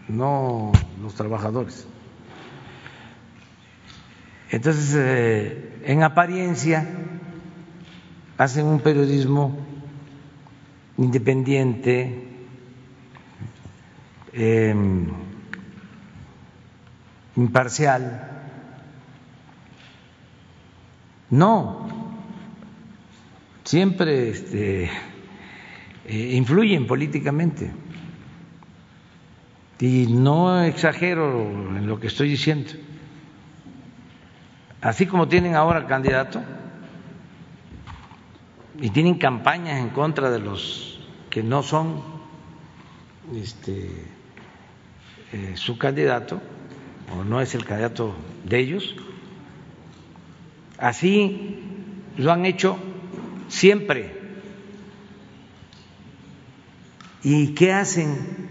no 0.09 0.73
los 1.03 1.15
trabajadores. 1.15 1.87
Entonces, 4.51 4.95
eh, 4.97 5.83
en 5.85 6.03
apariencia, 6.03 6.87
hacen 8.39 8.67
un 8.67 8.81
periodismo 8.81 9.59
independiente, 10.97 12.25
eh, 14.33 14.75
imparcial. 17.37 18.31
No, 21.31 21.89
siempre 23.65 24.31
este, 24.31 24.85
eh, 26.07 26.31
influyen 26.35 26.87
políticamente. 26.87 27.71
Y 29.81 30.07
no 30.07 30.63
exagero 30.65 31.77
en 31.77 31.87
lo 31.87 32.01
que 32.01 32.07
estoy 32.07 32.31
diciendo. 32.31 32.71
Así 34.81 35.07
como 35.07 35.29
tienen 35.29 35.57
ahora 35.57 35.87
candidato 35.87 36.41
y 38.81 38.91
tienen 38.91 39.17
campañas 39.17 39.81
en 39.81 39.91
contra 39.91 40.31
de 40.31 40.39
los 40.39 41.01
que 41.31 41.43
no 41.43 41.63
son 41.63 42.03
este, 43.35 43.91
eh, 45.33 45.53
su 45.57 45.79
candidato 45.79 46.41
o 47.13 47.25
no 47.25 47.41
es 47.41 47.55
el 47.55 47.65
candidato 47.65 48.15
de 48.45 48.59
ellos. 48.59 48.95
Así 50.79 51.59
lo 52.17 52.33
han 52.33 52.47
hecho 52.47 52.79
siempre. 53.49 54.17
¿Y 57.23 57.55
qué 57.55 57.73
hacen? 57.73 58.49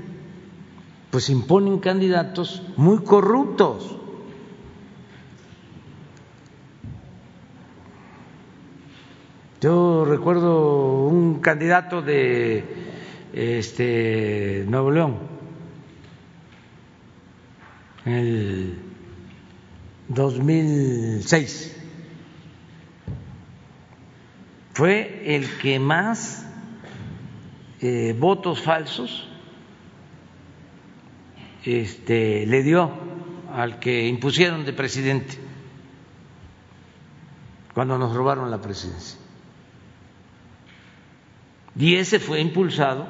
Pues 1.10 1.30
imponen 1.30 1.80
candidatos 1.80 2.64
muy 2.76 3.04
corruptos. 3.04 3.96
Yo 9.60 10.06
recuerdo 10.06 11.08
un 11.08 11.40
candidato 11.40 12.04
de 12.04 12.64
este 13.34 14.64
Nuevo 14.68 14.92
León 14.92 15.18
en 18.06 18.14
el 18.14 18.80
2006 20.10 21.76
fue 24.74 25.36
el 25.36 25.50
que 25.58 25.80
más 25.80 26.46
eh, 27.82 28.16
votos 28.18 28.62
falsos 28.62 29.28
este, 31.66 32.46
le 32.46 32.62
dio 32.62 32.92
al 33.52 33.80
que 33.80 34.08
impusieron 34.08 34.66
de 34.66 34.74
presidente 34.74 35.34
cuando 37.74 37.98
nos 37.98 38.16
robaron 38.16 38.52
la 38.52 38.62
presidencia. 38.62 39.17
Y 41.78 41.96
ese 41.96 42.20
fue 42.20 42.42
impulsado 42.42 43.08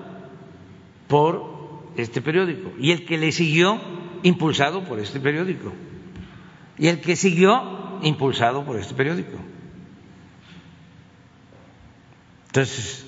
por 1.08 1.58
este 1.96 2.22
periódico. 2.22 2.72
Y 2.80 2.92
el 2.92 3.06
que 3.06 3.18
le 3.18 3.32
siguió, 3.32 3.80
impulsado 4.24 4.84
por 4.84 5.00
este 5.00 5.20
periódico. 5.20 5.74
Y 6.78 6.88
el 6.88 7.02
que 7.02 7.16
siguió, 7.16 8.00
impulsado 8.02 8.66
por 8.66 8.78
este 8.78 8.94
periódico. 8.94 9.38
Entonces, 12.48 13.06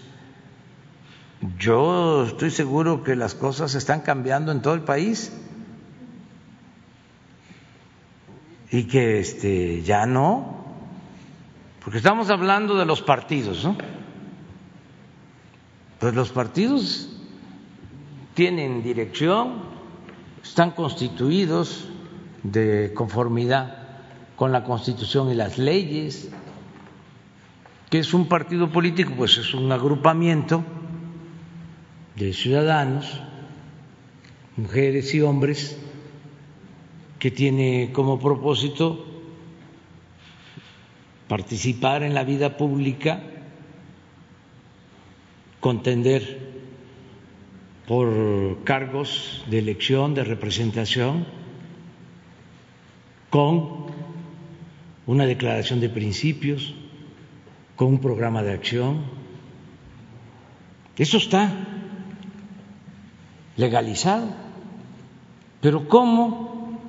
yo 1.58 2.26
estoy 2.26 2.52
seguro 2.52 3.04
que 3.04 3.16
las 3.16 3.36
cosas 3.36 3.76
están 3.76 4.02
cambiando 4.02 4.52
en 4.52 4.62
todo 4.62 4.74
el 4.74 4.82
país 4.82 5.32
y 8.72 8.84
que 8.84 9.20
este 9.20 9.82
ya 9.82 10.06
no, 10.06 10.66
porque 11.84 11.98
estamos 11.98 12.30
hablando 12.30 12.76
de 12.76 12.86
los 12.86 13.02
partidos, 13.02 13.64
¿no? 13.64 13.78
Pues 16.00 16.16
los 16.16 16.30
partidos 16.30 17.10
tienen 18.34 18.82
dirección, 18.84 19.56
están 20.42 20.72
constituidos 20.72 21.90
de 22.44 22.94
conformidad 22.94 23.80
con 24.38 24.54
la 24.54 24.64
Constitución 24.64 25.30
y 25.30 25.36
las 25.36 25.58
leyes. 25.58 26.30
¿Qué 27.90 28.00
es 28.00 28.14
un 28.14 28.30
partido 28.30 28.72
político? 28.72 29.12
Pues 29.18 29.38
es 29.38 29.54
un 29.54 29.70
agrupamiento 29.74 30.64
de 32.16 32.32
ciudadanos, 32.32 33.22
mujeres 34.56 35.14
y 35.14 35.22
hombres, 35.22 35.78
que 37.20 37.32
tiene 37.32 37.92
como 37.92 38.20
propósito 38.20 39.06
participar 41.28 42.04
en 42.04 42.14
la 42.14 42.24
vida 42.24 42.56
pública, 42.56 43.22
contender 45.60 46.50
por 47.88 48.64
cargos 48.64 49.44
de 49.50 49.60
elección, 49.60 50.14
de 50.14 50.24
representación, 50.24 51.26
con 53.30 53.88
una 55.08 55.26
declaración 55.26 55.80
de 55.80 55.90
principios, 55.90 56.76
con 57.76 57.88
un 57.88 58.00
programa 58.00 58.44
de 58.44 58.54
acción. 58.54 59.02
Eso 60.98 61.18
está 61.18 61.52
legalizado. 63.58 64.28
Pero 65.62 65.88
¿cómo 65.90 66.80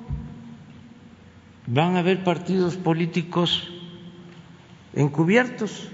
van 1.67 1.97
a 1.97 2.01
haber 2.01 2.25
partidos 2.25 2.77
políticos 2.77 3.69
encubiertos? 4.95 5.89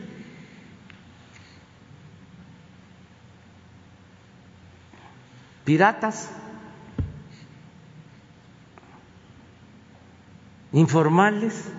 Piratas, 5.67 6.31
informales. 10.73 11.73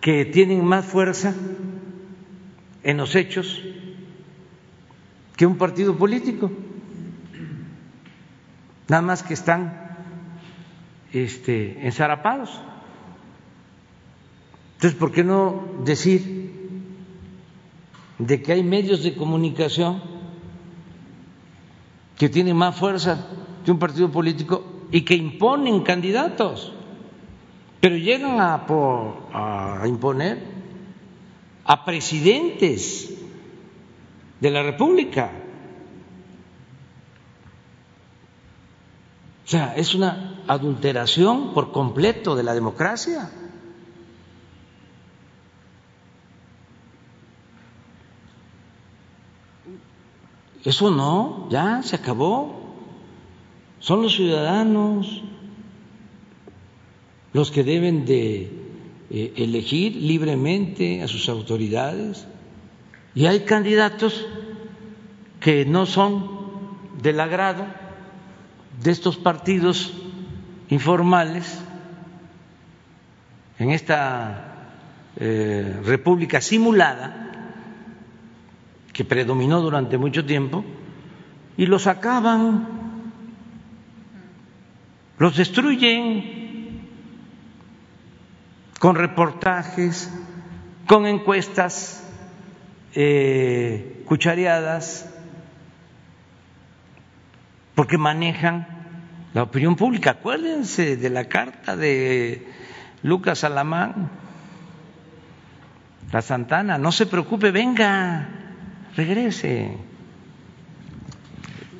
que 0.00 0.24
tienen 0.24 0.64
más 0.64 0.86
fuerza 0.86 1.34
en 2.82 2.96
los 2.96 3.14
hechos 3.14 3.62
que 5.36 5.46
un 5.46 5.58
partido 5.58 5.96
político. 5.96 6.50
Nada 8.88 9.02
más 9.02 9.22
que 9.22 9.34
están 9.34 9.94
este, 11.12 11.86
ensarapados. 11.86 12.60
Entonces, 14.76 14.98
¿por 14.98 15.12
qué 15.12 15.22
no 15.22 15.82
decir 15.84 16.39
de 18.20 18.42
que 18.42 18.52
hay 18.52 18.62
medios 18.62 19.02
de 19.02 19.14
comunicación 19.14 20.00
que 22.16 22.28
tienen 22.28 22.56
más 22.56 22.76
fuerza 22.76 23.26
que 23.64 23.70
un 23.70 23.78
partido 23.78 24.10
político 24.10 24.64
y 24.92 25.02
que 25.02 25.14
imponen 25.14 25.80
candidatos? 25.82 26.72
pero 27.80 27.96
llegan 27.96 28.38
a, 28.40 29.82
imponer 29.86 30.38
a 31.64 31.84
presidentes 31.84 33.10
de 34.38 34.50
la 34.50 34.62
República. 34.62 35.30
O 39.46 39.48
sea, 39.50 39.74
es 39.74 39.94
una 39.94 40.42
adulteración 40.46 41.54
por 41.54 41.72
completo 41.72 42.36
de 42.36 42.42
la 42.42 42.54
democracia. 42.54 43.30
Eso 50.64 50.90
no, 50.90 51.48
ya 51.50 51.82
se 51.82 51.96
acabó. 51.96 52.60
Son 53.78 54.02
los 54.02 54.14
ciudadanos 54.14 55.22
los 57.32 57.50
que 57.50 57.64
deben 57.64 58.04
de 58.04 58.50
eh, 59.10 59.32
elegir 59.36 59.96
libremente 59.96 61.02
a 61.02 61.08
sus 61.08 61.28
autoridades. 61.28 62.26
Y 63.14 63.26
hay 63.26 63.40
candidatos 63.40 64.26
que 65.40 65.64
no 65.64 65.86
son 65.86 66.40
del 67.02 67.18
agrado 67.20 67.64
de 68.82 68.90
estos 68.90 69.16
partidos 69.16 69.92
informales 70.68 71.58
en 73.58 73.70
esta 73.70 74.72
eh, 75.16 75.80
república 75.84 76.40
simulada 76.40 77.29
que 79.00 79.04
predominó 79.06 79.62
durante 79.62 79.96
mucho 79.96 80.26
tiempo 80.26 80.62
y 81.56 81.64
los 81.64 81.86
acaban, 81.86 82.68
los 85.16 85.38
destruyen 85.38 86.82
con 88.78 88.96
reportajes, 88.96 90.12
con 90.86 91.06
encuestas 91.06 92.06
eh, 92.94 94.02
cuchareadas, 94.04 95.10
porque 97.74 97.96
manejan 97.96 98.66
la 99.32 99.44
opinión 99.44 99.76
pública. 99.76 100.10
Acuérdense 100.10 100.98
de 100.98 101.08
la 101.08 101.24
carta 101.24 101.74
de 101.74 102.46
Lucas 103.02 103.44
Alamán, 103.44 104.10
la 106.12 106.20
Santana, 106.20 106.76
no 106.76 106.92
se 106.92 107.06
preocupe, 107.06 107.50
venga, 107.50 108.39
regrese. 108.96 109.76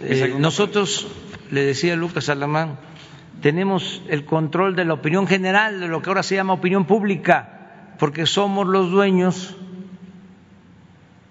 Eh, 0.01 0.35
nosotros, 0.39 1.09
le 1.51 1.63
decía 1.63 1.97
Lucas 1.97 2.29
Alamán, 2.29 2.79
tenemos 3.41 4.03
el 4.09 4.25
control 4.25 4.77
de 4.77 4.85
la 4.85 4.95
opinión 4.95 5.27
general, 5.27 5.81
de 5.81 5.89
lo 5.89 6.03
que 6.03 6.11
ahora 6.11 6.23
se 6.23 6.35
llama 6.35 6.55
opinión 6.55 6.85
pública, 6.85 7.95
porque 7.99 8.27
somos 8.27 8.67
los 8.67 8.91
dueños 8.91 9.57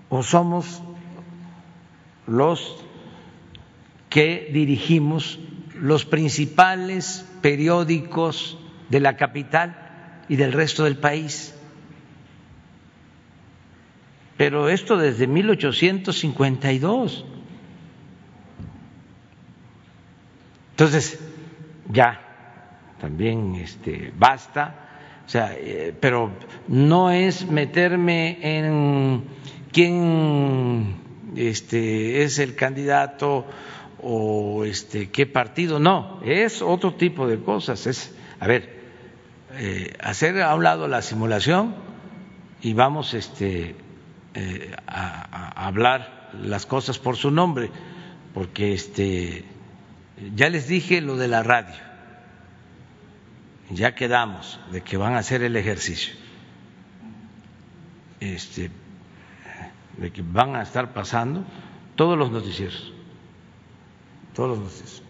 o 0.10 0.24
somos 0.24 0.82
los 2.28 2.84
que 4.10 4.50
dirigimos 4.52 5.40
los 5.76 6.06
principales 6.06 7.26
periódicos 7.42 8.58
de 8.90 9.00
la 9.00 9.16
capital 9.18 10.24
y 10.28 10.36
del 10.36 10.52
resto 10.52 10.84
del 10.84 10.98
país. 10.98 11.56
Pero 14.40 14.70
esto 14.70 14.96
desde 14.96 15.28
1852. 15.28 17.26
Entonces, 20.72 21.20
ya, 21.90 22.22
también 23.02 23.56
este, 23.56 24.14
basta. 24.18 24.76
O 25.26 25.30
sea, 25.30 25.54
eh, 25.58 25.94
pero 26.00 26.32
no 26.70 27.12
es 27.12 27.52
meterme 27.52 28.38
en 28.42 29.26
quién 29.74 30.96
este, 31.36 32.24
es 32.24 32.40
el 32.40 32.56
candidato 32.56 33.46
o 34.02 34.64
este, 34.64 35.10
qué 35.10 35.26
partido, 35.26 35.80
no, 35.80 36.22
es 36.24 36.62
otro 36.62 36.94
tipo 36.94 37.28
de 37.28 37.42
cosas. 37.42 37.88
Es, 37.88 38.16
a 38.40 38.48
ver, 38.48 38.70
eh, 39.56 39.94
hacer 40.00 40.42
a 40.42 40.56
un 40.56 40.64
lado 40.64 40.88
la 40.88 41.02
simulación 41.02 41.76
y 42.62 42.72
vamos 42.72 43.14
este, 43.14 43.76
eh, 44.34 44.76
a, 44.88 45.66
hablar 45.66 46.30
las 46.42 46.66
cosas 46.66 47.00
por 47.00 47.16
su 47.16 47.32
nombre, 47.32 47.72
porque 48.34 48.74
este, 48.74 49.46
ya 50.36 50.50
les 50.50 50.68
dije 50.68 51.02
lo 51.02 51.18
de 51.18 51.28
la 51.28 51.44
radio, 51.44 51.76
ya 53.72 53.96
quedamos 53.96 54.60
de 54.72 54.82
que 54.82 54.98
van 54.98 55.14
a 55.14 55.20
hacer 55.20 55.44
el 55.44 55.56
ejercicio, 55.56 56.14
este, 58.20 58.72
de 59.98 60.12
que 60.12 60.22
van 60.22 60.56
a 60.56 60.62
estar 60.62 60.94
pasando 60.94 61.44
todos 61.96 62.18
los 62.18 62.32
noticieros, 62.32 62.94
todos 64.34 64.50
los 64.50 64.60
noticieros. 64.60 65.04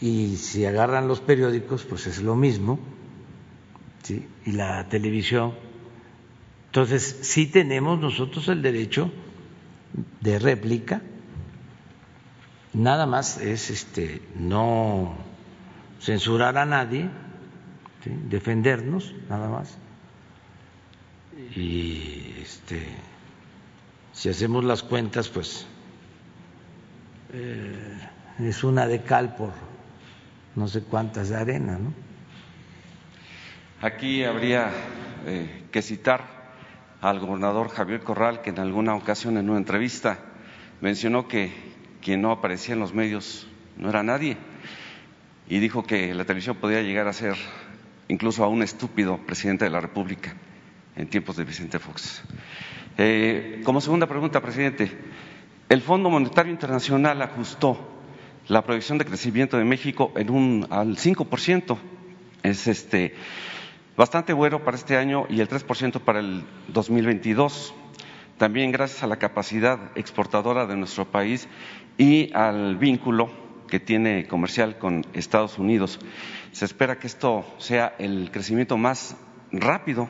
Y 0.00 0.36
si 0.36 0.64
agarran 0.64 1.08
los 1.08 1.20
periódicos, 1.20 1.84
pues 1.84 2.06
es 2.06 2.22
lo 2.22 2.34
mismo, 2.34 2.78
¿sí? 4.02 4.26
y 4.46 4.52
la 4.52 4.88
televisión. 4.88 5.54
Entonces, 6.70 7.18
sí 7.22 7.46
tenemos 7.46 7.98
nosotros 7.98 8.48
el 8.48 8.62
derecho 8.62 9.10
de 10.20 10.38
réplica 10.38 11.02
nada 12.72 13.06
más 13.06 13.38
es 13.38 13.70
este 13.70 14.22
no 14.36 15.16
censurar 16.00 16.56
a 16.56 16.64
nadie, 16.64 17.08
defendernos, 18.28 19.14
nada 19.28 19.48
más. 19.48 19.76
Y 21.56 22.34
este, 22.40 22.86
si 24.12 24.28
hacemos 24.28 24.64
las 24.64 24.82
cuentas, 24.82 25.28
pues 25.28 25.66
eh, 27.32 27.98
es 28.38 28.64
una 28.64 28.86
de 28.86 29.02
cal 29.02 29.36
por 29.36 29.52
no 30.56 30.68
sé 30.68 30.82
cuántas 30.82 31.28
de 31.28 31.36
arena, 31.36 31.78
¿no? 31.78 31.92
Aquí 33.82 34.24
habría 34.24 34.70
eh, 35.26 35.64
que 35.70 35.80
citar 35.80 36.39
al 37.00 37.18
gobernador 37.18 37.68
Javier 37.68 38.00
Corral, 38.00 38.42
que 38.42 38.50
en 38.50 38.58
alguna 38.58 38.94
ocasión 38.94 39.38
en 39.38 39.48
una 39.48 39.58
entrevista 39.58 40.18
mencionó 40.80 41.28
que 41.28 41.52
quien 42.02 42.22
no 42.22 42.30
aparecía 42.30 42.74
en 42.74 42.80
los 42.80 42.94
medios 42.94 43.46
no 43.76 43.88
era 43.88 44.02
nadie 44.02 44.36
y 45.48 45.58
dijo 45.58 45.82
que 45.82 46.14
la 46.14 46.24
televisión 46.24 46.56
podía 46.56 46.82
llegar 46.82 47.08
a 47.08 47.12
ser 47.12 47.36
incluso 48.08 48.44
a 48.44 48.48
un 48.48 48.62
estúpido 48.62 49.18
presidente 49.18 49.64
de 49.64 49.70
la 49.70 49.80
República 49.80 50.34
en 50.96 51.08
tiempos 51.08 51.36
de 51.36 51.44
Vicente 51.44 51.78
Fox. 51.78 52.22
Eh, 52.98 53.62
como 53.64 53.80
segunda 53.80 54.06
pregunta, 54.06 54.40
presidente, 54.40 54.90
el 55.68 55.80
Fondo 55.80 56.10
Monetario 56.10 56.52
Internacional 56.52 57.22
ajustó 57.22 57.78
la 58.48 58.62
proyección 58.62 58.98
de 58.98 59.04
crecimiento 59.04 59.56
de 59.56 59.64
México 59.64 60.12
en 60.16 60.30
un, 60.30 60.66
al 60.70 60.96
5%. 60.96 61.78
Es 62.42 62.66
este, 62.66 63.14
bastante 63.96 64.32
bueno 64.32 64.64
para 64.64 64.76
este 64.76 64.96
año 64.96 65.26
y 65.28 65.40
el 65.40 65.48
3% 65.48 66.00
para 66.00 66.20
el 66.20 66.44
2022. 66.68 67.74
También 68.38 68.72
gracias 68.72 69.02
a 69.02 69.06
la 69.06 69.16
capacidad 69.16 69.78
exportadora 69.96 70.66
de 70.66 70.76
nuestro 70.76 71.04
país 71.10 71.48
y 71.98 72.32
al 72.32 72.76
vínculo 72.76 73.30
que 73.68 73.80
tiene 73.80 74.26
comercial 74.26 74.78
con 74.78 75.04
Estados 75.12 75.58
Unidos. 75.58 75.98
Se 76.52 76.64
espera 76.64 76.98
que 76.98 77.06
esto 77.06 77.44
sea 77.58 77.94
el 77.98 78.30
crecimiento 78.32 78.76
más 78.76 79.16
rápido 79.52 80.08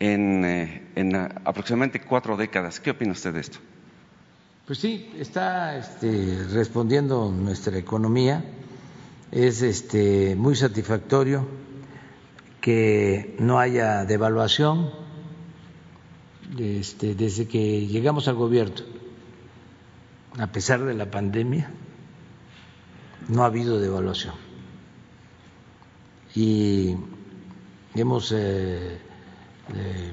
en, 0.00 0.44
eh, 0.44 0.88
en 0.96 1.14
aproximadamente 1.14 2.00
cuatro 2.00 2.36
décadas. 2.36 2.80
¿Qué 2.80 2.90
opina 2.90 3.12
usted 3.12 3.34
de 3.34 3.40
esto? 3.40 3.58
Pues 4.66 4.78
sí, 4.78 5.12
está 5.18 5.76
este, 5.76 6.44
respondiendo 6.52 7.30
nuestra 7.30 7.76
economía. 7.76 8.44
Es 9.30 9.62
este, 9.62 10.34
muy 10.36 10.56
satisfactorio 10.56 11.46
que 12.62 13.34
no 13.40 13.58
haya 13.58 14.04
devaluación 14.04 14.90
este, 16.58 17.16
desde 17.16 17.48
que 17.48 17.86
llegamos 17.88 18.28
al 18.28 18.36
gobierno. 18.36 18.76
A 20.38 20.46
pesar 20.46 20.82
de 20.84 20.94
la 20.94 21.10
pandemia, 21.10 21.70
no 23.28 23.42
ha 23.42 23.46
habido 23.46 23.80
devaluación. 23.80 24.34
Y 26.36 26.96
hemos 27.96 28.30
eh, 28.30 28.96
eh, 29.74 30.12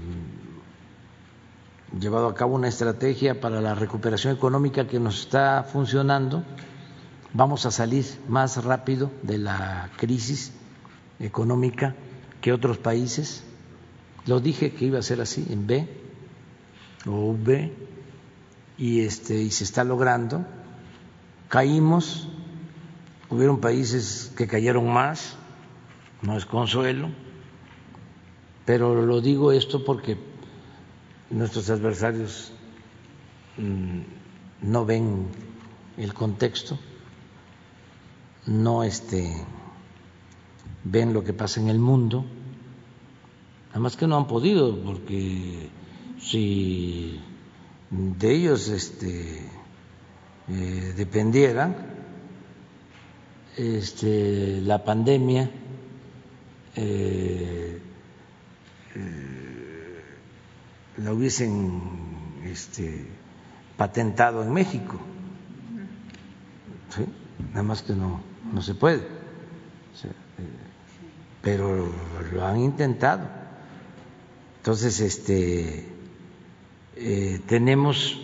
llevado 1.99 2.27
a 2.27 2.35
cabo 2.35 2.55
una 2.55 2.67
estrategia 2.67 3.39
para 3.39 3.61
la 3.61 3.76
recuperación 3.76 4.35
económica 4.35 4.88
que 4.88 4.99
nos 4.99 5.21
está 5.21 5.63
funcionando. 5.63 6.43
Vamos 7.31 7.67
a 7.67 7.71
salir 7.71 8.05
más 8.27 8.61
rápido 8.63 9.11
de 9.21 9.38
la 9.38 9.91
crisis 9.97 10.51
económica 11.19 11.95
que 12.41 12.53
otros 12.53 12.77
países. 12.77 13.43
Lo 14.25 14.39
dije 14.39 14.71
que 14.71 14.85
iba 14.85 14.99
a 14.99 15.03
ser 15.03 15.21
así 15.21 15.45
en 15.49 15.67
B 15.67 15.87
o 17.05 17.31
V 17.31 17.73
y 18.77 19.01
este 19.01 19.41
y 19.41 19.51
se 19.51 19.63
está 19.63 19.83
logrando. 19.83 20.45
Caímos, 21.47 22.27
hubieron 23.29 23.59
países 23.59 24.31
que 24.37 24.47
cayeron 24.47 24.91
más, 24.91 25.35
no 26.21 26.37
es 26.37 26.45
consuelo, 26.45 27.09
pero 28.65 29.03
lo 29.03 29.19
digo 29.19 29.51
esto 29.51 29.83
porque 29.83 30.17
nuestros 31.29 31.69
adversarios 31.69 32.51
mm, 33.57 34.01
no 34.61 34.85
ven 34.85 35.27
el 35.97 36.13
contexto, 36.13 36.77
no 38.45 38.83
este, 38.83 39.43
ven 40.84 41.14
lo 41.14 41.23
que 41.23 41.34
pasa 41.34 41.60
en 41.60 41.69
el 41.69 41.80
mundo, 41.80 42.26
además 43.72 43.95
que 43.95 44.07
no 44.07 44.18
han 44.18 44.27
podido, 44.27 44.81
porque 44.84 45.69
si 46.19 47.19
de 47.89 48.31
ellos 48.31 48.69
este, 48.69 49.41
eh, 50.47 50.93
dependiera 50.95 51.76
este, 53.57 54.61
la 54.61 54.84
pandemia, 54.84 55.49
eh, 56.76 57.81
eh, 58.95 60.03
la 60.97 61.14
hubiesen 61.14 61.81
este, 62.45 63.06
patentado 63.77 64.43
en 64.43 64.53
México. 64.53 64.99
Nada 67.51 67.64
más 67.64 67.81
que 67.81 67.93
no, 67.93 68.22
no 68.53 68.61
se 68.61 68.76
puede. 68.76 69.07
Pero 71.41 71.91
lo 72.31 72.45
han 72.45 72.59
intentado. 72.59 73.27
Entonces, 74.57 74.99
este, 74.99 75.85
eh, 76.95 77.39
tenemos 77.47 78.19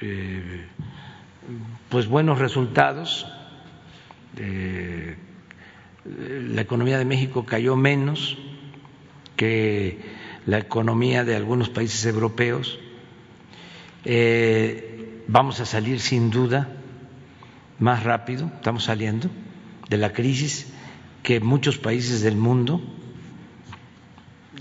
eh, 0.00 0.66
pues 1.88 2.06
buenos 2.06 2.38
resultados. 2.38 3.26
la 6.04 6.62
economía 6.62 6.98
de 6.98 7.04
México 7.04 7.44
cayó 7.44 7.76
menos 7.76 8.38
que 9.36 10.00
la 10.46 10.58
economía 10.58 11.24
de 11.24 11.36
algunos 11.36 11.68
países 11.68 12.04
europeos. 12.06 12.78
Eh, 14.04 15.22
vamos 15.28 15.60
a 15.60 15.66
salir 15.66 16.00
sin 16.00 16.30
duda 16.30 16.68
más 17.78 18.02
rápido, 18.02 18.50
estamos 18.56 18.84
saliendo 18.84 19.28
de 19.88 19.96
la 19.98 20.12
crisis 20.12 20.72
que 21.22 21.40
muchos 21.40 21.78
países 21.78 22.22
del 22.22 22.36
mundo. 22.36 22.80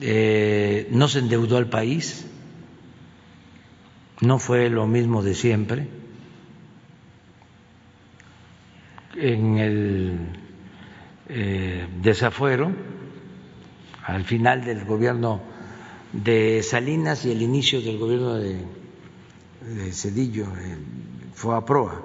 Eh, 0.04 0.88
no 0.92 1.08
se 1.08 1.20
endeudó 1.20 1.58
al 1.58 1.70
país, 1.70 2.26
no 4.20 4.40
fue 4.40 4.70
lo 4.70 4.88
mismo 4.88 5.22
de 5.22 5.36
siempre. 5.36 5.88
En 9.16 9.58
el 9.58 10.20
eh, 11.30 11.88
desafuero, 12.02 12.72
al 14.06 14.24
final 14.24 14.64
del 14.64 14.86
gobierno 14.86 15.42
de 16.14 16.64
Salinas 16.64 17.26
y 17.26 17.32
el 17.32 17.42
inicio 17.42 17.82
del 17.82 17.98
gobierno 17.98 18.36
de, 18.36 18.66
Cedillo, 19.92 20.48
fue 21.34 21.56
a 21.56 21.64
proa. 21.64 22.02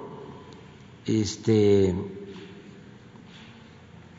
Este, 1.07 1.95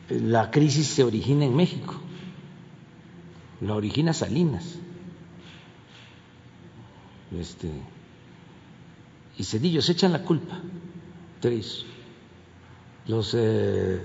la 0.08 0.50
crisis 0.50 0.86
se 0.88 1.04
origina 1.04 1.44
en 1.44 1.54
México, 1.54 1.94
la 3.60 3.74
origina 3.74 4.12
Salinas. 4.12 4.76
Este, 7.38 7.70
y 9.36 9.44
Cedillo 9.44 9.82
se 9.82 9.92
echan 9.92 10.12
la 10.12 10.22
culpa 10.24 10.58
tres 11.40 11.84
Los 13.06 13.34
eh, 13.34 14.02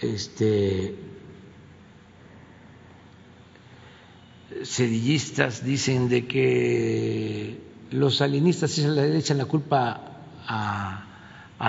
este, 0.00 0.94
sedillistas 4.62 5.64
dicen 5.64 6.08
de 6.08 6.26
que 6.26 7.60
los 7.90 8.16
salinistas 8.16 8.78
le 8.78 9.18
echan 9.18 9.38
la 9.38 9.44
culpa 9.44 10.22
a, 10.46 11.09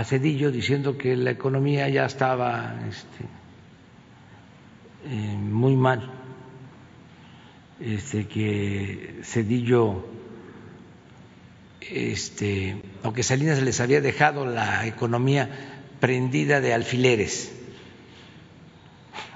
Cedillo 0.05 0.51
diciendo 0.51 0.97
que 0.97 1.17
la 1.17 1.31
economía 1.31 1.89
ya 1.89 2.05
estaba 2.05 2.79
este, 2.89 3.25
eh, 5.05 5.35
muy 5.35 5.75
mal, 5.75 6.09
este, 7.81 8.25
que 8.25 9.19
Cedillo, 9.23 10.07
este, 11.81 12.81
aunque 13.03 13.21
Salinas 13.21 13.61
les 13.61 13.81
había 13.81 13.99
dejado 13.99 14.45
la 14.45 14.87
economía 14.87 15.49
prendida 15.99 16.61
de 16.61 16.73
alfileres, 16.73 17.51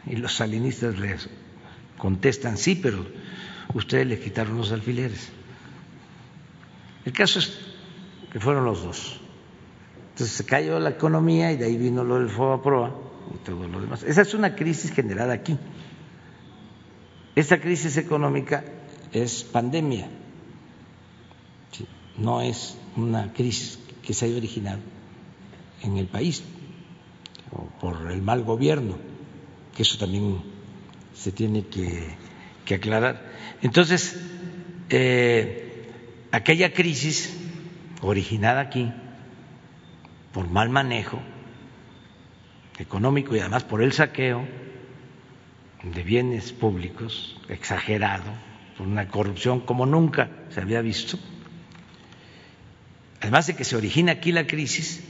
y 0.06 0.15
los 0.15 0.36
salinistas 0.36 0.98
les 0.98 1.30
contestan 1.98 2.57
sí, 2.57 2.76
pero 2.76 3.06
ustedes 3.73 4.07
le 4.07 4.19
quitaron 4.19 4.57
los 4.57 4.72
alfileres. 4.72 5.32
El 7.03 7.11
caso 7.11 7.40
es 7.40 7.60
que 8.32 8.40
fueron 8.40 8.64
los 8.64 8.84
dos. 8.84 9.25
Entonces 10.16 10.38
se 10.38 10.46
cayó 10.46 10.80
la 10.80 10.92
economía 10.92 11.52
y 11.52 11.58
de 11.58 11.66
ahí 11.66 11.76
vino 11.76 12.02
lo 12.06 12.18
del 12.18 12.28
proa 12.28 12.96
y 13.34 13.38
todo 13.44 13.68
lo 13.68 13.82
demás. 13.82 14.04
Esa 14.04 14.22
es 14.22 14.34
una 14.34 14.56
crisis 14.56 14.92
generada 14.92 15.34
aquí. 15.34 15.58
Esta 17.36 17.60
crisis 17.60 17.98
económica 17.98 18.64
es 19.12 19.44
pandemia, 19.44 20.08
no 22.18 22.40
es 22.40 22.78
una 22.96 23.34
crisis 23.34 23.78
que 24.02 24.14
se 24.14 24.26
haya 24.26 24.38
originado 24.38 24.80
en 25.84 25.98
el 25.98 26.08
país 26.08 26.44
o 27.52 27.66
por 27.82 28.10
el 28.10 28.22
mal 28.22 28.44
gobierno, 28.44 28.96
que 29.76 29.84
eso 29.84 29.98
también 29.98 30.42
se 31.14 31.34
tiene 31.34 31.68
que 31.68 32.16
que 32.66 32.76
aclarar. 32.76 33.22
Entonces, 33.62 34.20
eh, 34.90 35.90
aquella 36.32 36.74
crisis 36.74 37.34
originada 38.02 38.62
aquí 38.62 38.92
por 40.36 40.49
mal 40.49 40.70
manejo 40.70 41.22
económico 42.78 43.34
y 43.34 43.40
además 43.40 43.64
por 43.64 43.82
el 43.82 43.94
saqueo 43.94 44.45
de 45.82 46.03
bienes 46.03 46.52
públicos 46.52 47.40
exagerado, 47.48 48.34
por 48.78 48.86
una 48.86 49.07
corrupción 49.07 49.62
como 49.62 49.86
nunca 49.86 50.30
se 50.49 50.60
había 50.60 50.82
visto, 50.82 51.18
además 53.22 53.48
de 53.48 53.56
que 53.56 53.64
se 53.64 53.78
origina 53.78 54.12
aquí 54.12 54.34
la 54.34 54.45
crisis, 54.45 55.06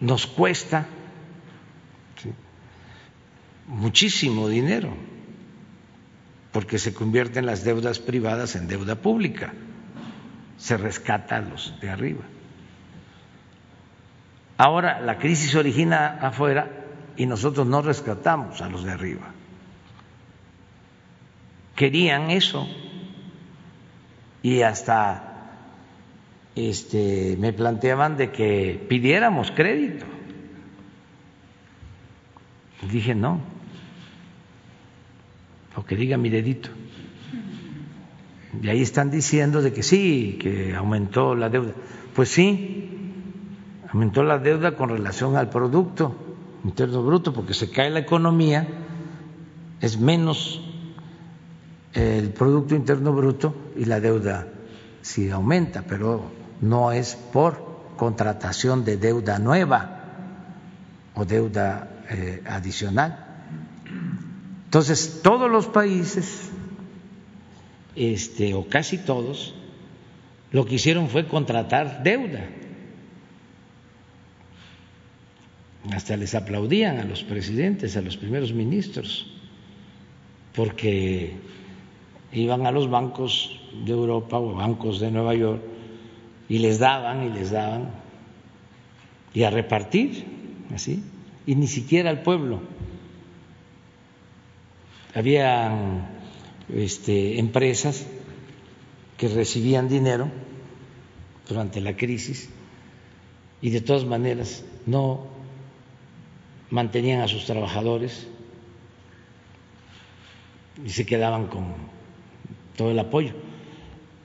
nos 0.00 0.26
cuesta 0.26 0.86
muchísimo 3.66 4.48
dinero 4.48 4.96
porque 6.52 6.78
se 6.78 6.94
convierten 6.94 7.44
las 7.44 7.64
deudas 7.64 7.98
privadas 7.98 8.56
en 8.56 8.66
deuda 8.66 8.94
pública, 8.94 9.52
se 10.56 10.78
rescata 10.78 11.36
a 11.36 11.42
los 11.42 11.78
de 11.82 11.90
arriba. 11.90 12.24
Ahora 14.58 15.00
la 15.00 15.18
crisis 15.18 15.54
origina 15.54 16.18
afuera 16.20 16.68
y 17.16 17.26
nosotros 17.26 17.66
no 17.66 17.80
rescatamos 17.80 18.60
a 18.60 18.68
los 18.68 18.82
de 18.84 18.90
arriba. 18.90 19.28
Querían 21.76 22.32
eso 22.32 22.68
y 24.42 24.62
hasta 24.62 25.28
este, 26.56 27.36
me 27.38 27.52
planteaban 27.52 28.16
de 28.16 28.32
que 28.32 28.84
pidiéramos 28.88 29.52
crédito. 29.52 30.06
Dije 32.90 33.14
no, 33.14 33.40
o 35.76 35.84
que 35.84 35.94
diga 35.94 36.16
mi 36.16 36.30
dedito. 36.30 36.70
Y 38.60 38.68
ahí 38.68 38.82
están 38.82 39.12
diciendo 39.12 39.62
de 39.62 39.72
que 39.72 39.84
sí, 39.84 40.36
que 40.40 40.74
aumentó 40.74 41.36
la 41.36 41.48
deuda. 41.48 41.74
Pues 42.14 42.30
sí, 42.30 42.87
aumentó 43.92 44.22
la 44.22 44.38
deuda 44.38 44.76
con 44.76 44.90
relación 44.90 45.36
al 45.36 45.48
Producto 45.50 46.14
Interno 46.64 47.02
Bruto, 47.02 47.32
porque 47.32 47.54
se 47.54 47.70
cae 47.70 47.90
la 47.90 48.00
economía, 48.00 48.66
es 49.80 49.98
menos 49.98 50.60
el 51.94 52.30
Producto 52.30 52.74
Interno 52.74 53.12
Bruto 53.12 53.54
y 53.76 53.84
la 53.84 54.00
deuda 54.00 54.46
sí 55.02 55.30
aumenta, 55.30 55.82
pero 55.82 56.30
no 56.60 56.92
es 56.92 57.14
por 57.14 57.66
contratación 57.96 58.84
de 58.84 58.96
deuda 58.96 59.38
nueva 59.38 60.04
o 61.14 61.24
deuda 61.24 61.88
eh, 62.10 62.42
adicional. 62.46 63.24
Entonces, 64.64 65.20
todos 65.22 65.50
los 65.50 65.66
países, 65.66 66.50
este, 67.96 68.54
o 68.54 68.68
casi 68.68 68.98
todos, 68.98 69.54
lo 70.52 70.66
que 70.66 70.74
hicieron 70.74 71.08
fue 71.08 71.26
contratar 71.26 72.02
deuda. 72.02 72.44
Hasta 75.92 76.16
les 76.16 76.34
aplaudían 76.34 76.98
a 76.98 77.04
los 77.04 77.22
presidentes, 77.22 77.96
a 77.96 78.02
los 78.02 78.16
primeros 78.16 78.52
ministros, 78.52 79.26
porque 80.54 81.36
iban 82.32 82.66
a 82.66 82.72
los 82.72 82.90
bancos 82.90 83.60
de 83.84 83.92
Europa 83.92 84.38
o 84.38 84.54
bancos 84.54 85.00
de 85.00 85.10
Nueva 85.10 85.34
York 85.34 85.62
y 86.48 86.58
les 86.58 86.78
daban 86.78 87.24
y 87.24 87.30
les 87.30 87.50
daban 87.50 87.90
y 89.34 89.42
a 89.42 89.50
repartir, 89.50 90.24
así, 90.74 91.02
y 91.46 91.54
ni 91.54 91.66
siquiera 91.66 92.10
al 92.10 92.22
pueblo. 92.22 92.60
Había 95.14 96.08
este, 96.74 97.38
empresas 97.38 98.06
que 99.16 99.28
recibían 99.28 99.88
dinero 99.88 100.30
durante 101.48 101.80
la 101.80 101.96
crisis 101.96 102.50
y 103.60 103.70
de 103.70 103.80
todas 103.80 104.04
maneras 104.04 104.64
no 104.86 105.37
mantenían 106.70 107.20
a 107.20 107.28
sus 107.28 107.44
trabajadores 107.44 108.28
y 110.84 110.90
se 110.90 111.06
quedaban 111.06 111.46
con 111.46 111.74
todo 112.76 112.90
el 112.90 112.98
apoyo. 112.98 113.32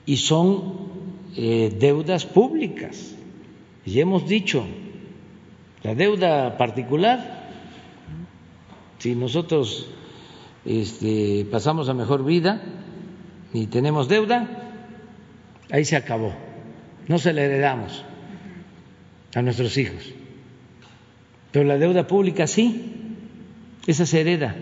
Y 0.06 0.18
son 0.18 0.88
eh, 1.36 1.74
deudas 1.78 2.26
públicas. 2.26 3.14
Y 3.84 4.00
hemos 4.00 4.26
dicho, 4.28 4.64
la 5.82 5.94
deuda 5.94 6.56
particular, 6.56 7.50
si 8.98 9.14
nosotros 9.14 9.90
este, 10.64 11.46
pasamos 11.50 11.88
a 11.88 11.94
mejor 11.94 12.24
vida 12.24 12.62
y 13.52 13.66
tenemos 13.66 14.08
deuda, 14.08 14.72
ahí 15.70 15.84
se 15.84 15.96
acabó. 15.96 16.34
No 17.08 17.18
se 17.18 17.32
la 17.32 17.42
heredamos 17.42 18.04
a 19.34 19.42
nuestros 19.42 19.76
hijos. 19.76 20.14
Pero 21.54 21.66
la 21.66 21.78
deuda 21.78 22.04
pública 22.04 22.48
sí, 22.48 22.82
esa 23.86 24.06
se 24.06 24.20
hereda. 24.20 24.56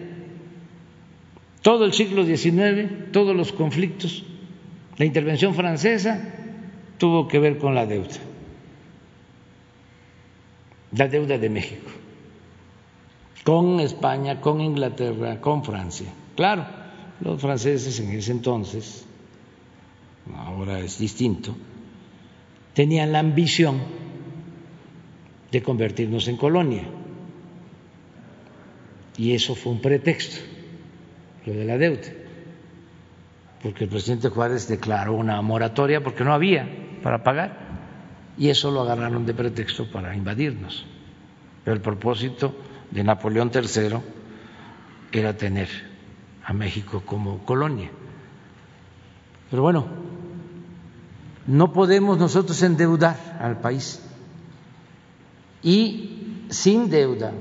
Todo 1.62 1.86
el 1.86 1.94
siglo 1.94 2.22
XIX, 2.26 3.10
todos 3.12 3.34
los 3.34 3.50
conflictos, 3.50 4.24
la 4.98 5.06
intervención 5.06 5.54
francesa 5.54 6.22
tuvo 6.98 7.28
que 7.28 7.38
ver 7.38 7.56
con 7.56 7.74
la 7.74 7.86
deuda, 7.86 8.18
la 10.94 11.08
deuda 11.08 11.38
de 11.38 11.48
México, 11.48 11.90
con 13.42 13.80
España, 13.80 14.42
con 14.42 14.60
Inglaterra, 14.60 15.40
con 15.40 15.64
Francia. 15.64 16.12
Claro, 16.36 16.66
los 17.20 17.40
franceses 17.40 17.98
en 18.00 18.10
ese 18.10 18.32
entonces, 18.32 19.06
ahora 20.36 20.78
es 20.80 20.98
distinto, 20.98 21.56
tenían 22.74 23.12
la 23.12 23.20
ambición 23.20 24.01
de 25.52 25.62
convertirnos 25.62 26.26
en 26.28 26.36
colonia. 26.38 26.84
Y 29.18 29.34
eso 29.34 29.54
fue 29.54 29.72
un 29.72 29.82
pretexto, 29.82 30.40
lo 31.44 31.52
de 31.52 31.64
la 31.66 31.76
deuda, 31.76 32.08
porque 33.62 33.84
el 33.84 33.90
presidente 33.90 34.30
Juárez 34.30 34.66
declaró 34.66 35.12
una 35.12 35.40
moratoria 35.42 36.02
porque 36.02 36.24
no 36.24 36.32
había 36.32 36.66
para 37.02 37.22
pagar 37.22 37.58
y 38.38 38.48
eso 38.48 38.70
lo 38.70 38.80
agarraron 38.80 39.26
de 39.26 39.34
pretexto 39.34 39.90
para 39.92 40.16
invadirnos. 40.16 40.86
Pero 41.64 41.76
el 41.76 41.82
propósito 41.82 42.56
de 42.90 43.04
Napoleón 43.04 43.50
III 43.54 43.98
era 45.12 45.36
tener 45.36 45.68
a 46.42 46.54
México 46.54 47.02
como 47.04 47.44
colonia. 47.44 47.90
Pero 49.50 49.62
bueno, 49.62 49.86
no 51.46 51.72
podemos 51.74 52.16
nosotros 52.18 52.62
endeudar 52.62 53.38
al 53.38 53.60
país 53.60 54.01
y 55.62 56.46
sin 56.48 56.90
deuda, 56.90 57.32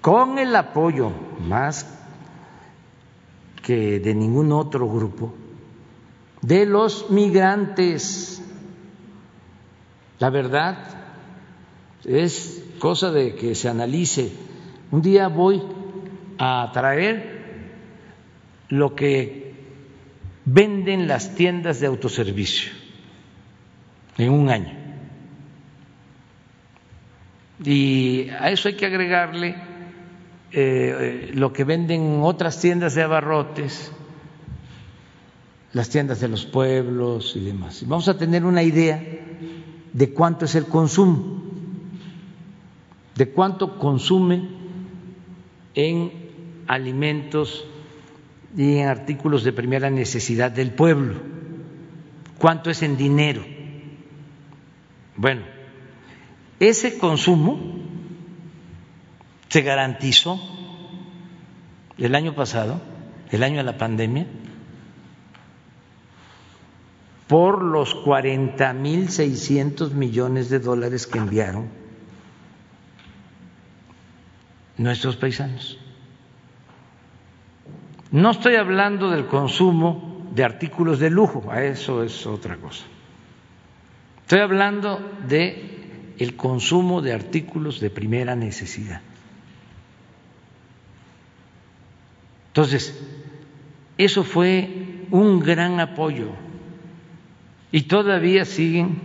con 0.00 0.38
el 0.38 0.54
apoyo 0.54 1.12
más 1.40 1.86
que 3.62 4.00
de 4.00 4.14
ningún 4.14 4.52
otro 4.52 4.88
grupo 4.88 5.34
de 6.40 6.66
los 6.66 7.10
migrantes. 7.10 8.42
La 10.18 10.30
verdad 10.30 10.78
es 12.04 12.64
cosa 12.78 13.10
de 13.10 13.34
que 13.34 13.54
se 13.54 13.68
analice. 13.68 14.32
Un 14.90 15.02
día 15.02 15.28
voy 15.28 15.62
a 16.38 16.70
traer 16.72 17.38
lo 18.68 18.94
que 18.94 19.54
venden 20.44 21.08
las 21.08 21.34
tiendas 21.34 21.80
de 21.80 21.86
autoservicio 21.86 22.72
en 24.16 24.32
un 24.32 24.48
año. 24.48 24.87
Y 27.64 28.28
a 28.30 28.50
eso 28.50 28.68
hay 28.68 28.74
que 28.74 28.86
agregarle 28.86 29.56
eh, 30.52 31.30
lo 31.34 31.52
que 31.52 31.64
venden 31.64 32.20
otras 32.22 32.60
tiendas 32.60 32.94
de 32.94 33.02
abarrotes, 33.02 33.92
las 35.72 35.88
tiendas 35.90 36.20
de 36.20 36.28
los 36.28 36.46
pueblos 36.46 37.34
y 37.36 37.44
demás. 37.44 37.84
Vamos 37.86 38.08
a 38.08 38.16
tener 38.16 38.44
una 38.44 38.62
idea 38.62 39.02
de 39.92 40.12
cuánto 40.12 40.44
es 40.44 40.54
el 40.54 40.66
consumo, 40.66 41.42
de 43.14 43.28
cuánto 43.30 43.78
consume 43.78 44.48
en 45.74 46.12
alimentos 46.66 47.66
y 48.56 48.78
en 48.78 48.88
artículos 48.88 49.44
de 49.44 49.52
primera 49.52 49.90
necesidad 49.90 50.50
del 50.50 50.70
pueblo, 50.70 51.14
cuánto 52.38 52.70
es 52.70 52.82
en 52.82 52.96
dinero. 52.96 53.44
Bueno, 55.16 55.42
ese 56.60 56.98
consumo 56.98 57.58
se 59.48 59.62
garantizó 59.62 60.40
el 61.96 62.14
año 62.14 62.34
pasado, 62.34 62.80
el 63.30 63.42
año 63.42 63.58
de 63.58 63.64
la 63.64 63.78
pandemia, 63.78 64.26
por 67.26 67.62
los 67.62 67.94
40 67.94 68.72
mil 68.72 69.08
600 69.10 69.92
millones 69.92 70.48
de 70.48 70.58
dólares 70.60 71.06
que 71.06 71.18
enviaron 71.18 71.68
nuestros 74.78 75.16
paisanos. 75.16 75.78
No 78.10 78.30
estoy 78.30 78.54
hablando 78.54 79.10
del 79.10 79.26
consumo 79.26 80.26
de 80.34 80.44
artículos 80.44 80.98
de 80.98 81.10
lujo, 81.10 81.50
a 81.50 81.62
eso 81.62 82.02
es 82.02 82.26
otra 82.26 82.56
cosa. 82.56 82.84
Estoy 84.22 84.40
hablando 84.40 84.98
de 85.26 85.67
el 86.18 86.36
consumo 86.36 87.00
de 87.00 87.12
artículos 87.12 87.80
de 87.80 87.90
primera 87.90 88.34
necesidad. 88.34 89.00
Entonces, 92.48 92.98
eso 93.96 94.24
fue 94.24 94.68
un 95.10 95.40
gran 95.40 95.80
apoyo 95.80 96.30
y 97.70 97.82
todavía 97.82 98.44
siguen 98.44 98.98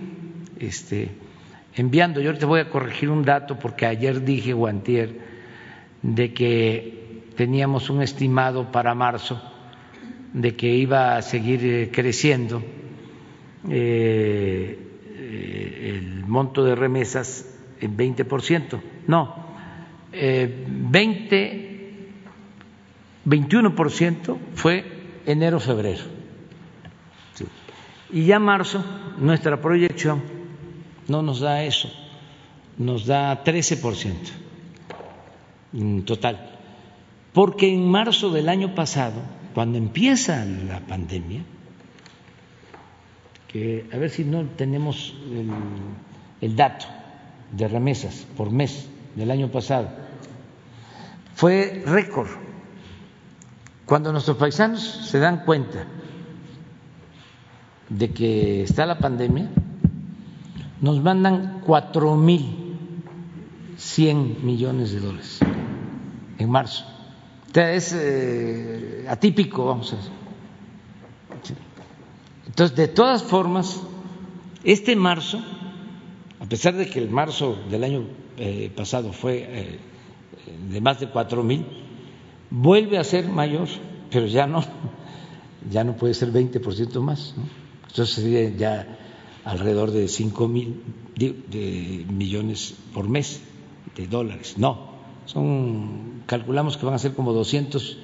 este, 0.59 1.09
enviando. 1.75 2.19
Yo 2.19 2.35
te 2.37 2.45
voy 2.45 2.61
a 2.61 2.69
corregir 2.69 3.09
un 3.09 3.23
dato 3.23 3.59
porque 3.59 3.85
ayer 3.85 4.23
dije, 4.23 4.53
Guantier, 4.53 5.19
de 6.01 6.33
que 6.33 7.23
teníamos 7.35 7.89
un 7.89 8.01
estimado 8.01 8.71
para 8.71 8.95
marzo 8.95 9.41
de 10.33 10.55
que 10.55 10.75
iba 10.75 11.15
a 11.15 11.21
seguir 11.21 11.59
eh, 11.63 11.89
creciendo 11.91 12.63
eh, 13.69 14.82
el 15.83 16.25
monto 16.25 16.63
de 16.63 16.75
remesas 16.75 17.45
en 17.81 17.97
20%. 17.97 18.81
No, 19.07 19.35
eh, 20.11 20.65
20, 20.67 22.09
21% 23.25 24.37
fue 24.55 24.85
enero-febrero. 25.25 26.03
Sí. 27.33 27.45
Y 28.11 28.25
ya 28.25 28.39
marzo, 28.39 28.83
nuestra 29.17 29.61
proyección 29.61 30.21
no 31.07 31.21
nos 31.21 31.41
da 31.41 31.63
eso, 31.63 31.91
nos 32.77 33.05
da 33.05 33.43
13% 33.43 34.13
en 35.73 36.05
total. 36.05 36.49
Porque 37.33 37.73
en 37.73 37.89
marzo 37.89 38.31
del 38.31 38.47
año 38.47 38.75
pasado, 38.75 39.21
cuando 39.53 39.77
empieza 39.77 40.45
la 40.45 40.79
pandemia, 40.81 41.43
a 43.53 43.97
ver 43.97 44.09
si 44.09 44.23
no 44.23 44.45
tenemos 44.57 45.15
el, 45.31 45.49
el 46.41 46.55
dato 46.55 46.85
de 47.51 47.67
remesas 47.67 48.25
por 48.35 48.51
mes 48.51 48.89
del 49.15 49.29
año 49.29 49.49
pasado, 49.51 49.89
fue 51.35 51.83
récord. 51.85 52.29
Cuando 53.85 54.11
nuestros 54.11 54.37
paisanos 54.37 54.81
se 54.81 55.19
dan 55.19 55.43
cuenta 55.45 55.85
de 57.89 58.11
que 58.11 58.63
está 58.63 58.85
la 58.85 58.97
pandemia, 58.97 59.49
nos 60.81 61.01
mandan 61.01 61.61
cuatro 61.65 62.15
mil 62.15 62.77
cien 63.77 64.37
millones 64.43 64.93
de 64.93 64.99
dólares 64.99 65.39
en 66.39 66.49
marzo. 66.49 66.85
O 67.49 67.53
sea, 67.53 67.71
es 67.73 67.93
eh, 67.95 69.05
atípico, 69.07 69.65
vamos 69.65 69.93
a 69.93 69.97
decir. 69.97 70.22
Entonces, 72.45 72.75
de 72.75 72.87
todas 72.87 73.23
formas, 73.23 73.81
este 74.63 74.95
marzo, 74.95 75.39
a 76.39 76.45
pesar 76.45 76.75
de 76.75 76.89
que 76.89 76.99
el 76.99 77.09
marzo 77.09 77.57
del 77.69 77.83
año 77.83 78.03
eh, 78.37 78.71
pasado 78.75 79.13
fue 79.13 79.45
eh, 79.47 79.79
de 80.69 80.81
más 80.81 80.99
de 80.99 81.07
cuatro 81.07 81.43
mil, 81.43 81.65
vuelve 82.49 82.97
a 82.97 83.03
ser 83.03 83.27
mayor, 83.27 83.67
pero 84.11 84.27
ya 84.27 84.47
no, 84.47 84.63
ya 85.71 85.83
no 85.83 85.95
puede 85.95 86.13
ser 86.13 86.31
20% 86.31 86.99
más. 87.01 87.33
¿no? 87.37 87.43
Entonces 87.87 88.15
sería 88.15 88.49
ya 88.49 88.97
alrededor 89.45 89.91
de 89.91 90.07
cinco 90.07 90.47
mil 90.47 90.81
de 91.15 92.05
millones 92.09 92.75
por 92.93 93.07
mes 93.07 93.41
de 93.95 94.07
dólares. 94.07 94.55
No, 94.57 94.93
son 95.25 96.23
calculamos 96.25 96.77
que 96.77 96.85
van 96.85 96.95
a 96.95 96.99
ser 96.99 97.13
como 97.13 97.33
200 97.33 97.97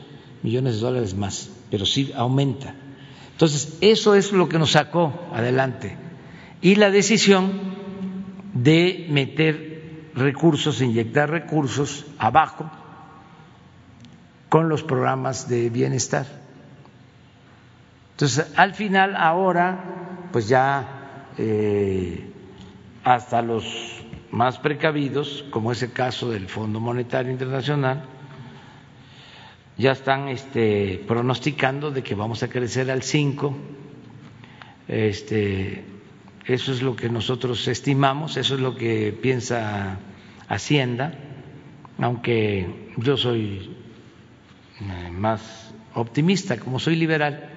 millones 0.43 0.75
de 0.75 0.81
dólares 0.81 1.15
más, 1.15 1.49
pero 1.69 1.85
sí 1.85 2.11
aumenta. 2.15 2.75
Entonces, 3.39 3.77
eso 3.79 4.15
es 4.15 4.33
lo 4.33 4.49
que 4.49 4.59
nos 4.59 4.71
sacó 4.71 5.29
adelante. 5.33 5.95
Y 6.59 6.75
la 6.75 6.91
decisión 6.91 7.53
de 8.53 9.07
meter 9.09 10.09
recursos, 10.13 10.81
inyectar 10.81 11.29
recursos 11.29 12.05
abajo 12.17 12.69
con 14.49 14.67
los 14.67 14.83
programas 14.83 15.47
de 15.47 15.69
bienestar. 15.69 16.25
Entonces, 18.11 18.51
al 18.57 18.73
final, 18.73 19.15
ahora, 19.15 19.85
pues 20.33 20.49
ya 20.49 21.29
eh, 21.37 22.33
hasta 23.05 23.41
los 23.41 24.03
más 24.31 24.57
precavidos, 24.57 25.45
como 25.49 25.71
es 25.71 25.81
el 25.81 25.93
caso 25.93 26.29
del 26.29 26.49
Fondo 26.49 26.81
Monetario 26.81 27.31
Internacional, 27.31 28.03
ya 29.79 29.93
están 29.93 30.27
este, 30.27 31.01
pronosticando 31.07 31.89
de 31.89 32.03
que 32.03 32.13
vamos 32.13 32.43
a 32.43 32.49
crecer 32.49 32.91
al 32.91 33.01
5. 33.01 33.55
Este, 34.89 35.85
eso 36.45 36.73
es 36.73 36.81
lo 36.81 36.97
que 36.97 37.09
nosotros 37.09 37.65
estimamos, 37.69 38.35
eso 38.35 38.55
es 38.55 38.59
lo 38.59 38.75
que 38.75 39.17
piensa 39.19 39.97
Hacienda, 40.49 41.13
aunque 41.97 42.89
yo 42.97 43.15
soy 43.15 43.73
eh, 44.81 45.11
más 45.11 45.71
optimista, 45.93 46.59
como 46.59 46.79
soy 46.79 46.95
liberal, 46.97 47.49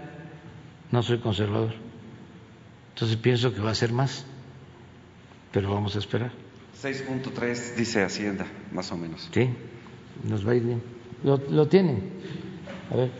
no 0.92 1.02
soy 1.02 1.18
conservador. 1.18 1.74
Entonces 2.90 3.16
pienso 3.16 3.52
que 3.52 3.60
va 3.60 3.70
a 3.70 3.74
ser 3.74 3.92
más, 3.92 4.26
pero 5.50 5.72
vamos 5.72 5.96
a 5.96 5.98
esperar. 5.98 6.30
6.3 6.80 7.74
dice 7.74 8.04
Hacienda, 8.04 8.46
más 8.72 8.92
o 8.92 8.96
menos. 8.96 9.28
Sí, 9.32 9.48
nos 10.22 10.46
va 10.46 10.52
a 10.52 10.54
ir 10.54 10.62
bien. 10.62 11.01
¿Lo, 11.24 11.36
lo 11.50 11.68
tienen? 11.68 12.10
A 12.90 12.96
ver. 12.96 13.10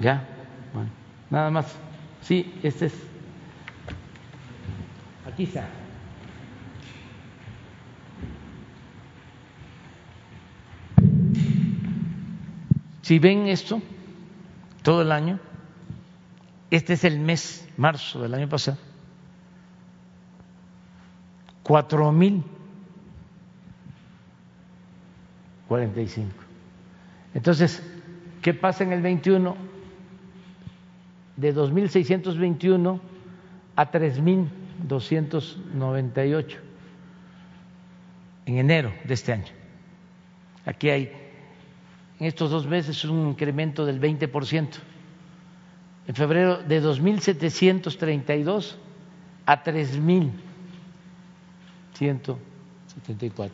Ya, 0.00 0.26
bueno, 0.72 0.90
nada 1.30 1.50
más. 1.50 1.74
Sí, 2.20 2.52
este 2.62 2.86
es. 2.86 2.94
Aquí 5.26 5.44
está. 5.44 5.68
Si 13.02 13.18
ven 13.18 13.48
esto, 13.48 13.82
todo 14.82 15.02
el 15.02 15.12
año, 15.12 15.38
este 16.70 16.94
es 16.94 17.04
el 17.04 17.18
mes, 17.18 17.68
marzo 17.76 18.22
del 18.22 18.34
año 18.34 18.48
pasado, 18.48 18.78
cuatro 21.64 22.12
mil 22.12 22.44
cuarenta 25.66 26.00
y 26.00 26.06
cinco. 26.06 26.44
Entonces, 27.34 27.82
¿qué 28.42 28.54
pasa 28.54 28.84
en 28.84 28.92
el 28.92 29.02
21? 29.02 29.56
De 31.36 31.52
2.621 31.52 33.00
a 33.74 33.90
3.298 33.90 36.56
en 38.46 38.58
enero 38.58 38.92
de 39.04 39.14
este 39.14 39.32
año. 39.32 39.52
Aquí 40.64 40.90
hay 40.90 41.10
en 42.20 42.26
estos 42.26 42.52
dos 42.52 42.68
meses 42.68 43.04
un 43.04 43.30
incremento 43.30 43.84
del 43.84 44.00
20%. 44.00 44.68
En 46.06 46.14
febrero 46.14 46.62
de 46.62 46.80
2.732 46.80 48.76
a 49.46 49.64
3.174. 51.98 53.50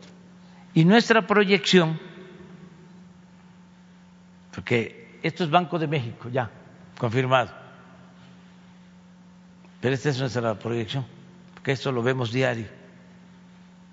Y 0.75 0.85
nuestra 0.85 1.27
proyección, 1.27 1.99
porque 4.55 5.19
esto 5.23 5.45
es 5.45 5.51
Banco 5.51 5.79
de 5.79 5.87
México, 5.87 6.29
ya, 6.29 6.51
confirmado, 6.99 7.51
pero 9.81 9.95
esta 9.95 10.11
es 10.11 10.19
nuestra 10.19 10.59
proyección, 10.59 11.07
porque 11.55 11.73
esto 11.73 11.91
lo 11.93 12.03
vemos 12.03 12.33
diario. 12.33 12.67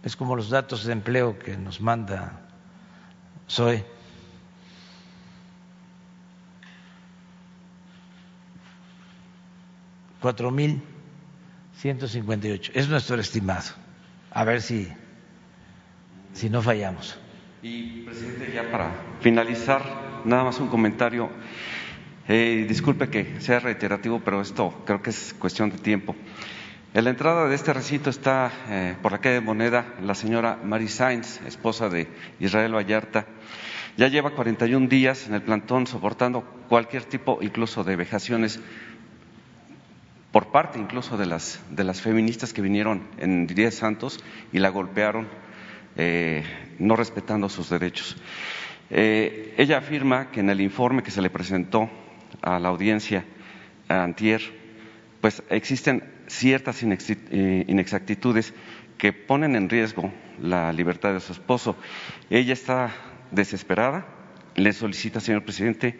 Es 0.04 0.16
como 0.16 0.36
los 0.36 0.50
datos 0.50 0.86
de 0.86 0.94
empleo 0.94 1.38
que 1.40 1.58
nos 1.58 1.82
manda 1.82 2.40
SOE. 3.48 3.86
Cuatro 10.22 10.52
mil 10.52 10.82
ciento 11.76 12.08
cincuenta 12.08 12.48
y 12.48 12.52
ocho. 12.52 12.72
Es 12.76 12.88
nuestro 12.88 13.20
estimado. 13.20 13.87
A 14.32 14.44
ver 14.44 14.62
si, 14.62 14.88
si 16.34 16.50
no 16.50 16.62
fallamos. 16.62 17.18
Y, 17.64 18.04
presidente, 18.04 18.52
ya 18.54 18.70
para 18.70 18.92
finalizar, 19.22 19.84
nada 20.26 20.44
más 20.44 20.60
un 20.60 20.68
comentario. 20.68 21.30
Eh, 22.28 22.66
disculpe 22.68 23.10
que 23.10 23.40
sea 23.40 23.60
reiterativo, 23.60 24.22
pero 24.24 24.42
esto 24.42 24.84
creo 24.86 25.02
que 25.02 25.12
es 25.12 25.34
cuestión 25.40 25.70
de 25.70 25.78
tiempo. 25.78 26.16
En 26.94 27.04
la 27.04 27.10
entrada 27.10 27.48
de 27.48 27.56
este 27.56 27.74
recinto 27.74 28.10
está, 28.10 28.52
eh, 28.70 28.96
por 29.02 29.12
la 29.12 29.20
calle 29.20 29.36
de 29.36 29.42
Moneda, 29.42 29.86
la 30.02 30.16
señora 30.16 30.58
Mary 30.64 30.88
Sainz, 30.88 31.42
esposa 31.46 31.90
de 31.90 32.08
Israel 32.40 32.76
Vallarta. 32.76 33.26
Ya 33.98 34.08
lleva 34.08 34.32
41 34.32 34.88
días 34.88 35.28
en 35.28 35.34
el 35.34 35.42
plantón 35.42 35.88
soportando 35.88 36.42
cualquier 36.70 37.04
tipo, 37.04 37.40
incluso 37.42 37.84
de 37.84 37.96
vejaciones, 37.96 38.60
por 40.38 40.52
parte 40.52 40.78
incluso 40.78 41.18
de 41.18 41.26
las, 41.26 41.60
de 41.72 41.84
las 41.84 42.00
feministas 42.00 42.54
que 42.54 42.62
vinieron 42.62 43.08
en 43.18 43.48
Díaz 43.48 43.74
Santos 43.74 44.24
y 44.54 44.60
la 44.60 44.70
golpearon, 44.70 45.28
eh, 45.96 46.44
no 46.78 46.96
respetando 46.96 47.50
sus 47.50 47.72
derechos. 47.72 48.16
Eh, 48.92 49.56
ella 49.58 49.80
afirma 49.80 50.30
que 50.30 50.42
en 50.42 50.52
el 50.52 50.62
informe 50.62 51.02
que 51.02 51.10
se 51.10 51.24
le 51.24 51.32
presentó 51.32 51.90
a 52.44 52.60
la 52.60 52.70
audiencia 52.70 53.26
a 53.90 54.04
Antier, 54.04 54.40
pues 55.22 55.42
existen 55.50 56.04
ciertas 56.28 56.84
inexactitudes 56.84 58.54
que 59.00 59.14
ponen 59.14 59.56
en 59.56 59.70
riesgo 59.70 60.14
la 60.40 60.72
libertad 60.72 61.14
de 61.14 61.20
su 61.20 61.32
esposo. 61.32 61.76
Ella 62.30 62.54
está 62.54 62.92
desesperada, 63.32 64.06
le 64.54 64.72
solicita, 64.72 65.20
señor 65.20 65.44
presidente, 65.46 65.98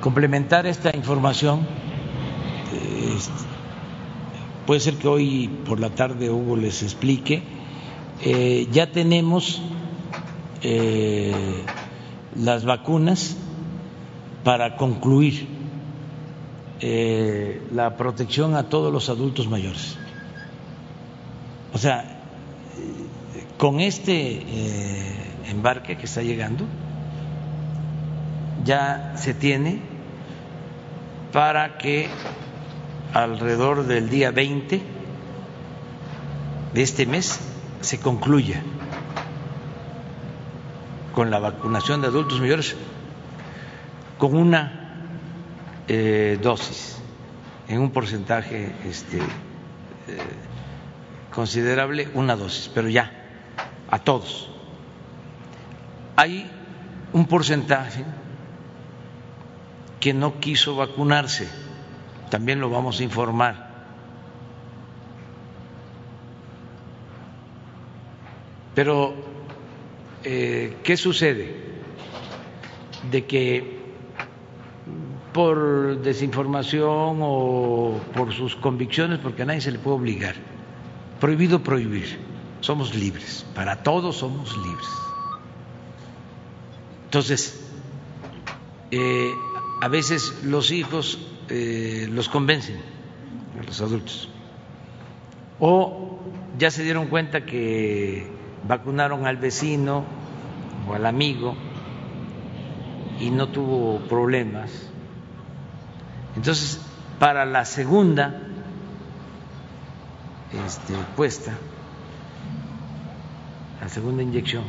complementar 0.00 0.66
esta 0.66 0.94
información, 0.94 1.66
este, 3.16 3.44
puede 4.66 4.80
ser 4.80 4.94
que 4.94 5.08
hoy 5.08 5.48
por 5.66 5.80
la 5.80 5.90
tarde 5.90 6.30
Hugo 6.30 6.56
les 6.56 6.82
explique. 6.82 7.42
Eh, 8.22 8.68
ya 8.72 8.90
tenemos 8.90 9.62
eh, 10.62 11.64
las 12.34 12.64
vacunas 12.64 13.36
para 14.42 14.76
concluir 14.76 15.46
eh, 16.80 17.62
la 17.72 17.96
protección 17.96 18.54
a 18.54 18.68
todos 18.68 18.92
los 18.92 19.08
adultos 19.08 19.48
mayores. 19.48 19.96
O 21.72 21.78
sea, 21.78 22.20
con 23.56 23.80
este 23.80 24.12
eh, 24.14 25.14
embarque 25.48 25.96
que 25.96 26.06
está 26.06 26.22
llegando, 26.22 26.64
ya 28.66 29.14
se 29.16 29.32
tiene 29.32 29.80
para 31.32 31.78
que 31.78 32.08
alrededor 33.14 33.86
del 33.86 34.10
día 34.10 34.32
20 34.32 34.82
de 36.74 36.82
este 36.82 37.06
mes 37.06 37.40
se 37.80 38.00
concluya 38.00 38.60
con 41.14 41.30
la 41.30 41.38
vacunación 41.38 42.02
de 42.02 42.08
adultos 42.08 42.40
mayores 42.40 42.76
con 44.18 44.36
una 44.36 45.04
eh, 45.88 46.38
dosis, 46.42 46.98
en 47.68 47.80
un 47.80 47.90
porcentaje 47.90 48.72
este, 48.84 49.18
eh, 49.18 49.22
considerable, 51.32 52.08
una 52.14 52.34
dosis, 52.34 52.70
pero 52.74 52.88
ya, 52.88 53.12
a 53.90 53.98
todos. 53.98 54.50
Hay 56.16 56.50
un 57.12 57.26
porcentaje 57.26 58.04
que 60.00 60.12
no 60.12 60.40
quiso 60.40 60.76
vacunarse, 60.76 61.48
también 62.30 62.60
lo 62.60 62.70
vamos 62.70 63.00
a 63.00 63.04
informar. 63.04 63.66
Pero, 68.74 69.14
eh, 70.22 70.76
¿qué 70.84 70.96
sucede? 70.98 71.64
De 73.10 73.24
que 73.24 73.76
por 75.32 76.00
desinformación 76.00 77.18
o 77.22 78.00
por 78.14 78.32
sus 78.32 78.56
convicciones, 78.56 79.18
porque 79.18 79.42
a 79.42 79.46
nadie 79.46 79.60
se 79.60 79.70
le 79.70 79.78
puede 79.78 79.96
obligar. 79.96 80.34
Prohibido 81.20 81.62
prohibir. 81.62 82.18
Somos 82.60 82.94
libres. 82.94 83.46
Para 83.54 83.82
todos 83.82 84.16
somos 84.16 84.56
libres. 84.58 84.88
Entonces, 87.04 87.60
eh, 88.90 89.32
a 89.80 89.88
veces 89.88 90.42
los 90.44 90.70
hijos 90.70 91.18
eh, 91.48 92.08
los 92.10 92.28
convencen 92.28 92.80
a 93.60 93.64
los 93.64 93.80
adultos. 93.80 94.28
O 95.58 96.18
ya 96.58 96.70
se 96.70 96.82
dieron 96.82 97.08
cuenta 97.08 97.44
que 97.44 98.26
vacunaron 98.66 99.26
al 99.26 99.36
vecino 99.36 100.04
o 100.88 100.94
al 100.94 101.06
amigo 101.06 101.56
y 103.20 103.30
no 103.30 103.48
tuvo 103.48 104.00
problemas 104.08 104.90
entonces, 106.36 106.78
para 107.18 107.46
la 107.46 107.64
segunda 107.64 108.42
este, 110.66 110.94
puesta, 111.16 111.52
la 113.80 113.88
segunda 113.88 114.22
inyección, 114.22 114.64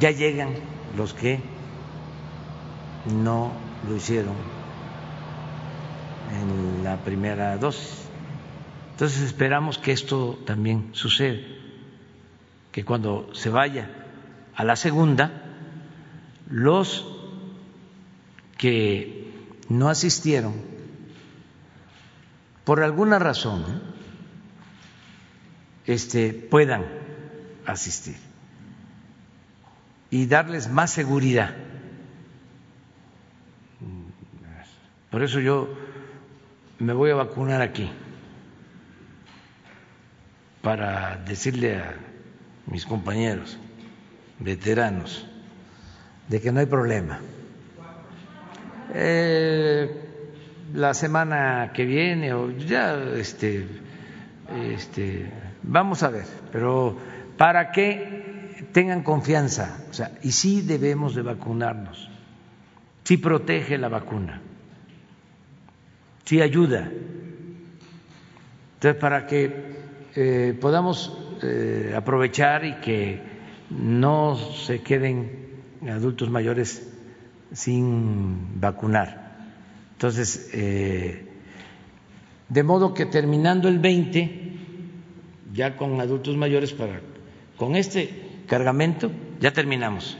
ya 0.00 0.10
llegan 0.10 0.54
los 0.96 1.12
que 1.12 1.40
no 3.06 3.52
lo 3.88 3.96
hicieron 3.96 4.34
en 6.32 6.84
la 6.84 6.96
primera 6.98 7.56
dosis. 7.58 8.02
Entonces 8.92 9.22
esperamos 9.22 9.78
que 9.78 9.92
esto 9.92 10.38
también 10.46 10.90
suceda, 10.92 11.38
que 12.70 12.84
cuando 12.84 13.34
se 13.34 13.50
vaya 13.50 13.88
a 14.54 14.64
la 14.64 14.76
segunda, 14.76 15.42
los 16.48 17.06
que 18.58 19.32
no 19.68 19.88
asistieron 19.88 20.54
por 22.64 22.82
alguna 22.82 23.18
razón 23.18 23.62
¿eh? 23.62 23.80
este, 25.86 26.32
puedan 26.32 26.84
asistir 27.66 28.16
y 30.10 30.26
darles 30.26 30.68
más 30.68 30.90
seguridad. 30.90 31.54
Por 35.12 35.22
eso 35.22 35.38
yo 35.40 35.68
me 36.78 36.94
voy 36.94 37.10
a 37.10 37.14
vacunar 37.14 37.60
aquí, 37.62 37.88
para 40.62 41.16
decirle 41.16 41.76
a 41.76 41.94
mis 42.66 42.86
compañeros 42.86 43.58
veteranos 44.38 45.28
de 46.28 46.40
que 46.40 46.50
no 46.50 46.60
hay 46.60 46.66
problema. 46.66 47.20
Eh, 48.94 50.02
la 50.72 50.94
semana 50.94 51.72
que 51.74 51.84
viene 51.84 52.32
o 52.32 52.50
ya 52.50 52.94
este, 53.16 53.66
este, 54.64 55.30
vamos 55.62 56.02
a 56.02 56.08
ver, 56.08 56.24
pero 56.50 56.96
para 57.36 57.70
que 57.70 58.66
tengan 58.72 59.02
confianza, 59.02 59.84
o 59.90 59.92
sea, 59.92 60.12
y 60.22 60.32
sí 60.32 60.62
debemos 60.62 61.14
de 61.14 61.20
vacunarnos, 61.20 62.08
sí 63.04 63.18
protege 63.18 63.76
la 63.76 63.88
vacuna, 63.88 64.40
sí 66.24 66.40
ayuda. 66.40 66.90
Entonces, 68.74 69.00
para 69.00 69.26
que 69.26 69.52
eh, 70.14 70.56
podamos 70.60 71.16
eh, 71.42 71.94
aprovechar 71.96 72.64
y 72.64 72.74
que 72.74 73.20
no 73.70 74.36
se 74.36 74.82
queden 74.82 75.62
adultos 75.88 76.30
mayores 76.30 76.88
sin 77.52 78.60
vacunar. 78.60 79.32
Entonces, 79.92 80.50
eh, 80.52 81.28
de 82.48 82.62
modo 82.62 82.92
que 82.92 83.06
terminando 83.06 83.68
el 83.68 83.78
20, 83.78 84.52
ya 85.54 85.76
con 85.76 86.00
adultos 86.00 86.36
mayores, 86.36 86.72
para, 86.72 87.00
con 87.56 87.76
este 87.76 88.42
cargamento, 88.46 89.10
ya 89.40 89.52
terminamos 89.52 90.18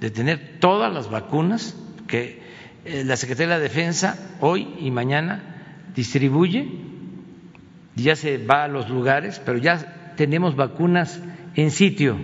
de 0.00 0.10
tener 0.10 0.58
todas 0.60 0.92
las 0.92 1.10
vacunas 1.10 1.76
que 2.06 2.39
la 2.84 3.16
Secretaría 3.16 3.54
de 3.54 3.58
la 3.58 3.62
Defensa 3.62 4.16
hoy 4.40 4.68
y 4.78 4.90
mañana 4.90 5.50
distribuye, 5.94 6.68
ya 7.96 8.16
se 8.16 8.38
va 8.38 8.64
a 8.64 8.68
los 8.68 8.88
lugares, 8.88 9.40
pero 9.44 9.58
ya 9.58 10.14
tenemos 10.16 10.56
vacunas 10.56 11.20
en 11.54 11.70
sitio. 11.70 12.18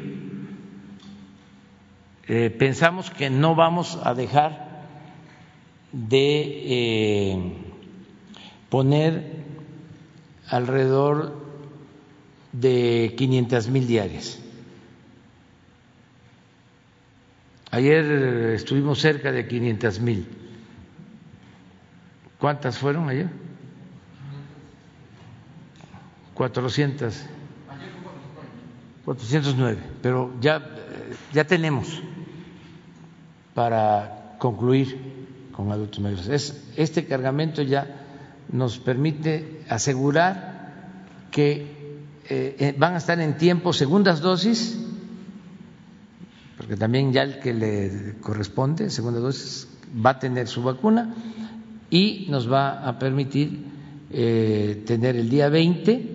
Eh, 2.28 2.50
pensamos 2.50 3.10
que 3.10 3.30
no 3.30 3.54
vamos 3.54 3.98
a 4.02 4.14
dejar 4.14 4.84
de 5.92 6.62
eh, 6.66 7.52
poner 8.68 9.44
alrededor 10.48 11.44
de 12.52 13.14
500 13.16 13.68
mil 13.68 13.86
diarias. 13.86 14.40
Ayer 17.70 18.04
estuvimos 18.54 19.00
cerca 19.00 19.32
de 19.32 19.46
500 19.46 20.00
mil. 20.00 20.26
¿Cuántas 22.38 22.78
fueron 22.78 23.08
ayer? 23.08 23.28
400. 26.34 27.24
409, 29.06 29.78
pero 30.02 30.32
ya, 30.40 30.60
ya 31.32 31.44
tenemos 31.44 32.02
para 33.54 34.36
concluir 34.38 35.48
con 35.52 35.70
adultos 35.70 36.00
mayores. 36.00 36.28
Es, 36.28 36.62
este 36.76 37.06
cargamento 37.06 37.62
ya 37.62 38.02
nos 38.50 38.78
permite 38.78 39.62
asegurar 39.68 40.72
que 41.30 41.76
eh, 42.28 42.56
eh, 42.58 42.74
van 42.76 42.94
a 42.94 42.98
estar 42.98 43.20
en 43.20 43.38
tiempo 43.38 43.72
segundas 43.72 44.20
dosis, 44.20 44.76
porque 46.56 46.76
también 46.76 47.12
ya 47.12 47.22
el 47.22 47.38
que 47.38 47.54
le 47.54 48.16
corresponde, 48.20 48.90
segunda 48.90 49.20
dosis, 49.20 49.68
va 50.04 50.10
a 50.10 50.18
tener 50.18 50.48
su 50.48 50.64
vacuna 50.64 51.14
y 51.90 52.26
nos 52.28 52.50
va 52.50 52.86
a 52.86 52.98
permitir 52.98 53.64
eh, 54.10 54.82
tener 54.86 55.16
el 55.16 55.28
día 55.28 55.48
20, 55.48 56.10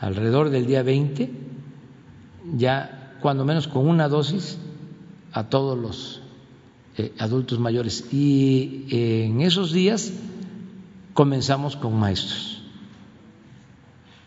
alrededor 0.00 0.50
del 0.50 0.66
día 0.66 0.82
20, 0.82 1.30
ya 2.56 3.16
cuando 3.20 3.44
menos 3.44 3.68
con 3.68 3.86
una 3.88 4.08
dosis 4.08 4.58
a 5.32 5.44
todos 5.44 5.78
los 5.78 6.20
eh, 6.96 7.12
adultos 7.18 7.58
mayores. 7.58 8.12
Y 8.12 8.86
eh, 8.90 9.24
en 9.26 9.40
esos 9.40 9.72
días 9.72 10.12
comenzamos 11.12 11.76
con 11.76 11.98
maestros, 11.98 12.62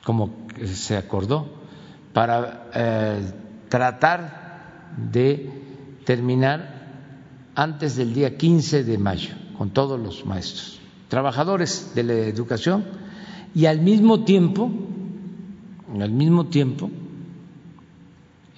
como 0.04 0.48
se 0.66 0.98
acordó, 0.98 1.48
para 2.14 2.72
tratar 3.70 4.96
de 5.12 5.52
terminar 6.06 6.88
antes 7.54 7.96
del 7.96 8.14
día 8.14 8.38
15 8.38 8.84
de 8.84 8.98
mayo 8.98 9.36
con 9.58 9.72
todos 9.72 10.00
los 10.00 10.26
maestros, 10.26 10.80
trabajadores 11.08 11.94
de 11.96 12.04
la 12.04 12.14
educación 12.14 12.86
y 13.56 13.66
al 13.66 13.82
mismo 13.82 14.24
tiempo, 14.24 14.72
al 16.00 16.12
mismo 16.12 16.48
tiempo, 16.48 16.92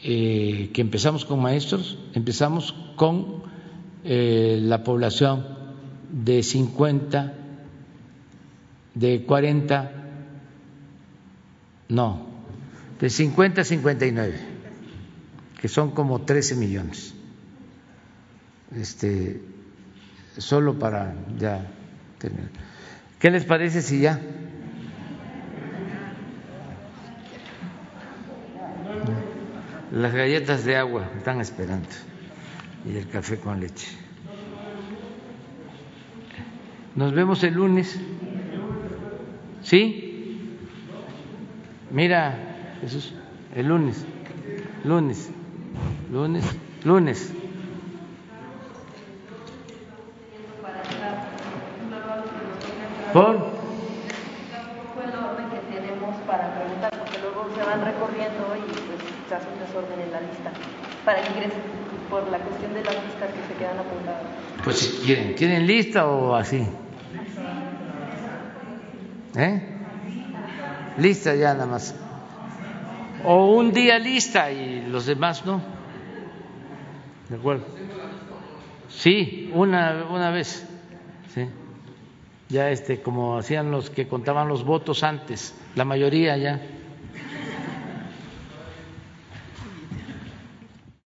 eh, 0.04 0.72
que 0.74 0.82
empezamos 0.82 1.26
con 1.26 1.42
maestros, 1.42 1.98
empezamos 2.14 2.74
con 2.96 3.44
eh, 4.04 4.60
la 4.62 4.84
población 4.84 5.46
de 6.12 6.44
50, 6.44 7.34
de 8.96 9.24
40, 9.24 9.92
no, 11.90 12.28
de 13.00 13.10
50 13.10 13.62
a 13.62 13.64
59, 13.64 14.40
que 15.62 15.68
son 15.68 15.92
como 15.92 16.22
13 16.22 16.56
millones. 16.56 17.14
Este, 18.76 19.42
solo 20.40 20.80
para 20.80 21.14
ya 21.38 21.66
terminar. 22.18 22.50
¿Qué 23.20 23.30
les 23.30 23.46
parece 23.46 23.82
si 23.82 24.02
ya? 24.02 24.20
Las 29.92 30.14
galletas 30.14 30.66
de 30.66 30.78
agua 30.78 31.10
están 31.18 31.42
esperando 31.42 31.88
y 32.86 32.96
el 32.96 33.08
café 33.08 33.40
con 33.40 33.60
leche. 33.60 33.88
Nos 36.96 37.14
vemos 37.14 37.44
el 37.44 37.54
lunes. 37.56 38.00
¿Sí? 39.64 40.48
Mira, 41.92 42.78
Jesús, 42.82 43.14
el 43.56 43.68
lunes, 43.68 44.06
lunes, 44.84 45.30
lunes, 46.12 46.46
lunes. 46.86 47.34
¿Por? 53.14 53.38
fue 54.94 55.04
el 55.04 55.16
orden 55.16 55.50
que 55.50 55.74
tenemos 55.74 56.16
para 56.28 56.54
preguntar, 56.54 56.92
porque 57.00 57.18
luego 57.20 57.50
se 57.56 57.64
van 57.64 57.84
recorriendo 57.84 58.56
y 58.56 58.72
pues 58.72 59.00
se 59.28 59.36
hace 59.36 59.48
un 59.52 59.60
desorden 59.60 60.00
en 60.00 60.12
la 60.12 60.22
lista 60.22 60.52
para 61.06 61.22
que 61.22 61.32
ingresen 61.32 61.62
por 62.10 62.28
la 62.30 62.38
cuestión 62.40 62.74
de 62.74 62.84
las 62.84 62.94
listas 63.04 63.30
que 63.34 63.54
se 63.54 63.60
quedan 63.60 63.80
apuntadas. 63.80 64.24
Pues 64.64 64.78
si 64.78 65.06
quieren, 65.06 65.34
¿quieren 65.34 65.66
lista 65.66 66.06
o 66.06 66.36
así? 66.36 66.68
¿Eh? 69.36 69.62
Lista 70.98 71.36
ya 71.36 71.54
nada 71.54 71.66
más. 71.66 71.96
O 73.24 73.56
un 73.56 73.72
día 73.72 73.98
lista 73.98 74.52
y 74.52 74.86
los 74.88 75.06
demás 75.06 75.46
no. 75.46 75.62
¿De 77.30 77.36
acuerdo? 77.36 77.66
Sí, 78.90 79.52
una, 79.54 80.06
una 80.10 80.32
vez. 80.32 80.69
Ya 82.50 82.72
este, 82.72 83.02
como 83.02 83.38
hacían 83.38 83.70
los 83.72 83.90
que 83.92 84.08
contaban 84.08 84.48
los 84.48 84.66
votos 84.66 85.04
antes, 85.04 85.54
la 85.76 85.86
mayoría 85.86 86.36
ya. 86.38 86.60